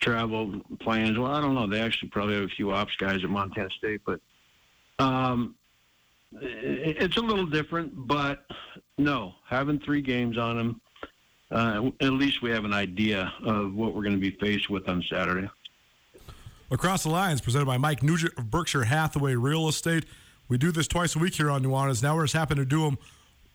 travel 0.00 0.60
plans. 0.80 1.16
Well, 1.16 1.30
I 1.30 1.40
don't 1.40 1.54
know. 1.54 1.68
They 1.68 1.80
actually 1.80 2.08
probably 2.08 2.34
have 2.34 2.44
a 2.44 2.48
few 2.48 2.72
ops 2.72 2.96
guys 2.96 3.22
at 3.22 3.30
Montana 3.30 3.70
State, 3.70 4.00
but 4.04 4.20
um, 4.98 5.54
it's 6.40 7.16
a 7.16 7.20
little 7.20 7.46
different. 7.46 7.92
But 7.94 8.44
no, 8.98 9.34
having 9.48 9.78
three 9.80 10.02
games 10.02 10.38
on 10.38 10.58
him 10.58 10.80
uh, 11.52 11.90
at 12.00 12.12
least 12.12 12.42
we 12.42 12.50
have 12.50 12.64
an 12.64 12.72
idea 12.72 13.32
of 13.44 13.74
what 13.74 13.94
we're 13.94 14.02
going 14.02 14.14
to 14.14 14.20
be 14.20 14.30
faced 14.30 14.70
with 14.70 14.88
on 14.88 15.04
Saturday. 15.10 15.48
Across 16.70 17.02
the 17.02 17.10
Lines, 17.10 17.42
presented 17.42 17.66
by 17.66 17.76
Mike 17.76 18.02
Nugent 18.02 18.32
of 18.38 18.50
Berkshire 18.50 18.84
Hathaway 18.84 19.34
Real 19.34 19.68
Estate. 19.68 20.06
We 20.48 20.56
do 20.56 20.72
this 20.72 20.88
twice 20.88 21.14
a 21.14 21.18
week 21.18 21.34
here 21.34 21.50
on 21.50 21.62
Nuanez. 21.62 22.02
Now 22.02 22.16
we're 22.16 22.24
just 22.24 22.34
happen 22.34 22.56
to 22.56 22.64
do 22.64 22.82
them 22.82 22.98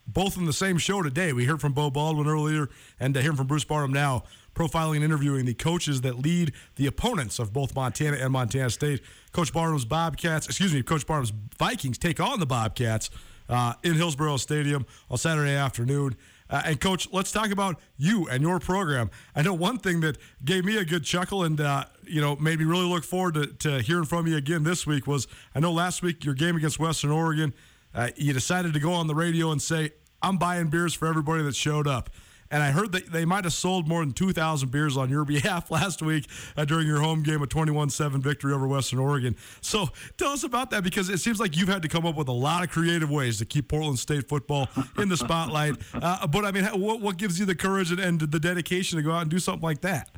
both 0.05 0.38
in 0.38 0.45
the 0.45 0.53
same 0.53 0.77
show 0.77 1.01
today. 1.01 1.34
We 1.34 1.45
heard 1.45 1.59
from 1.59 1.73
Beau 1.73 1.89
Baldwin 1.89 2.27
earlier 2.27 2.69
and 2.99 3.14
to 3.15 3.22
hear 3.22 3.34
from 3.34 3.47
Bruce 3.47 3.64
Barnum 3.64 3.91
now, 3.91 4.23
profiling 4.57 4.95
and 4.95 5.03
interviewing 5.03 5.45
the 5.45 5.53
coaches 5.53 6.01
that 6.01 6.19
lead 6.19 6.51
the 6.75 6.88
opponents 6.88 7.38
of 7.38 7.53
both 7.53 7.75
Montana 7.75 8.17
and 8.17 8.31
Montana 8.31 8.69
State. 8.69 9.01
Coach 9.31 9.53
Barnum's 9.53 9.85
Bobcats, 9.85 10.47
excuse 10.47 10.73
me, 10.73 10.81
Coach 10.81 11.05
Barnum's 11.05 11.31
Vikings 11.59 11.97
take 11.97 12.19
on 12.19 12.39
the 12.39 12.45
Bobcats 12.45 13.09
uh, 13.49 13.73
in 13.84 13.93
Hillsboro 13.93 14.38
Stadium 14.38 14.85
on 15.09 15.17
Saturday 15.17 15.53
afternoon. 15.53 16.15
Uh, 16.49 16.61
and 16.65 16.79
coach, 16.79 17.07
let's 17.11 17.31
talk 17.31 17.51
about 17.51 17.79
you 17.97 18.27
and 18.29 18.41
your 18.41 18.59
program. 18.59 19.11
I 19.35 19.41
know 19.41 19.53
one 19.53 19.77
thing 19.77 19.99
that 20.01 20.17
gave 20.43 20.63
me 20.65 20.77
a 20.77 20.85
good 20.85 21.03
chuckle 21.03 21.43
and 21.43 21.59
uh, 21.59 21.85
you 22.03 22.21
know 22.21 22.35
made 22.38 22.59
me 22.59 22.65
really 22.65 22.85
look 22.85 23.03
forward 23.03 23.34
to, 23.35 23.47
to, 23.47 23.81
hearing 23.81 24.05
from 24.05 24.27
you 24.27 24.38
again 24.38 24.63
this 24.63 24.88
week 24.88 25.07
was 25.07 25.27
I 25.53 25.59
know 25.59 25.71
last 25.73 26.01
week 26.01 26.23
your 26.23 26.34
game 26.34 26.55
against 26.55 26.79
Western 26.79 27.11
Oregon, 27.11 27.53
uh, 27.93 28.09
you 28.15 28.31
decided 28.34 28.73
to 28.73 28.79
go 28.79 28.93
on 28.93 29.07
the 29.07 29.15
radio 29.15 29.51
and 29.51 29.61
say 29.61 29.91
I'm 30.21 30.38
buying 30.38 30.69
beers 30.69 30.93
for 30.93 31.07
everybody 31.07 31.43
that 31.43 31.55
showed 31.55 31.88
up. 31.88 32.09
And 32.52 32.64
I 32.64 32.72
heard 32.72 32.91
that 32.94 33.11
they 33.11 33.26
might 33.26 33.44
have 33.44 33.53
sold 33.53 33.88
more 33.88 34.02
than 34.02 34.14
2,000 34.14 34.72
beers 34.72 34.98
on 34.98 35.10
your 35.10 35.26
behalf 35.26 35.72
last 35.72 36.02
week 36.02 36.28
uh, 36.56 36.65
during 36.65 36.88
your 36.88 36.99
home 36.99 37.24
game, 37.24 37.41
a 37.41 37.48
21 37.48 37.90
7 37.90 38.22
victory 38.22 38.53
over 38.53 38.68
Western 38.68 38.99
Oregon. 38.99 39.36
So 39.61 39.90
tell 40.18 40.32
us 40.32 40.44
about 40.44 40.72
that 40.72 40.84
because 40.84 41.10
it 41.10 41.19
seems 41.19 41.40
like 41.40 41.57
you've 41.57 41.69
had 41.69 41.82
to 41.82 41.88
come 41.88 42.06
up 42.06 42.15
with 42.15 42.28
a 42.28 42.34
lot 42.34 42.64
of 42.64 42.69
creative 42.69 43.10
ways 43.10 43.38
to 43.40 43.45
keep 43.45 43.69
Portland 43.69 43.99
State 43.99 44.28
football 44.28 44.68
in 44.98 45.10
the 45.10 45.18
spotlight. 45.18 45.76
Uh, 45.98 46.28
but 46.28 46.45
I 46.45 46.52
mean, 46.52 46.64
what, 46.80 47.02
what 47.02 47.18
gives 47.18 47.40
you 47.40 47.45
the 47.45 47.56
courage 47.56 47.91
and, 47.91 47.99
and, 47.99 48.19
the 48.19 48.40
dedication 48.40 48.98
to 48.98 49.03
go 49.03 49.11
out 49.11 49.22
and 49.24 49.32
do 49.32 49.40
something 49.40 49.64
like 49.64 49.82
that? 49.82 50.10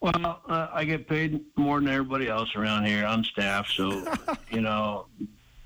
Well, 0.00 0.40
uh, 0.48 0.68
I 0.72 0.84
get 0.84 1.08
paid 1.08 1.40
more 1.56 1.80
than 1.80 1.88
everybody 1.88 2.28
else 2.28 2.54
around 2.54 2.84
here 2.84 3.04
on 3.04 3.24
staff. 3.24 3.68
So, 3.68 4.14
you 4.50 4.60
know, 4.60 5.06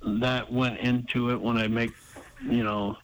that 0.03 0.51
went 0.51 0.79
into 0.81 1.31
it 1.31 1.41
when 1.41 1.59
I 1.59 1.69
make, 1.69 1.93
you 2.43 2.65
know, 2.65 2.97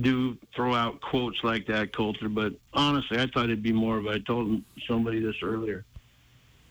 do 0.00 0.36
throw 0.54 0.74
out 0.74 1.00
quotes 1.00 1.42
like 1.42 1.66
that, 1.66 1.92
Colter. 1.92 2.28
But 2.28 2.54
honestly, 2.74 3.18
I 3.18 3.26
thought 3.26 3.44
it'd 3.44 3.62
be 3.62 3.72
more 3.72 3.98
of. 3.98 4.06
I 4.06 4.18
told 4.18 4.62
somebody 4.86 5.20
this 5.20 5.36
earlier. 5.42 5.84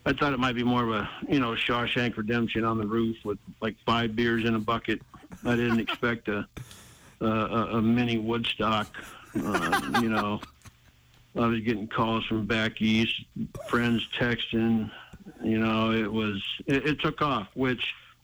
I 0.06 0.14
thought 0.14 0.34
it 0.34 0.40
might 0.40 0.56
be 0.56 0.64
more 0.64 0.84
of 0.84 0.90
a 0.92 1.10
you 1.30 1.40
know 1.40 1.52
Shawshank 1.52 2.18
Redemption 2.18 2.64
on 2.64 2.78
the 2.78 2.86
roof 2.86 3.18
with 3.24 3.38
like 3.62 3.76
five 3.86 4.16
beers 4.16 4.46
in 4.46 4.56
a 4.56 4.60
bucket. 4.60 5.02
I 5.46 5.56
didn't 5.56 5.80
expect 5.88 6.28
a 6.28 6.48
a, 7.22 7.28
a 7.28 7.82
mini 7.82 8.18
Woodstock. 8.18 8.88
Uh, 9.36 10.00
you 10.02 10.10
know, 10.10 10.42
I 11.36 11.46
was 11.48 11.62
getting 11.62 11.88
calls 11.88 12.26
from 12.26 12.46
back 12.46 12.82
east, 12.82 13.24
friends 13.68 14.08
texting. 14.18 14.92
You 15.44 15.60
know, 15.60 15.92
it 15.92 16.12
was 16.12 16.42
it, 16.66 16.88
it 16.88 17.00
took 17.00 17.22
off, 17.22 17.48
which 17.54 17.84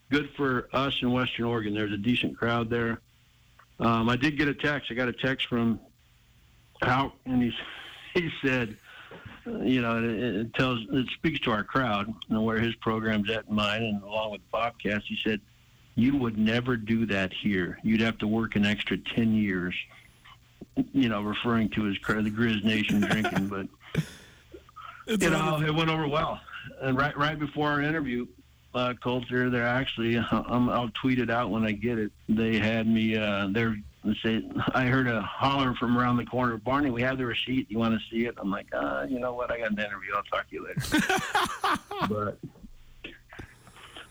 good 0.10 0.30
for 0.36 0.68
us 0.74 0.94
in 1.02 1.12
Western 1.12 1.46
Oregon. 1.46 1.74
There's 1.74 1.94
a 1.94 1.98
decent 1.98 2.38
crowd 2.38 2.70
there. 2.70 3.00
Um, 3.80 4.10
I 4.10 4.16
did 4.16 4.38
get 4.38 4.48
a 4.48 4.54
text. 4.54 4.92
I 4.92 4.96
got 4.96 5.08
a 5.08 5.14
text 5.14 5.48
from 5.48 5.80
out, 6.82 7.14
and 7.26 7.42
he 7.42 7.52
he 8.14 8.30
said, 8.44 8.78
uh, 9.46 9.60
you 9.60 9.82
know, 9.82 9.98
it, 9.98 10.06
it, 10.06 10.54
tells 10.56 10.80
it 10.92 11.08
speaks 11.14 11.40
to 11.42 11.52
our 11.52 11.64
crowd 11.64 12.14
and 12.30 12.44
where 12.44 12.60
his 12.60 12.76
program's 12.76 13.30
at 13.30 13.46
in 13.48 13.56
mine, 13.56 13.84
and 13.84 14.04
along 14.04 14.32
with 14.32 14.42
Bobcats, 14.52 15.06
he 15.08 15.18
said, 15.24 15.40
you 15.96 16.16
would 16.16 16.38
never 16.38 16.78
do 16.78 17.06
that 17.08 17.34
here. 17.34 17.80
You'd 17.84 18.02
have 18.02 18.18
to 18.20 18.28
work 18.28 18.56
an 18.56 18.66
extra 18.66 18.98
ten 18.98 19.34
years. 19.34 19.76
You 20.94 21.10
know, 21.10 21.22
referring 21.22 21.70
to 21.70 21.84
his 21.84 21.98
the 22.06 22.30
Grizz 22.30 22.64
Nation 22.64 23.02
drinking, 23.02 23.48
but 23.48 23.68
it's 25.08 25.24
you 25.24 25.32
know, 25.32 25.60
it 25.60 25.74
went 25.74 25.90
over 25.90 26.08
well. 26.08 26.40
And 26.82 26.98
right 26.98 27.18
right 27.18 27.40
before 27.40 27.70
our 27.70 27.82
interview, 27.82 28.28
uh, 28.78 28.94
Colter. 28.94 29.50
They're 29.50 29.68
actually, 29.68 30.18
um, 30.32 30.70
I'll 30.70 30.92
tweet 30.94 31.20
it 31.20 31.30
out 31.30 31.50
when 31.50 31.66
I 31.66 31.72
get 31.72 31.98
it. 31.98 32.12
They 32.30 32.58
had 32.58 32.88
me. 32.88 33.18
Uh, 33.18 33.48
they're 33.52 33.78
say 34.24 34.42
I 34.74 34.86
heard 34.86 35.08
a 35.08 35.22
holler 35.22 35.74
from 35.74 35.98
around 35.98 36.16
the 36.16 36.26
corner. 36.26 36.56
Barney, 36.58 36.92
we 36.92 37.02
have 37.02 37.18
the 37.18 37.26
receipt. 37.26 37.70
You 37.70 37.80
want 37.80 38.00
to 38.00 38.00
see 38.10 38.26
it? 38.26 38.36
I'm 38.38 38.50
like, 38.50 38.68
uh, 38.74 39.06
you 39.10 39.20
know 39.20 39.34
what? 39.34 39.52
I 39.52 39.58
got 39.58 39.72
an 39.72 39.80
interview. 39.80 40.12
I'll 40.16 40.24
talk 40.24 40.50
to 40.50 40.56
you 40.56 40.66
later. 40.66 41.06
but 42.10 42.38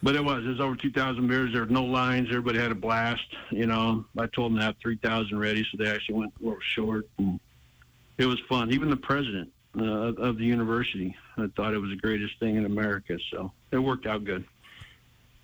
but 0.02 0.14
it 0.14 0.22
was. 0.22 0.44
It 0.44 0.48
was 0.48 0.60
over 0.60 0.76
2,000 0.76 1.26
beers. 1.26 1.52
There 1.52 1.62
were 1.62 1.70
no 1.70 1.84
lines. 1.84 2.28
Everybody 2.28 2.58
had 2.58 2.72
a 2.72 2.74
blast. 2.76 3.24
You 3.50 3.66
know, 3.66 4.04
I 4.18 4.26
told 4.26 4.52
them 4.52 4.58
to 4.58 4.64
have 4.64 4.76
3,000 4.82 5.38
ready, 5.38 5.64
so 5.70 5.82
they 5.82 5.90
actually 5.90 6.16
went 6.16 6.32
a 6.40 6.44
little 6.44 6.60
short. 6.60 7.08
And 7.16 7.40
it 8.18 8.26
was 8.26 8.38
fun. 8.48 8.72
Even 8.72 8.90
the 8.90 8.96
president 8.96 9.50
uh, 9.78 10.12
of 10.18 10.36
the 10.36 10.44
university 10.44 11.16
I 11.38 11.46
thought 11.54 11.74
it 11.74 11.78
was 11.78 11.90
the 11.90 11.96
greatest 11.96 12.38
thing 12.40 12.56
in 12.56 12.64
America. 12.64 13.18
So 13.30 13.52
it 13.70 13.78
worked 13.78 14.06
out 14.06 14.24
good. 14.24 14.44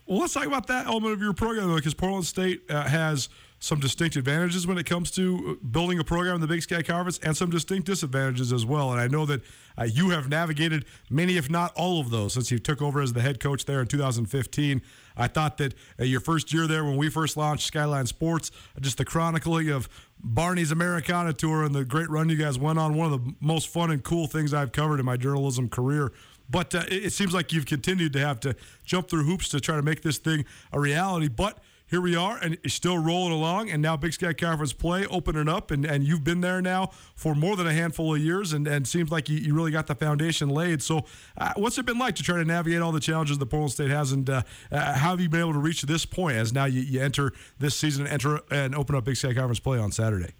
Well, 0.06 0.18
let's 0.18 0.34
talk 0.34 0.46
about 0.46 0.66
that 0.66 0.86
element 0.86 1.12
of 1.12 1.20
your 1.20 1.32
program, 1.32 1.74
because 1.74 1.94
Portland 1.94 2.26
State 2.26 2.62
uh, 2.68 2.82
has 2.88 3.28
some 3.60 3.78
distinct 3.78 4.16
advantages 4.16 4.66
when 4.66 4.76
it 4.76 4.84
comes 4.84 5.12
to 5.12 5.52
uh, 5.62 5.64
building 5.64 6.00
a 6.00 6.04
program 6.04 6.34
in 6.34 6.40
the 6.40 6.48
Big 6.48 6.60
Sky 6.62 6.82
Conference 6.82 7.20
and 7.20 7.36
some 7.36 7.48
distinct 7.48 7.86
disadvantages 7.86 8.52
as 8.52 8.66
well. 8.66 8.90
And 8.90 9.00
I 9.00 9.06
know 9.06 9.24
that 9.26 9.40
uh, 9.78 9.84
you 9.84 10.10
have 10.10 10.28
navigated 10.28 10.84
many, 11.08 11.36
if 11.36 11.48
not 11.48 11.72
all 11.76 12.00
of 12.00 12.10
those, 12.10 12.34
since 12.34 12.50
you 12.50 12.58
took 12.58 12.82
over 12.82 13.00
as 13.00 13.12
the 13.12 13.20
head 13.20 13.38
coach 13.38 13.64
there 13.64 13.80
in 13.80 13.86
2015. 13.86 14.82
I 15.16 15.28
thought 15.28 15.58
that 15.58 15.74
uh, 16.00 16.02
your 16.02 16.18
first 16.18 16.52
year 16.52 16.66
there, 16.66 16.84
when 16.84 16.96
we 16.96 17.08
first 17.08 17.36
launched 17.36 17.64
Skyline 17.68 18.06
Sports, 18.06 18.50
just 18.80 18.98
the 18.98 19.04
chronicling 19.04 19.68
of 19.68 19.88
Barney's 20.18 20.72
Americana 20.72 21.32
Tour 21.32 21.62
and 21.62 21.72
the 21.72 21.84
great 21.84 22.10
run 22.10 22.28
you 22.28 22.36
guys 22.36 22.58
went 22.58 22.80
on, 22.80 22.94
one 22.94 23.12
of 23.12 23.24
the 23.24 23.34
most 23.38 23.68
fun 23.68 23.92
and 23.92 24.02
cool 24.02 24.26
things 24.26 24.52
I've 24.52 24.72
covered 24.72 24.98
in 24.98 25.06
my 25.06 25.16
journalism 25.16 25.68
career 25.68 26.12
but 26.52 26.74
uh, 26.74 26.84
it, 26.88 27.06
it 27.06 27.12
seems 27.12 27.34
like 27.34 27.52
you've 27.52 27.66
continued 27.66 28.12
to 28.12 28.20
have 28.20 28.38
to 28.40 28.54
jump 28.84 29.08
through 29.08 29.24
hoops 29.24 29.48
to 29.48 29.60
try 29.60 29.74
to 29.74 29.82
make 29.82 30.02
this 30.02 30.18
thing 30.18 30.44
a 30.72 30.78
reality. 30.78 31.28
But 31.28 31.58
here 31.92 32.00
we 32.00 32.16
are, 32.16 32.38
and 32.38 32.56
it's 32.64 32.72
still 32.72 32.96
rolling 32.96 33.34
along. 33.34 33.70
And 33.70 33.82
now 33.82 33.98
Big 33.98 34.14
Sky 34.14 34.32
Conference 34.32 34.72
play 34.72 35.04
opening 35.06 35.46
up, 35.46 35.70
and, 35.70 35.84
and 35.84 36.02
you've 36.02 36.24
been 36.24 36.40
there 36.40 36.62
now 36.62 36.90
for 37.14 37.34
more 37.34 37.54
than 37.54 37.66
a 37.66 37.72
handful 37.72 38.14
of 38.14 38.20
years, 38.20 38.54
and, 38.54 38.66
and 38.66 38.88
seems 38.88 39.10
like 39.10 39.28
you, 39.28 39.36
you 39.36 39.54
really 39.54 39.72
got 39.72 39.86
the 39.86 39.94
foundation 39.94 40.48
laid. 40.48 40.82
So, 40.82 41.04
uh, 41.36 41.52
what's 41.56 41.76
it 41.76 41.84
been 41.84 41.98
like 41.98 42.14
to 42.14 42.22
try 42.22 42.38
to 42.38 42.46
navigate 42.46 42.80
all 42.80 42.92
the 42.92 43.00
challenges 43.00 43.36
that 43.36 43.46
Portland 43.46 43.72
State 43.72 43.90
has, 43.90 44.10
and 44.12 44.28
uh, 44.30 44.42
uh, 44.70 44.94
how 44.94 45.10
have 45.10 45.20
you 45.20 45.28
been 45.28 45.40
able 45.40 45.52
to 45.52 45.58
reach 45.58 45.82
this 45.82 46.06
point 46.06 46.38
as 46.38 46.54
now 46.54 46.64
you, 46.64 46.80
you 46.80 46.98
enter 46.98 47.32
this 47.58 47.76
season 47.76 48.06
and 48.06 48.14
enter 48.14 48.40
and 48.50 48.74
open 48.74 48.94
up 48.94 49.04
Big 49.04 49.16
Sky 49.16 49.34
Conference 49.34 49.60
play 49.60 49.78
on 49.78 49.92
Saturday? 49.92 50.32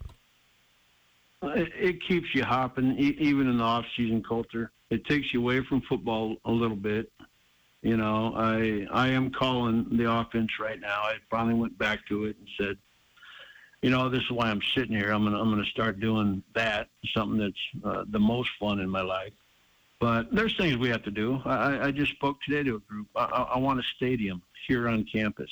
It, 1.43 1.71
it 1.75 2.07
keeps 2.07 2.33
you 2.33 2.43
hopping, 2.43 2.97
even 2.97 3.47
in 3.47 3.57
the 3.57 3.63
off-season 3.63 4.23
Colter 4.23 4.71
it 4.93 5.05
takes 5.05 5.33
you 5.33 5.41
away 5.41 5.63
from 5.63 5.81
football 5.81 6.37
a 6.45 6.51
little 6.51 6.77
bit. 6.77 7.11
You 7.81 7.97
know, 7.97 8.33
I 8.35 8.87
I 8.91 9.09
am 9.09 9.31
calling 9.31 9.97
the 9.97 10.09
offense 10.11 10.51
right 10.59 10.79
now. 10.79 11.01
I 11.01 11.15
finally 11.29 11.55
went 11.55 11.77
back 11.77 12.05
to 12.07 12.25
it 12.25 12.37
and 12.37 12.47
said, 12.57 12.77
you 13.81 13.89
know, 13.89 14.07
this 14.07 14.21
is 14.21 14.31
why 14.31 14.49
I'm 14.49 14.61
sitting 14.75 14.95
here. 14.95 15.11
I'm 15.11 15.23
gonna 15.23 15.41
I'm 15.41 15.49
gonna 15.49 15.65
start 15.65 15.99
doing 15.99 16.43
that, 16.53 16.87
something 17.13 17.39
that's 17.39 17.83
uh, 17.83 18.05
the 18.07 18.19
most 18.19 18.51
fun 18.59 18.79
in 18.79 18.89
my 18.89 19.01
life. 19.01 19.33
But 19.99 20.33
there's 20.33 20.55
things 20.57 20.77
we 20.77 20.89
have 20.89 21.03
to 21.03 21.11
do. 21.11 21.41
I, 21.45 21.87
I 21.87 21.91
just 21.91 22.11
spoke 22.11 22.41
today 22.41 22.63
to 22.63 22.75
a 22.75 22.79
group. 22.79 23.07
I, 23.15 23.23
I 23.55 23.57
want 23.57 23.79
a 23.79 23.83
stadium 23.95 24.41
here 24.67 24.87
on 24.87 25.05
campus. 25.05 25.49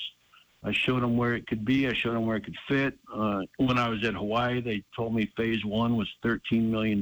I 0.63 0.71
showed 0.73 1.01
them 1.01 1.17
where 1.17 1.33
it 1.33 1.47
could 1.47 1.65
be. 1.65 1.87
I 1.87 1.93
showed 1.93 2.15
them 2.15 2.25
where 2.25 2.37
it 2.37 2.45
could 2.45 2.57
fit. 2.67 2.97
Uh, 3.13 3.41
when 3.57 3.79
I 3.79 3.89
was 3.89 4.03
at 4.03 4.13
Hawaii, 4.13 4.61
they 4.61 4.83
told 4.95 5.15
me 5.15 5.31
phase 5.35 5.65
one 5.65 5.97
was 5.97 6.07
$13 6.23 6.69
million. 6.69 7.01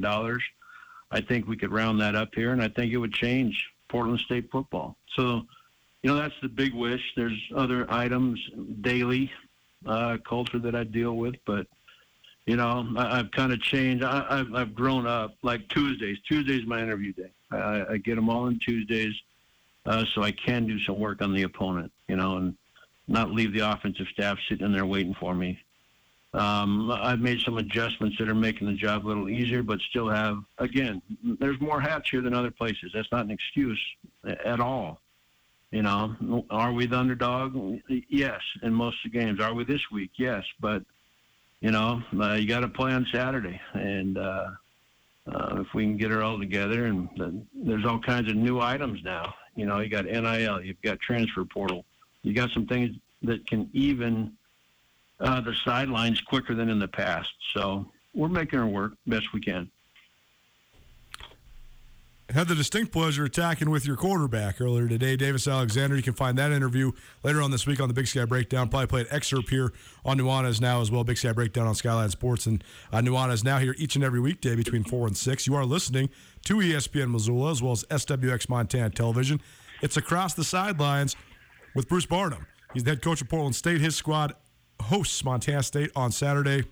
I 1.10 1.20
think 1.20 1.46
we 1.48 1.56
could 1.56 1.72
round 1.72 2.00
that 2.00 2.14
up 2.14 2.34
here, 2.34 2.52
and 2.52 2.62
I 2.62 2.68
think 2.68 2.92
it 2.92 2.98
would 2.98 3.12
change 3.12 3.68
Portland 3.88 4.20
State 4.20 4.50
football. 4.50 4.96
So, 5.16 5.42
you 6.02 6.10
know, 6.10 6.16
that's 6.16 6.34
the 6.40 6.48
big 6.48 6.72
wish. 6.74 7.02
There's 7.16 7.38
other 7.54 7.86
items 7.90 8.40
daily 8.80 9.30
uh, 9.86 10.18
culture 10.24 10.58
that 10.60 10.74
I 10.74 10.84
deal 10.84 11.16
with, 11.16 11.34
but 11.44 11.66
you 12.46 12.56
know, 12.56 12.88
I, 12.96 13.18
have 13.18 13.30
kind 13.30 13.52
of 13.52 13.60
changed. 13.60 14.02
I, 14.02 14.38
have 14.38 14.54
I've 14.54 14.74
grown 14.74 15.06
up. 15.06 15.36
Like 15.42 15.68
Tuesdays, 15.68 16.18
Tuesdays 16.26 16.66
my 16.66 16.82
interview 16.82 17.12
day. 17.12 17.30
I, 17.50 17.92
I 17.92 17.96
get 17.98 18.16
them 18.16 18.28
all 18.28 18.46
on 18.46 18.58
Tuesdays, 18.58 19.14
uh, 19.86 20.04
so 20.12 20.22
I 20.22 20.32
can 20.32 20.66
do 20.66 20.78
some 20.80 20.98
work 20.98 21.22
on 21.22 21.32
the 21.32 21.42
opponent. 21.42 21.92
You 22.08 22.16
know, 22.16 22.38
and 22.38 22.56
not 23.06 23.30
leave 23.30 23.52
the 23.52 23.60
offensive 23.60 24.06
staff 24.12 24.38
sitting 24.48 24.72
there 24.72 24.86
waiting 24.86 25.14
for 25.14 25.34
me. 25.34 25.60
Um, 26.32 26.92
I've 26.92 27.20
made 27.20 27.40
some 27.40 27.58
adjustments 27.58 28.16
that 28.18 28.28
are 28.28 28.34
making 28.34 28.68
the 28.68 28.74
job 28.74 29.04
a 29.04 29.08
little 29.08 29.28
easier, 29.28 29.62
but 29.62 29.80
still 29.90 30.08
have, 30.08 30.38
again, 30.58 31.02
there's 31.40 31.60
more 31.60 31.80
hats 31.80 32.08
here 32.08 32.20
than 32.20 32.34
other 32.34 32.52
places. 32.52 32.92
That's 32.94 33.10
not 33.10 33.24
an 33.24 33.32
excuse 33.32 33.80
at 34.24 34.60
all. 34.60 35.00
You 35.72 35.82
know, 35.82 36.44
are 36.50 36.72
we 36.72 36.86
the 36.86 36.98
underdog? 36.98 37.80
Yes, 37.88 38.40
in 38.62 38.74
most 38.74 39.04
of 39.04 39.12
the 39.12 39.18
games. 39.18 39.40
Are 39.40 39.54
we 39.54 39.64
this 39.64 39.82
week? 39.92 40.10
Yes, 40.16 40.44
but 40.60 40.82
you 41.60 41.70
know, 41.70 42.02
uh, 42.18 42.32
you 42.32 42.48
got 42.48 42.60
to 42.60 42.68
play 42.68 42.92
on 42.92 43.06
Saturday, 43.12 43.60
and 43.74 44.18
uh, 44.18 44.50
uh, 45.32 45.60
if 45.60 45.72
we 45.74 45.84
can 45.84 45.96
get 45.96 46.10
it 46.10 46.20
all 46.20 46.38
together, 46.38 46.86
and 46.86 47.46
there's 47.54 47.84
all 47.84 48.00
kinds 48.00 48.28
of 48.28 48.36
new 48.36 48.60
items 48.60 49.00
now. 49.04 49.32
You 49.54 49.66
know, 49.66 49.78
you 49.78 49.88
got 49.88 50.06
NIL, 50.06 50.62
you've 50.62 50.80
got 50.82 50.98
transfer 51.00 51.44
portal, 51.44 51.84
you 52.22 52.32
got 52.32 52.50
some 52.50 52.66
things 52.66 52.96
that 53.22 53.46
can 53.46 53.68
even 53.72 54.32
uh, 55.20 55.40
the 55.40 55.54
sidelines 55.64 56.20
quicker 56.20 56.54
than 56.54 56.68
in 56.68 56.78
the 56.78 56.88
past. 56.88 57.30
So 57.52 57.86
we're 58.14 58.28
making 58.28 58.58
our 58.58 58.66
work 58.66 58.92
best 59.06 59.32
we 59.32 59.40
can. 59.40 59.70
Had 62.32 62.46
the 62.46 62.54
distinct 62.54 62.92
pleasure 62.92 63.24
of 63.24 63.32
talking 63.32 63.70
with 63.70 63.84
your 63.84 63.96
quarterback 63.96 64.60
earlier 64.60 64.86
today, 64.86 65.16
Davis 65.16 65.48
Alexander. 65.48 65.96
You 65.96 66.02
can 66.02 66.12
find 66.12 66.38
that 66.38 66.52
interview 66.52 66.92
later 67.24 67.42
on 67.42 67.50
this 67.50 67.66
week 67.66 67.80
on 67.80 67.88
the 67.88 67.94
Big 67.94 68.06
Sky 68.06 68.24
Breakdown. 68.24 68.68
Probably 68.68 68.86
play 68.86 69.00
an 69.00 69.08
excerpt 69.10 69.50
here 69.50 69.72
on 70.04 70.16
Nuanez 70.16 70.60
now 70.60 70.80
as 70.80 70.92
well. 70.92 71.02
Big 71.02 71.18
Sky 71.18 71.32
Breakdown 71.32 71.66
on 71.66 71.74
Skyline 71.74 72.10
Sports. 72.10 72.46
And 72.46 72.62
uh, 72.92 72.98
Nuanez 72.98 73.42
now 73.42 73.58
here 73.58 73.74
each 73.78 73.96
and 73.96 74.04
every 74.04 74.20
weekday 74.20 74.54
between 74.54 74.84
4 74.84 75.08
and 75.08 75.16
6. 75.16 75.46
You 75.48 75.56
are 75.56 75.64
listening 75.64 76.08
to 76.44 76.54
ESPN 76.58 77.10
Missoula 77.10 77.50
as 77.50 77.62
well 77.62 77.72
as 77.72 77.82
SWX 77.90 78.48
Montana 78.48 78.90
Television. 78.90 79.40
It's 79.82 79.96
across 79.96 80.34
the 80.34 80.44
sidelines 80.44 81.16
with 81.74 81.88
Bruce 81.88 82.06
Barnum. 82.06 82.46
He's 82.72 82.84
the 82.84 82.90
head 82.90 83.02
coach 83.02 83.20
of 83.20 83.28
Portland 83.28 83.56
State. 83.56 83.80
His 83.80 83.96
squad 83.96 84.34
hosts 84.80 85.24
Montana 85.24 85.62
State 85.62 85.90
on 85.94 86.12
Saturday. 86.12 86.64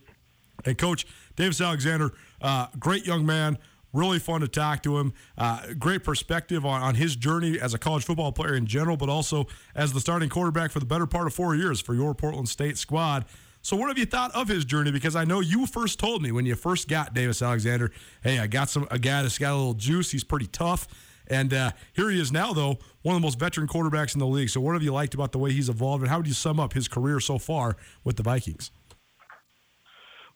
And 0.65 0.77
Coach 0.77 1.07
Davis 1.37 1.61
Alexander, 1.61 2.13
uh, 2.43 2.67
great 2.79 3.07
young 3.07 3.25
man, 3.25 3.59
really 3.93 4.19
fun 4.19 4.41
to 4.41 4.49
talk 4.49 4.83
to 4.83 4.99
him. 4.99 5.13
Uh, 5.37 5.61
great 5.79 6.05
perspective 6.05 6.67
on, 6.67 6.83
on 6.83 6.95
his 6.95 7.17
journey 7.17 7.59
as 7.61 7.75
a 7.75 7.79
college 7.79 8.05
football 8.05 8.33
player 8.33 8.55
in 8.55 8.67
general, 8.67 8.97
but 8.97 9.09
also 9.09 9.47
as 9.75 9.93
the 9.93 10.01
starting 10.01 10.29
quarterback 10.29 10.71
for 10.71 10.81
the 10.81 10.87
better 10.87 11.07
part 11.07 11.27
of 11.27 11.35
four 11.35 11.55
years 11.55 11.81
for 11.81 11.95
your 11.95 12.15
Portland 12.15 12.49
State 12.49 12.77
squad. 12.77 13.25
So, 13.61 13.77
what 13.77 13.89
have 13.89 13.99
you 13.99 14.07
thought 14.07 14.35
of 14.35 14.49
his 14.49 14.65
journey? 14.65 14.91
Because 14.93 15.17
I 15.17 15.25
know 15.25 15.41
you 15.41 15.67
first 15.67 15.99
told 15.99 16.23
me 16.23 16.33
when 16.33 16.47
you 16.47 16.55
first 16.55 16.89
got 16.89 17.13
Davis 17.13 17.43
Alexander, 17.43 17.91
hey, 18.23 18.39
I 18.39 18.47
got 18.47 18.71
some 18.71 18.87
a 18.91 18.99
guy 18.99 19.23
that's 19.23 19.39
got 19.39 19.53
a 19.53 19.57
little 19.57 19.75
juice. 19.75 20.11
He's 20.11 20.25
pretty 20.25 20.47
tough. 20.47 20.87
And 21.29 21.53
uh, 21.53 21.73
here 21.93 22.11
he 22.11 22.21
is 22.21 22.33
now, 22.33 22.53
though, 22.53 22.79
one 23.03 23.15
of 23.15 23.21
the 23.21 23.27
most 23.27 23.39
veteran 23.39 23.69
quarterbacks 23.69 24.15
in 24.15 24.19
the 24.19 24.27
league. 24.27 24.49
So, 24.51 24.61
what 24.61 24.73
have 24.73 24.83
you 24.83 24.93
liked 24.93 25.15
about 25.15 25.33
the 25.33 25.39
way 25.39 25.53
he's 25.53 25.69
evolved, 25.69 26.03
and 26.03 26.11
how 26.11 26.19
would 26.19 26.27
you 26.27 26.35
sum 26.35 26.59
up 26.59 26.73
his 26.73 26.89
career 26.89 27.21
so 27.21 27.39
far 27.39 27.77
with 28.05 28.17
the 28.17 28.23
Vikings? 28.23 28.71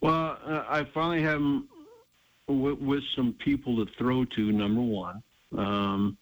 Well, 0.01 0.39
uh, 0.44 0.64
I 0.69 0.85
finally 0.93 1.23
have 1.23 1.40
him 1.40 1.69
with, 2.48 2.78
with, 2.78 3.05
some 3.14 3.35
people 3.35 3.85
to 3.85 3.90
throw 3.98 4.24
to. 4.24 4.52
Number 4.52 4.81
one, 4.81 5.23
um, 5.56 6.19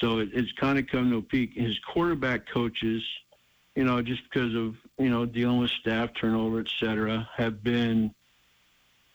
so 0.00 0.18
it, 0.18 0.30
it's 0.32 0.52
kind 0.52 0.78
of 0.78 0.86
come 0.88 1.10
to 1.10 1.18
a 1.18 1.22
peak. 1.22 1.52
His 1.54 1.78
quarterback 1.92 2.48
coaches, 2.52 3.02
you 3.74 3.84
know, 3.84 4.02
just 4.02 4.22
because 4.24 4.54
of 4.54 4.74
you 4.98 5.08
know 5.08 5.24
dealing 5.24 5.58
with 5.58 5.70
staff 5.70 6.10
turnover, 6.20 6.60
et 6.60 6.68
cetera, 6.80 7.28
have 7.36 7.62
been 7.62 8.12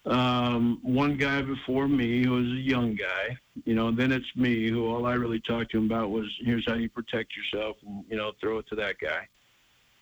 um, 0.05 0.80
one 0.81 1.15
guy 1.15 1.41
before 1.41 1.88
me 1.88 2.23
who 2.23 2.31
was 2.31 2.45
a 2.45 2.61
young 2.61 2.95
guy, 2.95 3.38
you 3.63 3.73
know, 3.73 3.91
then 3.91 4.11
it's 4.11 4.35
me 4.35 4.69
who 4.69 4.88
all 4.88 5.05
I 5.05 5.13
really 5.13 5.39
talked 5.39 5.71
to 5.71 5.77
him 5.77 5.85
about 5.85 6.09
was 6.09 6.25
here's 6.41 6.65
how 6.67 6.75
you 6.75 6.89
protect 6.89 7.35
yourself 7.38 7.77
and, 7.85 8.03
you 8.09 8.17
know, 8.17 8.34
throw 8.41 8.57
it 8.57 8.67
to 8.67 8.75
that 8.75 8.99
guy. 8.99 9.27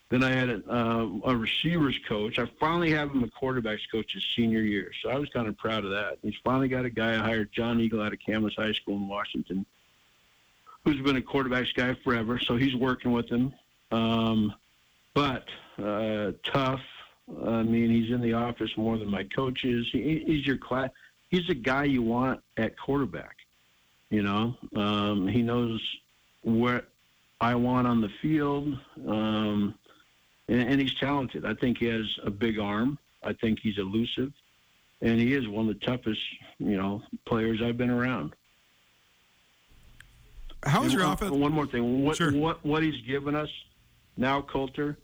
Then 0.09 0.23
I 0.23 0.31
had 0.31 0.49
a, 0.49 0.61
uh, 0.69 1.07
a 1.25 1.35
receivers 1.35 1.97
coach. 2.07 2.39
I 2.39 2.49
finally 2.59 2.91
have 2.91 3.11
him 3.11 3.23
a 3.23 3.27
quarterbacks 3.27 3.79
coach 3.91 4.13
his 4.13 4.25
senior 4.35 4.61
year. 4.61 4.91
So 5.01 5.09
I 5.09 5.17
was 5.17 5.29
kind 5.29 5.47
of 5.47 5.57
proud 5.57 5.85
of 5.85 5.91
that. 5.91 6.17
He's 6.21 6.35
finally 6.43 6.67
got 6.67 6.83
a 6.83 6.89
guy 6.89 7.13
I 7.13 7.17
hired, 7.17 7.51
John 7.53 7.79
Eagle 7.79 8.01
out 8.01 8.11
of 8.11 8.19
Camas 8.25 8.55
High 8.55 8.73
School 8.73 8.97
in 8.97 9.07
Washington, 9.07 9.65
who's 10.83 10.99
been 11.01 11.15
a 11.15 11.21
quarterbacks 11.21 11.73
guy 11.73 11.95
forever. 12.03 12.39
So 12.39 12.57
he's 12.57 12.75
working 12.75 13.11
with 13.11 13.29
him. 13.29 13.53
Um, 13.91 14.53
but 15.13 15.45
uh, 15.81 16.31
tough, 16.43 16.81
I 17.45 17.63
mean, 17.63 17.89
he's 17.89 18.11
in 18.11 18.21
the 18.21 18.33
office 18.33 18.71
more 18.77 18.97
than 18.97 19.09
my 19.09 19.23
coach 19.23 19.63
is. 19.63 19.87
He, 19.91 20.23
he's 20.25 20.45
your 20.45 20.57
class. 20.57 20.89
He's 21.29 21.47
the 21.47 21.55
guy 21.55 21.85
you 21.85 22.01
want 22.01 22.41
at 22.57 22.77
quarterback. 22.77 23.35
You 24.09 24.23
know, 24.23 24.55
um, 24.75 25.27
he 25.27 25.41
knows 25.41 25.81
what 26.41 26.89
I 27.39 27.55
want 27.55 27.87
on 27.87 28.01
the 28.01 28.09
field, 28.21 28.77
um, 29.07 29.73
and, 30.49 30.61
and 30.61 30.81
he's 30.81 30.93
talented. 30.95 31.45
I 31.45 31.53
think 31.53 31.77
he 31.77 31.85
has 31.85 32.05
a 32.23 32.29
big 32.29 32.59
arm. 32.59 32.99
I 33.23 33.33
think 33.33 33.59
he's 33.59 33.77
elusive, 33.77 34.33
and 35.01 35.19
he 35.19 35.33
is 35.33 35.47
one 35.47 35.69
of 35.69 35.79
the 35.79 35.85
toughest, 35.85 36.19
you 36.59 36.75
know, 36.75 37.01
players 37.25 37.61
I've 37.61 37.77
been 37.77 37.89
around. 37.89 38.33
How's 40.63 40.93
your 40.93 41.05
offense? 41.05 41.31
One 41.31 41.53
more 41.53 41.65
thing. 41.65 42.03
What 42.03 42.17
sure. 42.17 42.31
what 42.33 42.63
what 42.65 42.83
he's 42.83 43.01
given 43.01 43.35
us 43.35 43.49
now, 44.17 44.41
Colter, 44.41 44.97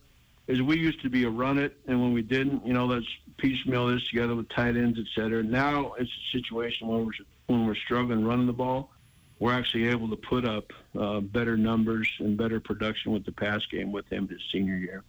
is 0.48 0.62
we 0.62 0.78
used 0.78 1.02
to 1.02 1.10
be 1.10 1.26
a 1.26 1.30
run 1.30 1.58
it, 1.58 1.78
and 1.88 2.02
when 2.02 2.14
we 2.14 2.22
didn't, 2.22 2.66
you 2.66 2.74
know, 2.74 2.86
let's 2.86 3.06
piecemeal 3.38 3.88
this 3.88 4.08
together 4.08 4.36
with 4.36 4.50
tight 4.50 4.78
ends, 4.78 4.98
et 5.00 5.06
cetera. 5.14 5.44
Now 5.44 5.94
it's 6.00 6.10
a 6.10 6.38
situation 6.38 6.88
where 6.88 7.00
we're 7.00 7.12
when 7.48 7.66
we're 7.66 7.76
struggling 7.76 8.26
running 8.26 8.48
the 8.48 8.54
ball, 8.54 8.92
we're 9.40 9.54
actually 9.54 9.88
able 9.88 10.10
to 10.10 10.16
put 10.16 10.46
up 10.46 10.74
uh, 11.00 11.20
better 11.20 11.56
numbers 11.56 12.10
and 12.20 12.36
better 12.36 12.60
production 12.60 13.12
with 13.12 13.26
the 13.26 13.32
pass 13.32 13.62
game 13.72 13.92
with 13.92 14.08
him 14.08 14.28
his 14.28 14.42
senior 14.52 14.76
year. 14.76 15.04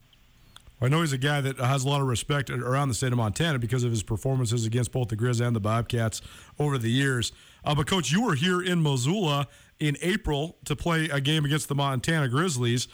I 0.80 0.86
know 0.86 1.00
he's 1.00 1.12
a 1.12 1.18
guy 1.18 1.40
that 1.40 1.58
has 1.58 1.84
a 1.84 1.88
lot 1.88 2.00
of 2.00 2.06
respect 2.06 2.50
around 2.50 2.88
the 2.88 2.94
state 2.94 3.10
of 3.10 3.18
Montana 3.18 3.58
because 3.58 3.82
of 3.82 3.90
his 3.90 4.04
performances 4.04 4.64
against 4.64 4.92
both 4.92 5.08
the 5.08 5.16
Grizz 5.16 5.44
and 5.44 5.56
the 5.56 5.60
Bobcats 5.60 6.22
over 6.56 6.78
the 6.78 6.90
years. 6.90 7.32
Uh, 7.64 7.74
but, 7.74 7.88
Coach, 7.88 8.12
you 8.12 8.22
were 8.22 8.36
here 8.36 8.62
in 8.62 8.80
Missoula 8.80 9.48
in 9.80 9.96
April 10.02 10.56
to 10.66 10.76
play 10.76 11.08
a 11.08 11.20
game 11.20 11.44
against 11.44 11.68
the 11.68 11.74
Montana 11.74 12.28
Grizzlies. 12.28 12.86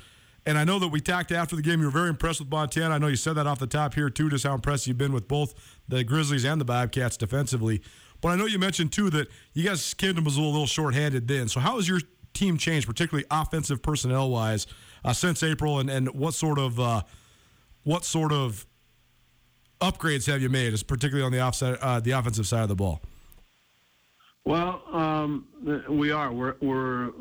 And 0.46 0.58
I 0.58 0.64
know 0.64 0.78
that 0.78 0.88
we 0.88 1.00
talked 1.00 1.32
after 1.32 1.56
the 1.56 1.62
game. 1.62 1.80
You 1.80 1.86
were 1.86 1.90
very 1.90 2.10
impressed 2.10 2.40
with 2.40 2.50
Montana. 2.50 2.94
I 2.94 2.98
know 2.98 3.06
you 3.06 3.16
said 3.16 3.34
that 3.34 3.46
off 3.46 3.58
the 3.58 3.66
top 3.66 3.94
here 3.94 4.10
too, 4.10 4.28
just 4.28 4.44
how 4.44 4.54
impressed 4.54 4.86
you've 4.86 4.98
been 4.98 5.12
with 5.12 5.26
both 5.26 5.54
the 5.88 6.04
Grizzlies 6.04 6.44
and 6.44 6.60
the 6.60 6.64
Bobcats 6.64 7.16
defensively. 7.16 7.82
But 8.20 8.28
I 8.28 8.36
know 8.36 8.46
you 8.46 8.58
mentioned 8.58 8.92
too 8.92 9.10
that 9.10 9.28
you 9.54 9.64
guys 9.64 9.94
came 9.94 10.14
to 10.14 10.20
Missoula 10.20 10.48
a 10.48 10.52
little 10.52 10.66
shorthanded 10.66 11.28
then. 11.28 11.48
So 11.48 11.60
how 11.60 11.76
has 11.76 11.88
your 11.88 12.00
team 12.34 12.58
changed, 12.58 12.86
particularly 12.86 13.26
offensive 13.30 13.82
personnel 13.82 14.30
wise, 14.30 14.66
uh, 15.04 15.12
since 15.12 15.42
April, 15.42 15.78
and, 15.78 15.88
and 15.88 16.08
what 16.14 16.34
sort 16.34 16.58
of 16.58 16.80
uh, 16.80 17.02
what 17.84 18.04
sort 18.04 18.32
of 18.32 18.66
upgrades 19.80 20.26
have 20.26 20.40
you 20.42 20.48
made, 20.48 20.74
particularly 20.86 21.24
on 21.24 21.32
the 21.32 21.42
offside, 21.42 21.76
uh, 21.80 22.00
the 22.00 22.12
offensive 22.12 22.46
side 22.46 22.62
of 22.62 22.68
the 22.68 22.74
ball? 22.74 23.00
Well, 24.44 24.82
um, 24.92 25.46
we 25.88 26.10
are. 26.10 26.30
We're 26.30 26.56
we're 26.60 27.12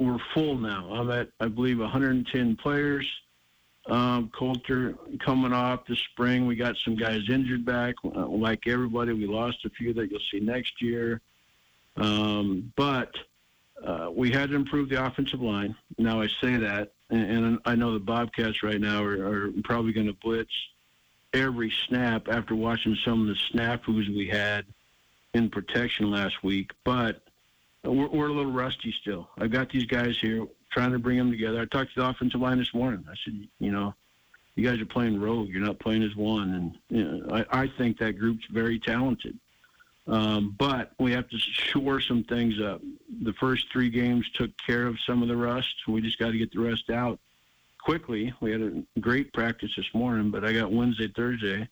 we're 0.00 0.18
full 0.34 0.56
now. 0.56 0.92
I'm 0.92 1.10
at 1.10 1.28
I 1.38 1.46
believe 1.46 1.78
110 1.78 2.56
players. 2.56 3.06
Um, 3.86 4.30
Colter 4.36 4.96
coming 5.24 5.52
off 5.52 5.86
the 5.86 5.96
spring. 5.96 6.46
We 6.46 6.56
got 6.56 6.76
some 6.76 6.96
guys 6.96 7.22
injured 7.30 7.64
back. 7.64 7.94
Uh, 8.04 8.26
like 8.26 8.66
everybody, 8.66 9.12
we 9.12 9.26
lost 9.26 9.64
a 9.64 9.70
few 9.70 9.94
that 9.94 10.10
you'll 10.10 10.20
see 10.30 10.40
next 10.40 10.82
year. 10.82 11.20
Um, 11.96 12.72
but 12.76 13.14
uh, 13.82 14.10
we 14.12 14.30
had 14.30 14.50
to 14.50 14.56
improve 14.56 14.88
the 14.88 15.02
offensive 15.04 15.40
line. 15.40 15.74
Now 15.96 16.20
I 16.20 16.28
say 16.40 16.56
that, 16.56 16.92
and, 17.08 17.46
and 17.46 17.58
I 17.64 17.76
know 17.76 17.94
the 17.94 18.00
Bobcats 18.00 18.62
right 18.62 18.80
now 18.80 19.02
are, 19.02 19.46
are 19.46 19.52
probably 19.64 19.92
going 19.92 20.08
to 20.08 20.12
blitz 20.12 20.52
every 21.32 21.72
snap 21.86 22.28
after 22.28 22.54
watching 22.54 22.96
some 23.04 23.22
of 23.22 23.28
the 23.28 23.36
snafus 23.52 24.08
we 24.08 24.28
had 24.28 24.66
in 25.38 25.48
protection 25.48 26.10
last 26.10 26.42
week, 26.42 26.72
but 26.84 27.22
we're, 27.84 28.08
we're 28.08 28.28
a 28.28 28.32
little 28.32 28.52
rusty 28.52 28.92
still. 29.00 29.28
I've 29.38 29.52
got 29.52 29.70
these 29.70 29.86
guys 29.86 30.18
here 30.18 30.46
trying 30.70 30.92
to 30.92 30.98
bring 30.98 31.16
them 31.16 31.30
together. 31.30 31.62
I 31.62 31.64
talked 31.64 31.94
to 31.94 32.00
the 32.00 32.08
offensive 32.08 32.40
line 32.40 32.58
this 32.58 32.74
morning. 32.74 33.04
I 33.08 33.14
said, 33.24 33.48
you 33.58 33.72
know, 33.72 33.94
you 34.56 34.68
guys 34.68 34.80
are 34.80 34.86
playing 34.86 35.20
rogue. 35.20 35.48
You're 35.48 35.64
not 35.64 35.78
playing 35.78 36.02
as 36.02 36.14
one, 36.16 36.54
and 36.54 36.78
you 36.90 37.04
know, 37.04 37.34
I, 37.34 37.62
I 37.62 37.68
think 37.78 37.98
that 37.98 38.18
group's 38.18 38.46
very 38.50 38.78
talented. 38.78 39.38
Um, 40.08 40.54
but 40.58 40.92
we 40.98 41.12
have 41.12 41.28
to 41.28 41.38
shore 41.38 42.00
some 42.00 42.24
things 42.24 42.60
up. 42.60 42.80
The 43.22 43.34
first 43.34 43.70
three 43.70 43.90
games 43.90 44.28
took 44.34 44.50
care 44.56 44.86
of 44.86 44.98
some 45.00 45.22
of 45.22 45.28
the 45.28 45.36
rust. 45.36 45.86
We 45.86 46.00
just 46.00 46.18
got 46.18 46.30
to 46.32 46.38
get 46.38 46.52
the 46.52 46.60
rest 46.60 46.90
out 46.90 47.20
quickly. 47.84 48.32
We 48.40 48.50
had 48.50 48.62
a 48.62 49.00
great 49.00 49.32
practice 49.32 49.70
this 49.76 49.92
morning, 49.94 50.30
but 50.30 50.44
I 50.44 50.52
got 50.52 50.72
Wednesday, 50.72 51.08
Thursday, 51.08 51.68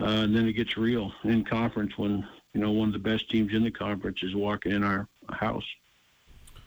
uh, 0.00 0.04
and 0.04 0.34
then 0.34 0.46
it 0.46 0.54
gets 0.54 0.76
real 0.76 1.12
in 1.22 1.44
conference 1.44 1.96
when 1.96 2.26
you 2.54 2.60
know, 2.60 2.70
one 2.70 2.88
of 2.88 2.92
the 2.92 2.98
best 2.98 3.30
teams 3.30 3.52
in 3.54 3.64
the 3.64 3.70
conference 3.70 4.18
is 4.22 4.34
walking 4.34 4.72
in 4.72 4.84
our 4.84 5.08
house. 5.30 5.64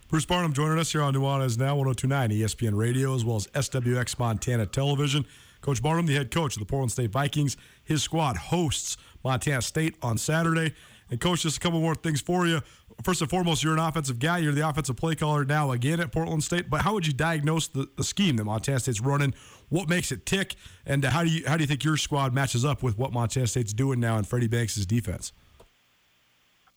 Bruce 0.08 0.26
Barnum 0.26 0.54
joining 0.54 0.80
us 0.80 0.92
here 0.92 1.02
on 1.02 1.14
Nuanez 1.14 1.58
Now 1.58 1.76
1029 1.76 2.30
ESPN 2.30 2.78
Radio 2.78 3.16
as 3.16 3.26
well 3.26 3.38
as 3.38 3.48
SWX 3.48 4.18
Montana 4.20 4.66
Television. 4.66 5.26
Coach 5.62 5.82
Barnum, 5.82 6.06
the 6.06 6.14
head 6.14 6.30
coach 6.30 6.56
of 6.56 6.60
the 6.60 6.66
Portland 6.66 6.92
State 6.92 7.10
Vikings, 7.10 7.58
his 7.84 8.04
squad 8.04 8.38
hosts 8.38 8.98
Montana 9.24 9.64
State 9.64 9.96
on 10.04 10.18
Saturday. 10.18 10.76
And 11.10 11.20
coach, 11.20 11.42
just 11.42 11.58
a 11.58 11.60
couple 11.60 11.80
more 11.80 11.96
things 11.96 12.22
for 12.22 12.48
you. 12.48 12.62
first 13.04 13.22
and 13.22 13.30
foremost, 13.30 13.64
you're 13.64 13.74
an 13.74 13.80
offensive 13.80 14.20
guy. 14.20 14.40
You're 14.40 14.54
the 14.54 14.68
offensive 14.68 14.96
play 14.96 15.16
caller 15.16 15.44
now 15.44 15.72
again 15.72 16.00
at 16.00 16.12
Portland 16.12 16.44
State. 16.44 16.70
But 16.70 16.82
how 16.82 16.94
would 16.94 17.06
you 17.06 17.14
diagnose 17.14 17.68
the, 17.68 17.90
the 17.96 18.04
scheme 18.04 18.38
that 18.38 18.44
Montana 18.44 18.80
State's 18.80 19.02
running? 19.02 19.34
What 19.70 19.90
makes 19.90 20.12
it 20.12 20.26
tick? 20.26 20.56
And 20.86 21.04
how 21.04 21.24
do 21.24 21.30
you 21.30 21.44
how 21.48 21.58
do 21.58 21.64
you 21.64 21.68
think 21.68 21.84
your 21.84 21.98
squad 21.98 22.34
matches 22.34 22.64
up 22.64 22.82
with 22.84 22.98
what 22.98 23.12
Montana 23.12 23.48
State's 23.48 23.74
doing 23.74 24.00
now 24.00 24.18
in 24.18 24.24
Freddie 24.24 24.48
Banks' 24.48 24.84
defense? 24.86 25.32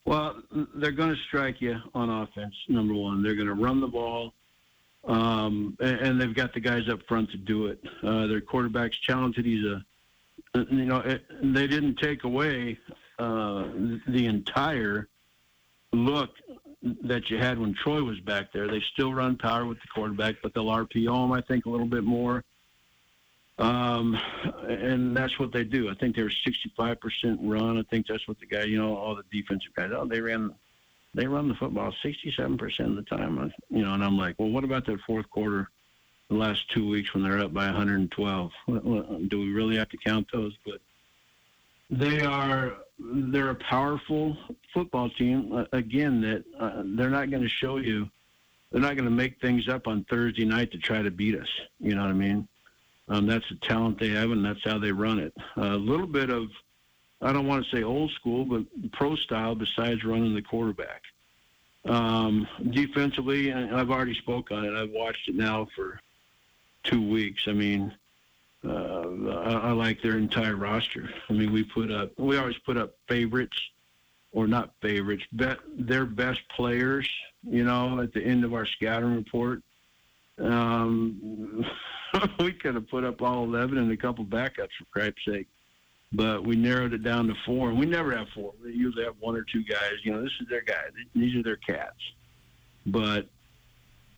Well, 0.08 0.42
they're 0.74 0.90
going 0.90 1.14
to 1.14 1.20
strike 1.26 1.60
you 1.60 1.76
on 1.94 2.08
offense. 2.08 2.54
Number 2.66 2.94
one, 2.94 3.22
they're 3.22 3.34
going 3.34 3.46
to 3.46 3.52
run 3.52 3.78
the 3.78 3.86
ball, 3.86 4.32
um, 5.06 5.76
and, 5.80 6.00
and, 6.00 6.20
they've 6.20 6.34
got 6.34 6.54
the 6.54 6.60
guys 6.60 6.88
up 6.88 7.00
front 7.06 7.30
to 7.32 7.36
do 7.36 7.66
it. 7.66 7.78
Uh, 8.02 8.26
their 8.26 8.40
quarterback's 8.40 8.98
talented. 9.06 9.44
He's 9.44 9.62
a, 9.66 9.84
you 10.70 10.86
know, 10.86 11.00
it, 11.00 11.26
they 11.42 11.66
didn't 11.66 11.96
take 11.96 12.24
away 12.24 12.78
uh, 13.18 13.64
the 14.08 14.24
entire 14.24 15.08
look 15.92 16.30
that 17.02 17.28
you 17.28 17.36
had 17.36 17.58
when 17.58 17.74
Troy 17.74 18.02
was 18.02 18.18
back 18.20 18.50
there. 18.50 18.66
They 18.66 18.82
still 18.94 19.12
run 19.12 19.36
power 19.36 19.66
with 19.66 19.76
the 19.82 19.88
quarterback, 19.94 20.36
but 20.42 20.54
they'll 20.54 20.64
RPO 20.64 21.24
him, 21.24 21.32
I 21.32 21.42
think, 21.42 21.66
a 21.66 21.68
little 21.68 21.86
bit 21.86 22.04
more. 22.04 22.44
Um, 23.58 24.16
and 24.68 25.16
that's 25.16 25.38
what 25.38 25.52
they 25.52 25.64
do. 25.64 25.90
I 25.90 25.94
think 25.94 26.14
they're 26.14 26.30
65% 26.30 27.38
run. 27.42 27.78
I 27.78 27.82
think 27.90 28.06
that's 28.06 28.26
what 28.28 28.38
the 28.38 28.46
guy, 28.46 28.64
you 28.64 28.78
know, 28.78 28.96
all 28.96 29.16
the 29.16 29.24
defensive 29.32 29.74
guys, 29.74 29.90
oh, 29.92 30.06
they 30.06 30.20
ran, 30.20 30.54
they 31.14 31.26
run 31.26 31.48
the 31.48 31.54
football 31.54 31.92
67% 32.04 32.80
of 32.80 32.96
the 32.96 33.02
time. 33.02 33.52
You 33.68 33.82
know, 33.82 33.94
and 33.94 34.04
I'm 34.04 34.16
like, 34.16 34.36
well, 34.38 34.50
what 34.50 34.64
about 34.64 34.86
that 34.86 35.00
fourth 35.00 35.28
quarter, 35.30 35.68
the 36.28 36.36
last 36.36 36.70
two 36.70 36.88
weeks 36.88 37.12
when 37.14 37.24
they're 37.24 37.40
up 37.40 37.52
by 37.52 37.66
112? 37.66 38.52
Do 38.66 39.38
we 39.40 39.52
really 39.52 39.76
have 39.76 39.88
to 39.88 39.96
count 39.96 40.28
those? 40.32 40.56
But 40.64 40.80
they 41.90 42.20
are, 42.20 42.74
they're 43.00 43.50
a 43.50 43.56
powerful 43.56 44.36
football 44.72 45.10
team. 45.10 45.52
Uh, 45.52 45.64
again, 45.72 46.20
that 46.20 46.44
uh, 46.60 46.82
they're 46.84 47.10
not 47.10 47.30
going 47.30 47.42
to 47.42 47.48
show 47.48 47.78
you, 47.78 48.08
they're 48.70 48.82
not 48.82 48.94
going 48.94 49.06
to 49.06 49.10
make 49.10 49.40
things 49.40 49.68
up 49.68 49.88
on 49.88 50.04
Thursday 50.04 50.44
night 50.44 50.70
to 50.72 50.78
try 50.78 51.02
to 51.02 51.10
beat 51.10 51.34
us. 51.34 51.48
You 51.80 51.96
know 51.96 52.02
what 52.02 52.10
I 52.10 52.14
mean? 52.14 52.46
Um, 53.08 53.26
that's 53.26 53.48
the 53.48 53.56
talent 53.56 53.98
they 53.98 54.10
have, 54.10 54.30
and 54.30 54.44
that's 54.44 54.62
how 54.64 54.78
they 54.78 54.92
run 54.92 55.18
it. 55.18 55.32
A 55.56 55.76
little 55.76 56.06
bit 56.06 56.30
of, 56.30 56.48
I 57.22 57.32
don't 57.32 57.46
want 57.46 57.64
to 57.64 57.76
say 57.76 57.82
old 57.82 58.10
school, 58.12 58.44
but 58.44 58.64
pro 58.92 59.16
style 59.16 59.54
besides 59.54 60.04
running 60.04 60.34
the 60.34 60.42
quarterback. 60.42 61.02
Um, 61.86 62.46
defensively, 62.70 63.52
I've 63.52 63.90
already 63.90 64.14
spoke 64.14 64.50
on 64.50 64.64
it. 64.64 64.74
I've 64.74 64.90
watched 64.90 65.28
it 65.28 65.34
now 65.34 65.68
for 65.74 66.00
two 66.84 67.06
weeks. 67.08 67.44
I 67.46 67.52
mean, 67.52 67.94
uh, 68.64 69.30
I, 69.30 69.52
I 69.52 69.70
like 69.72 70.02
their 70.02 70.18
entire 70.18 70.56
roster. 70.56 71.08
I 71.30 71.32
mean, 71.32 71.52
we 71.52 71.64
put 71.64 71.90
up, 71.90 72.10
we 72.18 72.36
always 72.36 72.58
put 72.58 72.76
up 72.76 72.94
favorites 73.08 73.58
or 74.32 74.46
not 74.46 74.74
favorites, 74.82 75.24
bet 75.32 75.58
their 75.78 76.04
best 76.04 76.40
players, 76.50 77.08
you 77.48 77.64
know, 77.64 78.00
at 78.00 78.12
the 78.12 78.22
end 78.22 78.44
of 78.44 78.52
our 78.52 78.66
scouting 78.66 79.14
report. 79.14 79.62
Um, 80.38 81.64
we 82.40 82.52
could 82.52 82.74
have 82.74 82.88
put 82.88 83.04
up 83.04 83.22
all 83.22 83.44
11 83.44 83.78
and 83.78 83.90
a 83.90 83.96
couple 83.96 84.24
backups 84.24 84.70
for 84.78 84.84
Christ's 84.90 85.24
sake. 85.26 85.48
But 86.12 86.42
we 86.44 86.56
narrowed 86.56 86.94
it 86.94 87.02
down 87.02 87.26
to 87.26 87.34
four, 87.44 87.68
and 87.68 87.78
we 87.78 87.84
never 87.84 88.16
have 88.16 88.28
four. 88.34 88.54
We 88.62 88.72
usually 88.72 89.04
have 89.04 89.16
one 89.20 89.36
or 89.36 89.42
two 89.42 89.62
guys. 89.62 89.92
You 90.04 90.12
know, 90.12 90.22
this 90.22 90.32
is 90.40 90.48
their 90.48 90.62
guy. 90.62 90.80
These 91.14 91.36
are 91.36 91.42
their 91.42 91.56
cats. 91.56 92.00
But 92.86 93.28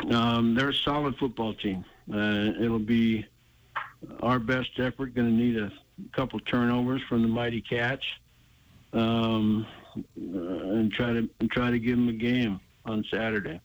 um, 0.08 0.54
they're 0.54 0.68
a 0.68 0.74
solid 0.74 1.16
football 1.16 1.52
team. 1.54 1.84
Uh, 2.12 2.52
it'll 2.60 2.78
be 2.78 3.26
our 4.22 4.38
best 4.38 4.70
effort. 4.78 5.14
Going 5.14 5.28
to 5.28 5.34
need 5.34 5.56
a 5.56 5.72
couple 6.12 6.40
turnovers 6.40 7.02
from 7.08 7.22
the 7.22 7.28
mighty 7.28 7.60
Cats, 7.60 8.04
um, 8.92 9.66
uh, 9.96 10.00
and 10.18 10.92
try 10.92 11.12
to 11.12 11.28
and 11.40 11.50
try 11.50 11.70
to 11.70 11.78
give 11.78 11.96
them 11.96 12.08
a 12.08 12.12
game 12.12 12.60
on 12.86 13.04
Saturday. 13.10 13.60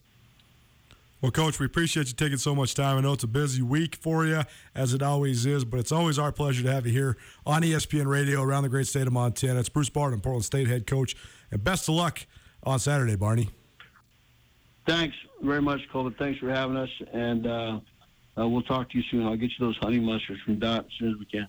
Well, 1.26 1.32
Coach, 1.32 1.60
we 1.60 1.66
appreciate 1.66 2.06
you 2.06 2.14
taking 2.14 2.38
so 2.38 2.54
much 2.54 2.76
time. 2.76 3.00
I 3.00 3.02
know 3.02 3.14
it's 3.14 3.24
a 3.24 3.28
busy 3.28 3.64
week 3.64 3.96
for 3.96 4.28
you, 4.28 4.44
as 4.76 4.94
it 4.94 5.02
always 5.02 5.48
is, 5.48 5.66
but 5.66 5.80
it's 5.80 5.92
always 5.92 6.20
our 6.20 6.32
pleasure 6.32 6.62
to 6.62 6.72
have 6.72 6.86
you 6.86 6.92
here 6.92 7.18
on 7.48 7.64
ESPN 7.64 8.06
Radio 8.06 8.44
around 8.44 8.62
the 8.62 8.70
great 8.70 8.86
state 8.86 9.08
of 9.08 9.14
Montana. 9.14 9.60
It's 9.60 9.68
Bruce 9.68 9.90
Barnum, 9.90 10.22
Portland 10.22 10.46
State 10.46 10.68
head 10.68 10.86
coach, 10.86 11.16
and 11.50 11.64
best 11.64 11.90
of 11.90 11.96
luck 11.96 12.28
on 12.62 12.78
Saturday, 12.78 13.16
Barney. 13.16 13.50
Thanks 14.86 15.16
very 15.42 15.64
much, 15.64 15.82
Colbert. 15.92 16.14
Thanks 16.20 16.40
for 16.40 16.52
having 16.52 16.78
us, 16.78 16.92
and 17.12 17.48
uh, 17.48 17.80
uh, 18.38 18.48
we'll 18.48 18.62
talk 18.62 18.92
to 18.92 18.98
you 19.00 19.04
soon. 19.10 19.26
I'll 19.26 19.36
get 19.36 19.50
you 19.50 19.66
those 19.66 19.78
honey 19.78 20.00
mustards 20.00 20.44
from 20.46 20.60
Dot 20.60 20.86
as 20.86 20.92
soon 21.00 21.10
as 21.10 21.18
we 21.18 21.26
can. 21.26 21.48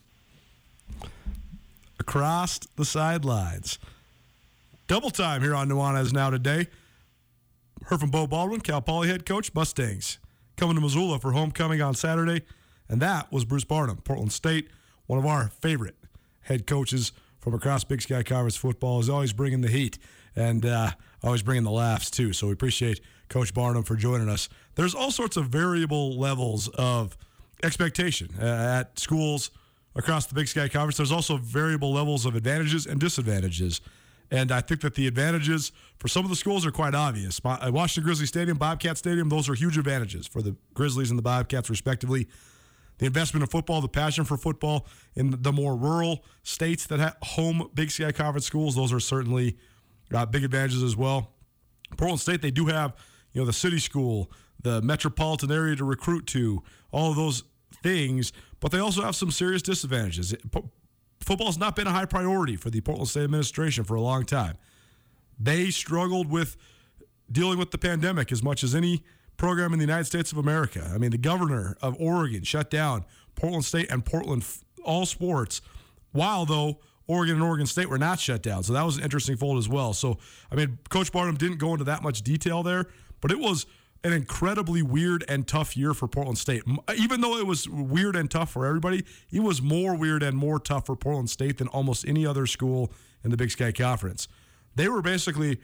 Across 2.01 2.61
the 2.77 2.86
sidelines. 2.86 3.78
Double 4.89 5.11
time 5.11 5.43
here 5.43 5.55
on 5.55 5.69
Nuanez 5.69 6.15
Now 6.15 6.31
today. 6.31 6.66
Heard 7.86 8.00
from 8.00 8.10
Beau 8.10 8.26
Baldwin, 8.26 8.60
Cal 8.62 8.82
Poly 8.82 9.06
head 9.06 9.24
coach, 9.24 9.54
Mustangs, 9.54 10.18
coming 10.56 10.74
to 10.74 10.80
Missoula 10.80 11.20
for 11.20 11.30
homecoming 11.30 11.80
on 11.80 11.94
Saturday. 11.94 12.44
And 12.88 13.00
that 13.00 13.30
was 13.30 13.44
Bruce 13.44 13.62
Barnum, 13.62 13.98
Portland 13.98 14.32
State, 14.32 14.70
one 15.06 15.20
of 15.20 15.24
our 15.24 15.50
favorite 15.60 15.94
head 16.40 16.66
coaches 16.66 17.12
from 17.38 17.54
across 17.54 17.84
Big 17.84 18.02
Sky 18.02 18.24
Conference 18.24 18.56
football. 18.56 18.98
Is 18.98 19.08
always 19.08 19.32
bringing 19.32 19.60
the 19.60 19.68
heat 19.68 19.98
and 20.34 20.66
uh, 20.66 20.90
always 21.22 21.42
bringing 21.42 21.62
the 21.62 21.70
laughs, 21.70 22.10
too. 22.10 22.32
So 22.32 22.48
we 22.48 22.54
appreciate 22.54 23.00
Coach 23.28 23.54
Barnum 23.54 23.84
for 23.84 23.94
joining 23.94 24.28
us. 24.28 24.48
There's 24.74 24.94
all 24.94 25.12
sorts 25.12 25.36
of 25.36 25.46
variable 25.46 26.18
levels 26.18 26.66
of 26.70 27.16
expectation 27.62 28.30
uh, 28.40 28.80
at 28.80 28.98
schools 28.98 29.52
across 29.94 30.26
the 30.26 30.34
Big 30.34 30.48
Sky 30.48 30.66
Conference. 30.66 30.96
There's 30.96 31.12
also 31.12 31.36
variable 31.36 31.92
levels 31.92 32.26
of 32.26 32.34
advantages 32.34 32.84
and 32.84 32.98
disadvantages 32.98 33.80
and 34.31 34.51
I 34.51 34.61
think 34.61 34.81
that 34.81 34.94
the 34.94 35.07
advantages 35.07 35.73
for 35.98 36.09
some 36.09 36.24
of 36.24 36.31
the 36.31 36.36
schools 36.36 36.66
are 36.66 36.70
quite 36.70 36.94
obvious. 36.94 37.40
Uh, 37.44 37.70
Washington 37.73 38.05
Grizzly 38.05 38.27
Stadium, 38.27 38.59
Bobcat 38.59 38.98
Stadium, 38.98 39.28
those 39.28 39.48
are 39.48 39.55
huge 39.55 39.78
advantages 39.78 40.27
for 40.27 40.43
the 40.43 40.57
Grizzlies 40.74 41.11
and 41.11 41.19
the 41.19 41.23
Bobcats, 41.23 41.70
respectively. 41.70 42.27
The 42.98 43.07
investment 43.07 43.43
in 43.43 43.48
football, 43.48 43.81
the 43.81 43.89
passion 43.89 44.24
for 44.24 44.36
football 44.36 44.86
in 45.15 45.43
the 45.43 45.53
more 45.53 45.77
rural 45.77 46.24
states 46.43 46.86
that 46.86 46.98
have 46.98 47.16
home 47.23 47.70
Big 47.74 47.90
Sky 47.90 48.11
Conference 48.11 48.47
schools, 48.47 48.74
those 48.74 48.93
are 48.93 49.01
certainly 49.01 49.57
uh, 50.15 50.24
big 50.24 50.44
advantages 50.44 50.82
as 50.82 50.97
well. 50.97 51.32
Portland 51.97 52.20
State, 52.20 52.43
they 52.43 52.51
do 52.51 52.66
have 52.66 52.94
you 53.32 53.43
know 53.43 53.47
the 53.47 53.53
city 53.53 53.78
school, 53.78 54.31
the 54.62 54.81
metropolitan 54.81 55.53
area 55.53 55.77
to 55.77 55.85
recruit 55.85 56.27
to, 56.28 56.62
all 56.90 57.11
of 57.11 57.16
those 57.16 57.44
things, 57.82 58.32
but 58.61 58.73
they 58.73 58.78
also 58.78 59.03
have 59.03 59.15
some 59.15 59.31
serious 59.31 59.62
disadvantages 59.62 60.35
football's 61.27 61.59
not 61.59 61.77
been 61.77 61.86
a 61.86 61.93
high 61.93 62.07
priority 62.07 62.57
for 62.57 62.70
the 62.70 62.81
Portland 62.81 63.09
State 63.09 63.24
administration 63.24 63.85
for 63.85 63.97
a 63.97 64.01
long 64.01 64.24
time. 64.24 64.57
They 65.39 65.70
struggled 65.70 66.31
with 66.31 66.57
dealing 67.31 67.59
with 67.59 67.73
the 67.73 67.78
pandemic 67.78 68.31
as 68.31 68.43
much 68.43 68.62
as 68.62 68.74
any 68.74 69.03
program 69.36 69.73
in 69.73 69.78
the 69.78 69.85
United 69.85 70.05
States 70.05 70.32
of 70.32 70.39
America. 70.39 70.90
I 70.94 70.98
mean, 70.98 71.11
the 71.11 71.19
governor 71.19 71.77
of 71.82 72.01
Oregon 72.01 72.44
shut 72.44 72.70
down 72.70 73.05
Portland 73.35 73.65
State 73.65 73.90
and 73.90 74.05
Portland 74.05 74.47
all 74.85 75.05
sports, 75.05 75.61
while 76.12 76.47
though 76.47 76.78
Oregon 77.09 77.35
and 77.35 77.44
Oregon 77.44 77.66
State 77.66 77.90
were 77.90 77.98
not 77.98 78.19
shut 78.19 78.43
down. 78.43 78.62
So 78.62 78.73
that 78.73 78.85
was 78.85 78.97
an 78.97 79.03
interesting 79.03 79.36
fold 79.36 79.59
as 79.59 79.69
well. 79.69 79.93
So, 79.93 80.19
I 80.51 80.55
mean, 80.55 80.78
Coach 80.89 81.12
Barnum 81.12 81.36
didn't 81.36 81.59
go 81.59 81.73
into 81.73 81.85
that 81.85 82.03
much 82.03 82.23
detail 82.23 82.62
there, 82.62 82.86
but 83.20 83.31
it 83.31 83.39
was 83.39 83.66
an 84.05 84.12
incredibly 84.12 84.82
weird 84.82 85.24
and 85.28 85.47
tough 85.47 85.77
year 85.77 85.94
for 85.94 86.06
Portland 86.06 86.39
State. 86.39 86.62
Even 86.97 87.20
though 87.20 87.36
it 87.36 87.47
was 87.47 87.68
weird 87.68 88.16
and 88.16 88.31
tough 88.31 88.51
for 88.51 88.66
everybody, 88.66 89.05
it 89.31 89.40
was 89.40 89.60
more 89.60 89.97
weird 89.97 90.23
and 90.23 90.36
more 90.36 90.59
tough 90.59 90.86
for 90.86 90.97
Portland 90.97 91.31
State 91.31 91.59
than 91.59 91.68
almost 91.68 92.06
any 92.06 92.24
other 92.24 92.47
school 92.47 92.93
in 93.24 93.31
the 93.31 93.36
Big 93.36 93.51
Sky 93.51 93.73
Conference. 93.73 94.28
They 94.74 94.89
were 94.89 95.02
basically, 95.02 95.59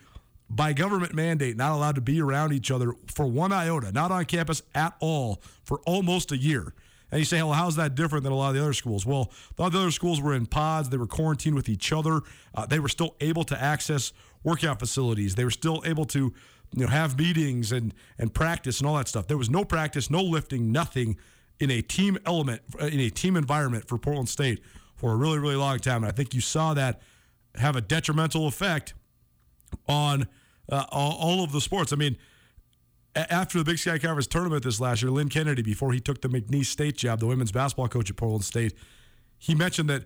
by 0.51 0.73
government 0.73 1.15
mandate, 1.15 1.57
not 1.57 1.73
allowed 1.73 1.95
to 1.95 2.01
be 2.01 2.21
around 2.21 2.53
each 2.53 2.71
other 2.71 2.95
for 3.07 3.27
one 3.27 3.53
iota, 3.53 3.93
not 3.93 4.11
on 4.11 4.25
campus 4.25 4.63
at 4.75 4.95
all, 5.01 5.43
for 5.63 5.81
almost 5.81 6.33
a 6.33 6.37
year. 6.37 6.75
And 7.11 7.19
you 7.19 7.27
say, 7.27 7.43
well, 7.43 7.53
how's 7.53 7.77
that 7.77 7.95
different 7.95 8.25
than 8.25 8.33
a 8.33 8.37
lot 8.37 8.49
of 8.49 8.55
the 8.55 8.63
other 8.63 8.73
schools? 8.73 9.05
Well, 9.05 9.31
a 9.59 9.63
lot 9.63 9.67
of 9.67 9.73
the 9.75 9.81
other 9.81 9.91
schools 9.91 10.21
were 10.23 10.35
in 10.35 10.47
pods. 10.47 10.89
They 10.89 10.97
were 10.97 11.07
quarantined 11.07 11.55
with 11.55 11.69
each 11.69 11.93
other. 11.93 12.23
Uh, 12.55 12.65
they 12.65 12.79
were 12.79 12.89
still 12.89 13.17
able 13.21 13.45
to 13.45 13.63
access 13.63 14.15
workout 14.43 14.79
facilities. 14.79 15.35
They 15.35 15.45
were 15.45 15.51
still 15.51 15.83
able 15.85 16.07
to 16.07 16.33
you 16.75 16.85
know 16.85 16.91
have 16.91 17.19
meetings 17.19 17.73
and 17.73 17.95
and 18.19 18.33
practice 18.33 18.81
and 18.81 18.89
all 18.89 18.97
that 18.97 19.09
stuff. 19.09 19.27
There 19.27 19.39
was 19.39 19.51
no 19.51 19.65
practice, 19.65 20.11
no 20.11 20.23
lifting, 20.23 20.73
nothing 20.73 21.17
in 21.61 21.71
a 21.71 21.83
team 21.83 22.19
element 22.27 22.63
in 22.81 23.01
a 23.01 23.11
team 23.11 23.37
environment 23.37 23.89
for 23.89 23.99
Portland 23.99 24.29
State 24.29 24.61
for 24.97 25.13
a 25.13 25.17
really 25.17 25.39
really 25.39 25.57
long 25.57 25.79
time. 25.79 26.03
And 26.03 26.07
I 26.07 26.15
think 26.15 26.35
you 26.35 26.41
saw 26.41 26.75
that 26.75 27.01
have 27.57 27.77
a 27.77 27.81
detrimental 27.81 28.47
effect 28.47 28.95
on 29.87 30.27
uh, 30.71 30.85
all, 30.91 31.17
all 31.19 31.45
of 31.45 31.53
the 31.53 31.61
sports. 31.61 31.93
I 31.93 31.97
mean, 31.97 32.17
after 33.15 33.59
the 33.59 33.65
Big 33.65 33.79
Sky 33.79 33.99
Conference 33.99 34.27
tournament 34.27 34.65
this 34.65 34.81
last 34.81 35.03
year, 35.03 35.11
Lynn 35.11 35.29
Kennedy, 35.29 35.63
before 35.63 35.93
he 35.93 36.01
took 36.01 36.23
the 36.23 36.29
McNeese 36.29 36.67
State 36.67 36.97
job, 36.97 37.21
the 37.21 37.27
women's 37.27 37.53
basketball 37.53 37.89
coach 37.89 38.11
at 38.11 38.17
Portland 38.17 38.45
State, 38.45 38.75
he 39.39 39.55
mentioned 39.55 39.91
that 39.91 40.05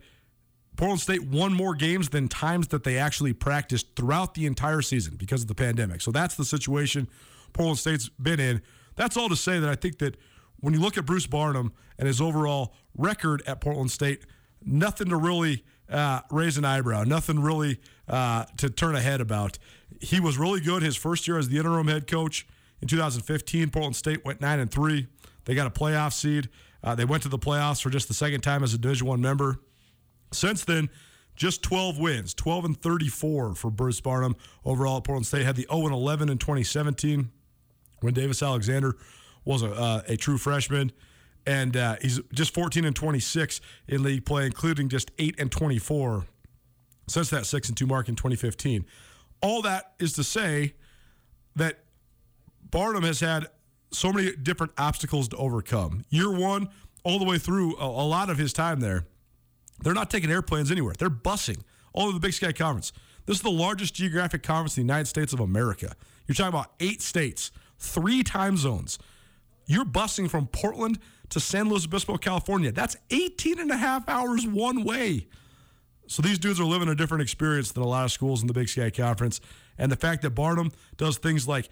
Portland 0.77 1.01
State 1.01 1.27
won 1.27 1.53
more 1.53 1.75
games 1.75 2.11
than 2.11 2.29
times 2.29 2.69
that 2.69 2.85
they 2.85 2.99
actually 2.99 3.33
practiced 3.33 3.97
throughout 3.97 4.35
the 4.35 4.47
entire 4.47 4.83
season 4.83 5.17
because 5.17 5.43
of 5.43 5.49
the 5.49 5.55
pandemic. 5.55 6.01
So 6.01 6.11
that's 6.11 6.35
the 6.35 6.45
situation 6.45 7.09
Portland 7.53 7.79
State's 7.79 8.09
been 8.09 8.41
in. 8.41 8.63
That's 8.95 9.17
all 9.17 9.29
to 9.29 9.37
say 9.37 9.59
that 9.59 9.69
I 9.69 9.75
think 9.75 9.99
that 9.99 10.17
when 10.61 10.75
you 10.75 10.81
look 10.81 10.99
at 10.99 11.07
Bruce 11.07 11.27
Barnum 11.27 11.73
and 11.99 12.07
his 12.07 12.21
overall 12.21 12.75
record 12.97 13.43
at 13.47 13.61
Portland 13.61 13.91
State, 13.91 14.25
nothing 14.63 15.09
to 15.09 15.17
really 15.17 15.65
uh, 15.91 16.21
raise 16.31 16.59
an 16.59 16.65
eyebrow. 16.65 17.05
Nothing 17.05 17.41
really 17.41 17.81
uh, 18.09 18.45
to 18.59 18.69
turn 18.71 18.95
a 18.95 19.01
head 19.01 19.21
about. 19.21 19.59
He 20.01 20.21
was 20.21 20.39
really 20.39 20.61
good 20.61 20.83
his 20.83 20.97
first 20.97 21.27
year 21.29 21.39
as 21.39 21.49
the 21.49 21.59
interim 21.59 21.89
head 21.89 22.07
coach 22.07 22.47
in 22.81 22.89
2015. 22.89 23.71
Portland 23.71 23.97
State 23.97 24.25
went 24.25 24.41
nine 24.41 24.59
and 24.59 24.71
three. 24.71 25.07
They 25.45 25.55
got 25.55 25.67
a 25.67 25.71
playoff 25.71 26.13
seed. 26.13 26.49
Uh, 26.83 26.95
they 26.95 27.05
went 27.05 27.23
to 27.23 27.29
the 27.29 27.39
playoffs 27.39 27.81
for 27.81 27.91
just 27.91 28.09
the 28.09 28.15
second 28.15 28.43
time 28.43 28.63
as 28.63 28.75
a 28.75 28.79
Division 28.79 29.07
One 29.07 29.21
member. 29.21 29.61
Since 30.37 30.65
then, 30.65 30.91
just 31.35 31.63
12 31.63 31.99
wins, 31.99 32.35
12 32.35 32.65
and 32.65 32.81
34 32.81 33.55
for 33.55 33.71
Bruce 33.71 34.01
Barnum 34.01 34.37
overall 34.65 34.99
at 34.99 35.05
Portland 35.05 35.27
State. 35.27 35.45
Had 35.45 35.57
the 35.57 35.67
0 35.71 35.87
and 35.87 35.95
11 35.95 36.29
in 36.29 36.39
2017 36.39 37.31
when 38.01 38.15
Davis 38.15 38.43
Alexander 38.43 38.97
was 39.45 39.63
a, 39.63 39.73
uh, 39.73 40.03
a 40.09 40.17
true 40.17 40.39
freshman. 40.39 40.93
And 41.47 41.77
uh, 41.77 41.97
he's 42.03 42.21
just 42.33 42.53
14 42.55 42.85
and 42.85 42.97
26 42.97 43.61
in 43.87 44.03
league 44.03 44.25
play, 44.25 44.47
including 44.47 44.89
just 44.89 45.11
8 45.19 45.37
and 45.39 45.53
24 45.53 46.25
since 47.09 47.31
that 47.31 47.47
6 47.47 47.69
and 47.69 47.77
2 47.77 47.87
mark 47.87 48.09
in 48.09 48.17
2015. 48.17 48.85
All 49.43 49.63
that 49.63 49.93
is 49.99 50.15
to 50.15 50.25
say 50.25 50.75
that 51.55 51.85
Barnum 52.71 53.05
has 53.05 53.21
had 53.21 53.47
so 53.93 54.13
many 54.13 54.35
different 54.35 54.73
obstacles 54.77 55.29
to 55.29 55.37
overcome. 55.37 56.05
Year 56.09 56.33
one, 56.33 56.69
all 57.05 57.19
the 57.19 57.25
way 57.25 57.39
through 57.39 57.77
a, 57.77 57.85
a 57.85 58.07
lot 58.07 58.29
of 58.29 58.39
his 58.39 58.53
time 58.53 58.81
there, 58.81 59.07
they're 59.81 59.95
not 59.95 60.11
taking 60.11 60.31
airplanes 60.31 60.71
anywhere. 60.71 60.95
They're 60.99 61.11
busing 61.11 61.63
all 61.93 62.05
over 62.05 62.15
the 62.15 62.21
Big 62.21 62.33
Sky 62.33 62.53
Conference. 62.53 62.93
This 63.27 63.39
is 63.39 63.43
the 63.43 63.51
largest 63.51 63.95
geographic 63.95 64.43
conference 64.43 64.77
in 64.77 64.87
the 64.87 64.93
United 64.93 65.07
States 65.07 65.33
of 65.33 65.41
America. 65.41 65.95
You're 66.27 66.35
talking 66.35 66.49
about 66.49 66.73
eight 66.81 67.03
states, 67.03 67.51
three 67.79 68.23
time 68.23 68.57
zones. 68.57 68.99
You're 69.67 69.85
busing 69.85 70.31
from 70.31 70.47
Portland 70.47 70.99
to 71.31 71.41
San 71.41 71.69
Luis 71.69 71.85
Obispo, 71.85 72.17
California. 72.17 72.71
That's 72.71 72.97
18 73.11 73.59
and 73.59 73.71
a 73.71 73.77
half 73.77 74.09
hours 74.09 74.47
one 74.47 74.85
way. 74.85 75.27
So 76.07 76.23
these 76.23 76.39
dudes 76.39 76.61
are 76.61 76.65
living 76.65 76.89
a 76.89 76.95
different 76.95 77.23
experience 77.23 77.73
than 77.73 77.83
a 77.83 77.87
lot 77.87 78.05
of 78.05 78.13
schools 78.13 78.41
in 78.41 78.47
the 78.47 78.53
Big 78.53 78.69
Sky 78.69 78.91
Conference. 78.91 79.41
And 79.77 79.91
the 79.91 79.97
fact 79.97 80.23
that 80.23 80.31
Barnum 80.31 80.71
does 80.97 81.19
things 81.19 81.49
like 81.49 81.69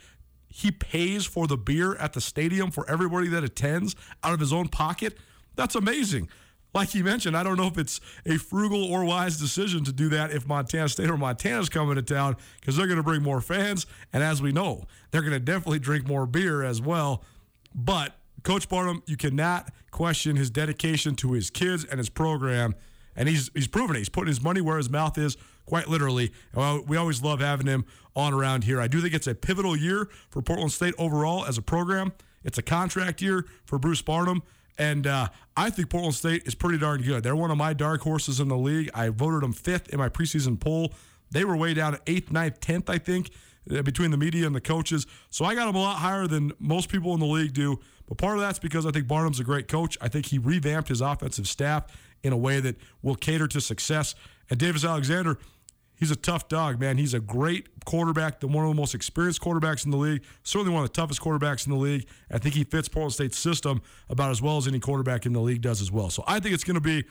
he 0.49 0.71
pays 0.71 1.25
for 1.25 1.47
the 1.47 1.57
beer 1.57 1.95
at 1.97 2.13
the 2.13 2.21
stadium 2.21 2.71
for 2.71 2.89
everybody 2.91 3.29
that 3.29 3.45
attends 3.45 3.95
out 4.23 4.35
of 4.35 4.41
his 4.41 4.53
own 4.53 4.69
pocket, 4.69 5.19
that's 5.55 5.75
amazing. 5.77 6.29
Like 6.75 6.93
you 6.95 7.05
mentioned, 7.05 7.37
I 7.37 7.45
don't 7.45 7.57
know 7.57 7.69
if 7.69 7.79
it's 7.79 8.01
a 8.27 8.37
frugal 8.37 8.85
or 8.85 9.05
wise 9.05 9.39
decision 9.39 9.85
to 9.85 9.93
do 9.93 10.09
that 10.09 10.33
if 10.33 10.47
Montana 10.47 10.89
State 10.89 11.09
or 11.09 11.17
Montana's 11.17 11.69
coming 11.69 11.95
to 11.95 12.03
town 12.03 12.37
because 12.61 12.77
they're 12.77 12.89
going 12.89 12.97
to 12.97 13.05
bring 13.05 13.23
more 13.23 13.41
fans. 13.41 13.87
And 14.13 14.25
as 14.25 14.43
we 14.43 14.51
know, 14.51 14.87
they're 15.11 15.23
going 15.23 15.33
to 15.33 15.39
definitely 15.39 15.79
drink 15.79 16.09
more 16.09 16.27
beer 16.27 16.65
as 16.65 16.83
well. 16.83 17.23
But 17.73 18.17
Coach 18.43 18.69
Barnum, 18.69 19.03
you 19.07 19.17
cannot 19.17 19.73
question 19.93 20.35
his 20.35 20.51
dedication 20.51 21.15
to 21.17 21.33
his 21.33 21.49
kids 21.49 21.85
and 21.85 21.99
his 21.99 22.09
program. 22.09 22.75
And 23.15 23.29
he's 23.29 23.49
he's 23.55 23.69
proven 23.69 23.95
it. 23.95 24.01
He's 24.01 24.09
putting 24.09 24.29
his 24.29 24.43
money 24.43 24.61
where 24.61 24.77
his 24.77 24.91
mouth 24.91 25.17
is, 25.17 25.37
quite 25.67 25.89
literally. 25.89 26.33
We 26.87 26.97
always 26.97 27.23
love 27.23 27.39
having 27.39 27.69
him 27.69 27.85
on 28.17 28.35
around 28.35 28.65
here. 28.65 28.81
I 28.81 28.89
do 28.89 29.01
think 29.01 29.15
it's 29.15 29.29
a 29.29 29.35
pivotal 29.37 29.77
year 29.77 30.09
for 30.29 30.43
Portland 30.43 30.73
State 30.73 30.95
overall 30.99 31.45
as 31.45 31.57
a 31.57 31.63
program. 31.63 32.13
It's 32.43 32.59
a 32.59 32.63
contract 32.63 33.23
year 33.23 33.47
for 33.65 33.79
Bruce 33.79 34.03
Barnum. 34.03 34.43
And 34.79 35.07
uh, 35.07 35.29
I 35.57 35.71
think 35.71 35.91
Portland 35.91 36.15
State 36.15 36.47
is 36.47 36.55
pretty 36.55 36.79
darn 36.79 37.03
good. 37.03 37.23
They're 37.23 37.37
one 37.37 37.51
of 37.51 37.57
my 37.57 37.73
dark 37.73 38.03
horses 38.03 38.41
in 38.41 38.49
the 38.49 38.57
league. 38.57 38.91
I 38.95 39.09
voted 39.09 39.43
them 39.43 39.53
fifth 39.53 39.91
in 39.91 39.99
my 39.99 40.09
preseason 40.09 40.59
poll. 40.59 40.93
They 41.31 41.45
were 41.45 41.57
way 41.57 41.75
down 41.75 41.95
at 41.95 42.03
eighth, 42.07 42.33
ninth, 42.33 42.61
tenth, 42.61 42.91
I 42.91 42.99
think, 42.99 43.31
uh, 43.71 43.83
between 43.83 44.11
the 44.11 44.17
media 44.17 44.47
and 44.47 44.55
the 44.55 44.61
coaches. 44.61 45.07
So 45.31 45.45
I 45.45 45.55
got 45.55 45.67
them 45.67 45.77
a 45.77 45.81
lot 45.81 45.99
higher 45.99 46.27
than 46.27 46.53
most 46.59 46.89
people 46.89 47.15
in 47.15 47.21
the 47.21 47.27
league 47.27 47.53
do. 47.53 47.79
But 48.07 48.19
part 48.19 48.37
of 48.37 48.41
that's 48.41 48.59
because 48.59 48.85
I 48.85 48.91
think 48.91 49.07
Barnum's 49.07 49.41
a 49.41 49.45
great 49.45 49.69
coach. 49.69 49.97
I 50.01 50.09
think 50.09 50.27
he 50.27 50.39
revamped 50.39 50.89
his 50.89 51.01
offensive 51.01 51.49
staff 51.49 51.87
in 52.23 52.33
a 52.33 52.37
way 52.37 52.61
that 52.61 52.77
will 53.03 53.15
cater 53.15 53.47
to 53.49 53.61
success. 53.61 54.15
And 54.51 54.59
Davis 54.59 54.85
Alexander, 54.85 55.39
he's 55.97 56.11
a 56.11 56.17
tough 56.17 56.49
dog, 56.49 56.81
man. 56.81 56.99
He's 56.99 57.15
a 57.15 57.21
great 57.21 57.85
quarterback, 57.85 58.41
the 58.41 58.47
one 58.47 58.65
of 58.65 58.71
the 58.71 58.81
most 58.81 58.95
experienced 58.95 59.41
quarterbacks 59.41 59.85
in 59.85 59.91
the 59.91 59.97
league, 59.97 60.23
certainly 60.43 60.73
one 60.73 60.85
of 60.85 60.91
the 60.91 60.95
toughest 60.95 61.21
quarterbacks 61.21 61.67
in 61.67 61.73
the 61.73 61.79
league. 61.79 62.07
I 62.31 62.39
think 62.39 62.55
he 62.55 62.65
fits 62.65 62.89
Portland 62.89 63.13
State's 63.13 63.39
system 63.39 63.83
about 64.09 64.31
as 64.31 64.41
well 64.41 64.57
as 64.57 64.67
any 64.67 64.81
quarterback 64.81 65.27
in 65.27 65.33
the 65.33 65.41
league 65.41 65.63
does 65.63 65.81
as 65.81 65.91
well. 65.91 66.11
So 66.11 66.25
I 66.27 66.41
think 66.41 66.55
it's 66.55 66.65
going 66.65 66.75
to 66.75 66.81
be 66.81 67.05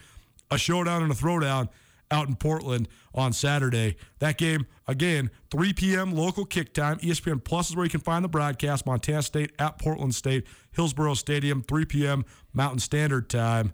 a 0.52 0.58
showdown 0.58 1.04
and 1.04 1.12
a 1.12 1.16
throwdown 1.16 1.70
out 2.12 2.28
in 2.28 2.36
Portland 2.36 2.88
on 3.14 3.34
Saturday. 3.34 3.98
That 4.20 4.38
game, 4.38 4.68
again, 4.88 5.32
3 5.52 5.74
p.m. 5.74 6.14
local 6.14 6.46
kick 6.46 6.74
time. 6.74 7.00
ESPN 7.00 7.44
Plus 7.44 7.70
is 7.70 7.76
where 7.76 7.86
you 7.86 7.90
can 7.90 8.02
find 8.02 8.24
the 8.24 8.30
broadcast. 8.30 8.86
Montana 8.86 9.24
State 9.24 9.52
at 9.60 9.80
Portland 9.80 10.14
State, 10.14 10.46
Hillsboro 10.72 11.16
Stadium, 11.16 11.64
3 11.64 11.86
p.m. 11.86 12.26
Mountain 12.54 12.80
Standard 12.80 13.30
Time. 13.30 13.74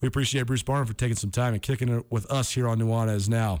We 0.00 0.08
appreciate 0.08 0.46
Bruce 0.46 0.62
Barnum 0.62 0.86
for 0.86 0.94
taking 0.94 1.16
some 1.16 1.30
time 1.30 1.54
and 1.54 1.62
kicking 1.62 1.88
it 1.88 2.06
with 2.10 2.30
us 2.30 2.52
here 2.52 2.68
on 2.68 2.78
Nuanez 2.78 3.28
Now. 3.28 3.60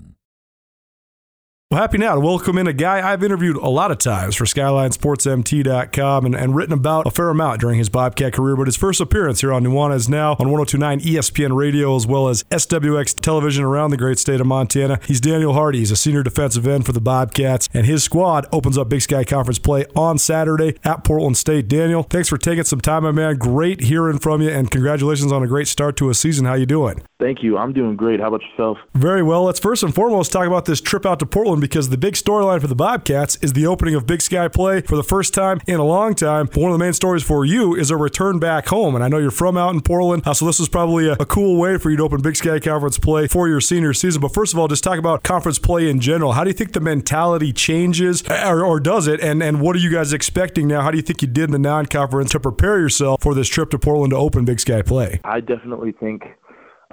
Well, 1.71 1.79
happy 1.79 1.99
now 1.99 2.15
to 2.15 2.19
welcome 2.19 2.57
in 2.57 2.67
a 2.67 2.73
guy 2.73 3.09
I've 3.09 3.23
interviewed 3.23 3.55
a 3.55 3.69
lot 3.69 3.91
of 3.91 3.97
times 3.97 4.35
for 4.35 4.43
SkylineSportsMT.com 4.43 6.25
and, 6.25 6.35
and 6.35 6.53
written 6.53 6.73
about 6.73 7.07
a 7.07 7.11
fair 7.11 7.29
amount 7.29 7.61
during 7.61 7.77
his 7.77 7.87
Bobcat 7.87 8.33
career, 8.33 8.57
but 8.57 8.67
his 8.67 8.75
first 8.75 8.99
appearance 8.99 9.39
here 9.39 9.53
on 9.53 9.63
Nuanez 9.63 10.09
Now 10.09 10.31
on 10.31 10.49
1029 10.49 10.99
ESPN 10.99 11.55
Radio 11.55 11.95
as 11.95 12.05
well 12.05 12.27
as 12.27 12.43
SWX 12.51 13.17
television 13.21 13.63
around 13.63 13.91
the 13.91 13.97
great 13.97 14.19
state 14.19 14.41
of 14.41 14.47
Montana. 14.47 14.99
He's 15.07 15.21
Daniel 15.21 15.53
Hardy. 15.53 15.79
He's 15.79 15.91
a 15.91 15.95
senior 15.95 16.23
defensive 16.23 16.67
end 16.67 16.85
for 16.85 16.91
the 16.91 16.99
Bobcats, 16.99 17.69
and 17.73 17.85
his 17.85 18.03
squad 18.03 18.47
opens 18.51 18.77
up 18.77 18.89
Big 18.89 19.03
Sky 19.03 19.23
Conference 19.23 19.57
play 19.57 19.85
on 19.95 20.17
Saturday 20.17 20.75
at 20.83 21.05
Portland 21.05 21.37
State. 21.37 21.69
Daniel, 21.69 22.03
thanks 22.03 22.27
for 22.27 22.37
taking 22.37 22.65
some 22.65 22.81
time, 22.81 23.03
my 23.03 23.13
man. 23.13 23.37
Great 23.37 23.83
hearing 23.83 24.19
from 24.19 24.41
you, 24.41 24.49
and 24.49 24.69
congratulations 24.69 25.31
on 25.31 25.41
a 25.41 25.47
great 25.47 25.69
start 25.69 25.95
to 25.95 26.09
a 26.09 26.13
season. 26.13 26.45
How 26.45 26.55
you 26.55 26.65
doing? 26.65 27.01
Thank 27.21 27.43
you. 27.43 27.55
I'm 27.55 27.71
doing 27.71 27.95
great. 27.95 28.19
How 28.19 28.29
about 28.29 28.41
yourself? 28.41 28.79
Very 28.95 29.21
well. 29.21 29.43
Let's 29.43 29.59
first 29.59 29.83
and 29.83 29.93
foremost 29.93 30.31
talk 30.31 30.47
about 30.47 30.65
this 30.65 30.81
trip 30.81 31.05
out 31.05 31.19
to 31.19 31.25
Portland 31.27 31.61
because 31.61 31.89
the 31.89 31.97
big 31.97 32.15
storyline 32.15 32.59
for 32.61 32.65
the 32.65 32.75
Bobcats 32.75 33.35
is 33.43 33.53
the 33.53 33.67
opening 33.67 33.93
of 33.93 34.07
Big 34.07 34.23
Sky 34.23 34.47
play 34.47 34.81
for 34.81 34.95
the 34.95 35.03
first 35.03 35.31
time 35.31 35.61
in 35.67 35.79
a 35.79 35.83
long 35.83 36.15
time. 36.15 36.47
But 36.47 36.57
one 36.57 36.71
of 36.71 36.79
the 36.79 36.83
main 36.83 36.93
stories 36.93 37.21
for 37.21 37.45
you 37.45 37.75
is 37.75 37.91
a 37.91 37.95
return 37.95 38.39
back 38.39 38.69
home. 38.69 38.95
And 38.95 39.03
I 39.03 39.07
know 39.07 39.19
you're 39.19 39.29
from 39.29 39.55
out 39.55 39.71
in 39.75 39.81
Portland, 39.81 40.23
uh, 40.25 40.33
so 40.33 40.47
this 40.47 40.59
is 40.59 40.67
probably 40.67 41.09
a, 41.09 41.13
a, 41.13 41.25
cool 41.27 41.59
way 41.59 41.77
for 41.77 41.91
you 41.91 41.97
to 41.97 42.03
open 42.03 42.23
Big 42.23 42.35
Sky 42.35 42.59
Conference 42.59 42.97
play 42.97 43.27
for 43.27 43.47
your 43.47 43.61
senior 43.61 43.93
season. 43.93 44.19
But 44.19 44.33
first 44.33 44.51
of 44.53 44.59
all, 44.59 44.67
just 44.67 44.83
talk 44.83 44.97
about 44.97 45.21
conference 45.21 45.59
play 45.59 45.91
in 45.91 45.99
general. 45.99 46.33
How 46.33 46.43
do 46.43 46.49
you 46.49 46.55
think 46.55 46.73
the 46.73 46.79
mentality 46.79 47.53
changes, 47.53 48.23
or, 48.27 48.65
or 48.65 48.79
does 48.79 49.05
it? 49.05 49.19
And, 49.19 49.43
and 49.43 49.61
what 49.61 49.75
are 49.75 49.79
you 49.79 49.91
guys 49.91 50.11
expecting 50.11 50.67
now? 50.67 50.81
How 50.81 50.89
do 50.89 50.97
you 50.97 51.03
think 51.03 51.21
you 51.21 51.27
did 51.27 51.45
in 51.45 51.51
the 51.51 51.59
non 51.59 51.85
conference 51.85 52.31
to 52.31 52.39
prepare 52.39 52.79
yourself 52.79 53.21
for 53.21 53.35
this 53.35 53.47
trip 53.47 53.69
to 53.69 53.77
Portland 53.77 54.09
to 54.09 54.17
open 54.17 54.43
Big 54.43 54.59
Sky 54.59 54.81
play? 54.81 55.21
I 55.23 55.39
definitely 55.39 55.91
think 55.91 56.23
uh, 56.23 56.40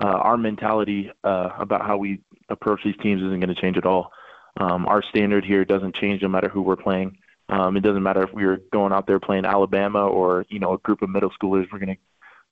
our 0.06 0.36
mentality 0.36 1.10
uh, 1.24 1.50
about 1.58 1.82
how 1.82 1.96
we 1.96 2.20
approach 2.48 2.80
these 2.84 2.96
teams 3.02 3.22
isn't 3.22 3.40
going 3.40 3.54
to 3.54 3.60
change 3.60 3.76
at 3.76 3.86
all. 3.86 4.12
Um, 4.58 4.86
our 4.86 5.02
standard 5.02 5.44
here 5.44 5.64
doesn't 5.64 5.94
change 5.94 6.22
no 6.22 6.28
matter 6.28 6.48
who 6.48 6.62
we're 6.62 6.76
playing. 6.76 7.18
Um, 7.48 7.76
it 7.76 7.80
doesn't 7.80 8.02
matter 8.02 8.22
if 8.22 8.32
we 8.32 8.44
are 8.44 8.58
going 8.72 8.92
out 8.92 9.06
there 9.06 9.20
playing 9.20 9.44
Alabama 9.44 10.06
or 10.06 10.44
you 10.48 10.58
know 10.58 10.74
a 10.74 10.78
group 10.78 11.02
of 11.02 11.10
middle 11.10 11.30
schoolers. 11.30 11.66
We're 11.72 11.78
going 11.78 11.94
to 11.94 12.00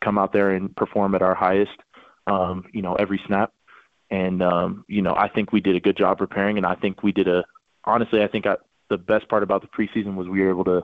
come 0.00 0.18
out 0.18 0.32
there 0.32 0.50
and 0.50 0.74
perform 0.76 1.14
at 1.14 1.22
our 1.22 1.34
highest, 1.34 1.76
um, 2.26 2.64
you 2.72 2.82
know, 2.82 2.94
every 2.94 3.20
snap. 3.26 3.52
And 4.10 4.42
um, 4.42 4.84
you 4.88 5.02
know, 5.02 5.14
I 5.14 5.28
think 5.28 5.52
we 5.52 5.60
did 5.60 5.76
a 5.76 5.80
good 5.80 5.96
job 5.96 6.18
preparing, 6.18 6.56
and 6.56 6.66
I 6.66 6.74
think 6.76 7.02
we 7.02 7.12
did 7.12 7.28
a. 7.28 7.44
Honestly, 7.84 8.22
I 8.22 8.28
think 8.28 8.46
I, 8.46 8.56
the 8.88 8.98
best 8.98 9.28
part 9.28 9.42
about 9.42 9.62
the 9.62 9.68
preseason 9.68 10.14
was 10.14 10.28
we 10.28 10.40
were 10.40 10.50
able 10.50 10.64
to 10.64 10.82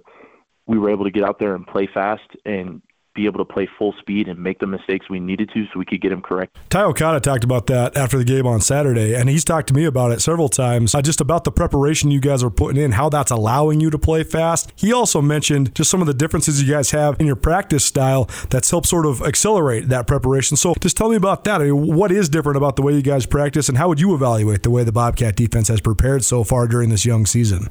we 0.67 0.79
were 0.79 0.91
able 0.91 1.05
to 1.05 1.11
get 1.11 1.25
out 1.25 1.39
there 1.39 1.55
and 1.55 1.67
play 1.67 1.89
fast 1.93 2.23
and 2.45 2.83
be 3.15 3.27
able 3.27 3.39
to 3.39 3.45
play 3.45 3.69
full 3.79 3.95
speed 3.99 4.29
and 4.29 4.39
make 4.39 4.59
the 4.59 4.67
mistakes 4.67 5.09
we 5.11 5.21
needed 5.21 5.51
to 5.53 5.65
so 5.67 5.79
we 5.79 5.85
could 5.85 6.01
get 6.01 6.11
them 6.11 6.23
correct. 6.23 6.57
Ty 6.71 6.85
Okada 6.85 7.21
talked 7.21 7.45
about 7.45 7.67
that 7.67 7.97
after 7.97 8.17
the 8.17 8.25
game 8.25 8.47
on 8.47 8.61
Saturday, 8.61 9.15
and 9.15 9.29
he's 9.29 9.45
talked 9.45 9.69
to 9.69 9.75
me 9.75 9.85
about 9.85 10.13
it 10.13 10.21
several 10.21 10.49
times, 10.49 10.95
uh, 10.95 11.03
just 11.03 11.21
about 11.21 11.45
the 11.45 11.53
preparation 11.53 12.11
you 12.11 12.21
guys 12.21 12.43
are 12.43 12.51
putting 12.51 12.83
in, 12.83 12.93
how 12.93 13.09
that's 13.09 13.31
allowing 13.31 13.81
you 13.81 13.91
to 13.91 13.99
play 13.99 14.25
fast. 14.25 14.73
He 14.77 14.93
also 14.93 15.21
mentioned 15.21 15.75
just 15.75 15.91
some 15.91 16.01
of 16.01 16.07
the 16.07 16.15
differences 16.15 16.63
you 16.63 16.73
guys 16.73 16.91
have 16.93 17.21
in 17.21 17.27
your 17.27 17.37
practice 17.37 17.85
style 17.85 18.29
that's 18.51 18.71
helped 18.71 18.89
sort 18.89 19.07
of 19.07 19.23
accelerate 19.23 19.89
that 19.89 20.07
preparation. 20.07 20.57
So 20.57 20.75
just 20.81 20.97
tell 20.97 21.11
me 21.11 21.17
about 21.17 21.45
that. 21.45 21.61
I 21.61 21.65
mean, 21.65 21.95
what 21.95 22.11
is 22.11 22.29
different 22.29 22.57
about 22.57 22.77
the 22.77 22.83
way 22.83 22.95
you 22.95 23.03
guys 23.03 23.27
practice, 23.27 23.69
and 23.69 23.77
how 23.77 23.89
would 23.89 24.01
you 24.01 24.15
evaluate 24.15 24.63
the 24.63 24.71
way 24.71 24.85
the 24.85 24.93
Bobcat 24.93 25.37
defense 25.37 25.69
has 25.69 25.81
prepared 25.81 26.25
so 26.25 26.45
far 26.45 26.67
during 26.67 26.89
this 26.89 27.05
young 27.05 27.27
season? 27.27 27.69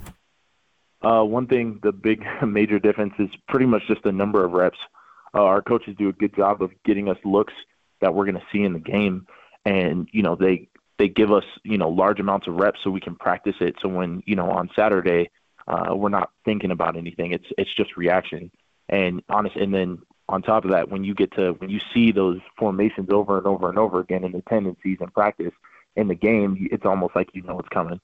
Uh, 1.01 1.23
one 1.23 1.47
thing, 1.47 1.79
the 1.81 1.91
big 1.91 2.23
major 2.47 2.77
difference 2.77 3.13
is 3.17 3.29
pretty 3.47 3.65
much 3.65 3.81
just 3.87 4.03
the 4.03 4.11
number 4.11 4.45
of 4.45 4.51
reps 4.51 4.77
uh, 5.33 5.43
our 5.43 5.61
coaches 5.61 5.95
do 5.97 6.09
a 6.09 6.13
good 6.13 6.35
job 6.35 6.61
of 6.61 6.71
getting 6.83 7.09
us 7.09 7.17
looks 7.23 7.53
that 8.01 8.13
we're 8.13 8.25
going 8.25 8.35
to 8.35 8.45
see 8.51 8.63
in 8.63 8.73
the 8.73 8.79
game, 8.79 9.27
and 9.65 10.07
you 10.11 10.23
know 10.23 10.35
they 10.35 10.69
they 10.97 11.07
give 11.07 11.31
us 11.31 11.45
you 11.63 11.77
know 11.77 11.89
large 11.89 12.19
amounts 12.19 12.47
of 12.47 12.55
reps 12.55 12.79
so 12.83 12.89
we 12.89 12.99
can 12.99 13.15
practice 13.15 13.55
it. 13.59 13.75
So 13.81 13.89
when 13.89 14.23
you 14.25 14.35
know 14.35 14.49
on 14.49 14.69
Saturday 14.75 15.29
uh, 15.67 15.95
we're 15.95 16.09
not 16.09 16.31
thinking 16.45 16.71
about 16.71 16.97
anything. 16.97 17.31
It's 17.31 17.47
it's 17.57 17.73
just 17.73 17.97
reaction. 17.97 18.51
And 18.89 19.21
honest, 19.29 19.55
and 19.55 19.73
then 19.73 19.99
on 20.27 20.41
top 20.41 20.65
of 20.65 20.71
that, 20.71 20.89
when 20.89 21.03
you 21.03 21.13
get 21.13 21.31
to 21.33 21.53
when 21.53 21.69
you 21.69 21.79
see 21.93 22.11
those 22.11 22.39
formations 22.57 23.09
over 23.11 23.37
and 23.37 23.47
over 23.47 23.69
and 23.69 23.77
over 23.77 23.99
again 23.99 24.23
in 24.23 24.31
the 24.31 24.41
tendencies 24.41 24.97
and 24.99 25.13
practice 25.13 25.53
in 25.95 26.07
the 26.07 26.15
game, 26.15 26.67
it's 26.71 26.85
almost 26.85 27.15
like 27.15 27.29
you 27.33 27.41
know 27.43 27.55
what's 27.55 27.69
coming. 27.69 27.99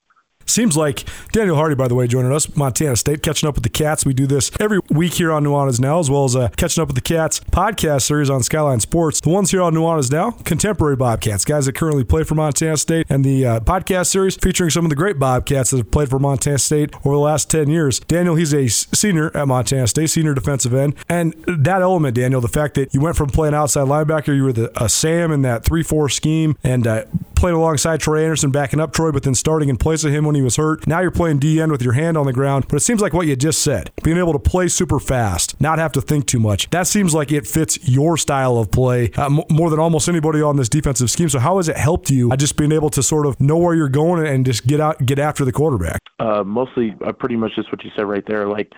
Seems 0.48 0.78
like 0.78 1.04
Daniel 1.32 1.56
Hardy, 1.56 1.76
by 1.76 1.88
the 1.88 1.96
way, 1.96 2.08
joining 2.08 2.32
us, 2.32 2.56
Montana 2.56 2.96
State, 2.96 3.22
catching 3.22 3.48
up 3.48 3.56
with 3.56 3.64
the 3.64 3.70
Cats. 3.70 4.06
We 4.06 4.14
do 4.14 4.26
this 4.26 4.50
every 4.60 4.80
week 4.90 5.14
here 5.16 5.32
on 5.32 5.44
Nuanez 5.44 5.80
Now, 5.80 6.00
as 6.00 6.10
well 6.10 6.24
as 6.24 6.36
uh, 6.36 6.48
catching 6.56 6.82
up 6.82 6.88
with 6.88 6.96
the 6.96 7.02
Cats 7.02 7.42
podcast 7.52 8.04
series 8.04 8.30
on 8.30 8.44
Skyline 8.44 8.80
Sports. 8.80 9.22
The 9.22 9.30
ones 9.30 9.52
here 9.52 9.62
on 9.62 9.74
Nuanez 9.74 10.12
Now, 10.12 10.32
contemporary 10.32 10.96
Bobcats, 10.96 11.44
guys 11.46 11.66
that 11.66 11.76
currently 11.76 12.04
play 12.04 12.24
for 12.24 12.36
Montana 12.36 12.78
State, 12.78 13.06
and 13.10 13.26
the 13.26 13.46
uh, 13.46 13.60
podcast 13.60 14.08
series 14.08 14.36
featuring 14.36 14.70
some 14.70 14.86
of 14.86 14.90
the 14.90 14.96
great 14.96 15.20
Bobcats 15.20 15.72
that 15.72 15.78
have 15.78 15.92
played 15.92 16.10
for 16.10 16.18
Montana 16.18 16.58
State 16.58 16.96
over 17.06 17.16
the 17.16 17.22
last 17.22 17.50
10 17.50 17.70
years. 17.70 18.00
Daniel, 18.00 18.36
he's 18.36 18.54
a 18.54 18.68
senior 18.68 19.36
at 19.36 19.48
Montana 19.48 19.88
State, 19.88 20.10
senior 20.10 20.34
defensive 20.34 20.74
end. 20.74 20.96
And 21.10 21.34
that 21.46 21.82
element, 21.82 22.16
Daniel, 22.16 22.40
the 22.40 22.48
fact 22.48 22.76
that 22.76 22.94
you 22.94 23.02
went 23.02 23.18
from 23.18 23.30
playing 23.30 23.54
outside 23.54 23.88
linebacker, 23.88 24.36
you 24.36 24.44
were 24.44 24.54
the, 24.54 24.84
a 24.84 24.88
Sam 24.88 25.32
in 25.32 25.42
that 25.42 25.66
3 25.66 25.84
4 25.84 26.10
scheme, 26.10 26.56
and 26.64 26.88
uh, 26.88 27.04
playing 27.36 27.56
alongside 27.56 28.00
Troy 28.00 28.24
Andersen, 28.24 28.52
backing 28.52 28.80
up 28.80 28.94
Troy, 28.94 29.12
but 29.12 29.24
then 29.24 29.36
starting 29.36 29.70
in 29.70 29.78
place 29.78 30.04
of 30.04 30.12
him 30.12 30.26
when 30.26 30.36
he 30.38 30.42
was 30.42 30.56
hurt. 30.56 30.88
Now 30.88 31.00
you're 31.02 31.12
playing 31.12 31.40
DN 31.40 31.72
with 31.72 31.82
your 31.82 31.94
hand 31.94 32.18
on 32.18 32.26
the 32.26 32.34
ground. 32.34 32.66
But 32.70 32.78
it 32.78 32.82
seems 32.82 33.02
like 33.02 33.14
what 33.14 33.28
you 33.28 33.36
just 33.36 33.62
said, 33.62 33.92
being 34.04 34.18
able 34.18 34.34
to 34.34 34.40
play 34.40 34.68
super 34.68 35.00
fast, 35.00 35.60
not 35.60 35.80
have 35.80 35.92
to 35.94 36.02
think 36.02 36.28
too 36.28 36.40
much, 36.40 36.70
that 36.70 36.88
seems 36.88 37.14
like 37.14 37.32
it 37.32 37.46
fits 37.46 37.88
your 37.88 38.18
style 38.18 38.58
of 38.58 38.72
play 38.72 39.12
uh, 39.18 39.30
more 39.50 39.70
than 39.70 39.80
almost 39.80 40.08
anybody 40.08 40.42
on 40.42 40.58
this 40.58 40.70
defensive 40.70 41.10
scheme. 41.10 41.30
So 41.30 41.40
how 41.40 41.58
has 41.58 41.68
it 41.68 41.78
helped 41.78 42.10
you 42.10 42.32
uh, 42.32 42.36
just 42.36 42.58
being 42.58 42.72
able 42.72 42.90
to 42.92 43.04
sort 43.04 43.26
of 43.26 43.40
know 43.42 43.58
where 43.58 43.76
you're 43.76 43.90
going 43.90 44.26
and 44.26 44.46
just 44.46 44.66
get 44.66 44.80
out, 44.80 45.06
get 45.06 45.20
after 45.20 45.44
the 45.44 45.52
quarterback? 45.52 46.02
Uh, 46.20 46.44
mostly, 46.44 46.96
uh, 47.06 47.12
pretty 47.12 47.36
much 47.36 47.56
just 47.56 47.72
what 47.72 47.84
you 47.84 47.92
said 47.96 48.06
right 48.06 48.26
there. 48.26 48.48
Like 48.48 48.72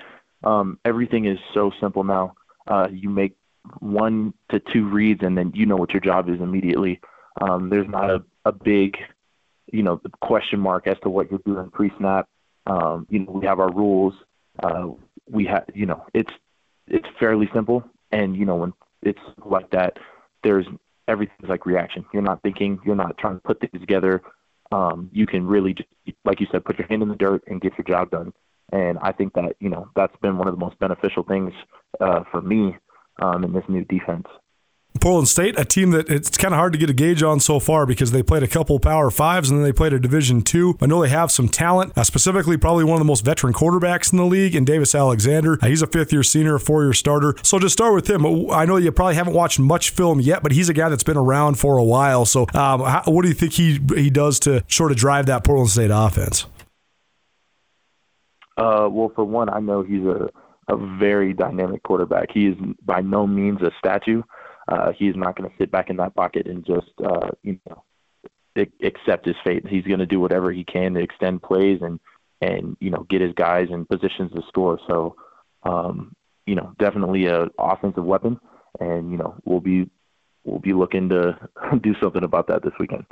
um, 0.43 0.79
everything 0.85 1.25
is 1.25 1.39
so 1.53 1.71
simple 1.79 2.03
now. 2.03 2.35
Uh, 2.67 2.87
you 2.91 3.09
make 3.09 3.35
one 3.79 4.33
to 4.49 4.59
two 4.59 4.87
reads, 4.87 5.23
and 5.23 5.37
then 5.37 5.51
you 5.53 5.65
know 5.65 5.75
what 5.75 5.91
your 5.91 6.01
job 6.01 6.29
is 6.29 6.39
immediately. 6.39 6.99
Um, 7.41 7.69
there's 7.69 7.87
not 7.87 8.09
a, 8.09 8.23
a 8.45 8.51
big 8.51 8.97
you 9.71 9.83
know, 9.83 9.99
the 10.03 10.09
question 10.21 10.59
mark 10.59 10.87
as 10.87 10.97
to 11.03 11.09
what 11.09 11.29
you're 11.29 11.39
doing 11.45 11.69
pre-snap. 11.69 12.27
Um, 12.65 13.07
you 13.09 13.19
know, 13.19 13.31
we 13.31 13.45
have 13.45 13.59
our 13.59 13.71
rules. 13.71 14.13
Uh, 14.61 14.89
we 15.29 15.45
have, 15.45 15.65
you 15.73 15.85
know, 15.85 16.05
it's 16.13 16.31
it's 16.87 17.07
fairly 17.19 17.49
simple, 17.53 17.83
and 18.11 18.35
you 18.35 18.45
know, 18.45 18.55
when 18.55 18.73
it's 19.01 19.19
like 19.45 19.69
that, 19.71 19.97
there's 20.43 20.65
everything's 21.07 21.49
like 21.49 21.65
reaction. 21.65 22.05
You're 22.13 22.23
not 22.23 22.41
thinking. 22.41 22.79
You're 22.85 22.95
not 22.95 23.17
trying 23.17 23.35
to 23.35 23.41
put 23.41 23.59
things 23.59 23.79
together. 23.79 24.21
Um, 24.71 25.09
you 25.11 25.25
can 25.25 25.47
really, 25.47 25.73
just, 25.73 25.89
like 26.25 26.39
you 26.39 26.47
said, 26.51 26.63
put 26.63 26.77
your 26.77 26.87
hand 26.87 27.01
in 27.01 27.09
the 27.09 27.15
dirt 27.15 27.43
and 27.47 27.59
get 27.59 27.73
your 27.77 27.85
job 27.85 28.11
done. 28.11 28.33
And 28.71 28.99
I 29.01 29.11
think 29.11 29.33
that 29.33 29.55
you 29.59 29.69
know 29.69 29.89
that's 29.95 30.15
been 30.17 30.37
one 30.37 30.47
of 30.47 30.53
the 30.53 30.59
most 30.59 30.77
beneficial 30.79 31.23
things 31.23 31.53
uh, 31.99 32.23
for 32.31 32.41
me 32.41 32.77
um, 33.21 33.43
in 33.43 33.53
this 33.53 33.63
new 33.67 33.83
defense. 33.85 34.27
Portland 34.99 35.27
State, 35.27 35.57
a 35.59 35.65
team 35.65 35.91
that 35.91 36.09
it's 36.09 36.37
kind 36.37 36.53
of 36.53 36.57
hard 36.57 36.73
to 36.73 36.79
get 36.79 36.89
a 36.89 36.93
gauge 36.93 37.23
on 37.23 37.39
so 37.39 37.59
far 37.59 37.85
because 37.85 38.11
they 38.11 38.23
played 38.23 38.43
a 38.43 38.47
couple 38.47 38.79
Power 38.79 39.09
Fives 39.09 39.49
and 39.49 39.59
then 39.59 39.63
they 39.63 39.73
played 39.73 39.93
a 39.93 39.99
Division 39.99 40.41
Two. 40.41 40.77
I 40.81 40.85
know 40.85 41.01
they 41.01 41.09
have 41.09 41.31
some 41.31 41.47
talent, 41.47 41.97
uh, 41.97 42.03
specifically 42.03 42.57
probably 42.57 42.83
one 42.83 42.95
of 42.95 42.99
the 42.99 43.05
most 43.05 43.25
veteran 43.25 43.53
quarterbacks 43.53 44.11
in 44.11 44.17
the 44.17 44.25
league, 44.25 44.55
and 44.55 44.65
Davis 44.65 44.93
Alexander. 44.93 45.57
Uh, 45.61 45.67
he's 45.67 45.81
a 45.81 45.87
fifth-year 45.87 46.23
senior, 46.23 46.55
a 46.55 46.59
four-year 46.59 46.93
starter. 46.93 47.35
So 47.43 47.59
just 47.59 47.73
start 47.73 47.93
with 47.93 48.09
him. 48.09 48.51
I 48.51 48.65
know 48.65 48.77
you 48.77 48.91
probably 48.91 49.15
haven't 49.15 49.33
watched 49.33 49.59
much 49.59 49.91
film 49.91 50.19
yet, 50.19 50.43
but 50.43 50.51
he's 50.51 50.69
a 50.69 50.73
guy 50.73 50.89
that's 50.89 51.03
been 51.03 51.17
around 51.17 51.59
for 51.59 51.77
a 51.77 51.83
while. 51.83 52.25
So 52.25 52.43
um, 52.53 52.81
how, 52.81 53.03
what 53.05 53.23
do 53.23 53.27
you 53.27 53.33
think 53.33 53.53
he 53.53 53.79
he 53.95 54.09
does 54.09 54.39
to 54.41 54.63
sort 54.67 54.91
of 54.91 54.97
drive 54.97 55.25
that 55.27 55.43
Portland 55.43 55.69
State 55.69 55.91
offense? 55.93 56.45
Uh, 58.57 58.89
well, 58.91 59.11
for 59.15 59.23
one, 59.23 59.49
I 59.49 59.59
know 59.59 59.83
he's 59.83 60.03
a 60.03 60.29
a 60.67 60.77
very 60.99 61.33
dynamic 61.33 61.81
quarterback. 61.81 62.29
He 62.31 62.45
is 62.45 62.55
by 62.85 63.01
no 63.01 63.25
means 63.25 63.59
a 63.63 63.71
statue 63.79 64.21
uh, 64.69 64.91
he's 64.97 65.15
not 65.15 65.35
going 65.35 65.49
to 65.49 65.55
sit 65.57 65.71
back 65.71 65.89
in 65.89 65.97
that 65.97 66.15
pocket 66.15 66.47
and 66.47 66.65
just 66.65 66.91
uh, 67.03 67.29
you 67.43 67.59
know 67.67 67.83
accept 68.83 69.25
his 69.25 69.35
fate. 69.43 69.65
He's 69.67 69.85
going 69.85 69.99
to 69.99 70.05
do 70.05 70.19
whatever 70.19 70.51
he 70.51 70.63
can 70.63 70.93
to 70.93 70.99
extend 70.99 71.41
plays 71.41 71.79
and 71.81 71.99
and 72.41 72.77
you 72.79 72.89
know 72.89 73.05
get 73.09 73.21
his 73.21 73.33
guys 73.33 73.67
in 73.69 73.85
positions 73.85 74.31
to 74.33 74.41
score. 74.47 74.79
So 74.87 75.15
um, 75.63 76.15
you 76.45 76.55
know 76.55 76.73
definitely 76.77 77.25
a 77.25 77.47
offensive 77.57 78.03
weapon, 78.03 78.39
and 78.79 79.11
you 79.11 79.17
know 79.17 79.35
we'll 79.43 79.59
be 79.59 79.89
we'll 80.43 80.59
be 80.59 80.73
looking 80.73 81.09
to 81.09 81.37
do 81.81 81.95
something 82.01 82.23
about 82.23 82.47
that 82.47 82.63
this 82.63 82.73
weekend. 82.79 83.05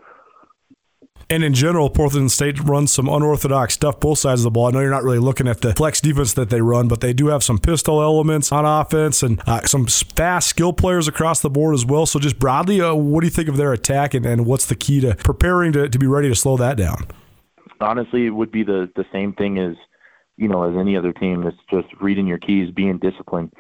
And 1.29 1.43
in 1.43 1.53
general, 1.53 1.89
Portland 1.89 2.31
State 2.31 2.57
runs 2.63 2.93
some 2.93 3.09
unorthodox 3.09 3.73
stuff 3.73 3.99
both 3.99 4.19
sides 4.19 4.41
of 4.41 4.45
the 4.45 4.51
ball. 4.51 4.67
I 4.67 4.71
know 4.71 4.79
you're 4.79 4.89
not 4.89 5.03
really 5.03 5.19
looking 5.19 5.45
at 5.47 5.59
the 5.59 5.73
flex 5.73 5.99
defense 5.99 6.33
that 6.33 6.49
they 6.49 6.61
run, 6.61 6.87
but 6.87 7.01
they 7.01 7.11
do 7.11 7.27
have 7.27 7.43
some 7.43 7.57
pistol 7.57 8.01
elements 8.01 8.49
on 8.53 8.63
offense 8.63 9.23
and 9.23 9.41
uh, 9.45 9.61
some 9.65 9.87
fast 9.87 10.47
skill 10.47 10.71
players 10.71 11.09
across 11.09 11.41
the 11.41 11.49
board 11.49 11.73
as 11.73 11.85
well. 11.85 12.05
So 12.05 12.17
just 12.17 12.39
broadly, 12.39 12.79
uh, 12.79 12.95
what 12.95 13.21
do 13.21 13.27
you 13.27 13.31
think 13.31 13.49
of 13.49 13.57
their 13.57 13.73
attack 13.73 14.13
and, 14.13 14.25
and 14.25 14.45
what's 14.45 14.67
the 14.67 14.75
key 14.75 15.01
to 15.01 15.15
preparing 15.15 15.73
to, 15.73 15.89
to 15.89 15.99
be 15.99 16.07
ready 16.07 16.29
to 16.29 16.35
slow 16.35 16.55
that 16.57 16.77
down? 16.77 17.07
Honestly, 17.81 18.25
it 18.25 18.29
would 18.29 18.51
be 18.51 18.63
the, 18.63 18.89
the 18.95 19.05
same 19.11 19.33
thing 19.33 19.59
as, 19.59 19.75
you 20.37 20.47
know, 20.47 20.63
as 20.63 20.77
any 20.79 20.95
other 20.95 21.11
team. 21.11 21.45
It's 21.45 21.57
just 21.69 21.87
reading 21.99 22.25
your 22.25 22.37
keys, 22.37 22.71
being 22.73 22.99
disciplined. 22.99 23.51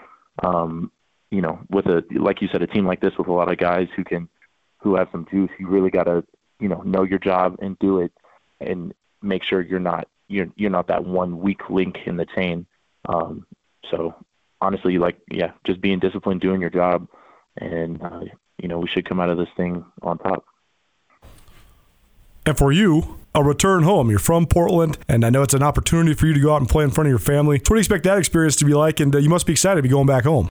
Um, 0.41 0.89
you 1.31 1.41
know, 1.41 1.59
with 1.69 1.85
a, 1.87 2.01
like 2.17 2.41
you 2.41 2.47
said, 2.49 2.61
a 2.61 2.67
team 2.67 2.87
like 2.87 3.01
this 3.01 3.11
with 3.17 3.27
a 3.27 3.33
lot 3.33 3.51
of 3.51 3.57
guys 3.57 3.89
who 3.97 4.05
can, 4.05 4.29
who 4.77 4.95
have 4.95 5.09
some 5.11 5.27
juice, 5.29 5.49
you 5.59 5.67
really 5.67 5.89
got 5.89 6.05
to 6.05 6.23
you 6.59 6.67
know 6.67 6.81
know 6.81 7.03
your 7.03 7.19
job 7.19 7.57
and 7.61 7.77
do 7.79 7.99
it 7.99 8.11
and 8.59 8.93
make 9.21 9.43
sure 9.43 9.61
you're 9.61 9.79
not 9.79 10.07
you're 10.27 10.47
you're 10.55 10.69
not 10.69 10.87
that 10.87 11.05
one 11.05 11.39
weak 11.39 11.69
link 11.69 11.99
in 12.05 12.17
the 12.17 12.25
chain 12.25 12.65
um, 13.09 13.45
so 13.89 14.13
honestly 14.61 14.97
like 14.97 15.17
yeah 15.31 15.51
just 15.65 15.81
being 15.81 15.99
disciplined 15.99 16.41
doing 16.41 16.61
your 16.61 16.69
job 16.69 17.07
and 17.57 18.01
uh, 18.01 18.21
you 18.61 18.67
know 18.67 18.79
we 18.79 18.87
should 18.87 19.07
come 19.07 19.19
out 19.19 19.29
of 19.29 19.37
this 19.37 19.49
thing 19.55 19.85
on 20.01 20.17
top 20.17 20.45
and 22.45 22.57
for 22.57 22.71
you 22.71 23.17
a 23.37 23.43
return 23.43 23.83
home. 23.83 24.09
You're 24.09 24.19
from 24.19 24.47
Portland, 24.47 24.97
and 25.07 25.23
I 25.23 25.29
know 25.29 25.43
it's 25.43 25.53
an 25.53 25.61
opportunity 25.61 26.15
for 26.15 26.25
you 26.25 26.33
to 26.33 26.39
go 26.39 26.53
out 26.53 26.57
and 26.59 26.67
play 26.67 26.83
in 26.83 26.89
front 26.89 27.07
of 27.07 27.11
your 27.11 27.19
family. 27.19 27.57
So 27.57 27.61
what 27.61 27.69
do 27.69 27.75
you 27.75 27.79
expect 27.79 28.03
that 28.05 28.17
experience 28.17 28.55
to 28.57 28.65
be 28.65 28.73
like? 28.73 28.99
And 28.99 29.13
uh, 29.13 29.19
you 29.19 29.29
must 29.29 29.45
be 29.45 29.53
excited 29.53 29.75
to 29.75 29.81
be 29.83 29.89
going 29.89 30.07
back 30.07 30.23
home. 30.23 30.49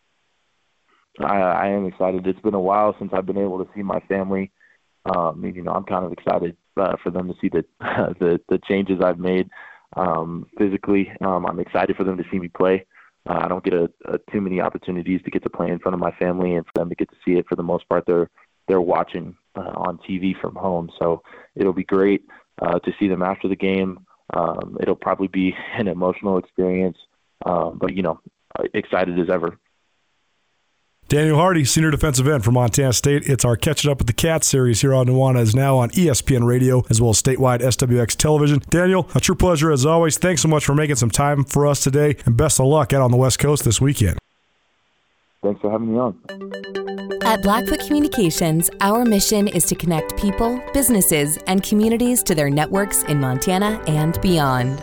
I, 1.19 1.41
I 1.41 1.66
am 1.69 1.87
excited. 1.87 2.27
It's 2.27 2.41
been 2.41 2.55
a 2.55 2.61
while 2.61 2.95
since 2.99 3.12
I've 3.12 3.27
been 3.27 3.39
able 3.39 3.65
to 3.65 3.70
see 3.74 3.83
my 3.83 4.01
family 4.01 4.53
um, 5.15 5.45
you 5.45 5.62
know, 5.62 5.73
I'm 5.73 5.85
kind 5.85 6.05
of 6.05 6.12
excited 6.12 6.57
uh, 6.77 6.97
for 7.03 7.11
them 7.11 7.28
to 7.28 7.35
see 7.41 7.49
the 7.49 7.65
the, 8.19 8.41
the 8.49 8.59
changes 8.69 9.01
I've 9.03 9.19
made 9.19 9.49
um, 9.97 10.47
physically. 10.59 11.12
Um, 11.20 11.47
I'm 11.47 11.61
excited 11.61 11.97
for 11.97 12.05
them 12.05 12.16
to 12.16 12.24
see 12.31 12.39
me 12.39 12.49
play. 12.49 12.87
Uh, 13.28 13.41
I 13.43 13.49
don't 13.49 13.65
get 13.65 13.74
a, 13.74 13.91
a, 14.05 14.19
too 14.31 14.41
many 14.41 14.61
opportunities 14.61 15.20
to 15.24 15.31
get 15.31 15.43
to 15.43 15.51
play 15.51 15.69
in 15.69 15.78
front 15.78 15.95
of 15.95 16.01
my 16.01 16.12
family, 16.12 16.55
and 16.55 16.65
for 16.66 16.73
them 16.77 16.89
to 16.89 16.95
get 16.95 17.11
to 17.11 17.16
see 17.24 17.33
it. 17.33 17.47
For 17.49 17.57
the 17.57 17.62
most 17.62 17.89
part, 17.89 18.05
they're 18.07 18.31
they're 18.69 18.81
watching 18.81 19.37
uh, 19.57 19.73
on 19.74 19.99
TV 19.99 20.39
from 20.41 20.55
home, 20.55 20.91
so 20.99 21.23
it'll 21.55 21.73
be 21.73 21.85
great 21.85 22.24
uh, 22.61 22.78
to 22.81 22.93
see 22.99 23.09
them 23.09 23.23
after 23.23 23.49
the 23.49 23.57
game. 23.57 24.07
Um, 24.33 24.77
it'll 24.81 24.97
probably 24.97 25.28
be 25.28 25.55
an 25.78 25.89
emotional 25.89 26.39
experience, 26.39 26.99
um, 27.45 27.78
but 27.81 27.95
you 27.95 28.03
know, 28.03 28.20
excited 28.74 29.19
as 29.19 29.31
ever. 29.31 29.59
Daniel 31.09 31.37
Hardy, 31.37 31.65
senior 31.65 31.93
defensive 31.93 32.27
end 32.27 32.43
for 32.43 32.51
Montana 32.51 32.93
State. 32.93 33.28
It's 33.28 33.45
our 33.45 33.55
Catching 33.55 33.93
Up 33.93 33.99
with 33.99 34.09
the 34.09 34.12
Cats 34.12 34.49
series 34.49 34.81
here 34.81 34.93
on 34.93 35.07
Nuanez 35.07 35.55
Now 35.55 35.77
on 35.77 35.91
ESPN 35.91 36.45
Radio 36.45 36.83
as 36.91 37.01
well 37.01 37.11
as 37.11 37.23
statewide 37.23 37.61
SWX 37.61 38.16
television. 38.16 38.61
Daniel, 38.70 39.09
a 39.15 39.20
true 39.20 39.37
pleasure 39.37 39.70
as 39.70 39.87
always. 39.87 40.19
Thanks 40.19 40.43
so 40.43 40.49
much 40.49 40.65
for 40.65 40.74
making 40.74 40.97
some 40.97 41.11
time 41.11 41.45
for 41.45 41.65
us 41.65 41.85
today, 41.85 42.16
and 42.27 42.37
best 42.37 42.59
of 42.59 42.66
luck 42.66 42.93
out 42.93 43.03
on 43.03 43.12
the 43.12 43.16
West 43.16 43.39
Coast 43.39 43.62
this 43.62 43.81
weekend. 43.81 44.19
Thanks 45.45 45.61
for 45.61 45.70
having 45.70 45.93
me 45.93 45.99
on. 46.01 46.19
At 47.23 47.41
Blackfoot 47.43 47.87
Communications, 47.87 48.69
our 48.81 49.05
mission 49.05 49.47
is 49.47 49.65
to 49.66 49.77
connect 49.77 50.16
people, 50.16 50.61
businesses, 50.74 51.39
and 51.47 51.62
communities 51.62 52.24
to 52.24 52.35
their 52.35 52.51
networks 52.51 53.05
in 53.05 53.20
Montana 53.20 53.81
and 53.87 54.20
beyond. 54.23 54.83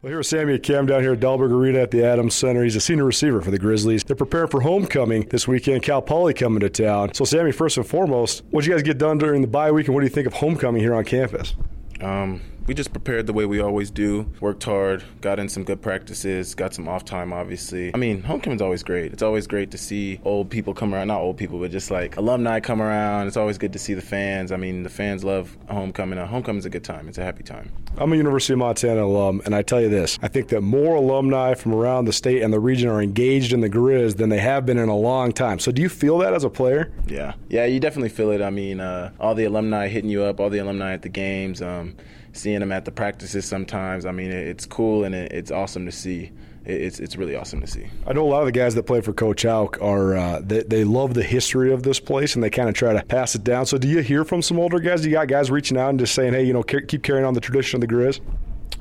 Well, 0.00 0.12
here's 0.12 0.28
Sammy 0.28 0.56
Akem 0.56 0.86
down 0.86 1.02
here 1.02 1.14
at 1.14 1.18
Dahlberg 1.18 1.50
Arena 1.50 1.80
at 1.80 1.90
the 1.90 2.04
Adams 2.04 2.32
Center. 2.36 2.62
He's 2.62 2.76
a 2.76 2.80
senior 2.80 3.02
receiver 3.02 3.40
for 3.40 3.50
the 3.50 3.58
Grizzlies. 3.58 4.04
They're 4.04 4.14
preparing 4.14 4.46
for 4.46 4.60
homecoming 4.60 5.26
this 5.30 5.48
weekend. 5.48 5.82
Cal 5.82 6.00
Poly 6.00 6.34
coming 6.34 6.60
to 6.60 6.70
town. 6.70 7.14
So, 7.14 7.24
Sammy, 7.24 7.50
first 7.50 7.78
and 7.78 7.84
foremost, 7.84 8.44
what 8.50 8.64
you 8.64 8.72
guys 8.72 8.84
get 8.84 8.98
done 8.98 9.18
during 9.18 9.42
the 9.42 9.48
bye 9.48 9.72
week, 9.72 9.86
and 9.88 9.96
what 9.96 10.02
do 10.02 10.06
you 10.06 10.12
think 10.12 10.28
of 10.28 10.34
homecoming 10.34 10.80
here 10.80 10.94
on 10.94 11.04
campus? 11.04 11.56
Um, 12.00 12.42
we 12.68 12.74
just 12.74 12.92
prepared 12.92 13.26
the 13.26 13.32
way 13.32 13.46
we 13.46 13.60
always 13.60 13.90
do. 13.90 14.30
Worked 14.40 14.62
hard, 14.64 15.02
got 15.22 15.38
in 15.38 15.48
some 15.48 15.64
good 15.64 15.80
practices, 15.80 16.54
got 16.54 16.74
some 16.74 16.86
off 16.86 17.02
time, 17.02 17.32
obviously. 17.32 17.92
I 17.94 17.96
mean, 17.96 18.22
homecoming's 18.22 18.60
always 18.60 18.82
great. 18.82 19.10
It's 19.10 19.22
always 19.22 19.46
great 19.46 19.70
to 19.70 19.78
see 19.78 20.20
old 20.22 20.50
people 20.50 20.74
come 20.74 20.94
around, 20.94 21.08
not 21.08 21.20
old 21.20 21.38
people, 21.38 21.58
but 21.58 21.70
just 21.70 21.90
like 21.90 22.18
alumni 22.18 22.60
come 22.60 22.82
around. 22.82 23.26
It's 23.26 23.38
always 23.38 23.56
good 23.56 23.72
to 23.72 23.78
see 23.78 23.94
the 23.94 24.02
fans. 24.02 24.52
I 24.52 24.58
mean, 24.58 24.82
the 24.82 24.90
fans 24.90 25.24
love 25.24 25.56
homecoming. 25.70 26.18
Homecoming's 26.18 26.66
a 26.66 26.70
good 26.70 26.84
time. 26.84 27.08
It's 27.08 27.16
a 27.16 27.24
happy 27.24 27.42
time. 27.42 27.72
I'm 27.96 28.12
a 28.12 28.16
University 28.16 28.52
of 28.52 28.58
Montana 28.58 29.02
alum, 29.02 29.40
and 29.46 29.54
I 29.54 29.62
tell 29.62 29.80
you 29.80 29.88
this 29.88 30.18
I 30.20 30.28
think 30.28 30.48
that 30.48 30.60
more 30.60 30.94
alumni 30.94 31.54
from 31.54 31.74
around 31.74 32.04
the 32.04 32.12
state 32.12 32.42
and 32.42 32.52
the 32.52 32.60
region 32.60 32.90
are 32.90 33.00
engaged 33.00 33.54
in 33.54 33.62
the 33.62 33.70
Grizz 33.70 34.18
than 34.18 34.28
they 34.28 34.40
have 34.40 34.66
been 34.66 34.78
in 34.78 34.90
a 34.90 34.96
long 34.96 35.32
time. 35.32 35.58
So, 35.58 35.72
do 35.72 35.80
you 35.80 35.88
feel 35.88 36.18
that 36.18 36.34
as 36.34 36.44
a 36.44 36.50
player? 36.50 36.92
Yeah. 37.06 37.32
Yeah, 37.48 37.64
you 37.64 37.80
definitely 37.80 38.10
feel 38.10 38.30
it. 38.30 38.42
I 38.42 38.50
mean, 38.50 38.80
uh, 38.80 39.12
all 39.18 39.34
the 39.34 39.44
alumni 39.44 39.88
hitting 39.88 40.10
you 40.10 40.22
up, 40.22 40.38
all 40.38 40.50
the 40.50 40.58
alumni 40.58 40.92
at 40.92 41.00
the 41.00 41.08
games. 41.08 41.62
Um, 41.62 41.96
seeing 42.38 42.60
them 42.60 42.72
at 42.72 42.84
the 42.84 42.92
practices 42.92 43.44
sometimes. 43.44 44.06
I 44.06 44.12
mean, 44.12 44.30
it's 44.30 44.66
cool 44.66 45.04
and 45.04 45.14
it's 45.14 45.50
awesome 45.50 45.86
to 45.86 45.92
see. 45.92 46.30
It's 46.64 47.00
it's 47.00 47.16
really 47.16 47.34
awesome 47.34 47.60
to 47.62 47.66
see. 47.66 47.86
I 48.06 48.12
know 48.12 48.26
a 48.26 48.28
lot 48.28 48.40
of 48.40 48.46
the 48.46 48.52
guys 48.52 48.74
that 48.74 48.82
play 48.82 49.00
for 49.00 49.14
Coach 49.14 49.42
Hauck 49.42 49.80
are 49.80 50.16
uh, 50.16 50.40
they, 50.44 50.62
they 50.62 50.84
love 50.84 51.14
the 51.14 51.22
history 51.22 51.72
of 51.72 51.82
this 51.82 51.98
place 51.98 52.34
and 52.34 52.44
they 52.44 52.50
kind 52.50 52.68
of 52.68 52.74
try 52.74 52.92
to 52.92 53.02
pass 53.06 53.34
it 53.34 53.42
down. 53.42 53.64
So, 53.64 53.78
do 53.78 53.88
you 53.88 54.00
hear 54.00 54.24
from 54.24 54.42
some 54.42 54.58
older 54.58 54.78
guys? 54.78 55.00
Do 55.00 55.08
you 55.08 55.14
got 55.14 55.28
guys 55.28 55.50
reaching 55.50 55.78
out 55.78 55.90
and 55.90 55.98
just 55.98 56.14
saying, 56.14 56.34
"Hey, 56.34 56.44
you 56.44 56.52
know, 56.52 56.62
keep 56.62 57.02
carrying 57.02 57.24
on 57.24 57.32
the 57.32 57.40
tradition 57.40 57.82
of 57.82 57.88
the 57.88 57.94
Grizz"? 57.94 58.20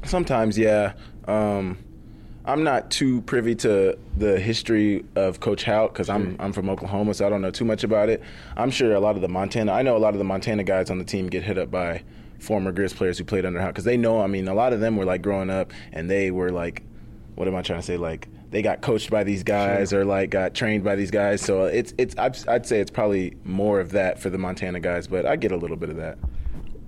Sometimes, 0.03 0.57
yeah. 0.57 0.93
Um, 1.27 1.77
I'm 2.43 2.63
not 2.63 2.89
too 2.89 3.21
privy 3.21 3.55
to 3.55 3.97
the 4.15 4.39
history 4.39 5.03
of 5.15 5.41
Coach 5.41 5.63
Hauck 5.63 5.93
because 5.93 6.09
I'm 6.09 6.35
I'm 6.39 6.53
from 6.53 6.69
Oklahoma, 6.69 7.13
so 7.13 7.25
I 7.25 7.29
don't 7.29 7.41
know 7.41 7.51
too 7.51 7.65
much 7.65 7.83
about 7.83 8.09
it. 8.09 8.21
I'm 8.55 8.71
sure 8.71 8.95
a 8.95 8.99
lot 8.99 9.15
of 9.15 9.21
the 9.21 9.27
Montana, 9.27 9.71
I 9.73 9.81
know 9.81 9.95
a 9.95 9.99
lot 9.99 10.13
of 10.13 10.17
the 10.17 10.23
Montana 10.25 10.63
guys 10.63 10.89
on 10.89 10.97
the 10.97 11.03
team 11.05 11.27
get 11.27 11.43
hit 11.43 11.57
up 11.57 11.71
by 11.71 12.03
former 12.39 12.71
Grizz 12.71 12.95
players 12.95 13.17
who 13.17 13.23
played 13.23 13.45
under 13.45 13.59
Hauck 13.59 13.69
because 13.69 13.85
they 13.85 13.97
know. 13.97 14.21
I 14.21 14.27
mean, 14.27 14.47
a 14.47 14.53
lot 14.53 14.73
of 14.73 14.79
them 14.79 14.95
were 14.95 15.05
like 15.05 15.21
growing 15.21 15.49
up 15.49 15.73
and 15.91 16.09
they 16.09 16.31
were 16.31 16.51
like, 16.51 16.83
what 17.35 17.47
am 17.47 17.55
I 17.55 17.61
trying 17.61 17.79
to 17.79 17.85
say? 17.85 17.97
Like 17.97 18.27
they 18.49 18.61
got 18.61 18.81
coached 18.81 19.09
by 19.09 19.23
these 19.23 19.43
guys 19.43 19.89
sure. 19.89 20.01
or 20.01 20.05
like 20.05 20.29
got 20.29 20.53
trained 20.53 20.83
by 20.83 20.95
these 20.95 21.11
guys. 21.11 21.41
So 21.41 21.65
it's 21.65 21.93
it's 21.97 22.17
I'd, 22.17 22.47
I'd 22.47 22.65
say 22.65 22.79
it's 22.79 22.91
probably 22.91 23.35
more 23.43 23.79
of 23.79 23.91
that 23.91 24.19
for 24.19 24.29
the 24.29 24.37
Montana 24.37 24.79
guys, 24.79 25.07
but 25.07 25.25
I 25.25 25.35
get 25.35 25.51
a 25.51 25.57
little 25.57 25.77
bit 25.77 25.89
of 25.89 25.97
that. 25.97 26.17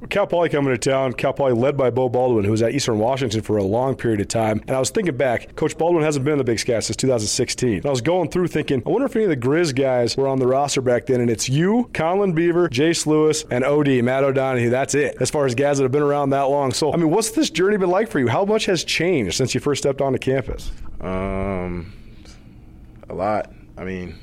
Cal 0.08 0.26
Poly 0.26 0.48
coming 0.48 0.74
to 0.74 0.78
town. 0.78 1.12
Cal 1.14 1.34
Poly 1.34 1.52
led 1.52 1.76
by 1.76 1.90
Beau 1.90 2.08
Baldwin, 2.08 2.46
who 2.46 2.52
was 2.52 2.62
at 2.62 2.74
Eastern 2.74 3.00
Washington 3.00 3.42
for 3.42 3.58
a 3.58 3.64
long 3.64 3.96
period 3.96 4.22
of 4.22 4.30
time. 4.30 4.62
And 4.66 4.72
I 4.72 4.80
was 4.80 4.90
thinking 4.90 5.18
back, 5.18 5.56
Coach 5.58 5.78
Baldwin 5.78 6.04
hasn't 6.04 6.24
been 6.24 6.34
in 6.34 6.38
the 6.38 6.46
Big 6.46 6.58
Sky 6.58 6.80
since 6.80 6.96
2016. 6.96 7.78
And 7.78 7.86
I 7.86 7.90
was 7.90 8.00
going 8.00 8.30
through 8.30 8.48
thinking, 8.48 8.82
I 8.86 8.90
wonder 8.90 9.06
if 9.06 9.16
any 9.16 9.26
of 9.26 9.30
the 9.30 9.38
Grizz 9.38 9.76
guys 9.76 10.16
were 10.16 10.28
on 10.28 10.40
the 10.40 10.48
roster 10.48 10.82
back 10.82 11.06
then. 11.06 11.20
And 11.20 11.30
it's 11.30 11.50
you, 11.50 11.90
Conlon 11.94 12.34
Beaver, 12.34 12.70
Jace 12.70 13.06
Lewis, 13.06 13.44
and 13.52 13.66
OD, 13.66 14.04
Matt 14.04 14.24
O'Donohue. 14.24 14.70
That's 14.70 14.96
it, 14.96 15.18
as 15.20 15.30
far 15.30 15.46
as 15.46 15.54
guys 15.54 15.78
that 15.78 15.84
have 15.84 15.92
been 15.92 16.02
around 16.02 16.30
that 16.30 16.44
long. 16.44 16.72
So, 16.72 16.94
I 16.94 16.96
mean, 16.96 17.10
what's 17.10 17.32
this 17.32 17.50
journey 17.50 17.78
been 17.78 17.90
like 17.90 18.10
for 18.10 18.20
you? 18.20 18.30
How 18.30 18.46
much 18.46 18.66
has 18.68 18.86
changed 18.86 19.36
since 19.36 19.54
you 19.54 19.60
first 19.60 19.84
stepped 19.84 20.02
onto 20.02 20.18
campus? 20.18 20.72
Um, 21.02 21.94
a 23.10 23.14
lot. 23.14 23.52
I 23.78 23.84
mean, 23.84 24.16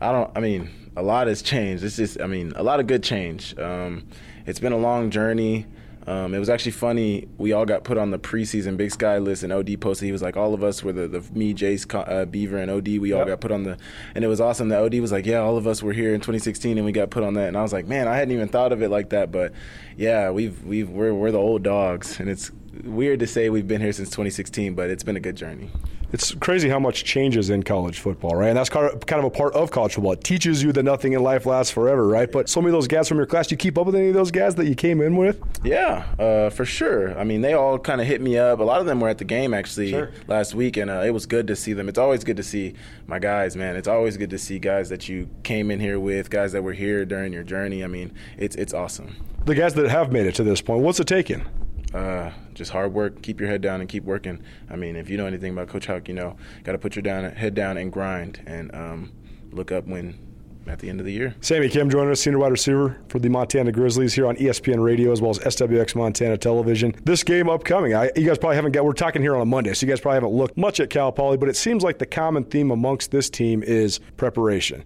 I 0.00 0.12
don't, 0.12 0.30
I 0.36 0.40
mean, 0.40 0.70
a 0.96 1.02
lot 1.02 1.26
has 1.26 1.42
changed. 1.42 1.82
It's 1.82 1.96
just, 1.96 2.20
I 2.20 2.26
mean, 2.26 2.52
a 2.54 2.62
lot 2.62 2.78
of 2.80 2.86
good 2.86 3.02
change. 3.02 3.58
Um, 3.58 4.06
it's 4.46 4.60
been 4.60 4.72
a 4.72 4.78
long 4.78 5.10
journey. 5.10 5.66
Um, 6.06 6.34
it 6.34 6.38
was 6.38 6.48
actually 6.48 6.72
funny. 6.72 7.28
We 7.36 7.52
all 7.52 7.66
got 7.66 7.84
put 7.84 7.98
on 7.98 8.10
the 8.10 8.18
preseason 8.18 8.76
Big 8.76 8.90
Sky 8.90 9.18
list, 9.18 9.42
and 9.42 9.52
OD 9.52 9.80
posted. 9.80 10.06
He 10.06 10.12
was 10.12 10.22
like, 10.22 10.36
"All 10.36 10.54
of 10.54 10.64
us 10.64 10.82
were 10.82 10.92
the, 10.92 11.06
the 11.06 11.20
me, 11.32 11.54
Jace, 11.54 11.86
uh, 11.94 12.24
Beaver, 12.24 12.56
and 12.56 12.70
OD. 12.70 12.98
We 12.98 13.12
all 13.12 13.24
got 13.24 13.40
put 13.40 13.52
on 13.52 13.64
the." 13.64 13.76
And 14.14 14.24
it 14.24 14.28
was 14.28 14.40
awesome 14.40 14.70
that 14.70 14.82
OD 14.82 14.94
was 15.00 15.12
like, 15.12 15.26
"Yeah, 15.26 15.38
all 15.38 15.56
of 15.56 15.66
us 15.66 15.82
were 15.82 15.92
here 15.92 16.14
in 16.14 16.20
2016, 16.20 16.78
and 16.78 16.86
we 16.86 16.92
got 16.92 17.10
put 17.10 17.22
on 17.22 17.34
that." 17.34 17.48
And 17.48 17.56
I 17.56 17.62
was 17.62 17.72
like, 17.72 17.86
"Man, 17.86 18.08
I 18.08 18.16
hadn't 18.16 18.32
even 18.32 18.48
thought 18.48 18.72
of 18.72 18.82
it 18.82 18.88
like 18.88 19.10
that." 19.10 19.30
But 19.30 19.52
yeah, 19.96 20.30
we've 20.30 20.64
we've 20.64 20.88
we're 20.88 21.12
we're 21.12 21.30
the 21.30 21.38
old 21.38 21.62
dogs, 21.62 22.18
and 22.18 22.30
it's 22.30 22.50
weird 22.82 23.20
to 23.20 23.26
say 23.26 23.50
we've 23.50 23.68
been 23.68 23.80
here 23.80 23.92
since 23.92 24.08
2016, 24.08 24.74
but 24.74 24.88
it's 24.90 25.02
been 25.02 25.16
a 25.16 25.20
good 25.20 25.36
journey 25.36 25.70
it's 26.12 26.34
crazy 26.34 26.68
how 26.68 26.78
much 26.78 27.04
changes 27.04 27.50
in 27.50 27.62
college 27.62 28.00
football, 28.00 28.34
right? 28.34 28.48
And 28.48 28.56
that's 28.56 28.68
kind 28.68 28.92
of, 28.92 29.06
kind 29.06 29.20
of 29.20 29.26
a 29.26 29.30
part 29.30 29.54
of 29.54 29.70
college 29.70 29.94
football. 29.94 30.12
It 30.12 30.24
teaches 30.24 30.62
you 30.62 30.72
that 30.72 30.82
nothing 30.82 31.12
in 31.12 31.22
life 31.22 31.46
lasts 31.46 31.72
forever, 31.72 32.06
right? 32.06 32.30
But 32.30 32.48
so 32.48 32.60
many 32.60 32.70
of 32.70 32.72
those 32.74 32.88
guys 32.88 33.08
from 33.08 33.18
your 33.18 33.26
class, 33.26 33.46
do 33.46 33.54
you 33.54 33.56
keep 33.56 33.78
up 33.78 33.86
with 33.86 33.94
any 33.94 34.08
of 34.08 34.14
those 34.14 34.30
guys 34.30 34.54
that 34.56 34.66
you 34.66 34.74
came 34.74 35.00
in 35.00 35.16
with? 35.16 35.40
Yeah, 35.62 36.06
uh, 36.18 36.50
for 36.50 36.64
sure. 36.64 37.18
I 37.18 37.24
mean, 37.24 37.40
they 37.40 37.54
all 37.54 37.78
kind 37.78 38.00
of 38.00 38.06
hit 38.06 38.20
me 38.20 38.38
up. 38.38 38.58
A 38.60 38.62
lot 38.62 38.80
of 38.80 38.86
them 38.86 39.00
were 39.00 39.08
at 39.08 39.18
the 39.18 39.24
game 39.24 39.54
actually 39.54 39.90
sure. 39.90 40.10
last 40.26 40.54
week, 40.54 40.76
and 40.76 40.90
uh, 40.90 41.02
it 41.04 41.10
was 41.10 41.26
good 41.26 41.46
to 41.46 41.56
see 41.56 41.72
them. 41.72 41.88
It's 41.88 41.98
always 41.98 42.24
good 42.24 42.36
to 42.36 42.42
see 42.42 42.74
my 43.06 43.18
guys, 43.18 43.56
man. 43.56 43.76
It's 43.76 43.88
always 43.88 44.16
good 44.16 44.30
to 44.30 44.38
see 44.38 44.58
guys 44.58 44.88
that 44.88 45.08
you 45.08 45.28
came 45.42 45.70
in 45.70 45.80
here 45.80 46.00
with, 46.00 46.30
guys 46.30 46.52
that 46.52 46.62
were 46.62 46.72
here 46.72 47.04
during 47.04 47.32
your 47.32 47.44
journey. 47.44 47.84
I 47.84 47.86
mean, 47.86 48.12
it's 48.36 48.56
it's 48.56 48.74
awesome. 48.74 49.16
The 49.44 49.54
guys 49.54 49.74
that 49.74 49.88
have 49.90 50.12
made 50.12 50.26
it 50.26 50.34
to 50.36 50.44
this 50.44 50.60
point, 50.60 50.82
what's 50.82 51.00
it 51.00 51.06
taken? 51.06 51.46
Uh, 51.92 52.30
just 52.54 52.70
hard 52.70 52.94
work. 52.94 53.20
Keep 53.22 53.40
your 53.40 53.48
head 53.48 53.60
down 53.60 53.80
and 53.80 53.88
keep 53.88 54.04
working. 54.04 54.42
I 54.70 54.76
mean, 54.76 54.96
if 54.96 55.10
you 55.10 55.16
know 55.16 55.26
anything 55.26 55.52
about 55.52 55.68
Coach 55.68 55.86
Hauck, 55.86 56.08
you 56.08 56.14
know, 56.14 56.36
got 56.62 56.72
to 56.72 56.78
put 56.78 56.94
your 56.94 57.02
down, 57.02 57.24
head 57.32 57.54
down 57.54 57.76
and 57.76 57.92
grind 57.92 58.42
and 58.46 58.74
um, 58.74 59.12
look 59.50 59.72
up 59.72 59.86
when 59.86 60.18
at 60.66 60.78
the 60.78 60.88
end 60.88 61.00
of 61.00 61.06
the 61.06 61.12
year. 61.12 61.34
Sammy 61.40 61.68
Akem 61.68 61.90
joining 61.90 62.12
us, 62.12 62.20
senior 62.20 62.38
wide 62.38 62.52
receiver 62.52 63.00
for 63.08 63.18
the 63.18 63.28
Montana 63.28 63.72
Grizzlies 63.72 64.14
here 64.14 64.26
on 64.26 64.36
ESPN 64.36 64.82
Radio 64.82 65.10
as 65.10 65.20
well 65.20 65.30
as 65.30 65.38
SWX 65.38 65.96
Montana 65.96 66.36
Television. 66.36 66.94
This 67.04 67.24
game 67.24 67.48
upcoming, 67.48 67.94
I, 67.94 68.10
you 68.14 68.26
guys 68.26 68.38
probably 68.38 68.56
haven't 68.56 68.72
got. 68.72 68.84
We're 68.84 68.92
talking 68.92 69.22
here 69.22 69.34
on 69.34 69.40
a 69.40 69.46
Monday, 69.46 69.72
so 69.74 69.84
you 69.84 69.90
guys 69.90 70.00
probably 70.00 70.16
haven't 70.16 70.32
looked 70.32 70.56
much 70.56 70.80
at 70.80 70.90
Cal 70.90 71.12
Poly, 71.12 71.38
but 71.38 71.48
it 71.48 71.56
seems 71.56 71.82
like 71.82 71.98
the 71.98 72.06
common 72.06 72.44
theme 72.44 72.70
amongst 72.70 73.10
this 73.10 73.28
team 73.28 73.62
is 73.62 74.00
preparation 74.16 74.84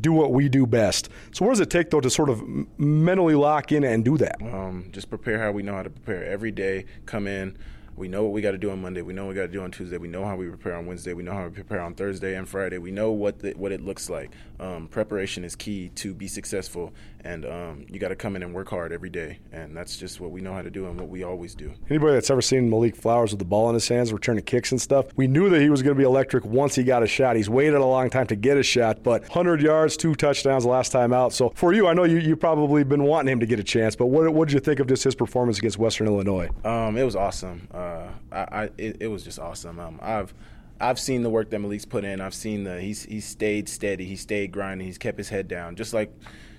do 0.00 0.12
what 0.12 0.32
we 0.32 0.48
do 0.48 0.66
best. 0.66 1.08
So, 1.32 1.44
what 1.44 1.52
does 1.52 1.60
it 1.60 1.70
take 1.70 1.90
though 1.90 2.00
to 2.00 2.10
sort 2.10 2.30
of 2.30 2.42
mentally 2.78 3.34
lock 3.34 3.72
in 3.72 3.84
and 3.84 4.04
do 4.04 4.16
that? 4.18 4.40
Um, 4.42 4.88
just 4.92 5.10
prepare 5.10 5.38
how 5.38 5.52
we 5.52 5.62
know 5.62 5.74
how 5.74 5.82
to 5.82 5.90
prepare 5.90 6.24
every 6.24 6.50
day. 6.50 6.84
Come 7.06 7.26
in 7.26 7.56
we 7.96 8.08
know 8.08 8.22
what 8.24 8.32
we 8.32 8.42
got 8.42 8.50
to 8.50 8.58
do 8.58 8.70
on 8.70 8.82
Monday. 8.82 9.00
We 9.00 9.14
know 9.14 9.24
what 9.24 9.30
we 9.30 9.34
got 9.36 9.42
to 9.46 9.52
do 9.52 9.62
on 9.62 9.70
Tuesday. 9.70 9.96
We 9.96 10.08
know 10.08 10.24
how 10.24 10.36
we 10.36 10.48
prepare 10.48 10.74
on 10.74 10.86
Wednesday. 10.86 11.14
We 11.14 11.22
know 11.22 11.32
how 11.32 11.44
we 11.44 11.50
prepare 11.50 11.80
on 11.80 11.94
Thursday 11.94 12.36
and 12.36 12.46
Friday. 12.46 12.76
We 12.78 12.90
know 12.90 13.10
what 13.10 13.38
the, 13.38 13.52
what 13.52 13.72
it 13.72 13.80
looks 13.80 14.10
like. 14.10 14.32
Um, 14.60 14.86
preparation 14.88 15.44
is 15.44 15.56
key 15.56 15.88
to 15.96 16.12
be 16.12 16.28
successful, 16.28 16.92
and 17.26 17.44
um, 17.44 17.86
you 17.88 17.98
got 17.98 18.08
to 18.08 18.16
come 18.16 18.36
in 18.36 18.42
and 18.42 18.54
work 18.54 18.68
hard 18.68 18.92
every 18.92 19.10
day. 19.10 19.40
And 19.50 19.76
that's 19.76 19.96
just 19.96 20.20
what 20.20 20.30
we 20.30 20.40
know 20.40 20.52
how 20.52 20.62
to 20.62 20.70
do 20.70 20.86
and 20.86 20.98
what 20.98 21.08
we 21.08 21.24
always 21.24 21.54
do. 21.54 21.72
Anybody 21.90 22.14
that's 22.14 22.30
ever 22.30 22.40
seen 22.40 22.70
Malik 22.70 22.94
Flowers 22.94 23.32
with 23.32 23.40
the 23.40 23.44
ball 23.44 23.68
in 23.68 23.74
his 23.74 23.88
hands, 23.88 24.12
returning 24.12 24.44
kicks 24.44 24.70
and 24.70 24.80
stuff, 24.80 25.06
we 25.16 25.26
knew 25.26 25.50
that 25.50 25.60
he 25.60 25.68
was 25.68 25.82
going 25.82 25.96
to 25.96 25.98
be 25.98 26.04
electric 26.04 26.44
once 26.44 26.76
he 26.76 26.84
got 26.84 27.02
a 27.02 27.06
shot. 27.06 27.34
He's 27.34 27.50
waited 27.50 27.74
a 27.74 27.84
long 27.84 28.10
time 28.10 28.28
to 28.28 28.36
get 28.36 28.56
a 28.56 28.62
shot, 28.62 29.02
but 29.02 29.22
100 29.22 29.60
yards, 29.60 29.96
two 29.96 30.14
touchdowns 30.14 30.64
last 30.64 30.92
time 30.92 31.12
out. 31.12 31.32
So 31.32 31.50
for 31.56 31.72
you, 31.72 31.88
I 31.88 31.94
know 31.94 32.04
you 32.04 32.18
you 32.18 32.36
probably 32.36 32.84
been 32.84 33.02
wanting 33.02 33.32
him 33.32 33.40
to 33.40 33.46
get 33.46 33.58
a 33.58 33.64
chance, 33.64 33.96
but 33.96 34.06
what 34.06 34.32
what 34.32 34.48
did 34.48 34.54
you 34.54 34.60
think 34.60 34.78
of 34.78 34.86
just 34.86 35.02
his 35.02 35.14
performance 35.14 35.58
against 35.58 35.78
Western 35.78 36.06
Illinois? 36.06 36.48
Um, 36.64 36.96
it 36.96 37.02
was 37.02 37.16
awesome. 37.16 37.66
Uh, 37.72 38.08
I, 38.30 38.38
I 38.38 38.62
it, 38.78 38.96
it, 39.00 39.08
was 39.08 39.24
just 39.24 39.38
awesome. 39.38 39.80
Um, 39.80 39.98
I've 40.00 40.32
I've 40.80 41.00
seen 41.00 41.22
the 41.22 41.30
work 41.30 41.50
that 41.50 41.58
Malik's 41.58 41.84
put 41.84 42.04
in. 42.04 42.20
I've 42.20 42.34
seen 42.34 42.64
the 42.64 42.80
he's 42.80 43.04
he 43.04 43.20
stayed 43.20 43.68
steady. 43.68 44.04
He 44.04 44.16
stayed 44.16 44.52
grinding. 44.52 44.86
He's 44.86 44.98
kept 44.98 45.18
his 45.18 45.28
head 45.28 45.48
down, 45.48 45.76
just 45.76 45.92
like 45.92 46.12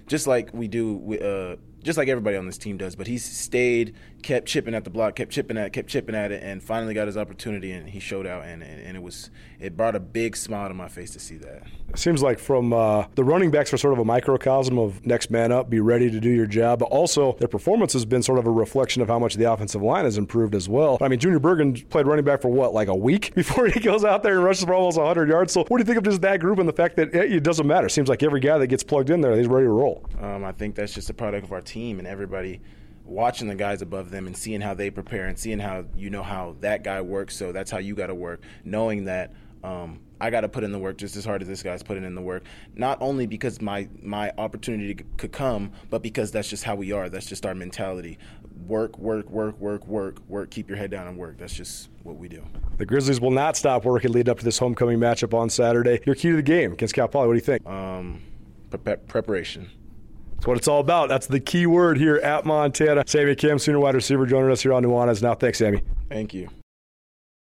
just 0.07 0.27
like 0.27 0.49
we 0.53 0.67
do. 0.67 1.13
Uh, 1.17 1.55
just 1.83 1.97
like 1.97 2.09
everybody 2.09 2.35
on 2.35 2.45
this 2.45 2.57
team 2.57 2.77
does. 2.77 2.95
But 2.95 3.07
he's 3.07 3.23
stayed, 3.23 3.95
kept 4.27 4.45
chipping 4.45 4.75
at 4.75 4.83
the 4.83 4.89
block, 4.89 5.15
kept 5.15 5.31
chipping 5.31 5.57
at, 5.57 5.67
it, 5.67 5.73
kept 5.73 5.87
chipping 5.87 6.13
at 6.13 6.33
it, 6.33 6.43
and 6.43 6.61
finally 6.61 6.93
got 6.93 7.07
his 7.07 7.15
opportunity, 7.15 7.71
and 7.71 7.87
he 7.87 7.97
showed 7.97 8.27
out, 8.27 8.43
and, 8.43 8.61
and, 8.61 8.81
and 8.81 8.97
it 8.97 9.01
was 9.01 9.29
it 9.57 9.77
brought 9.77 9.95
a 9.95 10.01
big 10.01 10.35
smile 10.35 10.67
to 10.67 10.73
my 10.73 10.89
face 10.89 11.11
to 11.11 11.19
see 11.19 11.37
that. 11.37 11.63
It 11.87 11.97
seems 11.97 12.21
like 12.21 12.37
from 12.37 12.73
uh, 12.73 13.05
the 13.15 13.23
running 13.23 13.51
backs 13.51 13.73
are 13.73 13.77
sort 13.77 13.93
of 13.93 13.99
a 13.99 14.05
microcosm 14.05 14.77
of 14.77 15.05
next 15.05 15.31
man 15.31 15.53
up, 15.53 15.69
be 15.69 15.79
ready 15.79 16.11
to 16.11 16.19
do 16.19 16.29
your 16.29 16.45
job. 16.45 16.79
But 16.79 16.89
also 16.89 17.37
their 17.39 17.47
performance 17.47 17.93
has 17.93 18.03
been 18.03 18.21
sort 18.21 18.37
of 18.37 18.45
a 18.45 18.51
reflection 18.51 19.01
of 19.01 19.07
how 19.07 19.17
much 19.17 19.35
the 19.35 19.49
offensive 19.49 19.81
line 19.81 20.03
has 20.03 20.17
improved 20.17 20.55
as 20.55 20.67
well. 20.67 20.97
I 20.99 21.07
mean, 21.07 21.19
Junior 21.19 21.39
Bergen 21.39 21.73
played 21.89 22.05
running 22.05 22.25
back 22.25 22.41
for 22.41 22.49
what, 22.49 22.73
like 22.73 22.89
a 22.89 22.95
week 22.95 23.33
before 23.35 23.67
he 23.67 23.79
goes 23.79 24.03
out 24.03 24.23
there 24.23 24.35
and 24.35 24.43
rushes 24.43 24.65
for 24.65 24.73
almost 24.73 24.97
100 24.97 25.29
yards. 25.29 25.53
So 25.53 25.63
what 25.69 25.77
do 25.77 25.81
you 25.81 25.85
think 25.85 25.99
of 25.99 26.03
just 26.03 26.19
that 26.21 26.41
group 26.41 26.59
and 26.59 26.67
the 26.67 26.73
fact 26.73 26.97
that 26.97 27.15
it 27.15 27.43
doesn't 27.43 27.65
matter? 27.65 27.87
It 27.87 27.91
seems 27.91 28.09
like 28.09 28.23
every 28.23 28.41
guy 28.41 28.57
that 28.57 28.67
gets 28.67 28.83
plugged 28.83 29.09
in 29.09 29.21
there, 29.21 29.37
he's 29.37 29.47
ready 29.47 29.67
to 29.67 29.71
roll. 29.71 30.05
Um, 30.19 30.43
I 30.43 30.51
think 30.51 30.75
that's 30.75 30.93
just 30.93 31.09
a 31.09 31.13
product 31.13 31.45
of 31.45 31.53
our 31.53 31.61
team 31.61 31.99
and 31.99 32.07
everybody 32.07 32.59
watching 33.07 33.47
the 33.47 33.55
guys 33.55 33.81
above 33.81 34.11
them 34.11 34.27
and 34.27 34.35
seeing 34.35 34.61
how 34.61 34.73
they 34.73 34.89
prepare 34.89 35.27
and 35.27 35.37
seeing 35.37 35.59
how 35.59 35.85
you 35.95 36.09
know 36.09 36.23
how 36.23 36.55
that 36.61 36.83
guy 36.83 37.01
works. 37.01 37.35
So 37.35 37.51
that's 37.51 37.71
how 37.71 37.77
you 37.79 37.95
got 37.95 38.07
to 38.07 38.15
work, 38.15 38.41
knowing 38.63 39.05
that 39.05 39.33
um, 39.63 39.99
I 40.19 40.29
got 40.29 40.41
to 40.41 40.49
put 40.49 40.63
in 40.63 40.71
the 40.71 40.79
work 40.79 40.97
just 40.97 41.15
as 41.15 41.25
hard 41.25 41.41
as 41.41 41.47
this 41.47 41.63
guy's 41.63 41.83
putting 41.83 42.03
in 42.03 42.15
the 42.15 42.21
work. 42.21 42.43
Not 42.75 43.01
only 43.01 43.27
because 43.27 43.61
my 43.61 43.87
my 44.01 44.31
opportunity 44.37 44.95
could 45.17 45.31
come, 45.31 45.71
but 45.89 46.01
because 46.01 46.31
that's 46.31 46.49
just 46.49 46.63
how 46.63 46.75
we 46.75 46.91
are. 46.91 47.09
That's 47.09 47.25
just 47.25 47.45
our 47.45 47.55
mentality. 47.55 48.17
Work, 48.65 48.97
work, 48.97 49.29
work, 49.29 49.59
work, 49.59 49.85
work, 49.87 50.17
work. 50.27 50.49
Keep 50.49 50.69
your 50.69 50.77
head 50.77 50.89
down 50.89 51.07
and 51.07 51.17
work. 51.17 51.37
That's 51.37 51.53
just 51.53 51.89
what 52.03 52.17
we 52.17 52.27
do. 52.27 52.43
The 52.77 52.85
Grizzlies 52.85 53.21
will 53.21 53.31
not 53.31 53.55
stop 53.55 53.85
working 53.85 54.11
lead 54.11 54.29
up 54.29 54.39
to 54.39 54.45
this 54.45 54.57
homecoming 54.57 54.99
matchup 54.99 55.33
on 55.33 55.49
Saturday. 55.49 55.99
Your 56.05 56.15
key 56.15 56.29
to 56.29 56.35
the 56.35 56.41
game 56.41 56.73
against 56.73 56.95
Cal 56.95 57.07
Poly. 57.07 57.27
What 57.27 57.33
do 57.33 57.37
you 57.37 57.41
think? 57.45 57.65
Um, 57.67 58.21
pre- 58.69 58.95
preparation. 58.95 59.69
What 60.47 60.55
it's 60.55 60.69
all 60.69 60.79
about. 60.79 61.09
That's 61.09 61.27
the 61.27 61.41
key 61.41 61.65
word 61.65 61.97
here 61.97 62.15
at 62.15 62.45
Montana. 62.45 63.03
Sammy 63.05 63.35
Akem, 63.35 63.59
senior 63.59 63.81
wide 63.81 63.95
receiver, 63.95 64.25
joining 64.25 64.49
us 64.49 64.61
here 64.61 64.71
on 64.71 64.81
Nuanez. 64.81 65.21
Now, 65.21 65.35
thanks, 65.35 65.57
Sammy. 65.57 65.81
Thank 66.07 66.33
you. 66.33 66.47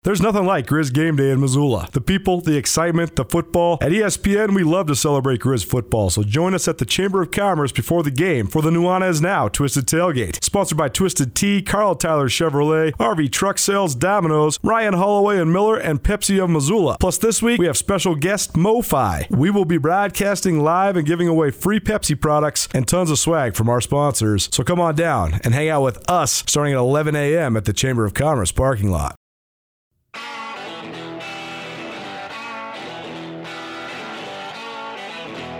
There's 0.06 0.22
nothing 0.22 0.45
like 0.45 0.68
Grizz 0.68 0.94
game 0.94 1.15
day 1.15 1.32
in 1.32 1.41
Missoula. 1.41 1.90
The 1.91 1.99
people, 1.99 2.40
the 2.40 2.56
excitement, 2.56 3.15
the 3.15 3.26
football. 3.26 3.80
At 3.82 3.91
ESPN, 3.91 4.53
we 4.53 4.61
love 4.61 4.86
to 4.86 4.95
celebrate 4.95 5.40
Grizz 5.40 5.65
football, 5.65 6.11
so 6.11 6.22
join 6.22 6.53
us 6.53 6.68
at 6.68 6.77
the 6.77 6.86
Chamber 6.86 7.23
of 7.23 7.32
Commerce 7.32 7.72
before 7.72 8.03
the 8.03 8.11
game 8.11 8.45
for 8.45 8.61
the 8.61 8.69
Nuanez 8.69 9.19
Now 9.19 9.48
Twisted 9.48 9.88
Tailgate. 9.88 10.44
Sponsored 10.44 10.77
by 10.77 10.90
Twisted 10.90 11.34
Tea, 11.34 11.64
Karl 11.64 11.95
Tyler 11.95 12.30
Chevrolet, 12.30 12.91
RV 12.98 13.32
Truck 13.32 13.57
Sales, 13.57 13.95
Domino's, 13.95 14.60
Ryan 14.61 14.94
Holloway 14.94 15.40
and 15.40 15.52
Miller, 15.52 15.77
and 15.77 16.03
Pepsi 16.03 16.40
of 16.40 16.52
Missoula. 16.52 16.98
Plus, 16.99 17.18
this 17.18 17.41
week 17.41 17.60
we 17.60 17.65
have 17.65 17.76
special 17.76 18.14
guest 18.14 18.53
MoFi. 18.53 19.27
We 19.36 19.49
will 19.49 19.65
be 19.65 19.80
broadcasting 19.80 20.60
live 20.64 20.98
and 20.98 21.07
giving 21.07 21.27
away 21.27 21.49
free 21.49 21.80
Pepsi 21.80 22.22
products 22.22 22.69
and 22.76 22.88
tons 22.88 23.10
of 23.10 23.18
swag 23.18 23.56
from 23.56 23.69
our 23.69 23.82
sponsors. 23.82 24.49
So 24.52 24.64
come 24.64 24.80
on 24.80 24.94
down 24.94 25.40
and 25.44 25.56
hang 25.56 25.69
out 25.69 25.82
with 25.82 26.07
us 26.07 26.44
starting 26.45 26.76
at 26.76 26.80
11 26.80 27.15
a.m. 27.15 27.57
at 27.57 27.65
the 27.65 27.73
Chamber 27.73 28.06
of 28.06 28.14
Commerce 28.14 28.52
parking 28.52 28.91
lot. 28.91 29.15